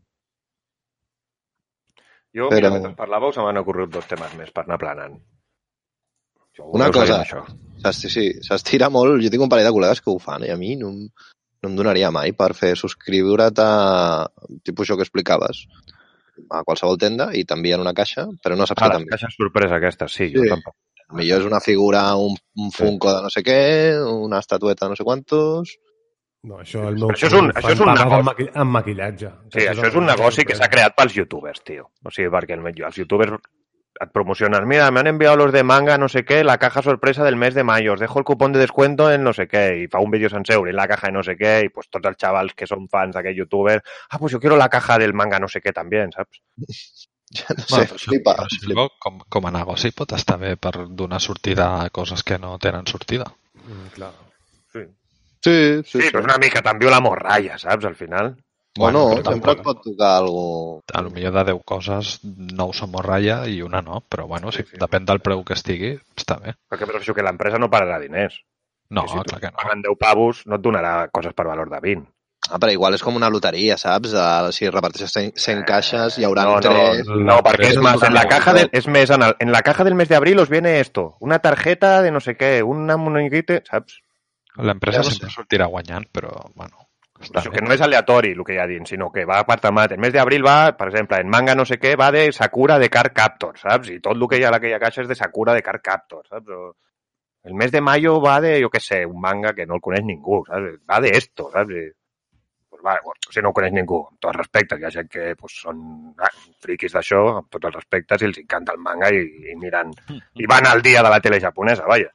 Jo, 2.33 2.47
Però- 2.49 2.55
mira, 2.55 2.69
mentre 2.71 2.95
parlàveu, 2.95 3.33
se 3.33 3.41
m'han 3.43 3.57
ocorregut 3.59 3.91
dos 3.97 4.07
temes 4.07 4.33
més 4.39 4.51
per 4.55 4.63
anar 4.63 4.77
planant. 4.79 5.17
Jo 6.57 6.69
Una 6.75 6.89
cosa. 6.91 7.17
veient, 7.19 7.27
Això. 7.27 7.43
S'esti- 7.81 8.09
Sí, 8.09 8.25
s'estira 8.43 8.89
molt. 8.89 9.21
Jo 9.23 9.29
tinc 9.29 9.43
un 9.43 9.49
parell 9.49 9.65
de 9.67 9.71
col·legues 9.73 10.01
que 10.01 10.11
ho 10.11 10.19
fan 10.19 10.43
i 10.45 10.49
a 10.51 10.57
mi 10.57 10.75
no, 10.75 10.91
no 10.91 11.69
em 11.69 11.75
donaria 11.75 12.11
mai 12.11 12.31
per 12.33 12.53
fer 12.53 12.75
subscriure't 12.75 13.59
a 13.59 14.27
tipus 14.63 14.87
això 14.87 14.95
que 14.97 15.03
explicaves 15.03 15.65
a 16.49 16.63
qualsevol 16.63 16.97
tenda 16.97 17.31
i 17.35 17.43
t'envien 17.45 17.79
una 17.81 17.93
caixa, 17.93 18.27
però 18.43 18.55
no 18.57 18.65
saps 18.65 18.81
Ah, 18.81 18.85
què 18.87 18.91
t'envien. 18.97 19.09
caixes 19.09 19.35
sorpresa 19.37 19.75
aquestes, 19.75 20.11
sí. 20.13 20.31
Jo 20.33 20.43
Sí. 20.43 20.49
tampoc. 20.49 20.75
Millor 21.13 21.41
és 21.41 21.45
una 21.45 21.59
figura, 21.59 22.15
un, 22.15 22.35
un 22.55 22.71
Funko 22.71 23.11
de 23.13 23.21
no 23.23 23.29
sé 23.29 23.43
què, 23.43 23.99
una 24.23 24.39
estatueta 24.39 24.85
de 24.85 24.89
no 24.91 24.95
sé 24.95 25.03
quantos... 25.03 25.77
No, 26.43 26.57
això, 26.57 26.87
el 26.89 26.95
meu 26.97 27.09
Però 27.11 27.17
això 27.17 27.27
és 27.27 27.33
un- 27.37 27.51
això 27.53 27.71
és 27.75 27.79
un 27.79 27.87
negoci. 27.93 28.13
Amb, 28.15 28.23
maqui 28.25 28.49
amb 28.53 28.71
maquillatge. 28.71 29.31
Sí, 29.53 29.59
això 29.67 29.85
és 29.87 29.95
un 29.95 30.05
negoci 30.07 30.43
que 30.43 30.55
s'ha 30.55 30.69
creat 30.69 30.95
pels 30.97 31.13
youtubers, 31.13 31.61
tio. 31.63 31.91
O 32.03 32.09
sigui, 32.09 32.29
perquè 32.33 32.53
el- 32.57 32.83
els 32.83 32.95
youtubers 32.97 33.33
et 34.01 34.09
promocionen, 34.11 34.65
mira, 34.67 34.89
me 34.89 35.01
han 35.01 35.07
enviado 35.07 35.35
los 35.35 35.51
de 35.51 35.63
manga, 35.63 35.97
no 35.99 36.07
sé 36.09 36.23
qué, 36.25 36.43
la 36.43 36.57
caja 36.57 36.81
sorpresa 36.81 37.23
del 37.23 37.35
mes 37.35 37.53
de 37.53 37.63
mayo, 37.63 37.93
os 37.93 37.99
dejo 37.99 38.17
el 38.17 38.25
cupón 38.25 38.51
de 38.53 38.59
descuento 38.59 39.11
en 39.11 39.21
no 39.23 39.33
sé 39.33 39.47
qué, 39.47 39.83
i 39.83 39.87
fa 39.87 39.99
un 39.99 40.09
vídeo 40.09 40.29
sencer 40.29 40.57
obrint 40.57 40.75
la 40.75 40.87
caja 40.87 41.07
de 41.07 41.13
no 41.13 41.21
sé 41.21 41.35
què, 41.37 41.65
i 41.65 41.69
pues 41.69 41.89
tots 41.91 42.07
els 42.07 42.17
xavals 42.17 42.55
que 42.55 42.65
són 42.65 42.87
fans 42.89 43.13
d'aquell 43.13 43.35
youtuber, 43.35 43.83
ah, 44.09 44.17
pues 44.17 44.31
yo 44.31 44.39
quiero 44.39 44.57
la 44.57 44.69
caja 44.69 44.97
del 44.97 45.13
manga 45.13 45.37
no 45.39 45.47
sé 45.47 45.61
què 45.61 45.73
també, 45.73 46.07
saps? 46.11 46.41
Ja 47.31 47.45
no 47.55 47.63
Bueno, 47.69 47.85
sé, 47.85 47.87
però 47.87 47.95
això, 47.95 48.09
flipa, 48.09 48.33
però 48.35 48.47
flipa. 48.65 48.87
com, 48.99 49.19
com 49.29 49.45
a 49.45 49.51
negoci 49.51 49.91
pot 49.95 50.11
estar 50.13 50.37
bé 50.39 50.57
per 50.57 50.73
donar 50.89 51.21
sortida 51.21 51.81
a 51.83 51.89
coses 51.89 52.23
que 52.23 52.37
no 52.37 52.57
tenen 52.59 52.85
sortida. 52.87 53.23
Mm, 53.67 53.87
clar. 53.95 54.11
Sí, 54.73 54.79
Sí, 55.43 55.53
sí, 55.83 55.83
sí, 55.83 56.01
sí. 56.01 56.09
però 56.13 56.21
és 56.21 56.29
una 56.29 56.37
mica 56.41 56.61
també 56.61 56.89
la 56.89 57.01
morralla, 57.01 57.57
saps, 57.57 57.85
al 57.89 57.95
final. 57.95 58.35
O 58.79 58.87
no, 58.93 59.01
però 59.17 59.33
sempre 59.33 59.51
et 59.51 59.57
tampoc- 59.59 59.63
pot 59.65 59.81
tocar 59.83 60.11
algo... 60.21 60.43
A 60.93 61.01
lo 61.03 61.09
millor 61.11 61.33
de 61.35 61.43
10 61.51 61.63
coses, 61.67 62.19
9 62.23 62.71
són 62.77 62.91
morralla 62.93 63.41
i 63.51 63.57
una 63.65 63.81
no, 63.83 63.99
però 64.07 64.27
bueno, 64.29 64.51
si 64.55 64.61
Sí, 64.63 64.69
sí. 64.71 64.77
depèn 64.79 65.03
del 65.09 65.19
preu 65.19 65.43
que 65.43 65.57
estigui, 65.57 65.91
està 66.15 66.37
bé. 66.39 66.53
Perquè 66.71 66.87
però 66.87 67.01
això 67.01 67.13
que 67.17 67.25
l'empresa 67.25 67.59
no 67.59 67.67
pararà 67.69 67.97
diners. 67.99 68.37
No, 68.91 69.03
si 69.07 69.19
clar 69.27 69.39
que 69.41 69.51
no. 69.51 69.57
paguen 69.59 69.81
10 69.83 69.97
pavos, 69.99 70.45
no 70.47 70.55
et 70.55 70.61
donarà 70.63 71.09
coses 71.11 71.33
per 71.35 71.45
valor 71.47 71.69
de 71.71 71.79
20. 71.83 72.07
Ah, 72.49 72.57
però 72.59 72.71
igual 72.73 72.95
és 72.95 73.03
com 73.05 73.15
una 73.15 73.29
loteria, 73.29 73.75
saps? 73.77 74.13
Uh, 74.17 74.49
si 74.55 74.67
reparteixes 74.69 75.11
100, 75.13 75.33
100 75.39 75.61
caixes, 75.67 76.17
hi 76.17 76.23
haurà 76.25 76.43
No, 76.47 76.55
no, 76.55 76.61
tres... 76.63 77.07
no, 77.07 77.35
perquè 77.45 77.69
és 77.69 77.77
más. 77.77 78.01
En 78.07 78.13
la 78.15 78.23
caja 78.27 78.53
de, 78.55 78.63
de... 78.65 78.77
es 78.79 78.87
més, 78.87 79.11
en, 79.13 79.21
el, 79.27 79.35
en 79.39 79.51
la 79.53 79.61
caja 79.67 79.83
del 79.83 79.95
mes 79.95 80.09
de 80.09 80.15
abril 80.15 80.39
os 80.39 80.49
viene 80.49 80.79
esto. 80.79 81.17
Una 81.19 81.39
tarjeta 81.39 82.01
de 82.01 82.11
no 82.11 82.19
sé 82.19 82.37
què, 82.39 82.61
una 82.63 82.97
monedita, 82.97 83.59
saps? 83.69 83.99
L'empresa 84.57 84.99
Ja 84.99 85.07
no 85.07 85.13
sempre 85.13 85.31
sortirà 85.31 85.67
guanyant, 85.71 86.07
però, 86.11 86.31
bueno, 86.55 86.87
està 87.21 87.39
Això 87.39 87.51
que 87.53 87.61
no 87.61 87.71
és 87.73 87.81
aleatori 87.85 88.33
el 88.33 88.43
que 88.45 88.55
hi 88.55 88.59
ha 88.61 88.67
dins, 88.69 88.89
sinó 88.89 89.11
que 89.13 89.25
va 89.29 89.41
per 89.47 89.59
temat. 89.63 89.93
El 89.93 90.01
mes 90.01 90.13
d'abril 90.13 90.43
va, 90.45 90.73
per 90.77 90.89
exemple, 90.89 91.19
en 91.21 91.29
manga 91.29 91.55
no 91.55 91.65
sé 91.69 91.77
què, 91.79 91.93
va 91.99 92.09
de 92.13 92.25
Sakura 92.33 92.79
de 92.81 92.89
Card 92.89 93.13
Captor, 93.15 93.57
saps? 93.61 93.91
I 93.93 93.99
tot 94.01 94.17
el 94.17 94.27
que 94.29 94.39
hi 94.39 94.45
ha 94.45 94.51
a 94.51 94.57
aquella 94.57 94.79
caixa 94.81 95.03
és 95.05 95.09
de 95.11 95.17
Sakura 95.19 95.55
de 95.57 95.61
Card 95.65 95.83
Captor, 95.85 96.25
saps? 96.27 96.49
O 96.49 96.73
el 97.43 97.57
mes 97.57 97.71
de 97.71 97.81
mayo 97.81 98.19
va 98.21 98.39
de, 98.41 98.57
jo 98.61 98.69
què 98.73 98.81
sé, 98.81 99.03
un 99.05 99.21
manga 99.21 99.53
que 99.57 99.65
no 99.65 99.77
el 99.77 99.83
coneix 99.85 100.05
ningú, 100.05 100.41
saps? 100.49 100.79
Va 100.89 101.01
de 101.05 101.13
esto, 101.17 101.49
saps? 101.53 101.77
I, 101.77 101.85
pues 102.71 102.81
va, 102.85 102.97
bueno, 103.05 103.29
si 103.29 103.41
no 103.45 103.51
ho 103.51 103.57
coneix 103.59 103.75
ningú, 103.77 104.01
amb 104.07 104.17
tots 104.17 104.31
els 104.33 104.41
respectes, 104.41 104.81
hi 104.81 104.87
ha 104.87 104.93
gent 104.97 105.11
que 105.11 105.27
pues, 105.37 105.59
són 105.67 105.83
ah, 106.17 106.33
friquis 106.65 106.97
d'això, 106.97 107.21
amb 107.43 107.51
tots 107.53 107.69
els 107.69 107.77
respectes, 107.77 108.23
i 108.23 108.29
els 108.31 108.41
encanta 108.41 108.73
el 108.73 108.81
manga 108.81 109.13
i, 109.13 109.21
i 109.51 109.57
miren, 109.61 109.93
i 110.41 110.49
van 110.49 110.69
al 110.69 110.81
dia 110.81 111.05
de 111.05 111.13
la 111.13 111.21
tele 111.21 111.41
japonesa, 111.43 111.85
vaja. 111.89 112.09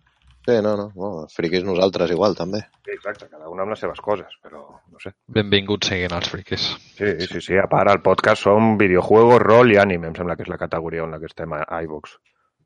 Sí, 0.46 0.54
no, 0.62 0.76
no, 0.78 0.84
no, 0.94 1.08
friquis 1.34 1.64
nosaltres 1.66 2.12
igual, 2.14 2.36
també. 2.38 2.60
Sí, 2.86 2.92
exacte, 2.94 3.26
cada 3.26 3.48
un 3.50 3.58
amb 3.64 3.72
les 3.74 3.80
seves 3.82 3.98
coses, 4.04 4.36
però 4.44 4.60
no 4.62 5.00
sé. 5.02 5.10
Benvinguts 5.26 5.90
siguin 5.90 6.14
els 6.14 6.30
friquis. 6.30 6.68
Sí, 6.94 7.10
sí, 7.26 7.40
sí. 7.42 7.58
A 7.58 7.66
part, 7.70 7.90
al 7.90 7.98
podcast 8.04 8.46
som 8.46 8.76
videojuegos, 8.78 9.42
rol 9.42 9.74
i 9.74 9.80
anime, 9.82 10.12
em 10.12 10.14
sembla 10.14 10.36
que 10.38 10.46
és 10.46 10.52
la 10.52 10.60
categoria 10.60 11.02
en 11.02 11.16
la 11.16 11.18
que 11.18 11.26
estem 11.26 11.56
a 11.58 11.64
iVox. 11.82 12.14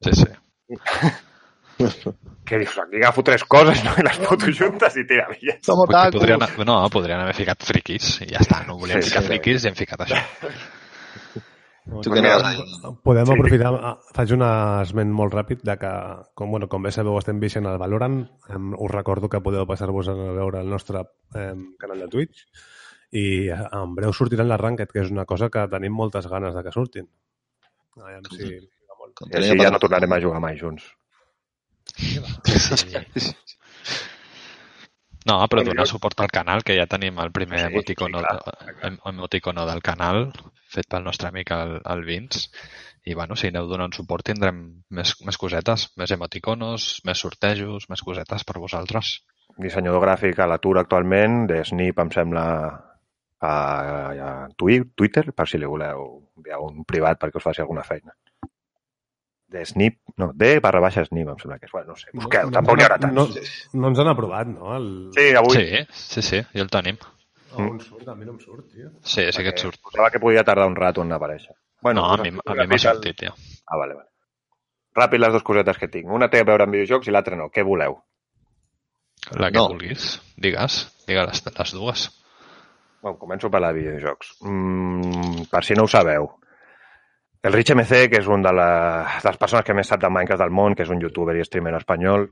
Sí, 0.04 0.12
sí. 0.20 0.28
Què 1.80 2.58
dius? 2.60 2.74
Aquí 2.82 2.98
agafo 3.00 3.22
tres 3.24 3.44
coses 3.48 3.80
no? 3.86 3.94
i 3.96 4.04
les 4.04 4.18
foto 4.20 4.50
juntes 4.52 4.96
i 5.00 5.06
tira 5.08 5.24
via. 5.30 5.56
Som 5.64 5.80
Perquè 5.86 6.10
podrien, 6.18 6.44
no, 6.68 6.76
podrien 6.92 7.22
haver 7.22 7.36
ficat 7.38 7.64
friquis 7.64 8.18
i 8.26 8.28
ja 8.34 8.42
està, 8.44 8.60
no 8.68 8.76
volíem 8.76 9.00
Sí, 9.00 9.08
ficar 9.08 9.24
sí. 9.24 9.30
friquis 9.32 9.64
i 9.64 9.70
hem 9.70 9.78
ficat 9.78 10.04
això. 10.04 10.20
Tu 12.02 12.12
que 12.12 12.20
anaves 12.20 12.58
Podem, 12.82 12.96
podem 13.02 13.30
aprofitar, 13.34 13.70
ah, 13.74 13.94
faig 14.14 14.34
un 14.36 14.44
esment 14.44 15.14
molt 15.16 15.34
ràpid 15.34 15.62
de 15.66 15.74
que, 15.80 15.92
com, 16.38 16.52
bueno, 16.52 16.68
com 16.70 16.84
bé 16.84 16.92
sabeu, 16.94 17.16
estem 17.18 17.40
vixent 17.42 17.66
al 17.66 17.80
Valorant. 17.80 18.20
Us 18.50 18.92
recordo 18.92 19.30
que 19.32 19.40
podeu 19.44 19.66
passar-vos 19.66 20.10
a 20.12 20.14
veure 20.14 20.60
el 20.60 20.70
nostre 20.70 21.02
eh, 21.34 21.54
canal 21.80 22.04
de 22.04 22.10
Twitch 22.12 22.44
i 23.16 23.24
eh, 23.48 23.58
en 23.80 23.96
breu 23.96 24.12
sortiran 24.14 24.50
les 24.50 24.60
Ranked, 24.60 24.92
que 24.92 25.02
és 25.02 25.10
una 25.10 25.26
cosa 25.26 25.50
que 25.50 25.66
tenim 25.72 25.96
moltes 25.96 26.28
ganes 26.30 26.54
de 26.54 26.64
que 26.66 26.76
surtin. 26.76 27.08
Aviam 27.98 28.28
si... 28.36 28.52
I 29.26 29.40
així 29.40 29.58
ja 29.58 29.72
no 29.74 29.80
tornarem 29.82 30.12
a 30.14 30.20
jugar 30.22 30.38
mai 30.42 30.60
junts. 30.60 30.84
Sí. 31.96 32.20
No, 35.28 35.36
però 35.52 35.62
donar 35.66 35.84
suport 35.86 36.20
al 36.24 36.30
canal, 36.32 36.62
que 36.64 36.76
ja 36.78 36.86
tenim 36.88 37.18
el 37.20 37.30
primer 37.32 37.58
Sí, 37.60 37.66
emoticono, 37.68 38.20
sí, 38.22 38.26
clar, 38.26 38.76
em- 38.88 38.98
emoticono 39.12 39.66
del 39.68 39.82
canal, 39.82 40.30
fet 40.72 40.88
pel 40.88 41.04
nostre 41.04 41.28
amic 41.28 41.50
el, 41.56 41.80
el 41.84 42.04
Vince. 42.04 42.48
I 43.04 43.14
bueno, 43.16 43.36
si 43.36 43.48
aneu 43.48 43.66
donant 43.68 43.92
suport 43.96 44.24
tindrem 44.28 44.58
més, 44.90 45.14
més 45.24 45.36
cosetes, 45.40 45.88
més 46.00 46.10
emoticonos, 46.12 47.00
més 47.08 47.18
sortejos, 47.24 47.88
més 47.92 48.02
cosetes 48.04 48.44
per 48.44 48.58
vosaltres. 48.60 49.18
Dissenyador 49.60 50.00
gràfic 50.04 50.38
a 50.40 50.46
l'atur 50.48 50.78
actualment, 50.80 51.46
de 51.48 51.62
Snip, 51.64 51.98
em 52.00 52.10
sembla, 52.12 52.44
a, 53.40 53.52
a 53.52 54.48
Twi- 54.56 54.84
Twitter, 54.96 55.32
per 55.36 55.48
si 55.48 55.58
li 55.60 55.68
voleu 55.68 56.06
enviar 56.36 56.60
un 56.64 56.84
privat 56.84 57.20
perquè 57.20 57.40
us 57.40 57.44
faci 57.48 57.60
alguna 57.64 57.84
feina. 57.84 58.12
De 59.50 59.64
Snip, 59.66 59.96
no, 60.16 60.30
de 60.38 60.60
barra 60.62 60.78
baixa 60.84 61.02
Snip, 61.04 61.26
em 61.28 61.38
sembla 61.40 61.58
que 61.58 61.66
és. 61.66 61.72
Bueno, 61.74 61.88
no 61.90 61.96
sé, 61.98 62.10
busqueu, 62.14 62.50
tampoc 62.54 62.76
n'hi 62.78 62.84
haurà 62.86 62.98
tants. 63.02 63.16
No, 63.16 63.80
no 63.82 63.88
ens 63.90 63.98
han 63.98 64.10
aprovat, 64.12 64.46
no? 64.46 64.76
El... 64.76 64.84
Sí, 65.16 65.24
avui 65.34 65.56
Sí, 65.56 65.80
sí, 65.90 66.22
sí, 66.22 66.40
ja 66.54 66.62
el 66.62 66.70
tenim. 66.70 67.00
On 67.58 67.80
surt? 67.82 68.06
A 68.06 68.14
mi 68.14 68.24
no 68.28 68.36
em 68.36 68.38
surt, 68.38 68.68
tio. 68.70 68.92
Sí, 69.02 69.24
sí 69.34 69.42
que 69.42 69.50
et 69.50 69.58
surt. 69.58 69.80
Posava 69.82 70.10
que 70.14 70.20
podia 70.22 70.44
tardar 70.46 70.68
un 70.70 70.76
rato 70.78 71.02
en 71.02 71.10
aparèixer. 71.16 71.56
No, 71.82 72.04
a 72.12 72.16
mi, 72.22 72.30
a 72.30 72.54
mi 72.60 72.66
m'ha 72.70 72.78
sortit, 72.78 73.24
ja. 73.26 73.32
Ah, 73.66 73.76
vale, 73.80 73.96
vale. 73.98 74.06
Ràpid 75.00 75.18
les 75.22 75.32
dues 75.34 75.42
cosetes 75.46 75.78
que 75.82 75.88
tinc. 75.90 76.06
Una 76.10 76.28
té 76.30 76.44
a 76.44 76.46
veure 76.46 76.62
amb 76.68 76.74
videojocs 76.78 77.08
i 77.10 77.14
l'altra 77.14 77.34
no. 77.38 77.48
Què 77.50 77.64
voleu? 77.66 77.98
La 79.38 79.50
que 79.50 79.58
No. 79.58 79.66
vulguis. 79.74 80.20
Digues, 80.36 80.78
digues 81.08 81.26
les, 81.26 81.42
les 81.58 81.72
dues. 81.74 82.06
Bueno, 83.02 83.18
començo 83.18 83.50
per 83.50 83.60
la 83.64 83.72
de 83.72 83.80
videojocs. 83.80 84.36
Mm, 84.46 85.44
per 85.50 85.64
si 85.64 85.74
no 85.74 85.84
ho 85.84 85.90
sabeu, 85.90 86.30
el 87.42 87.52
Rich 87.52 87.72
MC, 87.72 88.08
que 88.12 88.20
és 88.20 88.28
un 88.28 88.42
de, 88.44 88.52
la, 88.52 88.70
de 89.22 89.28
les 89.28 89.40
persones 89.40 89.64
que 89.64 89.76
més 89.76 89.88
sap 89.88 90.02
de 90.02 90.10
Minecraft 90.12 90.42
del 90.42 90.52
món, 90.52 90.76
que 90.76 90.84
és 90.84 90.92
un 90.92 91.00
youtuber 91.00 91.36
i 91.38 91.46
streamer 91.46 91.72
espanyol, 91.78 92.26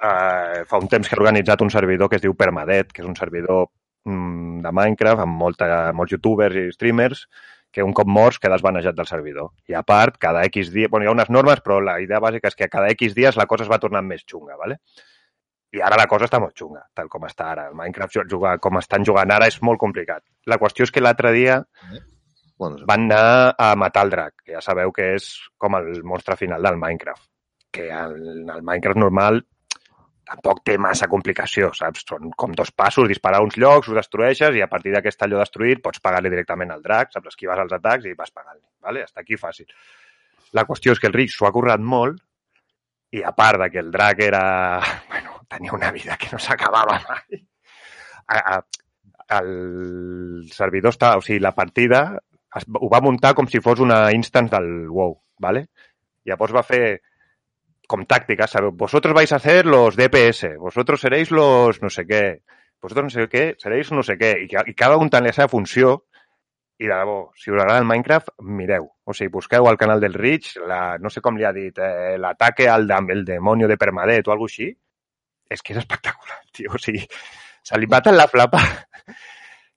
eh, 0.00 0.64
fa 0.68 0.80
un 0.80 0.88
temps 0.88 1.08
que 1.08 1.16
ha 1.16 1.20
organitzat 1.20 1.62
un 1.64 1.72
servidor 1.74 2.08
que 2.08 2.16
es 2.16 2.24
diu 2.24 2.34
Permadet, 2.38 2.94
que 2.94 3.04
és 3.04 3.08
un 3.08 3.16
servidor 3.18 3.66
mm, 4.08 4.62
de 4.64 4.72
Minecraft 4.80 5.26
amb 5.26 5.36
molta, 5.44 5.68
molts 5.92 6.16
youtubers 6.16 6.56
i 6.56 6.68
streamers 6.72 7.26
que 7.70 7.84
un 7.84 7.92
cop 7.92 8.08
morts 8.08 8.40
quedes 8.40 8.64
banejat 8.64 8.96
del 8.96 9.06
servidor. 9.06 9.50
I 9.68 9.76
a 9.76 9.84
part, 9.84 10.16
cada 10.16 10.46
X 10.48 10.72
dies... 10.72 10.88
Bueno, 10.88 11.04
hi 11.04 11.10
ha 11.10 11.12
unes 11.12 11.28
normes, 11.28 11.60
però 11.60 11.82
la 11.84 11.98
idea 12.00 12.20
bàsica 12.24 12.48
és 12.48 12.56
que 12.56 12.70
cada 12.72 12.88
X 12.96 13.12
dies 13.14 13.36
la 13.36 13.44
cosa 13.46 13.66
es 13.66 13.70
va 13.70 13.80
tornant 13.82 14.08
més 14.08 14.24
xunga, 14.24 14.56
¿vale? 14.56 14.78
I 15.76 15.82
ara 15.84 15.98
la 16.00 16.06
cosa 16.08 16.24
està 16.24 16.40
molt 16.40 16.56
xunga, 16.56 16.86
tal 16.96 17.10
com 17.12 17.26
està 17.28 17.50
ara. 17.52 17.66
El 17.68 17.76
Minecraft 17.76 18.22
jugar 18.32 18.56
com 18.64 18.80
estan 18.80 19.04
jugant 19.04 19.34
ara 19.34 19.50
és 19.52 19.60
molt 19.60 19.76
complicat. 19.82 20.24
La 20.48 20.56
qüestió 20.56 20.88
és 20.88 20.94
que 20.94 21.04
l'altre 21.04 21.34
dia 21.36 21.60
Bueno, 22.58 22.82
van 22.86 23.06
anar 23.06 23.54
a 23.56 23.74
matar 23.78 24.04
el 24.06 24.10
drac, 24.10 24.34
que 24.42 24.56
ja 24.56 24.62
sabeu 24.64 24.90
que 24.94 25.12
és 25.14 25.28
com 25.62 25.76
el 25.78 26.02
monstre 26.02 26.34
final 26.36 26.64
del 26.66 26.76
Minecraft. 26.80 27.28
Que 27.70 27.86
el, 27.94 28.18
el 28.50 28.64
Minecraft 28.66 28.98
normal 28.98 29.38
tampoc 30.28 30.60
té 30.66 30.74
massa 30.80 31.08
complicació, 31.08 31.70
saps? 31.76 32.02
Són 32.08 32.32
com 32.36 32.52
dos 32.58 32.72
passos, 32.74 33.08
disparar 33.08 33.40
uns 33.44 33.56
llocs, 33.60 33.88
ho 33.88 33.96
destrueixes 33.96 34.58
i 34.58 34.64
a 34.64 34.68
partir 34.68 34.92
d'aquest 34.92 35.22
allò 35.24 35.38
destruït 35.40 35.80
pots 35.84 36.02
pagar-li 36.04 36.32
directament 36.34 36.74
al 36.74 36.82
drac, 36.84 37.14
saps? 37.14 37.32
Esquives 37.32 37.62
els 37.64 37.76
atacs 37.78 38.08
i 38.10 38.16
vas 38.18 38.34
pagant-li, 38.34 38.66
¿vale? 38.84 39.06
Està 39.08 39.22
aquí 39.24 39.38
fàcil. 39.40 39.70
La 40.58 40.66
qüestió 40.68 40.92
és 40.96 41.00
que 41.00 41.08
el 41.08 41.16
Rich 41.16 41.36
s'ho 41.36 41.48
ha 41.48 41.54
currat 41.54 41.80
molt 41.80 42.18
i 43.14 43.22
a 43.24 43.32
part 43.36 43.62
de 43.62 43.70
que 43.72 43.80
el 43.84 43.92
drac 43.94 44.24
era... 44.24 44.42
Bueno, 45.08 45.40
tenia 45.48 45.72
una 45.72 45.90
vida 45.92 46.18
que 46.20 46.28
no 46.32 46.42
s'acabava 46.42 46.98
mai. 47.06 47.40
A, 48.28 48.58
a, 48.58 48.58
el 49.38 50.48
servidor 50.52 50.92
està... 50.92 51.14
O 51.16 51.24
sigui, 51.24 51.40
la 51.40 51.54
partida 51.56 52.18
es, 52.56 52.64
ho 52.68 52.88
va 52.88 53.02
muntar 53.04 53.34
com 53.34 53.48
si 53.50 53.60
fos 53.60 53.80
una 53.80 54.12
instance 54.12 54.56
del 54.56 54.88
WoW, 54.88 55.18
¿vale? 55.38 55.68
Llavors 56.24 56.54
va 56.54 56.64
fer 56.66 57.00
com 57.88 58.04
tácticas, 58.04 58.50
¿sabes? 58.50 58.74
Vosotros 58.74 59.14
vais 59.14 59.32
a 59.32 59.36
hacer 59.36 59.66
los 59.66 59.96
DPS, 59.96 60.56
vosotros 60.58 61.00
seréis 61.00 61.30
los 61.30 61.80
no 61.82 61.90
sé 61.90 62.06
qué, 62.06 62.42
vosotros 62.82 63.04
no 63.04 63.10
sé 63.10 63.28
què, 63.28 63.54
seréis 63.58 63.90
no 63.92 64.04
sé 64.04 64.18
què, 64.20 64.34
i, 64.44 64.48
i 64.52 64.74
cada 64.76 64.98
un 65.00 65.10
té 65.10 65.22
la 65.24 65.32
seva 65.32 65.48
funció, 65.48 66.04
i 66.78 66.86
de 66.86 66.94
debò, 66.94 67.32
si 67.34 67.50
us 67.50 67.58
agrada 67.58 67.80
el 67.80 67.88
Minecraft, 67.88 68.36
mireu. 68.46 68.84
O 69.02 69.14
sigui, 69.16 69.32
busqueu 69.34 69.66
al 69.66 69.78
canal 69.80 70.00
del 70.00 70.14
Rich, 70.14 70.52
la, 70.62 70.98
no 71.02 71.10
sé 71.10 71.22
com 71.24 71.36
li 71.36 71.46
ha 71.48 71.50
dit, 71.52 71.80
eh, 71.82 72.14
l'ataque 72.22 72.68
al 72.70 72.86
el 73.10 73.24
demonio 73.24 73.66
de 73.66 73.76
Permadet 73.76 74.28
o 74.28 74.32
alguna 74.32 74.52
així, 74.52 74.68
és 75.50 75.62
que 75.64 75.74
és 75.74 75.80
espectacular, 75.80 76.38
tio. 76.54 76.76
O 76.76 76.78
sigui, 76.78 77.02
se 77.64 77.80
li 77.80 77.88
maten 77.90 78.16
la 78.16 78.28
flapa 78.30 78.60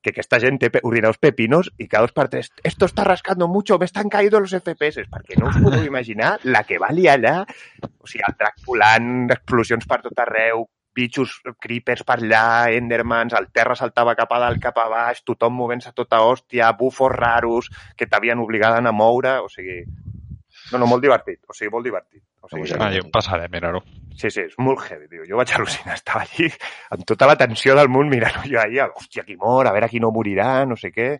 que 0.01 0.09
aquesta 0.11 0.39
gent 0.41 0.57
té 0.59 0.69
pe- 0.73 0.81
ordinadors 0.83 1.19
pepinos 1.21 1.69
i 1.77 1.87
cada 1.87 2.07
dos 2.07 2.11
per 2.17 2.27
tres, 2.29 2.49
esto 2.63 2.85
está 2.85 3.03
rascando 3.03 3.47
mucho, 3.47 3.77
me 3.77 3.85
están 3.85 4.09
caídos 4.09 4.41
los 4.41 4.53
FPS, 4.57 5.05
perquè 5.09 5.37
no 5.39 5.47
us 5.51 5.57
podeu 5.61 5.85
imaginar 5.85 6.39
la 6.43 6.63
que 6.63 6.79
va 6.81 6.89
liar 6.91 7.19
allà, 7.19 7.35
o 7.99 8.07
sigui, 8.09 8.23
el 8.27 8.35
drac 8.39 8.57
volant, 8.65 9.29
explosions 9.31 9.85
per 9.85 10.01
tot 10.01 10.17
arreu, 10.25 10.65
bitxos, 10.93 11.37
creepers 11.61 12.01
per 12.03 12.17
allà, 12.19 12.67
endermans, 12.75 13.31
el 13.37 13.47
terra 13.53 13.77
saltava 13.79 14.15
cap 14.17 14.33
a 14.35 14.39
dalt, 14.43 14.59
cap 14.59 14.77
a 14.81 14.89
baix, 14.91 15.21
tothom 15.23 15.53
movent-se 15.55 15.93
a 15.93 15.95
tota 15.95 16.19
hòstia, 16.25 16.73
bufos 16.75 17.13
raros 17.13 17.69
que 17.95 18.07
t'havien 18.07 18.39
obligat 18.43 18.75
a 18.75 18.83
a 18.83 18.91
moure, 18.91 19.37
o 19.39 19.47
sigui... 19.49 19.83
No, 20.71 20.77
no, 20.79 20.85
molt 20.87 21.01
divertit, 21.03 21.39
o 21.47 21.53
sigui, 21.53 21.71
molt 21.71 21.85
divertit. 21.85 22.23
O 22.41 22.47
sigui, 22.49 22.67
Ah, 22.79 22.89
jo 22.91 23.05
passaré, 23.11 23.47
mira-ho. 23.51 23.79
Sí, 24.17 24.29
sí, 24.29 24.43
és 24.43 24.57
molt 24.59 24.83
heavy, 24.87 25.07
tio. 25.11 25.25
Jo 25.27 25.39
vaig 25.39 25.53
al·lucinar, 25.57 25.95
estava 25.97 26.25
allí 26.25 26.49
amb 26.95 27.05
tota 27.07 27.29
la 27.29 27.37
tensió 27.39 27.75
del 27.77 27.89
món 27.89 28.09
mirant 28.11 28.41
jo 28.45 28.59
ahir, 28.61 28.83
hòstia, 28.89 29.25
qui 29.27 29.37
mor, 29.39 29.67
a 29.67 29.73
veure 29.75 29.89
qui 29.91 30.01
no 30.03 30.11
morirà, 30.13 30.65
no 30.69 30.77
sé 30.79 30.91
què. 30.95 31.13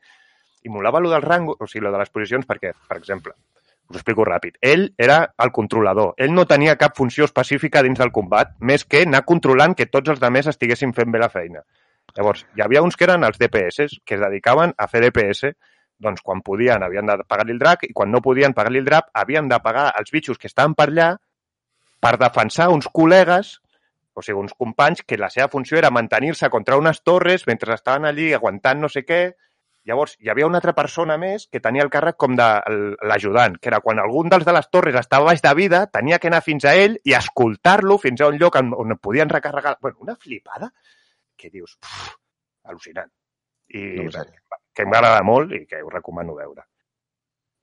I 0.62 0.70
molava 0.70 1.02
lo 1.02 1.10
del 1.10 1.24
rango, 1.26 1.56
o 1.58 1.68
sigui, 1.68 1.86
lo 1.88 1.92
de 1.94 2.02
les 2.04 2.12
posicions, 2.14 2.46
perquè, 2.46 2.74
per 2.88 3.00
exemple, 3.00 3.34
us 3.90 3.98
explico 3.98 4.26
ràpid. 4.28 4.60
Ell 4.62 4.92
era 4.98 5.24
el 5.42 5.52
controlador. 5.52 6.14
Ell 6.18 6.36
no 6.36 6.46
tenia 6.46 6.78
cap 6.78 6.96
funció 6.98 7.26
específica 7.26 7.82
dins 7.82 8.00
del 8.00 8.14
combat, 8.14 8.54
més 8.60 8.86
que 8.86 9.02
anar 9.08 9.24
controlant 9.26 9.74
que 9.78 9.90
tots 9.90 10.14
els 10.14 10.22
altres 10.22 10.52
estiguessin 10.54 10.94
fent 10.94 11.12
bé 11.12 11.24
la 11.24 11.32
feina. 11.34 11.64
Llavors, 12.16 12.46
hi 12.56 12.62
havia 12.62 12.84
uns 12.84 12.98
que 13.00 13.08
eren 13.08 13.24
els 13.24 13.40
DPS, 13.40 13.98
que 14.06 14.18
es 14.18 14.22
dedicaven 14.22 14.76
a 14.78 14.88
fer 14.92 15.02
DPS, 15.06 15.54
doncs 16.02 16.22
quan 16.26 16.42
podien 16.42 16.84
havien 16.84 17.06
de 17.08 17.18
pagar-li 17.30 17.54
el 17.56 17.60
drac 17.62 17.86
i 17.88 17.94
quan 17.94 18.12
no 18.12 18.24
podien 18.26 18.56
pagar-li 18.58 18.82
el 18.82 18.88
drac 18.88 19.12
havien 19.14 19.48
de 19.48 19.60
pagar 19.62 19.92
els 20.00 20.10
bitxos 20.12 20.40
que 20.42 20.50
estaven 20.50 20.74
per 20.74 20.90
allà 20.90 21.12
per 22.02 22.18
defensar 22.20 22.70
uns 22.74 22.90
col·legues, 22.92 23.60
o 24.14 24.24
sigui, 24.26 24.40
uns 24.42 24.56
companys 24.58 25.06
que 25.08 25.20
la 25.20 25.30
seva 25.32 25.48
funció 25.54 25.78
era 25.80 25.94
mantenir-se 25.94 26.50
contra 26.52 26.78
unes 26.78 27.00
torres 27.08 27.48
mentre 27.48 27.78
estaven 27.78 28.10
allí 28.10 28.32
aguantant 28.34 28.82
no 28.82 28.90
sé 28.92 29.06
què. 29.08 29.22
Llavors, 29.88 30.14
hi 30.22 30.30
havia 30.30 30.46
una 30.46 30.60
altra 30.60 30.76
persona 30.78 31.16
més 31.18 31.48
que 31.50 31.62
tenia 31.64 31.82
el 31.82 31.90
càrrec 31.94 32.18
com 32.22 32.36
de 32.38 32.48
l'ajudant, 33.10 33.56
que 33.58 33.72
era 33.72 33.80
quan 33.82 34.02
algun 34.02 34.30
dels 34.30 34.46
de 34.46 34.54
les 34.54 34.68
torres 34.70 34.98
estava 35.00 35.32
baix 35.32 35.42
de 35.42 35.54
vida, 35.58 35.86
tenia 35.90 36.20
que 36.22 36.30
anar 36.30 36.44
fins 36.46 36.68
a 36.70 36.76
ell 36.78 37.00
i 37.02 37.16
escoltar-lo 37.18 37.98
fins 38.02 38.22
a 38.22 38.30
un 38.30 38.38
lloc 38.42 38.60
on, 38.62 38.76
on 38.78 38.98
podien 39.02 39.32
recarregar... 39.32 39.78
Bueno, 39.82 39.98
una 40.06 40.16
flipada 40.16 40.70
que 41.38 41.50
dius, 41.50 41.80
"Uf, 41.82 42.12
al·lucinant. 42.70 43.10
i 43.74 43.82
No 43.98 44.10
ho 44.10 44.26
que 44.76 44.86
m'agrada 44.88 45.24
molt 45.24 45.54
i 45.56 45.66
que 45.68 45.82
us 45.84 45.94
recomano 45.94 46.36
veure. 46.38 46.66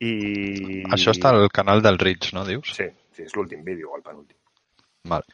I... 0.04 0.82
Això 0.94 1.12
està 1.14 1.32
al 1.34 1.48
canal 1.54 1.82
del 1.82 1.98
Rich, 1.98 2.32
no, 2.36 2.44
dius? 2.46 2.70
Sí, 2.76 2.86
sí 3.18 3.26
és 3.26 3.34
l'últim 3.36 3.64
vídeo, 3.66 3.90
o 3.90 3.98
el 3.98 4.06
penúltim. 4.06 4.38
Vale. 5.10 5.26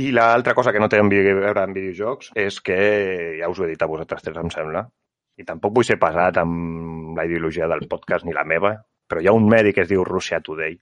I 0.00 0.08
l'altra 0.16 0.54
cosa 0.56 0.72
que 0.72 0.80
no 0.80 0.88
té 0.88 0.98
a 0.98 1.04
veure 1.04 1.60
amb 1.60 1.76
videojocs 1.76 2.32
és 2.40 2.60
que, 2.64 2.78
ja 3.40 3.50
us 3.52 3.60
ho 3.60 3.66
he 3.66 3.74
dit 3.74 3.82
a 3.82 3.88
vosaltres 3.90 4.24
tres, 4.24 4.38
em 4.40 4.48
sembla, 4.50 4.86
i 5.36 5.44
tampoc 5.44 5.74
vull 5.76 5.84
ser 5.84 5.98
pesat 6.00 6.38
amb 6.40 7.18
la 7.18 7.26
ideologia 7.28 7.68
del 7.68 7.84
podcast 7.88 8.24
ni 8.24 8.32
la 8.32 8.46
meva, 8.48 8.72
però 9.08 9.20
hi 9.20 9.28
ha 9.28 9.36
un 9.36 9.48
mèdic 9.48 9.76
que 9.76 9.84
es 9.84 9.90
diu 9.90 10.04
Russia 10.08 10.40
Today, 10.40 10.78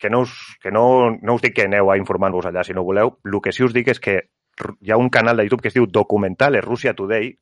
que 0.00 0.10
no 0.10 0.22
us, 0.24 0.32
que 0.62 0.72
no, 0.72 0.84
no 1.20 1.36
us 1.36 1.44
dic 1.44 1.54
que 1.58 1.66
aneu 1.68 1.90
a 1.90 1.98
informar-vos 2.00 2.48
allà 2.48 2.64
si 2.64 2.76
no 2.76 2.84
voleu, 2.84 3.18
el 3.24 3.40
que 3.44 3.52
sí 3.52 3.64
us 3.64 3.76
dic 3.76 3.92
és 3.92 4.00
que 4.00 4.16
hi 4.80 4.92
ha 4.92 5.00
un 5.00 5.10
canal 5.10 5.36
de 5.36 5.44
YouTube 5.44 5.62
que 5.66 5.72
es 5.72 5.76
diu 5.76 5.86
Documentales 5.86 6.64
Russia 6.64 6.94
Today, 6.96 7.34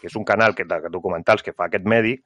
que 0.00 0.08
és 0.08 0.16
un 0.16 0.24
canal 0.24 0.54
que, 0.56 0.64
de 0.64 0.88
documentals 0.90 1.44
que 1.44 1.52
fa 1.52 1.68
aquest 1.68 1.84
mèdic, 1.84 2.24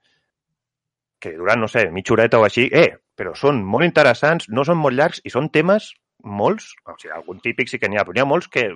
que 1.19 1.35
duran, 1.35 1.61
no 1.61 1.69
sé, 1.69 1.89
mitja 1.91 2.15
horeta 2.15 2.39
o 2.39 2.45
així, 2.47 2.69
eh, 2.73 2.93
però 3.17 3.33
són 3.35 3.63
molt 3.65 3.87
interessants, 3.87 4.51
no 4.53 4.65
són 4.69 4.79
molt 4.81 4.97
llargs 4.99 5.23
i 5.25 5.33
són 5.33 5.49
temes 5.53 5.93
molts, 6.27 6.73
o 6.87 6.97
sigui, 7.01 7.15
algun 7.15 7.41
típic 7.45 7.71
sí 7.71 7.81
que 7.81 7.89
n'hi 7.89 7.99
ha, 8.01 8.05
però 8.05 8.17
n'hi 8.17 8.25
ha 8.25 8.29
molts 8.29 8.49
que, 8.53 8.67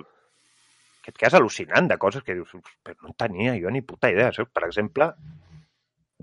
que 1.03 1.13
et 1.13 1.17
quedes 1.17 1.37
al·lucinant 1.37 1.89
de 1.89 1.97
coses 2.01 2.23
que 2.25 2.37
dius, 2.37 2.53
però 2.83 2.97
no 3.01 3.11
en 3.11 3.17
tenia 3.19 3.55
jo 3.59 3.73
ni 3.73 3.83
puta 3.85 4.09
idea. 4.11 4.31
saps? 4.33 4.51
Per 4.53 4.65
exemple, 4.67 5.11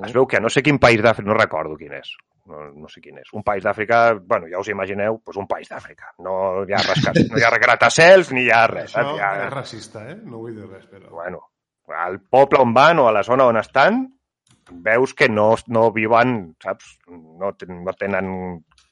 es 0.04 0.14
veu 0.14 0.26
que 0.26 0.38
a 0.38 0.42
no 0.42 0.50
sé 0.50 0.62
quin 0.62 0.80
país 0.82 1.02
d'Àfrica, 1.04 1.28
no 1.28 1.38
recordo 1.38 1.76
quin 1.78 1.94
és, 1.98 2.10
no, 2.50 2.64
no 2.84 2.90
sé 2.90 3.02
quin 3.04 3.18
és, 3.22 3.30
un 3.38 3.44
país 3.46 3.64
d'Àfrica, 3.66 4.02
bueno, 4.18 4.50
ja 4.50 4.62
us 4.62 4.72
imagineu, 4.72 5.20
doncs 5.24 5.40
un 5.44 5.48
país 5.50 5.70
d'Àfrica. 5.70 6.12
No 6.24 6.64
hi 6.66 6.74
ha 6.74 6.82
rascat, 6.86 7.22
no 7.30 7.38
hi 7.38 7.46
ha 7.46 7.54
gratacels 7.58 8.32
ni 8.34 8.46
hi 8.46 8.52
ha 8.54 8.64
res. 8.70 8.94
Això 8.94 9.16
ha, 9.18 9.32
és 9.46 9.54
racista, 9.54 10.06
eh? 10.10 10.18
No 10.22 10.42
vull 10.44 10.56
dir 10.56 10.66
res, 10.66 10.86
però... 10.90 11.10
bueno, 11.14 11.42
al 11.98 12.20
poble 12.20 12.60
on 12.62 12.74
van 12.76 13.02
o 13.02 13.08
a 13.08 13.14
la 13.14 13.24
zona 13.26 13.46
on 13.48 13.58
estan, 13.60 14.06
veus 14.70 15.14
que 15.14 15.28
no, 15.28 15.52
no 15.68 15.88
viuen, 15.92 16.54
saps? 16.62 16.96
No, 17.08 17.52
no 17.52 17.94
tenen 17.98 18.30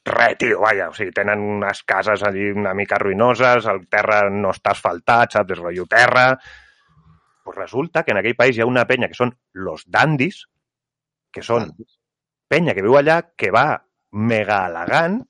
res, 0.07 0.37
tio, 0.39 0.61
vaja. 0.63 0.89
O 0.91 0.95
sigui, 0.97 1.13
tenen 1.15 1.43
unes 1.43 1.83
cases 1.87 2.23
allí 2.23 2.49
una 2.51 2.73
mica 2.77 2.99
ruïnoses, 3.01 3.67
el 3.69 3.85
terra 3.91 4.23
no 4.33 4.53
està 4.55 4.73
asfaltat, 4.75 5.37
saps? 5.37 5.55
És 5.55 5.61
rotllo 5.61 5.87
terra. 5.89 6.29
Pues 7.43 7.57
resulta 7.57 8.03
que 8.03 8.11
en 8.11 8.21
aquell 8.21 8.35
país 8.35 8.57
hi 8.57 8.63
ha 8.63 8.69
una 8.69 8.87
penya 8.87 9.07
que 9.11 9.17
són 9.17 9.33
los 9.53 9.85
dandis, 9.87 10.43
que 11.31 11.43
són 11.45 11.69
penya 12.47 12.75
que 12.75 12.83
viu 12.83 12.97
allà, 12.99 13.21
que 13.35 13.51
va 13.53 13.69
mega 14.17 14.63
elegant, 14.67 15.21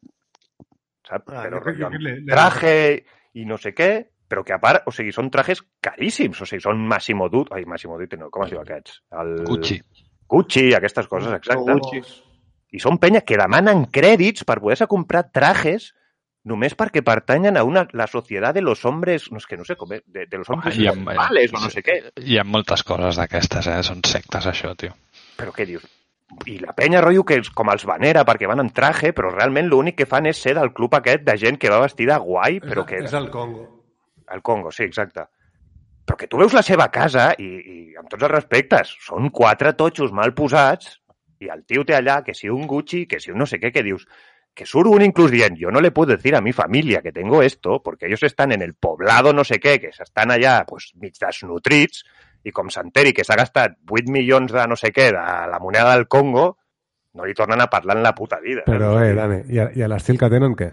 saps? 1.07 1.33
Ah, 1.33 1.47
Però 1.47 1.61
rotllo 1.61 1.91
traje 2.29 2.77
i 3.37 3.45
no 3.45 3.57
sé 3.61 3.73
què, 3.77 3.91
però 4.27 4.43
que 4.43 4.53
a 4.55 4.59
part, 4.59 4.87
o 4.89 4.91
sigui, 4.91 5.13
són 5.15 5.29
trajes 5.31 5.61
caríssims, 5.83 6.41
o 6.41 6.47
sigui, 6.49 6.63
són 6.65 6.81
Massimo 6.89 7.29
Dutti, 7.31 7.55
ai, 7.55 7.65
Massimo 7.69 7.97
Dutti 7.99 8.19
no, 8.19 8.31
com 8.33 8.43
es 8.43 8.51
diu 8.51 8.61
aquests? 8.61 9.01
El... 9.21 9.33
Gucci. 9.47 9.79
Gucci, 10.27 10.73
aquestes 10.75 11.07
coses, 11.07 11.31
exacte. 11.33 11.73
Gucci. 11.77 12.01
I 12.75 12.81
són 12.83 12.97
penya 12.99 13.21
que 13.23 13.37
demanen 13.39 13.85
crèdits 13.95 14.43
per 14.47 14.59
poder-se 14.59 14.87
comprar 14.91 15.29
trajes 15.31 15.93
només 16.47 16.75
perquè 16.79 17.01
pertanyen 17.03 17.57
a 17.59 17.63
una, 17.67 17.85
la 17.95 18.07
societat 18.07 18.55
de 18.55 18.61
los 18.63 18.83
hombres, 18.87 19.29
no 19.31 19.39
és 19.41 19.45
que 19.47 19.57
no 19.59 19.65
sé 19.67 19.75
com 19.75 19.91
és, 19.95 20.01
de, 20.07 20.25
de 20.31 20.37
los 20.39 20.49
hombres 20.49 20.77
amb- 20.79 21.03
normales 21.03 21.51
o 21.51 21.59
no 21.59 21.69
sé 21.71 21.83
què. 21.83 21.97
Hi 22.23 22.37
ha 22.39 22.45
moltes 22.47 22.83
coses 22.87 23.19
d'aquestes, 23.19 23.67
eh? 23.67 23.81
Són 23.83 24.03
sectes, 24.07 24.47
això, 24.47 24.71
tio. 24.79 24.93
Però 25.39 25.51
què 25.55 25.65
dius? 25.67 25.83
I 26.47 26.57
la 26.59 26.73
penya, 26.75 26.99
rotllo, 27.03 27.23
que 27.27 27.37
és 27.39 27.49
com 27.55 27.69
els 27.71 27.85
venera 27.87 28.25
perquè 28.27 28.47
van 28.51 28.59
amb 28.63 28.73
traje, 28.75 29.13
però 29.15 29.31
realment 29.31 29.67
l'únic 29.71 29.95
que 30.01 30.07
fan 30.07 30.27
és 30.27 30.39
ser 30.43 30.55
del 30.57 30.73
club 30.75 30.95
aquest 30.99 31.23
de 31.23 31.35
gent 31.39 31.59
que 31.59 31.71
va 31.71 31.79
vestida 31.83 32.17
guai, 32.23 32.59
però 32.63 32.83
que... 32.87 32.99
És 33.03 33.13
el 33.15 33.29
Congo. 33.31 33.63
El 34.31 34.41
Congo, 34.43 34.71
sí, 34.75 34.83
exacte. 34.83 35.23
Però 36.07 36.15
que 36.15 36.29
tu 36.31 36.39
veus 36.39 36.53
la 36.55 36.63
seva 36.63 36.87
casa 36.93 37.33
i, 37.37 37.47
i 37.47 37.77
amb 37.99 38.07
tots 38.07 38.23
els 38.23 38.31
respectes, 38.31 38.93
són 39.03 39.27
quatre 39.35 39.73
totxos 39.75 40.13
mal 40.15 40.31
posats 40.37 40.95
i 41.43 41.51
el 41.53 41.65
tio 41.67 41.83
té 41.85 41.97
allà 41.97 42.21
que 42.23 42.33
si 42.33 42.47
un 42.49 42.63
Gucci, 42.65 43.05
que 43.11 43.19
si 43.19 43.29
un 43.33 43.37
no 43.43 43.45
sé 43.45 43.59
què, 43.59 43.73
que 43.75 43.83
dius, 43.83 44.07
que 44.57 44.65
surt 44.65 44.87
un 44.89 45.03
inclús 45.05 45.29
dient, 45.29 45.53
yo 45.59 45.69
no 45.69 45.81
le 45.83 45.91
puedo 45.91 46.15
decir 46.15 46.33
a 46.35 46.41
mi 46.41 46.53
familia 46.53 47.01
que 47.03 47.11
tengo 47.11 47.43
esto, 47.43 47.81
porque 47.83 48.07
ellos 48.07 48.23
están 48.23 48.51
en 48.53 48.63
el 48.63 48.73
poblado 48.73 49.33
no 49.33 49.43
sé 49.43 49.59
què, 49.61 49.75
que 49.83 49.91
s'estan 49.93 50.31
allà 50.33 50.63
pues, 50.65 50.93
mig 50.95 51.13
desnutrits, 51.21 52.01
i 52.47 52.51
com 52.55 52.71
s'enteri 52.71 53.11
que 53.13 53.25
s'ha 53.27 53.35
gastat 53.37 53.75
8 53.91 54.09
milions 54.09 54.51
de 54.55 54.63
no 54.71 54.77
sé 54.79 54.89
què 54.95 55.11
de 55.11 55.19
la 55.51 55.59
moneda 55.61 55.91
del 55.93 56.07
Congo, 56.07 56.47
no 57.17 57.25
li 57.27 57.35
tornen 57.37 57.61
a 57.61 57.67
parlar 57.69 57.97
en 57.97 58.03
la 58.05 58.15
puta 58.15 58.39
vida. 58.39 58.63
Però, 58.65 58.95
eh, 59.03 59.13
Dani, 59.13 59.41
i, 59.53 59.59
a- 59.59 59.69
i 59.75 59.83
a 59.83 59.89
l'estil 59.91 60.17
que 60.17 60.29
tenen, 60.31 60.55
què? 60.57 60.71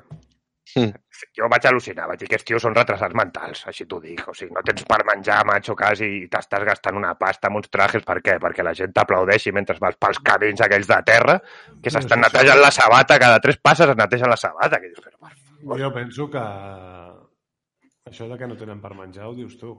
jo 1.38 1.48
vaig 1.50 1.66
al·lucinar, 1.68 2.06
vaig 2.10 2.22
dir 2.22 2.28
que 2.30 2.38
els 2.38 2.46
tios 2.48 2.64
són 2.64 2.74
retrasats 2.76 3.16
mentals, 3.18 3.62
així 3.70 3.86
t'ho 3.90 4.00
dic. 4.02 4.24
O 4.30 4.34
sigui, 4.36 4.52
no 4.56 4.62
tens 4.66 4.86
per 4.88 5.00
menjar, 5.08 5.40
macho, 5.48 5.76
quasi, 5.78 6.10
i 6.24 6.28
t'estàs 6.32 6.66
gastant 6.68 6.98
una 7.00 7.14
pasta 7.20 7.50
amb 7.50 7.60
uns 7.60 7.70
trajes, 7.72 8.04
per 8.06 8.18
què? 8.24 8.38
Perquè 8.42 8.66
la 8.66 8.74
gent 8.78 8.94
t'aplaudeixi 8.96 9.54
mentre 9.54 9.78
vas 9.82 9.98
pels 10.00 10.20
camins 10.26 10.64
aquells 10.66 10.90
de 10.90 11.00
terra, 11.06 11.38
que 11.82 11.92
s'estan 11.92 12.18
sí, 12.18 12.20
sí. 12.20 12.26
netejant 12.26 12.62
la 12.64 12.74
sabata, 12.74 13.20
cada 13.22 13.40
tres 13.44 13.60
passes 13.62 13.94
es 13.94 14.00
netegen 14.00 14.32
la 14.32 14.40
sabata. 14.40 14.80
Que 14.80 14.90
dius, 14.90 15.02
però, 15.04 15.18
per 15.20 15.34
favor. 15.34 15.80
Jo 15.80 15.90
penso 15.94 16.28
que 16.32 16.44
això 18.10 18.28
de 18.30 18.38
que 18.38 18.48
no 18.50 18.56
tenen 18.60 18.82
per 18.82 18.94
menjar 18.98 19.30
ho 19.30 19.36
dius 19.36 19.58
tu. 19.60 19.76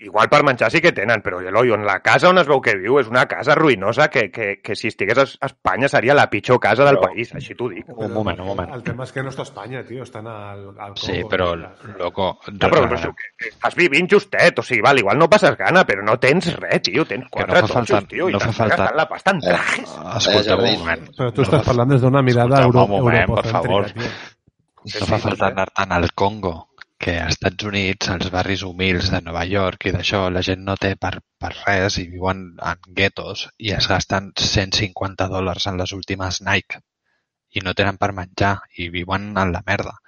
Igual 0.00 0.28
per 0.28 0.42
menjar 0.44 0.70
sí 0.70 0.80
que 0.80 0.92
tenen, 0.92 1.22
però 1.22 1.40
Eloi, 1.40 1.70
en 1.72 1.84
la 1.86 2.00
casa 2.04 2.28
on 2.28 2.38
es 2.38 2.46
veu 2.46 2.60
que 2.60 2.74
viu 2.76 2.98
és 3.00 3.08
una 3.08 3.26
casa 3.26 3.54
ruïnosa 3.54 4.08
que, 4.12 4.30
que, 4.30 4.60
que 4.62 4.76
si 4.76 4.88
estigués 4.88 5.18
a 5.40 5.46
Espanya 5.46 5.88
seria 5.88 6.14
la 6.14 6.28
pitjor 6.30 6.60
casa 6.60 6.84
del 6.84 6.96
Però- 6.98 7.08
país, 7.12 7.32
així 7.34 7.54
t'ho 7.54 7.68
dic. 7.70 7.86
Un 7.96 8.12
moment, 8.12 8.40
un 8.40 8.46
moment. 8.46 8.72
El 8.74 8.82
tema 8.82 9.04
és 9.04 9.12
que 9.12 9.22
no 9.22 9.30
està 9.30 9.42
a 9.44 9.48
Espanya, 9.48 9.82
tio. 9.86 10.02
Estan 10.02 10.26
al, 10.26 10.66
al 10.78 10.94
Congo. 10.94 10.96
Sí, 11.06 11.22
però, 11.30 11.54
loco... 11.98 12.38
No, 12.52 12.58
però, 12.68 12.84
però 12.88 13.12
que 13.16 13.48
estàs 13.48 13.74
vivint 13.76 14.08
justet, 14.10 14.58
o 14.58 14.62
sigui, 14.62 14.82
val, 14.84 14.98
igual 14.98 15.18
no 15.18 15.28
passes 15.30 15.56
gana, 15.56 15.84
però 15.86 16.02
no 16.04 16.18
tens 16.20 16.52
res, 16.60 16.82
tio, 16.82 17.04
tens 17.04 17.24
Que 17.24 17.30
no 17.30 17.30
quatre 17.30 17.60
fa 17.62 17.66
totxos, 17.66 17.90
falta- 17.96 18.08
tio, 18.08 18.28
i 18.28 18.32
no 18.32 18.40
fa 18.40 18.50
t'estàs 18.52 18.76
falta- 18.76 18.94
la 18.96 19.08
pasta 19.08 19.30
en 19.32 19.36
Eh, 19.42 19.48
trajes. 19.48 19.90
Escolta, 19.90 20.30
Eh, 20.30 20.38
un 20.38 20.44
Jardí. 20.46 20.76
moment. 20.78 21.08
Però 21.16 21.32
tu 21.32 21.42
estàs 21.42 21.64
parlant 21.66 21.88
des 21.90 22.00
d'una 22.00 22.22
mirada 22.22 22.62
euro, 22.62 22.84
un 22.84 22.90
moment, 22.90 23.26
per 23.34 23.44
europocèntrica, 23.46 23.62
favor. 23.62 24.26
No 24.86 25.06
fa 25.06 25.16
no 25.16 25.18
falta 25.18 25.46
sé. 25.46 25.52
anar-te'n 25.52 25.92
al 25.92 26.12
Congo, 26.14 26.68
que 26.98 27.18
als 27.20 27.36
Estats 27.36 27.66
Units, 27.68 28.08
als 28.12 28.30
barris 28.32 28.62
humils 28.66 29.10
de 29.12 29.20
Nova 29.24 29.44
York 29.48 29.88
i 29.88 29.92
d'això, 29.96 30.22
la 30.32 30.42
gent 30.48 30.64
no 30.68 30.76
té 30.80 30.94
per, 31.00 31.12
per 31.42 31.52
res 31.58 31.98
i 32.02 32.06
viuen 32.12 32.42
en 32.72 32.88
guetos 33.00 33.46
i 33.58 33.74
es 33.76 33.88
gasten 33.92 34.32
150 34.40 35.28
dòlars 35.32 35.68
en 35.70 35.80
les 35.82 35.92
últimes 35.98 36.40
Nike 36.48 36.80
i 37.56 37.62
no 37.64 37.76
tenen 37.78 38.00
per 38.00 38.12
menjar 38.16 38.56
i 38.80 38.88
viuen 38.94 39.32
en 39.36 39.52
la 39.52 39.62
merda 39.66 39.98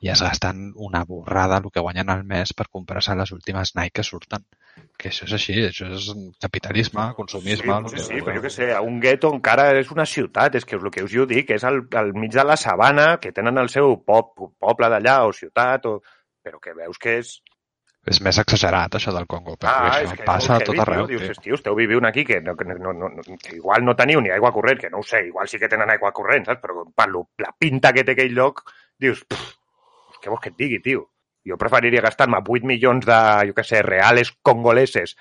i 0.00 0.10
es 0.12 0.20
gasten 0.22 0.72
una 0.76 1.04
borrada 1.04 1.58
el 1.58 1.70
que 1.74 1.80
guanyen 1.80 2.10
al 2.10 2.24
mes 2.24 2.52
per 2.54 2.68
comprar-se 2.70 3.16
les 3.18 3.32
últimes 3.34 3.74
Nike 3.74 3.98
que 3.98 4.04
surten. 4.06 4.44
Que 4.98 5.10
això 5.10 5.26
és 5.26 5.32
així, 5.34 5.56
això 5.66 5.88
és 5.94 6.06
capitalisme, 6.42 7.08
consumisme... 7.16 7.78
Sí, 7.90 7.96
sí, 7.96 8.04
sí, 8.04 8.20
però 8.22 8.36
jo 8.36 8.44
què 8.44 8.52
sé, 8.54 8.68
a 8.74 8.82
un 8.86 9.00
gueto 9.02 9.32
encara 9.34 9.72
és 9.78 9.90
una 9.94 10.06
ciutat, 10.06 10.54
és 10.54 10.66
que 10.66 10.76
és 10.78 10.84
el 10.84 10.94
que 10.94 11.02
us 11.06 11.14
jo 11.14 11.26
dic, 11.26 11.50
és 11.56 11.66
al, 11.66 11.80
al 11.98 12.12
mig 12.14 12.30
de 12.34 12.44
la 12.46 12.56
sabana, 12.56 13.08
que 13.22 13.34
tenen 13.34 13.58
el 13.58 13.72
seu 13.74 13.96
pop, 14.06 14.30
poble 14.62 14.90
d'allà, 14.94 15.18
o 15.26 15.34
ciutat, 15.34 15.90
o... 15.90 15.98
però 16.48 16.58
que 16.64 16.72
veus 16.74 16.98
que 16.98 17.18
és... 17.20 17.36
És 18.08 18.22
més 18.24 18.38
exagerat, 18.40 18.94
això 18.96 19.12
del 19.12 19.26
Congo, 19.28 19.56
perquè 19.60 19.68
Ah, 19.68 19.88
això 19.90 20.06
és 20.06 20.18
que 20.20 20.24
passa 20.24 20.54
a 20.56 20.60
tot 20.64 20.78
arreu. 20.80 21.04
Dius, 21.10 21.40
tio, 21.44 21.56
esteu 21.58 21.74
vivint 21.76 22.06
aquí 22.08 22.22
que, 22.24 22.38
no, 22.40 22.54
que, 22.56 22.64
no, 22.64 22.78
no, 22.94 23.08
no, 23.12 23.24
que 23.42 23.56
igual 23.58 23.84
no 23.84 23.94
teniu 23.98 24.22
ni 24.24 24.30
aigua 24.32 24.52
corrent, 24.54 24.78
que 24.80 24.88
no 24.88 25.02
ho 25.02 25.04
sé, 25.04 25.26
igual 25.28 25.48
sí 25.50 25.58
que 25.60 25.68
tenen 25.68 25.90
aigua 25.92 26.12
corrent, 26.16 26.46
saps? 26.48 26.62
Però 26.62 26.86
per 26.96 27.08
lo, 27.12 27.26
la 27.44 27.50
pinta 27.58 27.92
que 27.92 28.04
té 28.08 28.14
aquell 28.16 28.32
lloc, 28.38 28.62
dius, 28.96 29.20
pff, 29.28 29.50
què 30.22 30.30
vols 30.32 30.40
que 30.46 30.54
et 30.54 30.56
digui, 30.62 30.78
tio? 30.86 31.04
Jo 31.48 31.58
preferiria 31.60 32.00
gastar-me 32.06 32.40
8 32.40 32.64
milions 32.70 33.04
de, 33.04 33.18
jo 33.50 33.56
què 33.58 33.64
sé, 33.66 33.82
reales 33.84 34.32
congoleses 34.46 35.12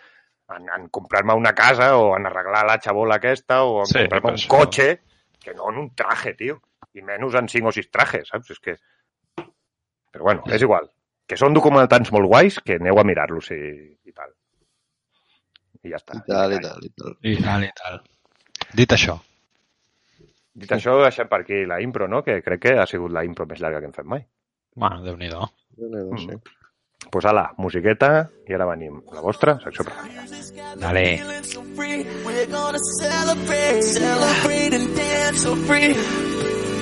en, 0.55 0.69
en 0.77 0.87
comprar-me 0.93 1.35
una 1.35 1.51
casa 1.57 1.89
o 1.97 2.13
en 2.15 2.29
arreglar 2.29 2.63
la 2.69 2.79
xabola 2.79 3.17
aquesta 3.19 3.63
o 3.67 3.81
en 3.83 3.89
Sí, 3.91 3.99
comprar-me 4.05 4.29
però 4.29 4.37
un 4.37 4.39
això- 4.39 4.53
cotxe 4.53 4.87
que 5.43 5.53
no 5.57 5.73
en 5.73 5.81
un 5.83 5.89
traje, 5.95 6.37
tio. 6.39 6.61
I 6.95 7.03
menys 7.03 7.35
en 7.35 7.49
5 7.51 7.67
o 7.67 7.75
6 7.75 7.91
trajes, 7.91 8.29
saps? 8.31 8.53
És 8.55 8.59
que... 8.63 8.77
Però 10.11 10.23
bueno, 10.23 10.43
és 10.47 10.63
igual. 10.63 10.87
Que 11.27 11.37
són 11.39 11.55
documentants 11.55 12.11
molt 12.15 12.29
guais, 12.31 12.59
que 12.63 12.79
aneu 12.79 12.99
a 12.99 13.05
mirar-los 13.07 13.51
i, 13.51 13.61
i 14.07 14.13
tal. 14.15 14.31
I 15.83 15.91
ja 15.91 15.99
està. 15.99 16.19
I 16.21 16.25
tal, 16.27 16.53
i 16.55 16.61
tal, 16.63 16.83
i 16.83 16.91
tal. 16.95 17.17
I 17.21 17.39
tal, 17.43 17.65
i 17.67 17.73
tal. 17.81 17.99
Dit 18.77 18.95
això, 18.95 19.17
Dit 20.57 20.71
això, 20.73 20.95
deixem 21.03 21.27
per 21.29 21.43
aquí 21.43 21.65
la 21.69 21.77
impro, 21.85 22.07
no? 22.09 22.23
Que 22.25 22.39
crec 22.41 22.61
que 22.63 22.71
ha 22.81 22.85
sigut 22.89 23.13
la 23.13 23.21
impro 23.27 23.45
més 23.45 23.59
llarga 23.61 23.81
que 23.83 23.91
hem 23.91 23.93
fet 23.93 24.07
mai. 24.09 24.23
bueno, 24.73 25.03
déu-n'hi-do. 25.03 25.45
Déu-n'hi-do, 25.77 26.17
sí. 26.17 26.33
Doncs 26.33 27.11
pues 27.13 27.25
ala, 27.29 27.43
musiqueta, 27.61 28.09
i 28.49 28.55
ara 28.57 28.65
venim 28.65 28.97
a 29.11 29.19
la 29.19 29.21
vostra 29.21 29.59
secció 29.61 29.85
preferida. 29.85 30.25
Dale. 30.81 31.05
so 35.37 35.55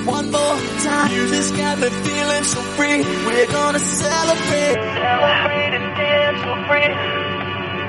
One 0.06 0.30
more 0.30 0.56
time, 0.86 1.10
music's 1.10 1.50
got 1.50 1.78
me 1.80 1.88
feeling 1.90 2.44
so 2.44 2.60
free. 2.78 3.02
We're 3.26 3.50
gonna 3.50 3.80
celebrate, 3.80 4.78
celebrate 5.02 5.72
and 5.74 5.88
dance 5.98 6.38
so 6.46 6.52
free. 6.68 6.90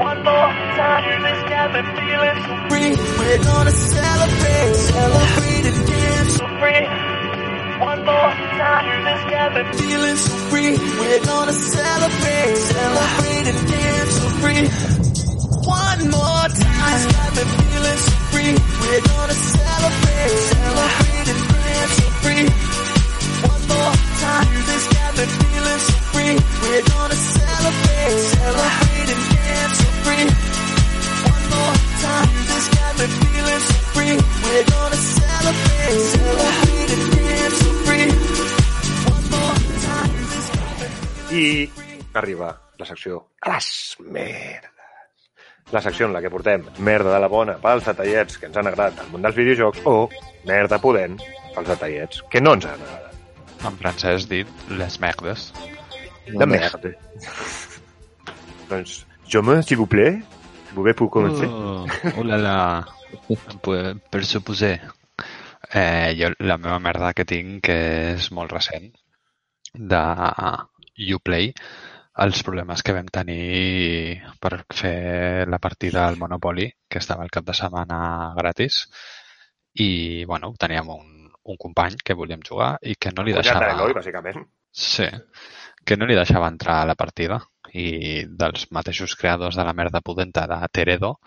One 0.02 0.24
more 0.26 0.50
time, 0.82 1.04
music's 1.06 1.44
got 1.54 1.68
me 1.74 1.82
feeling 1.94 2.38
so 2.42 2.54
free. 2.70 2.92
We're 3.22 3.44
gonna 3.44 3.72
celebrate, 3.72 4.76
celebrate 4.90 5.66
and 5.70 5.80
dance 5.88 6.34
so 6.38 6.46
free. 6.58 6.86
One 7.86 8.02
more 8.10 8.32
time, 8.58 8.84
music's 8.90 9.26
got 9.30 9.50
me 9.54 9.62
feeling 9.78 10.18
so 10.18 10.34
free. 10.50 10.74
We're 11.00 11.24
gonna 11.24 11.54
celebrate, 11.54 12.58
celebrate 12.58 13.46
and 13.52 13.62
dance 13.70 14.14
so 14.18 14.28
free. 14.42 14.64
one 15.70 16.02
more 16.10 16.48
time. 16.50 17.02
Got 17.14 17.30
me 17.38 17.44
feeling 17.62 18.00
so 18.08 18.16
free. 18.34 18.54
We're 18.82 19.06
gonna 19.06 19.34
celebrate, 19.34 20.34
celebrate 20.50 21.17
One 22.38 23.64
more 23.66 23.98
time. 24.22 24.54
This 24.70 24.86
got 24.94 25.12
me 25.18 25.26
feeling 25.26 25.82
so 25.88 25.96
free. 26.14 26.36
We're 26.62 26.86
gonna 26.86 27.18
celebrate, 27.18 28.20
celebrate 28.38 29.10
and 29.10 29.24
dance 29.34 29.78
so 29.82 29.90
free. 30.06 30.26
One 31.34 31.46
more 31.50 31.78
time. 32.06 32.30
This 32.46 32.66
got 32.78 32.94
me 33.00 33.06
feeling 33.18 33.64
so 33.66 33.78
free. 33.94 34.16
We're 34.46 34.68
gonna 34.70 35.02
celebrate, 35.18 35.98
celebrate 36.14 36.92
and 36.94 37.06
dance 37.18 37.58
so 37.58 37.70
free. 37.88 38.08
One 39.10 39.26
more 39.34 39.58
time. 39.88 40.14
This 40.30 41.32
me 41.32 41.72
I 42.14 42.20
arriba 42.20 42.62
la 42.78 42.86
secció 42.86 43.30
a 43.42 43.50
les 43.54 43.98
merdes. 44.00 44.72
La 45.72 45.82
secció 45.82 46.06
en 46.06 46.14
la 46.14 46.22
que 46.22 46.30
portem 46.30 46.64
merda 46.80 47.14
de 47.14 47.20
la 47.20 47.28
bona 47.28 47.58
pels 47.58 47.90
detallets 47.90 48.38
que 48.38 48.46
ens 48.48 48.58
han 48.58 48.70
agradat 48.70 49.02
al 49.02 49.10
món 49.12 49.26
dels 49.26 49.36
videojocs 49.36 49.82
o 49.90 50.08
merda 50.46 50.78
pudent 50.80 51.18
pels 51.58 51.74
detallets 51.74 52.22
que 52.32 52.42
no 52.44 52.54
ens 52.58 52.68
han 52.70 52.82
agradat. 52.86 53.16
En 53.66 53.78
francès 53.82 54.28
dit 54.30 54.68
les 54.78 55.00
merdes. 55.02 55.48
De 56.28 56.46
merda. 56.46 56.92
doncs, 58.70 59.00
jo 59.32 59.42
me, 59.42 59.62
s'il 59.64 59.78
vous 59.78 59.90
plaît, 59.90 60.22
vous 60.70 60.76
pouvez 60.76 60.94
pour 60.94 61.10
comencer. 61.10 61.48
Oh, 61.48 61.88
oh 62.18 62.24
la 62.24 62.38
la. 62.38 62.58
Per, 63.64 63.96
per 64.12 64.24
suposar. 64.26 64.78
Eh, 65.74 66.14
jo, 66.20 66.32
la 66.40 66.60
meva 66.62 66.78
merda 66.80 67.14
que 67.18 67.26
tinc, 67.26 67.64
que 67.66 67.78
és 68.14 68.30
molt 68.32 68.54
recent, 68.54 68.92
de 69.74 70.04
Uplay, 71.16 71.52
els 72.24 72.44
problemes 72.46 72.82
que 72.86 72.96
vam 72.96 73.10
tenir 73.14 74.22
per 74.42 74.62
fer 74.74 75.46
la 75.50 75.60
partida 75.60 76.06
al 76.08 76.18
Monopoly, 76.22 76.70
que 76.90 77.02
estava 77.04 77.26
el 77.26 77.34
cap 77.34 77.46
de 77.48 77.58
setmana 77.58 78.00
gratis, 78.38 78.86
i, 79.78 80.24
bueno, 80.26 80.54
teníem 80.58 80.90
un, 80.94 81.17
un 81.48 81.60
company 81.60 81.98
que 82.04 82.16
volíem 82.18 82.44
jugar 82.48 82.76
i 82.82 82.96
que 83.00 83.14
no 83.16 83.26
li 83.26 83.36
Cunyat 83.36 83.48
deixava... 83.48 83.70
d'Eloi, 83.72 83.96
bàsicament. 83.98 84.44
Sí, 84.78 85.08
que 85.88 85.98
no 85.98 86.08
li 86.10 86.18
deixava 86.18 86.50
entrar 86.52 86.82
a 86.82 86.90
la 86.90 86.98
partida 87.00 87.40
i 87.74 88.26
dels 88.28 88.68
mateixos 88.76 89.16
creadors 89.20 89.58
de 89.58 89.66
la 89.68 89.76
merda 89.78 90.04
pudenta 90.04 90.46
de 90.50 90.60
Teredo 90.72 91.18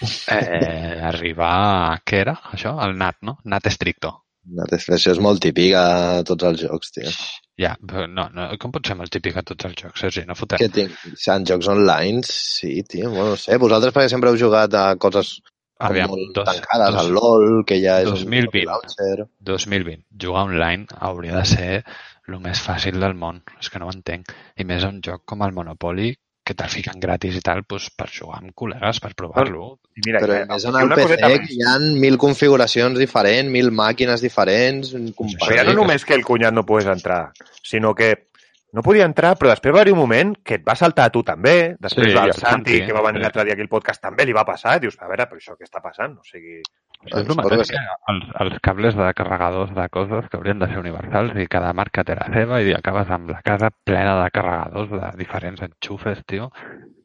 eh, 0.34 1.00
arribar... 1.12 2.00
Què 2.04 2.20
era, 2.24 2.38
això? 2.52 2.76
El 2.84 2.96
NAT, 3.00 3.22
no? 3.28 3.38
NAT 3.44 3.72
estricto. 3.72 4.18
Això 4.44 5.14
és 5.14 5.20
molt 5.24 5.40
típic 5.40 5.72
a 5.78 6.20
tots 6.28 6.44
els 6.44 6.60
jocs, 6.66 6.90
tio. 6.92 7.12
Ja, 7.60 7.72
però 7.80 8.04
no, 8.10 8.26
no, 8.34 8.50
com 8.60 8.74
pot 8.74 8.84
ser 8.90 8.96
molt 8.98 9.12
típic 9.14 9.38
a 9.40 9.44
tots 9.46 9.70
els 9.70 9.78
jocs, 9.78 10.02
Sergi? 10.04 10.24
No 10.28 10.36
fotem. 10.36 10.60
Que 10.60 10.68
tinc... 10.68 10.98
En 11.32 11.46
jocs 11.48 11.70
online, 11.72 12.20
sí, 12.28 12.74
tio. 12.88 13.08
Bueno, 13.14 13.32
no 13.32 13.40
sé, 13.40 13.56
vosaltres 13.62 13.94
perquè 13.96 14.12
sempre 14.12 14.32
heu 14.32 14.40
jugat 14.40 14.76
a 14.76 14.84
coses 15.00 15.38
Aviam, 15.78 16.08
molt 16.10 16.34
dos- 16.34 16.44
tancades, 16.46 16.94
dos- 16.94 17.00
al 17.04 17.12
LOL, 17.12 17.64
que 17.66 17.80
ja 17.82 18.00
és 18.02 18.08
2020. 18.10 18.60
un 18.66 18.72
launcher. 18.72 19.26
2020. 19.40 20.04
Jugar 20.20 20.44
online 20.44 20.86
hauria 21.00 21.36
de 21.36 21.44
ser 21.44 21.84
el 22.28 22.38
més 22.40 22.60
fàcil 22.62 23.00
del 23.00 23.14
món. 23.14 23.42
És 23.60 23.70
que 23.70 23.78
no 23.78 23.86
ho 23.88 23.92
entenc. 23.92 24.30
I 24.56 24.64
més 24.64 24.84
un 24.84 25.00
joc 25.02 25.24
com 25.24 25.42
el 25.42 25.52
Monopoly, 25.52 26.14
que 26.44 26.52
te'l 26.54 26.68
fiquen 26.68 27.00
gratis 27.00 27.36
i 27.36 27.40
tal, 27.40 27.62
doncs 27.66 27.88
per 27.96 28.06
jugar 28.12 28.38
amb 28.42 28.52
col·legues, 28.54 29.00
per 29.00 29.14
provar-lo. 29.16 29.78
I 29.96 30.00
mira, 30.04 30.20
Però 30.20 30.34
i, 30.36 30.42
a 30.42 30.46
més 30.46 30.64
en 30.68 30.76
el 30.76 30.84
una 30.90 30.96
PC 30.98 31.16
que 31.16 31.28
més. 31.28 31.50
hi 31.50 31.62
ha 31.64 31.78
mil 31.78 32.18
configuracions 32.18 32.98
diferents, 32.98 33.50
mil 33.50 33.70
màquines 33.72 34.20
diferents, 34.20 34.92
company... 35.16 35.56
ja 35.56 35.64
no 35.64 35.72
només 35.72 36.04
que 36.04 36.14
el 36.14 36.24
cunyat 36.24 36.52
no 36.52 36.66
pogués 36.66 36.86
entrar, 36.86 37.32
sinó 37.62 37.94
que 37.94 38.28
no 38.74 38.82
podia 38.82 39.06
entrar, 39.06 39.36
però 39.38 39.52
després 39.52 39.74
va 39.74 39.82
haver 39.84 39.94
un 39.94 40.00
moment 40.00 40.32
que 40.42 40.58
et 40.58 40.64
va 40.66 40.74
saltar 40.78 41.08
a 41.08 41.12
tu 41.14 41.22
també, 41.26 41.74
després 41.80 42.10
Sí, 42.10 42.14
el 42.14 42.32
el 42.32 42.32
Santi, 42.34 42.48
Santi, 42.50 42.80
que 42.86 42.96
va 42.96 43.04
venir 43.06 43.20
sí. 43.20 43.26
l'altre 43.26 43.44
dia 43.46 43.54
aquí 43.54 43.64
al 43.66 43.70
podcast, 43.70 44.02
també 44.02 44.26
li 44.26 44.34
va 44.36 44.46
passar, 44.48 44.80
dius, 44.82 44.98
a 44.98 45.10
veure, 45.10 45.28
però 45.30 45.38
això 45.38 45.54
què 45.54 45.68
està 45.68 45.82
passant? 45.84 46.16
O 46.18 46.26
sigui, 46.26 46.58
Això 47.04 47.20
és 47.20 47.28
el 47.28 47.36
mateix 47.36 47.70
que 47.70 47.80
els, 48.12 48.28
els 48.40 48.58
cables 48.64 48.96
de 48.96 49.10
carregadors 49.18 49.72
de 49.76 49.84
coses 49.92 50.28
que 50.30 50.38
haurien 50.38 50.62
de 50.62 50.68
ser 50.70 50.80
universals 50.80 51.36
i 51.36 51.46
cada 51.52 51.72
marca 51.76 52.04
té 52.08 52.16
la 52.16 52.30
seva 52.32 52.62
i 52.64 52.72
acabes 52.72 53.10
amb 53.12 53.34
la 53.34 53.42
casa 53.44 53.70
plena 53.84 54.16
de 54.22 54.30
carregadors 54.32 54.92
de 54.94 55.10
diferents 55.20 55.64
enxufes, 55.68 56.24
tio. 56.30 56.48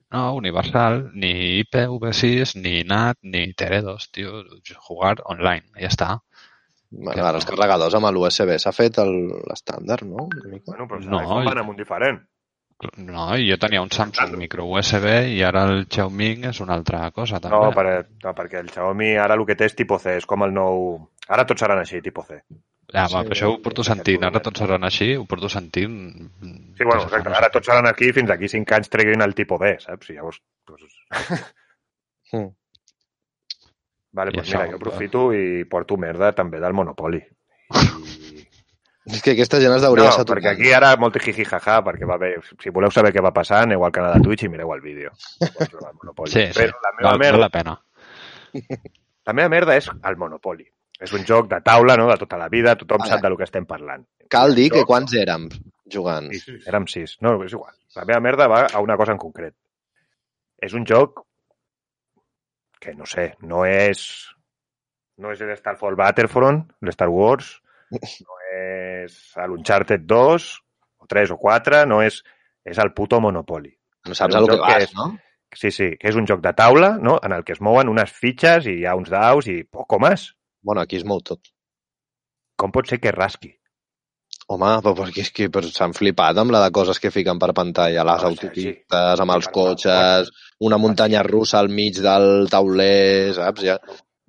No, 0.10 0.24
universal, 0.34 1.04
ni 1.14 1.60
IPv6, 1.60 2.56
ni 2.64 2.80
NAT, 2.88 3.20
ni 3.22 3.44
Teredos, 3.54 4.08
tio. 4.16 4.40
Jugar 4.72 5.18
online, 5.26 5.68
ja 5.78 5.92
està. 5.92 6.10
Bueno, 6.92 7.22
ara 7.26 7.38
els 7.38 7.46
carregadors 7.46 7.94
amb 7.96 8.10
l'USB 8.16 8.56
s'ha 8.58 8.72
fet 8.74 8.98
el- 8.98 9.30
l'estàndard, 9.46 10.04
no? 10.10 10.28
Bueno, 10.66 10.88
però 10.90 11.00
No, 11.04 11.22
no, 11.22 11.44
van 11.46 11.58
amb 11.62 11.70
un 11.70 11.78
diferent. 11.78 12.20
No, 12.98 13.34
jo 13.36 13.58
tenia 13.60 13.82
un 13.84 13.90
Samsung 13.92 14.38
micro 14.40 14.64
USB 14.66 15.06
i 15.36 15.42
ara 15.44 15.66
el 15.68 15.82
Xiaomi 15.92 16.30
és 16.48 16.62
una 16.64 16.74
altra 16.80 17.12
cosa, 17.12 17.42
també. 17.44 17.58
No, 17.58 17.74
per, 17.76 18.08
no, 18.24 18.34
perquè 18.34 18.62
el 18.64 18.70
Xiaomi 18.72 19.18
ara 19.20 19.36
el 19.36 19.44
que 19.46 19.56
té 19.60 19.66
és 19.68 19.76
tipus 19.76 20.02
C, 20.02 20.16
és 20.22 20.26
com 20.26 20.44
el 20.48 20.54
nou... 20.56 21.10
Ara 21.28 21.44
tots 21.46 21.60
seran 21.62 21.78
així, 21.84 22.00
tipus 22.02 22.26
C. 22.32 22.40
Ja, 22.90 23.04
Sí, 23.06 23.18
sí, 23.20 23.28
això 23.36 23.50
ho 23.52 23.60
porto 23.62 23.84
sentint. 23.84 24.24
Ara 24.26 24.40
tots 24.42 24.64
seran 24.64 24.84
així, 24.88 25.12
ho 25.20 25.26
porto 25.30 25.50
sentint... 25.52 25.98
Sí, 26.80 26.84
bueno, 26.88 27.04
exacte. 27.04 27.30
Ara 27.38 27.52
tots 27.54 27.68
seran 27.68 27.86
aquí 27.92 28.14
fins 28.16 28.32
aquí 28.32 28.48
5 28.50 28.74
anys 28.80 28.90
treguin 28.90 29.22
el 29.22 29.36
tipus 29.36 29.60
B, 29.62 29.76
saps? 29.84 30.10
I 30.10 30.16
llavors... 30.18 30.40
Doncs... 30.66 30.96
Mm. 32.32 32.48
Vale, 34.12 34.32
I 34.34 34.38
doncs 34.40 34.48
això, 34.50 34.58
mira, 34.64 34.72
jo 34.72 34.78
aprofito 34.80 35.26
i 35.38 35.66
porto 35.70 35.98
merda 35.98 36.32
també 36.34 36.60
del 36.60 36.74
Monopoly. 36.74 37.20
I... 37.20 38.08
És 39.10 39.24
que 39.26 39.32
aquesta 39.34 39.58
gent 39.58 39.74
es 39.74 39.82
No, 39.82 39.88
deuria 39.90 40.12
saturar. 40.14 40.38
perquè 40.38 40.50
aquí 40.54 40.72
ara 40.76 40.92
molt 41.02 41.16
jiji 41.24 41.46
jaja, 41.48 41.80
perquè 41.86 42.06
va 42.06 42.16
haver, 42.20 42.36
si 42.62 42.70
voleu 42.70 42.92
saber 42.94 43.10
què 43.16 43.24
va 43.26 43.32
passar, 43.34 43.64
aneu 43.66 43.82
al 43.86 43.92
canal 43.96 44.14
de 44.20 44.22
Twitch 44.28 44.44
i 44.46 44.50
mireu 44.54 44.70
el 44.76 44.82
vídeo. 44.86 45.10
Al 45.42 45.96
Monopoly. 45.96 46.30
Sí, 46.30 46.44
sí, 46.54 46.60
Però 46.60 46.78
la 46.84 46.92
meva, 46.98 47.08
val, 47.10 47.20
merda, 47.20 47.32
val 47.32 47.42
la 47.42 47.50
pena. 47.50 47.74
la 49.26 49.34
meva 49.34 49.50
merda 49.50 49.78
és 49.80 49.90
el 49.90 50.18
Monopoly. 50.18 50.68
És 51.00 51.14
un 51.16 51.24
joc 51.26 51.48
de 51.50 51.62
taula, 51.66 51.96
no?, 51.98 52.10
de 52.12 52.18
tota 52.20 52.38
la 52.38 52.50
vida, 52.50 52.76
tothom 52.76 53.00
Vale. 53.02 53.10
sap 53.16 53.22
de 53.24 53.30
lo 53.32 53.38
que 53.40 53.46
estem 53.48 53.66
parlant. 53.66 54.06
Cal 54.30 54.54
dir 54.54 54.70
que 54.70 54.84
quants 54.86 55.14
érem 55.16 55.48
jugant? 55.90 56.28
Sí, 56.36 56.60
érem 56.68 56.86
sis. 56.92 57.16
No, 57.24 57.38
és 57.44 57.54
igual. 57.56 57.74
La 57.96 58.06
meva 58.06 58.20
merda 58.20 58.48
va 58.52 58.66
a 58.68 58.82
una 58.84 58.98
cosa 59.00 59.14
en 59.16 59.18
concret. 59.18 59.56
És 60.62 60.74
un 60.76 60.86
joc 60.86 61.24
que, 62.80 62.94
no 62.96 63.06
sé, 63.10 63.34
no 63.42 63.66
és... 63.68 64.04
No 65.20 65.34
és 65.36 65.42
l'Starfall 65.44 65.98
Battlefront, 66.00 66.62
l'Star 66.88 67.10
Wars, 67.12 67.58
no 68.26 68.38
és 68.56 69.18
l'Uncharted 69.52 70.06
2, 70.08 70.46
o 71.04 71.10
3 71.12 71.34
o 71.36 71.40
4, 71.42 71.86
no 71.92 72.02
és... 72.06 72.22
És 72.70 72.78
el 72.80 72.92
puto 72.94 73.18
Monopoly. 73.24 73.72
No 74.08 74.14
saps 74.16 74.36
el 74.36 74.46
que 74.46 74.56
joc 74.56 74.66
que 74.66 74.74
vas, 74.76 74.84
és- 74.88 74.96
no? 74.96 75.10
Sí, 75.56 75.72
sí, 75.74 75.86
que 75.98 76.12
és 76.12 76.16
un 76.20 76.28
joc 76.30 76.44
de 76.44 76.52
taula, 76.54 76.92
no?, 77.02 77.16
en 77.26 77.34
el 77.34 77.42
que 77.44 77.56
es 77.56 77.62
mouen 77.66 77.90
unes 77.90 78.12
fitxes 78.14 78.68
i 78.70 78.76
hi 78.82 78.86
ha 78.86 78.94
uns 79.00 79.10
daus 79.10 79.48
i 79.50 79.64
poco 79.66 79.98
més. 80.00 80.28
Bueno, 80.62 80.84
aquí 80.84 81.00
es 81.00 81.06
mou 81.10 81.24
tot. 81.26 81.42
Com 82.60 82.72
pot 82.76 82.86
ser 82.92 83.00
que 83.02 83.12
rasqui? 83.16 83.56
Home, 84.50 84.70
però 84.82 84.96
perquè 84.98 85.22
és 85.22 85.30
que 85.36 85.46
s'han 85.70 85.94
flipat 85.94 86.40
amb 86.42 86.50
la 86.56 86.64
de 86.64 86.72
coses 86.74 86.98
que 87.00 87.12
fiquen 87.14 87.38
per 87.38 87.52
pantalla, 87.54 88.04
les 88.08 88.24
No, 88.24 88.30
autopistes, 88.32 89.20
amb 89.22 89.34
els 89.36 89.46
Sí, 89.46 89.52
cotxes, 89.54 90.32
una 90.66 90.80
muntanya 90.82 91.22
russa 91.24 91.60
al 91.60 91.70
mig 91.70 92.00
del 92.02 92.48
tauler, 92.50 93.34
saps? 93.38 93.62
Ja. 93.68 93.76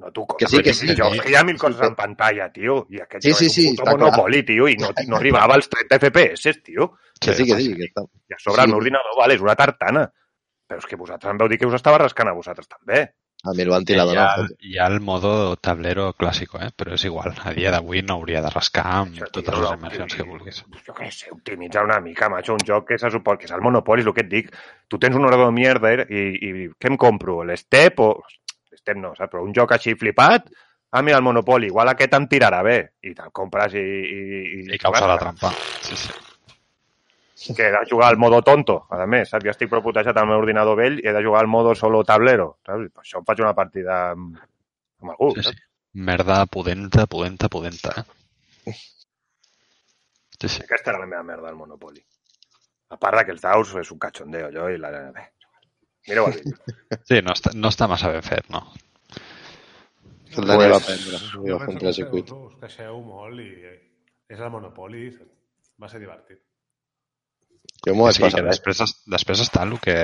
No, 0.01 0.11
tu, 0.13 0.27
Que 0.39 0.47
sí, 0.49 0.61
que 0.65 0.73
sí. 0.75 0.93
Jo, 0.97 1.09
hi 1.29 1.35
ha 1.37 1.43
mil 1.45 1.57
coses 1.61 1.81
en 1.89 1.95
pantalla, 1.97 2.51
tio, 2.53 2.87
i 2.91 3.01
aquest 3.01 3.25
Sí, 3.25 3.33
sí, 3.33 3.47
és 3.49 3.55
sí, 3.55 3.67
un 3.71 3.77
puto 3.77 3.97
monopoli, 3.97 4.43
tio, 4.49 4.69
i 4.69 4.77
no, 4.81 4.93
no 5.09 5.17
arribava 5.17 5.55
als 5.57 5.69
30 5.73 5.99
FPS, 5.99 6.55
tio. 6.65 6.91
Que 7.21 7.35
sí, 7.35 7.45
que 7.49 7.57
sí. 7.61 7.75
Que 7.77 7.89
està... 7.89 8.05
I 8.29 8.37
a 8.37 8.39
sobre 8.41 8.61
Sí. 8.63 8.65
el 8.67 8.73
meu 8.75 8.79
ordinador, 8.81 9.17
vale, 9.19 9.35
és 9.41 9.45
una 9.45 9.57
tartana. 9.57 10.07
Però 10.69 10.79
és 10.81 10.87
que 10.87 10.97
vosaltres 10.97 11.33
em 11.33 11.41
vau 11.41 11.49
dir 11.49 11.59
que 11.59 11.67
us 11.69 11.75
estava 11.81 11.99
rascant 11.99 12.29
a 12.29 12.37
vosaltres 12.37 12.69
també. 12.69 13.07
A 13.43 13.55
mi 13.57 13.63
el 13.63 13.71
ventilador 13.73 14.15
hi, 14.15 14.19
ha, 14.21 14.37
no. 14.37 14.57
hi 14.61 14.75
ha 14.79 14.87
el 14.93 14.99
modo 15.01 15.57
tablero 15.57 16.11
clàssico, 16.13 16.59
eh? 16.61 16.69
però 16.77 16.93
és 16.99 17.05
igual. 17.09 17.33
A 17.41 17.55
dia 17.57 17.73
d'avui 17.73 18.03
no 18.05 18.19
hauria 18.19 18.43
de 18.45 18.51
rascar 18.53 18.85
amb 18.99 19.17
Això, 19.17 19.31
totes 19.33 19.57
tio, 19.57 19.95
les 20.05 20.17
que 20.19 20.27
vulguis. 20.29 20.59
Jo 20.85 20.97
què 20.99 21.09
sé, 21.09 21.31
optimitzar 21.33 21.87
una 21.89 22.01
mica, 22.05 22.29
macho, 22.29 22.59
un 22.59 22.67
joc 22.69 22.91
que 22.91 23.01
se 23.01 23.11
suport, 23.15 23.41
que 23.41 23.49
és 23.49 23.57
el 23.57 23.65
Monopoly, 23.65 24.05
és 24.05 24.11
el 24.13 24.17
que 24.17 24.27
et 24.27 24.33
dic. 24.33 24.53
Tu 24.93 25.01
tens 25.01 25.17
un 25.17 25.25
ordinador 25.25 25.49
de 25.49 25.57
mierda 25.57 25.95
i, 26.05 26.27
i 26.37 26.69
què 26.77 26.93
em 26.93 27.01
compro? 27.01 27.41
L'Step 27.49 28.05
o... 28.05 28.11
L'Step 28.75 29.01
no, 29.01 29.15
saps? 29.17 29.33
Però 29.33 29.47
un 29.47 29.57
joc 29.57 29.73
així 29.73 29.97
flipat, 29.97 30.53
ah, 30.93 31.01
mira, 31.01 31.17
el 31.17 31.25
Monopoly, 31.25 31.73
igual 31.73 31.95
aquest 31.95 32.21
em 32.21 32.29
tirarà 32.29 32.61
bé. 32.67 32.81
I 33.09 33.17
te'l 33.17 33.33
compres 33.33 33.79
i... 33.81 33.87
I, 33.87 34.67
I 34.77 34.83
causa 34.85 35.09
la 35.09 35.17
trampa. 35.23 35.55
Sí, 35.81 35.97
sí. 35.97 36.13
Que 37.57 37.67
he 37.67 37.73
de 37.73 37.85
jugar 37.91 38.11
al 38.13 38.19
modo 38.21 38.43
tonto, 38.45 38.77
a 38.93 39.07
més, 39.09 39.31
saps? 39.33 39.45
Jo 39.47 39.53
estic 39.55 39.71
proputejat 39.73 40.17
al 40.21 40.29
meu 40.29 40.43
ordinador 40.43 40.77
vell 40.79 40.99
i 41.01 41.09
he 41.09 41.15
de 41.17 41.23
jugar 41.25 41.41
al 41.45 41.49
modo 41.53 41.75
solo 41.79 42.03
tablero, 42.05 42.59
saps? 42.67 42.91
Per 42.93 43.05
això 43.05 43.21
em 43.23 43.27
faig 43.29 43.41
una 43.45 43.55
partida 43.57 44.01
amb, 44.13 44.37
amb 45.03 45.15
algú, 45.15 45.31
sí, 45.35 45.43
saps? 45.47 45.57
sí. 45.57 45.67
Merda 46.09 46.45
pudenta, 46.47 47.07
pudenta, 47.11 47.49
pudenta. 47.51 47.95
Eh? 48.01 48.75
Sí, 50.41 50.49
sí. 50.49 50.63
Aquesta 50.63 50.93
era 50.93 51.01
la 51.03 51.07
meva 51.11 51.23
merda 51.27 51.49
al 51.51 51.57
Monopoly. 51.59 52.03
A 52.91 52.99
part 52.99 53.25
que 53.27 53.35
els 53.35 53.43
daus 53.43 53.73
és 53.81 53.91
un 53.95 53.99
cachondeo, 54.03 54.49
allò, 54.51 54.69
i 54.73 54.79
la... 54.81 54.91
Bé, 55.15 55.25
mireu 56.09 56.29
el 56.31 56.37
vídeo. 56.39 56.61
sí 57.09 57.21
no, 57.23 57.35
està, 57.37 57.53
no 57.55 57.71
està 57.73 57.89
massa 57.91 58.11
ben 58.13 58.25
fet, 58.27 58.49
no? 58.55 58.63
El 60.39 60.47
Dani 60.47 60.69
va 60.71 60.79
prendre. 60.85 61.19
Jo 61.43 61.43
Jo 61.47 61.59
penso 61.59 61.67
fent 61.67 61.81
que 61.81 61.91
us, 61.91 61.97
circuit. 61.97 62.31
us 62.31 62.55
queixeu 62.63 63.01
molt 63.03 63.43
i 63.43 63.51
és 64.31 64.39
el 64.39 64.51
Monopoly. 64.55 65.09
Va 65.81 65.89
ser 65.91 66.01
divertit. 66.03 66.39
Jo 67.87 67.95
m'ho 67.97 68.05
vaig 68.05 68.17
sí, 68.19 68.21
passar 68.21 68.43
que 68.43 68.49
després, 68.51 68.81
es- 68.85 68.97
després 69.09 69.41
està 69.41 69.63
el 69.65 69.79
que, 69.81 69.95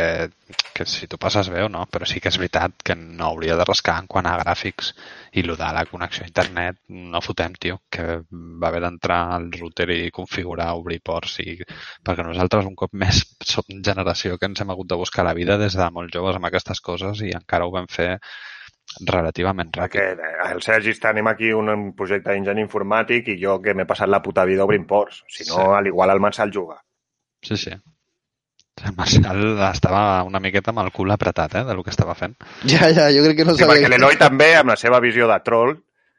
que 0.73 0.87
si 0.89 1.07
tu 1.13 1.19
passes 1.21 1.51
bé 1.53 1.61
o 1.63 1.69
no, 1.69 1.83
però 1.93 2.07
sí 2.09 2.23
que 2.25 2.31
és 2.33 2.39
veritat 2.41 2.73
que 2.83 2.95
no 2.97 3.27
hauria 3.27 3.57
de 3.59 3.67
rascar 3.69 3.99
en 4.01 4.07
quant 4.09 4.25
a 4.31 4.33
gràfics 4.41 4.95
i 5.37 5.43
el 5.45 5.53
de 5.61 5.69
la 5.77 5.85
connexió 5.91 6.25
a 6.25 6.31
internet 6.31 6.79
no 6.89 7.21
fotem, 7.21 7.53
tio, 7.61 7.83
que 7.91 8.23
va 8.33 8.69
haver 8.71 8.81
d'entrar 8.81 9.19
al 9.35 9.51
router 9.53 9.91
i 9.93 10.11
configurar, 10.11 10.71
obrir 10.81 11.03
ports 11.05 11.37
i... 11.45 11.59
perquè 12.03 12.25
nosaltres 12.25 12.65
un 12.65 12.75
cop 12.81 12.95
més 12.97 13.21
som 13.53 13.65
generació 13.85 14.39
que 14.39 14.47
ens 14.49 14.61
hem 14.65 14.71
hagut 14.73 14.89
de 14.89 14.97
buscar 15.03 15.27
la 15.29 15.35
vida 15.37 15.59
des 15.61 15.77
de 15.77 15.91
molt 15.91 16.15
joves 16.17 16.37
amb 16.41 16.49
aquestes 16.49 16.81
coses 16.81 17.21
i 17.29 17.35
encara 17.37 17.67
ho 17.69 17.75
vam 17.77 17.91
fer 17.93 18.15
relativament 19.05 19.71
Que 19.75 19.81
ràpid. 19.83 20.01
eh, 20.01 20.51
el 20.55 20.63
Sergi 20.63 20.91
està, 20.95 21.11
anem 21.11 21.27
aquí 21.29 21.53
un, 21.53 21.93
projecte 21.97 22.31
d'enginy 22.33 22.63
informàtic 22.65 23.29
i 23.35 23.39
jo 23.43 23.61
que 23.61 23.75
m'he 23.75 23.85
passat 23.85 24.09
la 24.09 24.23
puta 24.23 24.45
vida 24.49 24.65
obrint 24.65 24.87
ports. 24.87 25.25
Si 25.29 25.45
no, 25.51 25.57
Sí. 25.57 25.71
al 25.77 25.87
igual 25.89 26.11
el 26.11 26.21
Marçal 26.21 26.51
juga. 26.55 26.81
Sí, 27.47 27.57
sí. 27.61 27.71
El 28.85 28.93
Marcial 28.97 29.41
estava 29.71 30.01
una 30.29 30.41
miqueta 30.43 30.73
amb 30.75 30.83
el 30.83 30.91
cul 30.93 31.11
apretat, 31.15 31.55
eh, 31.57 31.65
del 31.65 31.79
que 31.87 31.93
estava 31.95 32.15
fent. 32.19 32.35
Ja, 32.69 32.91
ja, 32.93 33.07
jo 33.15 33.23
crec 33.25 33.39
que 33.39 33.47
no 33.49 33.55
Sí, 33.57 33.63
sabia... 33.65 33.79
perquè 33.87 33.89
l'Eloi 33.95 34.19
també, 34.21 34.51
amb 34.59 34.75
la 34.75 34.77
seva 34.81 34.99
visió 35.01 35.29
de 35.31 35.39
troll, 35.47 35.77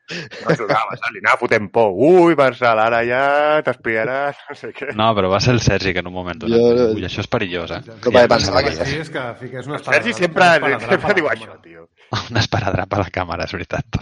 no? 0.07 0.55
Li 0.55 1.19
anava 1.19 1.35
fotent 1.41 1.67
por. 1.75 1.91
Ui, 1.91 2.33
Marçal, 2.39 2.79
ara 2.79 3.01
ja 3.05 3.21
t'espiaràs, 3.67 4.39
no 4.49 4.55
sé 4.57 4.71
què. 4.73 4.93
No, 4.97 5.09
però 5.17 5.29
va 5.33 5.41
ser 5.43 5.53
el 5.57 5.59
Sergi 5.61 5.91
que 5.93 5.99
en 6.01 6.07
un 6.09 6.15
moment 6.15 6.39
donat... 6.39 6.57
Jo- 6.63 6.87
Ui, 6.95 7.03
això 7.05 7.21
és 7.25 7.29
perillós, 7.29 7.73
eh? 7.75 7.81
Que 8.01 8.09
perquè 8.15 8.29
pensava 8.31 8.63
que- 8.63 8.73
Sí, 8.87 9.01
és 9.03 9.11
que 9.13 9.25
fiques 9.43 9.67
una 9.67 9.77
El 9.81 9.83
Sergi 9.91 10.13
sempre, 10.15 10.47
sempre 10.87 11.13
diu 11.19 11.27
això, 11.29 11.57
tio. 11.61 11.89
Un 12.31 12.39
esparadrap 12.41 12.93
a 12.95 13.03
la 13.03 13.11
càmera, 13.19 13.45
és 13.45 13.53
veritat. 13.59 13.99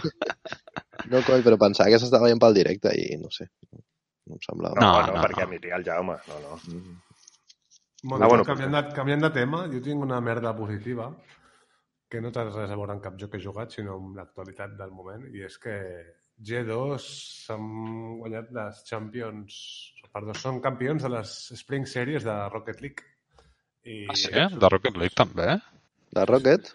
No, 1.12 1.20
coi, 1.26 1.42
però 1.44 1.58
pensava 1.60 1.90
que 1.92 1.98
s'estava 2.00 2.24
veient 2.24 2.40
pel 2.40 2.54
directe 2.56 2.90
i 2.98 3.18
no 3.20 3.28
sé. 3.30 3.44
No 4.26 4.38
em 4.38 4.40
semblava. 4.42 4.74
No, 4.80 4.86
No, 4.94 5.02
no, 5.06 5.12
no, 5.18 5.22
perquè 5.26 5.42
no. 5.42 5.48
admitia 5.50 5.76
el 5.76 5.84
Jaume. 5.86 6.16
No, 6.26 6.38
no. 6.46 6.56
Bueno, 8.08 8.24
Ah, 8.24 8.28
bueno, 8.28 8.44
canviant, 8.46 8.74
de, 8.76 8.94
canviant 8.94 9.24
de 9.26 9.30
tema, 9.34 9.64
jo 9.72 9.80
tinc 9.82 10.02
una 10.04 10.20
merda 10.22 10.52
positiva 10.56 11.08
que 12.08 12.20
no 12.22 12.30
té 12.30 12.44
res 12.46 12.70
a 12.70 12.76
veure 12.78 12.94
amb 12.94 13.02
cap 13.02 13.16
joc 13.18 13.32
que 13.32 13.40
he 13.40 13.42
jugat, 13.42 13.72
sinó 13.74 13.96
amb 13.98 14.14
l'actualitat 14.20 14.76
del 14.78 14.92
moment, 14.94 15.24
i 15.34 15.42
és 15.42 15.56
que 15.58 15.74
G2 16.38 17.02
s'han 17.02 17.66
guanyat 18.20 18.52
les 18.54 18.82
Champions... 18.86 19.58
Perdó, 20.16 20.32
són 20.38 20.62
campions 20.64 21.02
de 21.02 21.10
les 21.12 21.32
Spring 21.58 21.84
Series 21.90 22.24
de 22.24 22.34
Rocket 22.52 22.78
League. 22.84 23.02
I, 23.84 24.04
Ah, 24.08 24.14
sí? 24.16 24.30
De 24.32 24.70
Rocket 24.70 24.96
League 24.96 25.16
també? 25.18 25.48
De 26.14 26.24
Rocket? 26.30 26.70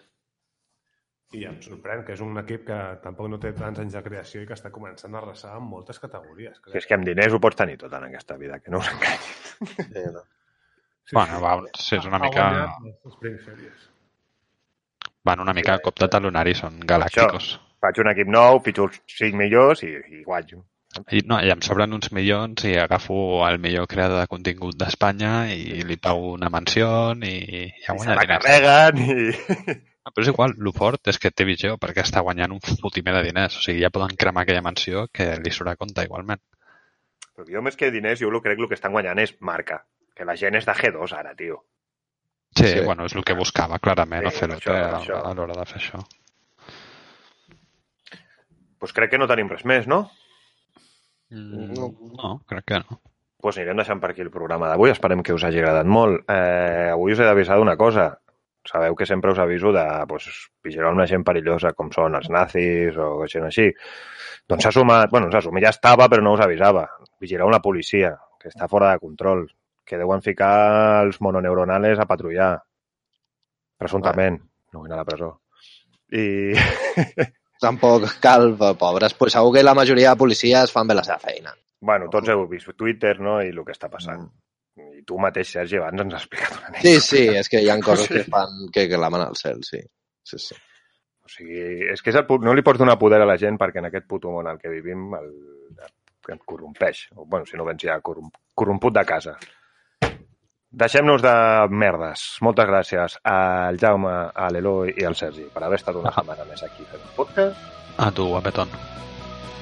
I 1.32 1.46
em 1.48 1.56
sorprèn 1.64 2.04
que 2.04 2.12
és 2.12 2.20
un 2.20 2.36
equip 2.42 2.66
que 2.68 2.78
tampoc 3.02 3.30
no 3.32 3.38
té 3.40 3.54
tants 3.56 3.80
anys 3.80 3.96
de 3.96 4.02
creació 4.04 4.42
i 4.42 4.46
que 4.46 4.52
està 4.58 4.70
començant 4.70 5.14
a 5.16 5.22
arrasar 5.22 5.56
en 5.56 5.64
moltes 5.64 5.98
categories. 5.98 6.60
Si 6.68 6.76
és 6.82 6.86
que 6.86 6.94
amb 6.98 7.08
diners 7.08 7.32
ho 7.32 7.40
pots 7.40 7.56
tenir 7.56 7.78
tot 7.80 7.96
en 7.96 8.04
aquesta 8.10 8.36
vida, 8.36 8.60
que 8.60 8.70
no 8.74 8.82
us 8.84 8.90
enganyis. 8.92 9.42
Sí, 9.80 10.04
no. 10.12 10.26
Sí, 11.04 11.16
Bueno, 11.16 11.40
va, 11.42 11.56
sí, 11.76 11.96
és 11.96 12.04
una 12.06 12.16
Ha 12.16 12.22
mica- 12.22 12.48
guanyat 12.48 13.44
Series. 13.44 13.88
Van 15.24 15.40
una 15.40 15.52
mica 15.54 15.74
a 15.74 15.78
cop 15.82 15.98
de 16.00 16.08
talonari, 16.08 16.54
són 16.58 16.80
galàcticos. 16.80 17.56
Faig 17.82 17.98
un 18.02 18.08
equip 18.12 18.28
nou, 18.30 18.60
fitxo 18.64 18.84
els 18.88 19.00
5 19.18 19.36
millors 19.38 19.82
i, 19.86 19.90
i 20.18 20.22
guanyo. 20.26 20.62
I, 21.10 21.22
no, 21.26 21.38
I 21.40 21.48
em 21.54 21.62
sobren 21.64 21.92
uns 21.96 22.10
milions 22.12 22.64
i 22.68 22.74
agafo 22.76 23.14
el 23.48 23.58
millor 23.58 23.86
creador 23.88 24.20
de 24.20 24.26
contingut 24.28 24.76
d'Espanya 24.76 25.46
i 25.54 25.80
li 25.88 25.96
pago 25.96 26.34
una 26.34 26.50
mansió 26.52 26.88
i 27.16 27.32
ja 27.80 27.94
I 27.94 27.96
se 27.96 27.96
guanya 27.96 28.16
la 28.18 28.26
diners. 28.26 29.00
i... 29.00 29.78
No, 30.02 30.10
però 30.10 30.24
és 30.26 30.28
igual, 30.32 30.52
el 30.58 30.72
fort 30.74 31.06
és 31.12 31.18
que 31.22 31.30
té 31.30 31.44
visió 31.46 31.76
perquè 31.78 32.02
està 32.02 32.20
guanyant 32.26 32.52
un 32.52 32.60
fotimer 32.60 33.14
de 33.14 33.22
diners. 33.30 33.56
O 33.56 33.62
sigui, 33.62 33.80
ja 33.84 33.90
poden 33.94 34.16
cremar 34.18 34.42
aquella 34.42 34.62
mansió 34.66 35.06
que 35.14 35.28
li 35.38 35.50
surt 35.54 35.70
a 35.70 35.76
compte 35.78 36.02
igualment. 36.04 36.42
Però 37.36 37.46
jo 37.48 37.62
més 37.62 37.76
que 37.78 37.90
diners, 37.94 38.18
jo 38.20 38.28
el 38.28 38.40
crec 38.42 38.58
que 38.58 38.62
el 38.66 38.68
que 38.68 38.74
estan 38.80 38.92
guanyant 38.92 39.22
és 39.22 39.32
marca. 39.40 39.84
Que 40.14 40.24
la 40.28 40.36
gent 40.36 40.54
és 40.58 40.66
de 40.68 40.72
G2 40.76 41.12
ara, 41.16 41.34
tio. 41.34 41.62
Sí, 42.54 42.66
Sí. 42.68 42.80
bueno, 42.84 43.06
és 43.06 43.14
el 43.16 43.24
que 43.24 43.32
buscava 43.34 43.78
clarament 43.78 44.28
Sí, 44.30 44.44
això, 44.44 44.74
a, 44.74 45.22
a 45.30 45.34
l'hora 45.34 45.54
de 45.56 45.64
fer 45.64 45.78
això. 45.80 46.02
Doncs 48.82 48.92
crec 48.96 49.12
que 49.14 49.18
no 49.20 49.28
tenim 49.30 49.48
res 49.50 49.64
més, 49.64 49.86
no? 49.86 50.02
Mm, 51.30 51.72
No. 51.78 51.88
no, 52.18 52.32
crec 52.48 52.64
que 52.66 52.80
no. 52.82 52.98
Doncs 53.42 53.58
anirem 53.58 53.76
deixant 53.80 54.00
per 54.02 54.10
aquí 54.12 54.20
el 54.22 54.30
programa 54.30 54.68
d'avui. 54.68 54.90
Esperem 54.90 55.22
que 55.22 55.32
us 55.34 55.42
hagi 55.44 55.58
agradat 55.58 55.86
molt. 55.86 56.22
Eh, 56.30 56.90
avui 56.92 57.12
us 57.14 57.18
he 57.18 57.24
d'avisar 57.26 57.56
d'una 57.58 57.76
cosa. 57.76 58.18
Sabeu 58.68 58.94
que 58.94 59.06
sempre 59.06 59.32
us 59.32 59.38
aviso 59.42 59.72
de 59.72 59.82
pues, 60.06 60.28
vigilar 60.62 60.92
una 60.92 61.06
gent 61.06 61.24
perillosa 61.24 61.72
com 61.72 61.90
són 61.90 62.14
els 62.14 62.28
nazis 62.30 62.96
o 62.96 63.24
gent 63.26 63.48
així. 63.48 63.72
Doncs 64.46 64.62
s'ha 64.62 64.70
sumat, 64.72 65.10
bueno, 65.10 65.30
s'ha 65.32 65.40
sumat, 65.42 65.62
ja 65.64 65.70
estava, 65.74 66.06
però 66.08 66.22
no 66.22 66.34
us 66.34 66.40
avisava. 66.44 66.84
Vigilar 67.18 67.46
una 67.48 67.58
policia, 67.60 68.12
que 68.38 68.48
està 68.52 68.68
fora 68.68 68.92
de 68.92 69.00
control, 69.02 69.48
que 69.84 69.98
deuen 69.98 70.22
ficar 70.22 71.02
els 71.04 71.20
mononeuronales 71.20 71.98
a 71.98 72.06
patrullar. 72.06 72.54
Presumptament. 73.78 74.38
No 74.72 74.80
vull 74.82 74.90
anar 74.92 75.00
a 75.00 75.04
la 75.04 75.08
presó. 75.08 75.30
I... 76.12 76.52
Tampoc 77.62 78.08
cal, 78.22 78.56
pobres. 78.58 79.14
Pues 79.14 79.32
segur 79.36 79.52
que 79.54 79.62
la 79.62 79.74
majoria 79.74 80.10
de 80.10 80.18
policies 80.18 80.72
fan 80.74 80.88
bé 80.90 80.96
la 80.98 81.04
seva 81.06 81.18
feina. 81.22 81.52
bueno, 81.82 82.06
tots 82.10 82.28
heu 82.30 82.44
vist 82.46 82.68
Twitter, 82.78 83.16
no?, 83.20 83.40
i 83.42 83.48
el 83.50 83.64
que 83.66 83.74
està 83.74 83.88
passant. 83.90 84.20
I 84.78 85.00
tu 85.06 85.16
mateix, 85.18 85.48
Sergi, 85.50 85.80
abans 85.80 86.00
ens 86.04 86.14
has 86.14 86.22
explicat 86.28 86.52
una 86.54 86.68
Sí, 86.78 86.92
anècdota. 86.92 87.06
sí, 87.08 87.22
és 87.40 87.48
que 87.50 87.60
hi 87.62 87.70
ha 87.70 87.76
coses 87.82 88.06
Sí. 88.10 88.14
que 88.14 88.22
fan 88.30 88.52
que 88.72 88.84
clamen 88.88 89.20
al 89.24 89.34
cel, 89.36 89.64
sí. 89.66 89.80
Sí, 90.22 90.38
sí. 90.38 90.54
O 91.26 91.30
sigui, 91.30 91.64
és 91.90 92.02
que 92.02 92.10
és 92.14 92.18
el, 92.20 92.26
no 92.46 92.54
li 92.54 92.62
pots 92.66 92.78
donar 92.78 92.98
poder 93.00 93.18
a 93.22 93.26
la 93.26 93.34
gent 93.38 93.58
perquè 93.58 93.82
en 93.82 93.88
aquest 93.90 94.06
puto 94.10 94.30
món 94.30 94.46
al 94.46 94.58
que 94.62 94.70
vivim 94.70 95.08
el, 95.18 95.28
el 96.30 96.38
corrompeix. 96.46 97.08
O, 97.16 97.26
bueno, 97.26 97.46
si 97.50 97.58
no 97.58 97.66
vens 97.66 97.82
ja 97.82 97.98
corrom, 98.00 98.30
corromput 98.54 98.94
de 99.00 99.04
casa. 99.04 99.34
Deixem-nos 100.72 101.20
de 101.20 101.32
merdes. 101.68 102.22
Moltes 102.40 102.68
gràcies 102.68 103.18
al 103.28 103.76
Jaume, 103.80 104.14
a 104.32 104.48
l'Eloi 104.54 104.94
i 104.96 105.04
al 105.04 105.16
Sergi 105.18 105.44
per 105.52 105.66
haver 105.66 105.76
estat 105.80 105.98
una 106.00 106.12
setmana 106.16 106.48
més 106.48 106.64
aquí 106.64 106.86
fent 106.88 107.04
un 107.04 107.12
podcast. 107.18 107.60
A 108.00 108.08
tu, 108.10 108.30
guapetón. 108.32 108.72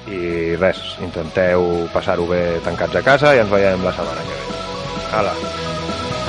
I 0.07 0.55
res, 0.55 0.79
intenteu 1.03 1.67
passar-ho 1.93 2.25
bé 2.31 2.41
tancats 2.63 2.95
a 2.95 3.03
casa 3.11 3.35
i 3.35 3.43
ens 3.43 3.51
veiem 3.51 3.83
la 3.83 3.93
setmana 3.99 4.23
que 4.23 4.39
ve. 4.39 4.65
Hala. 5.11 5.37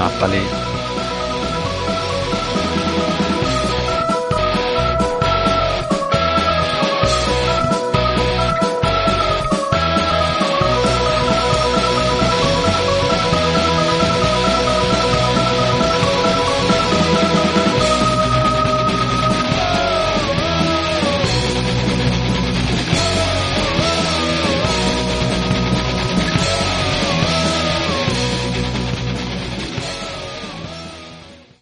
Ah, 0.02 0.10
pali. 0.18 0.42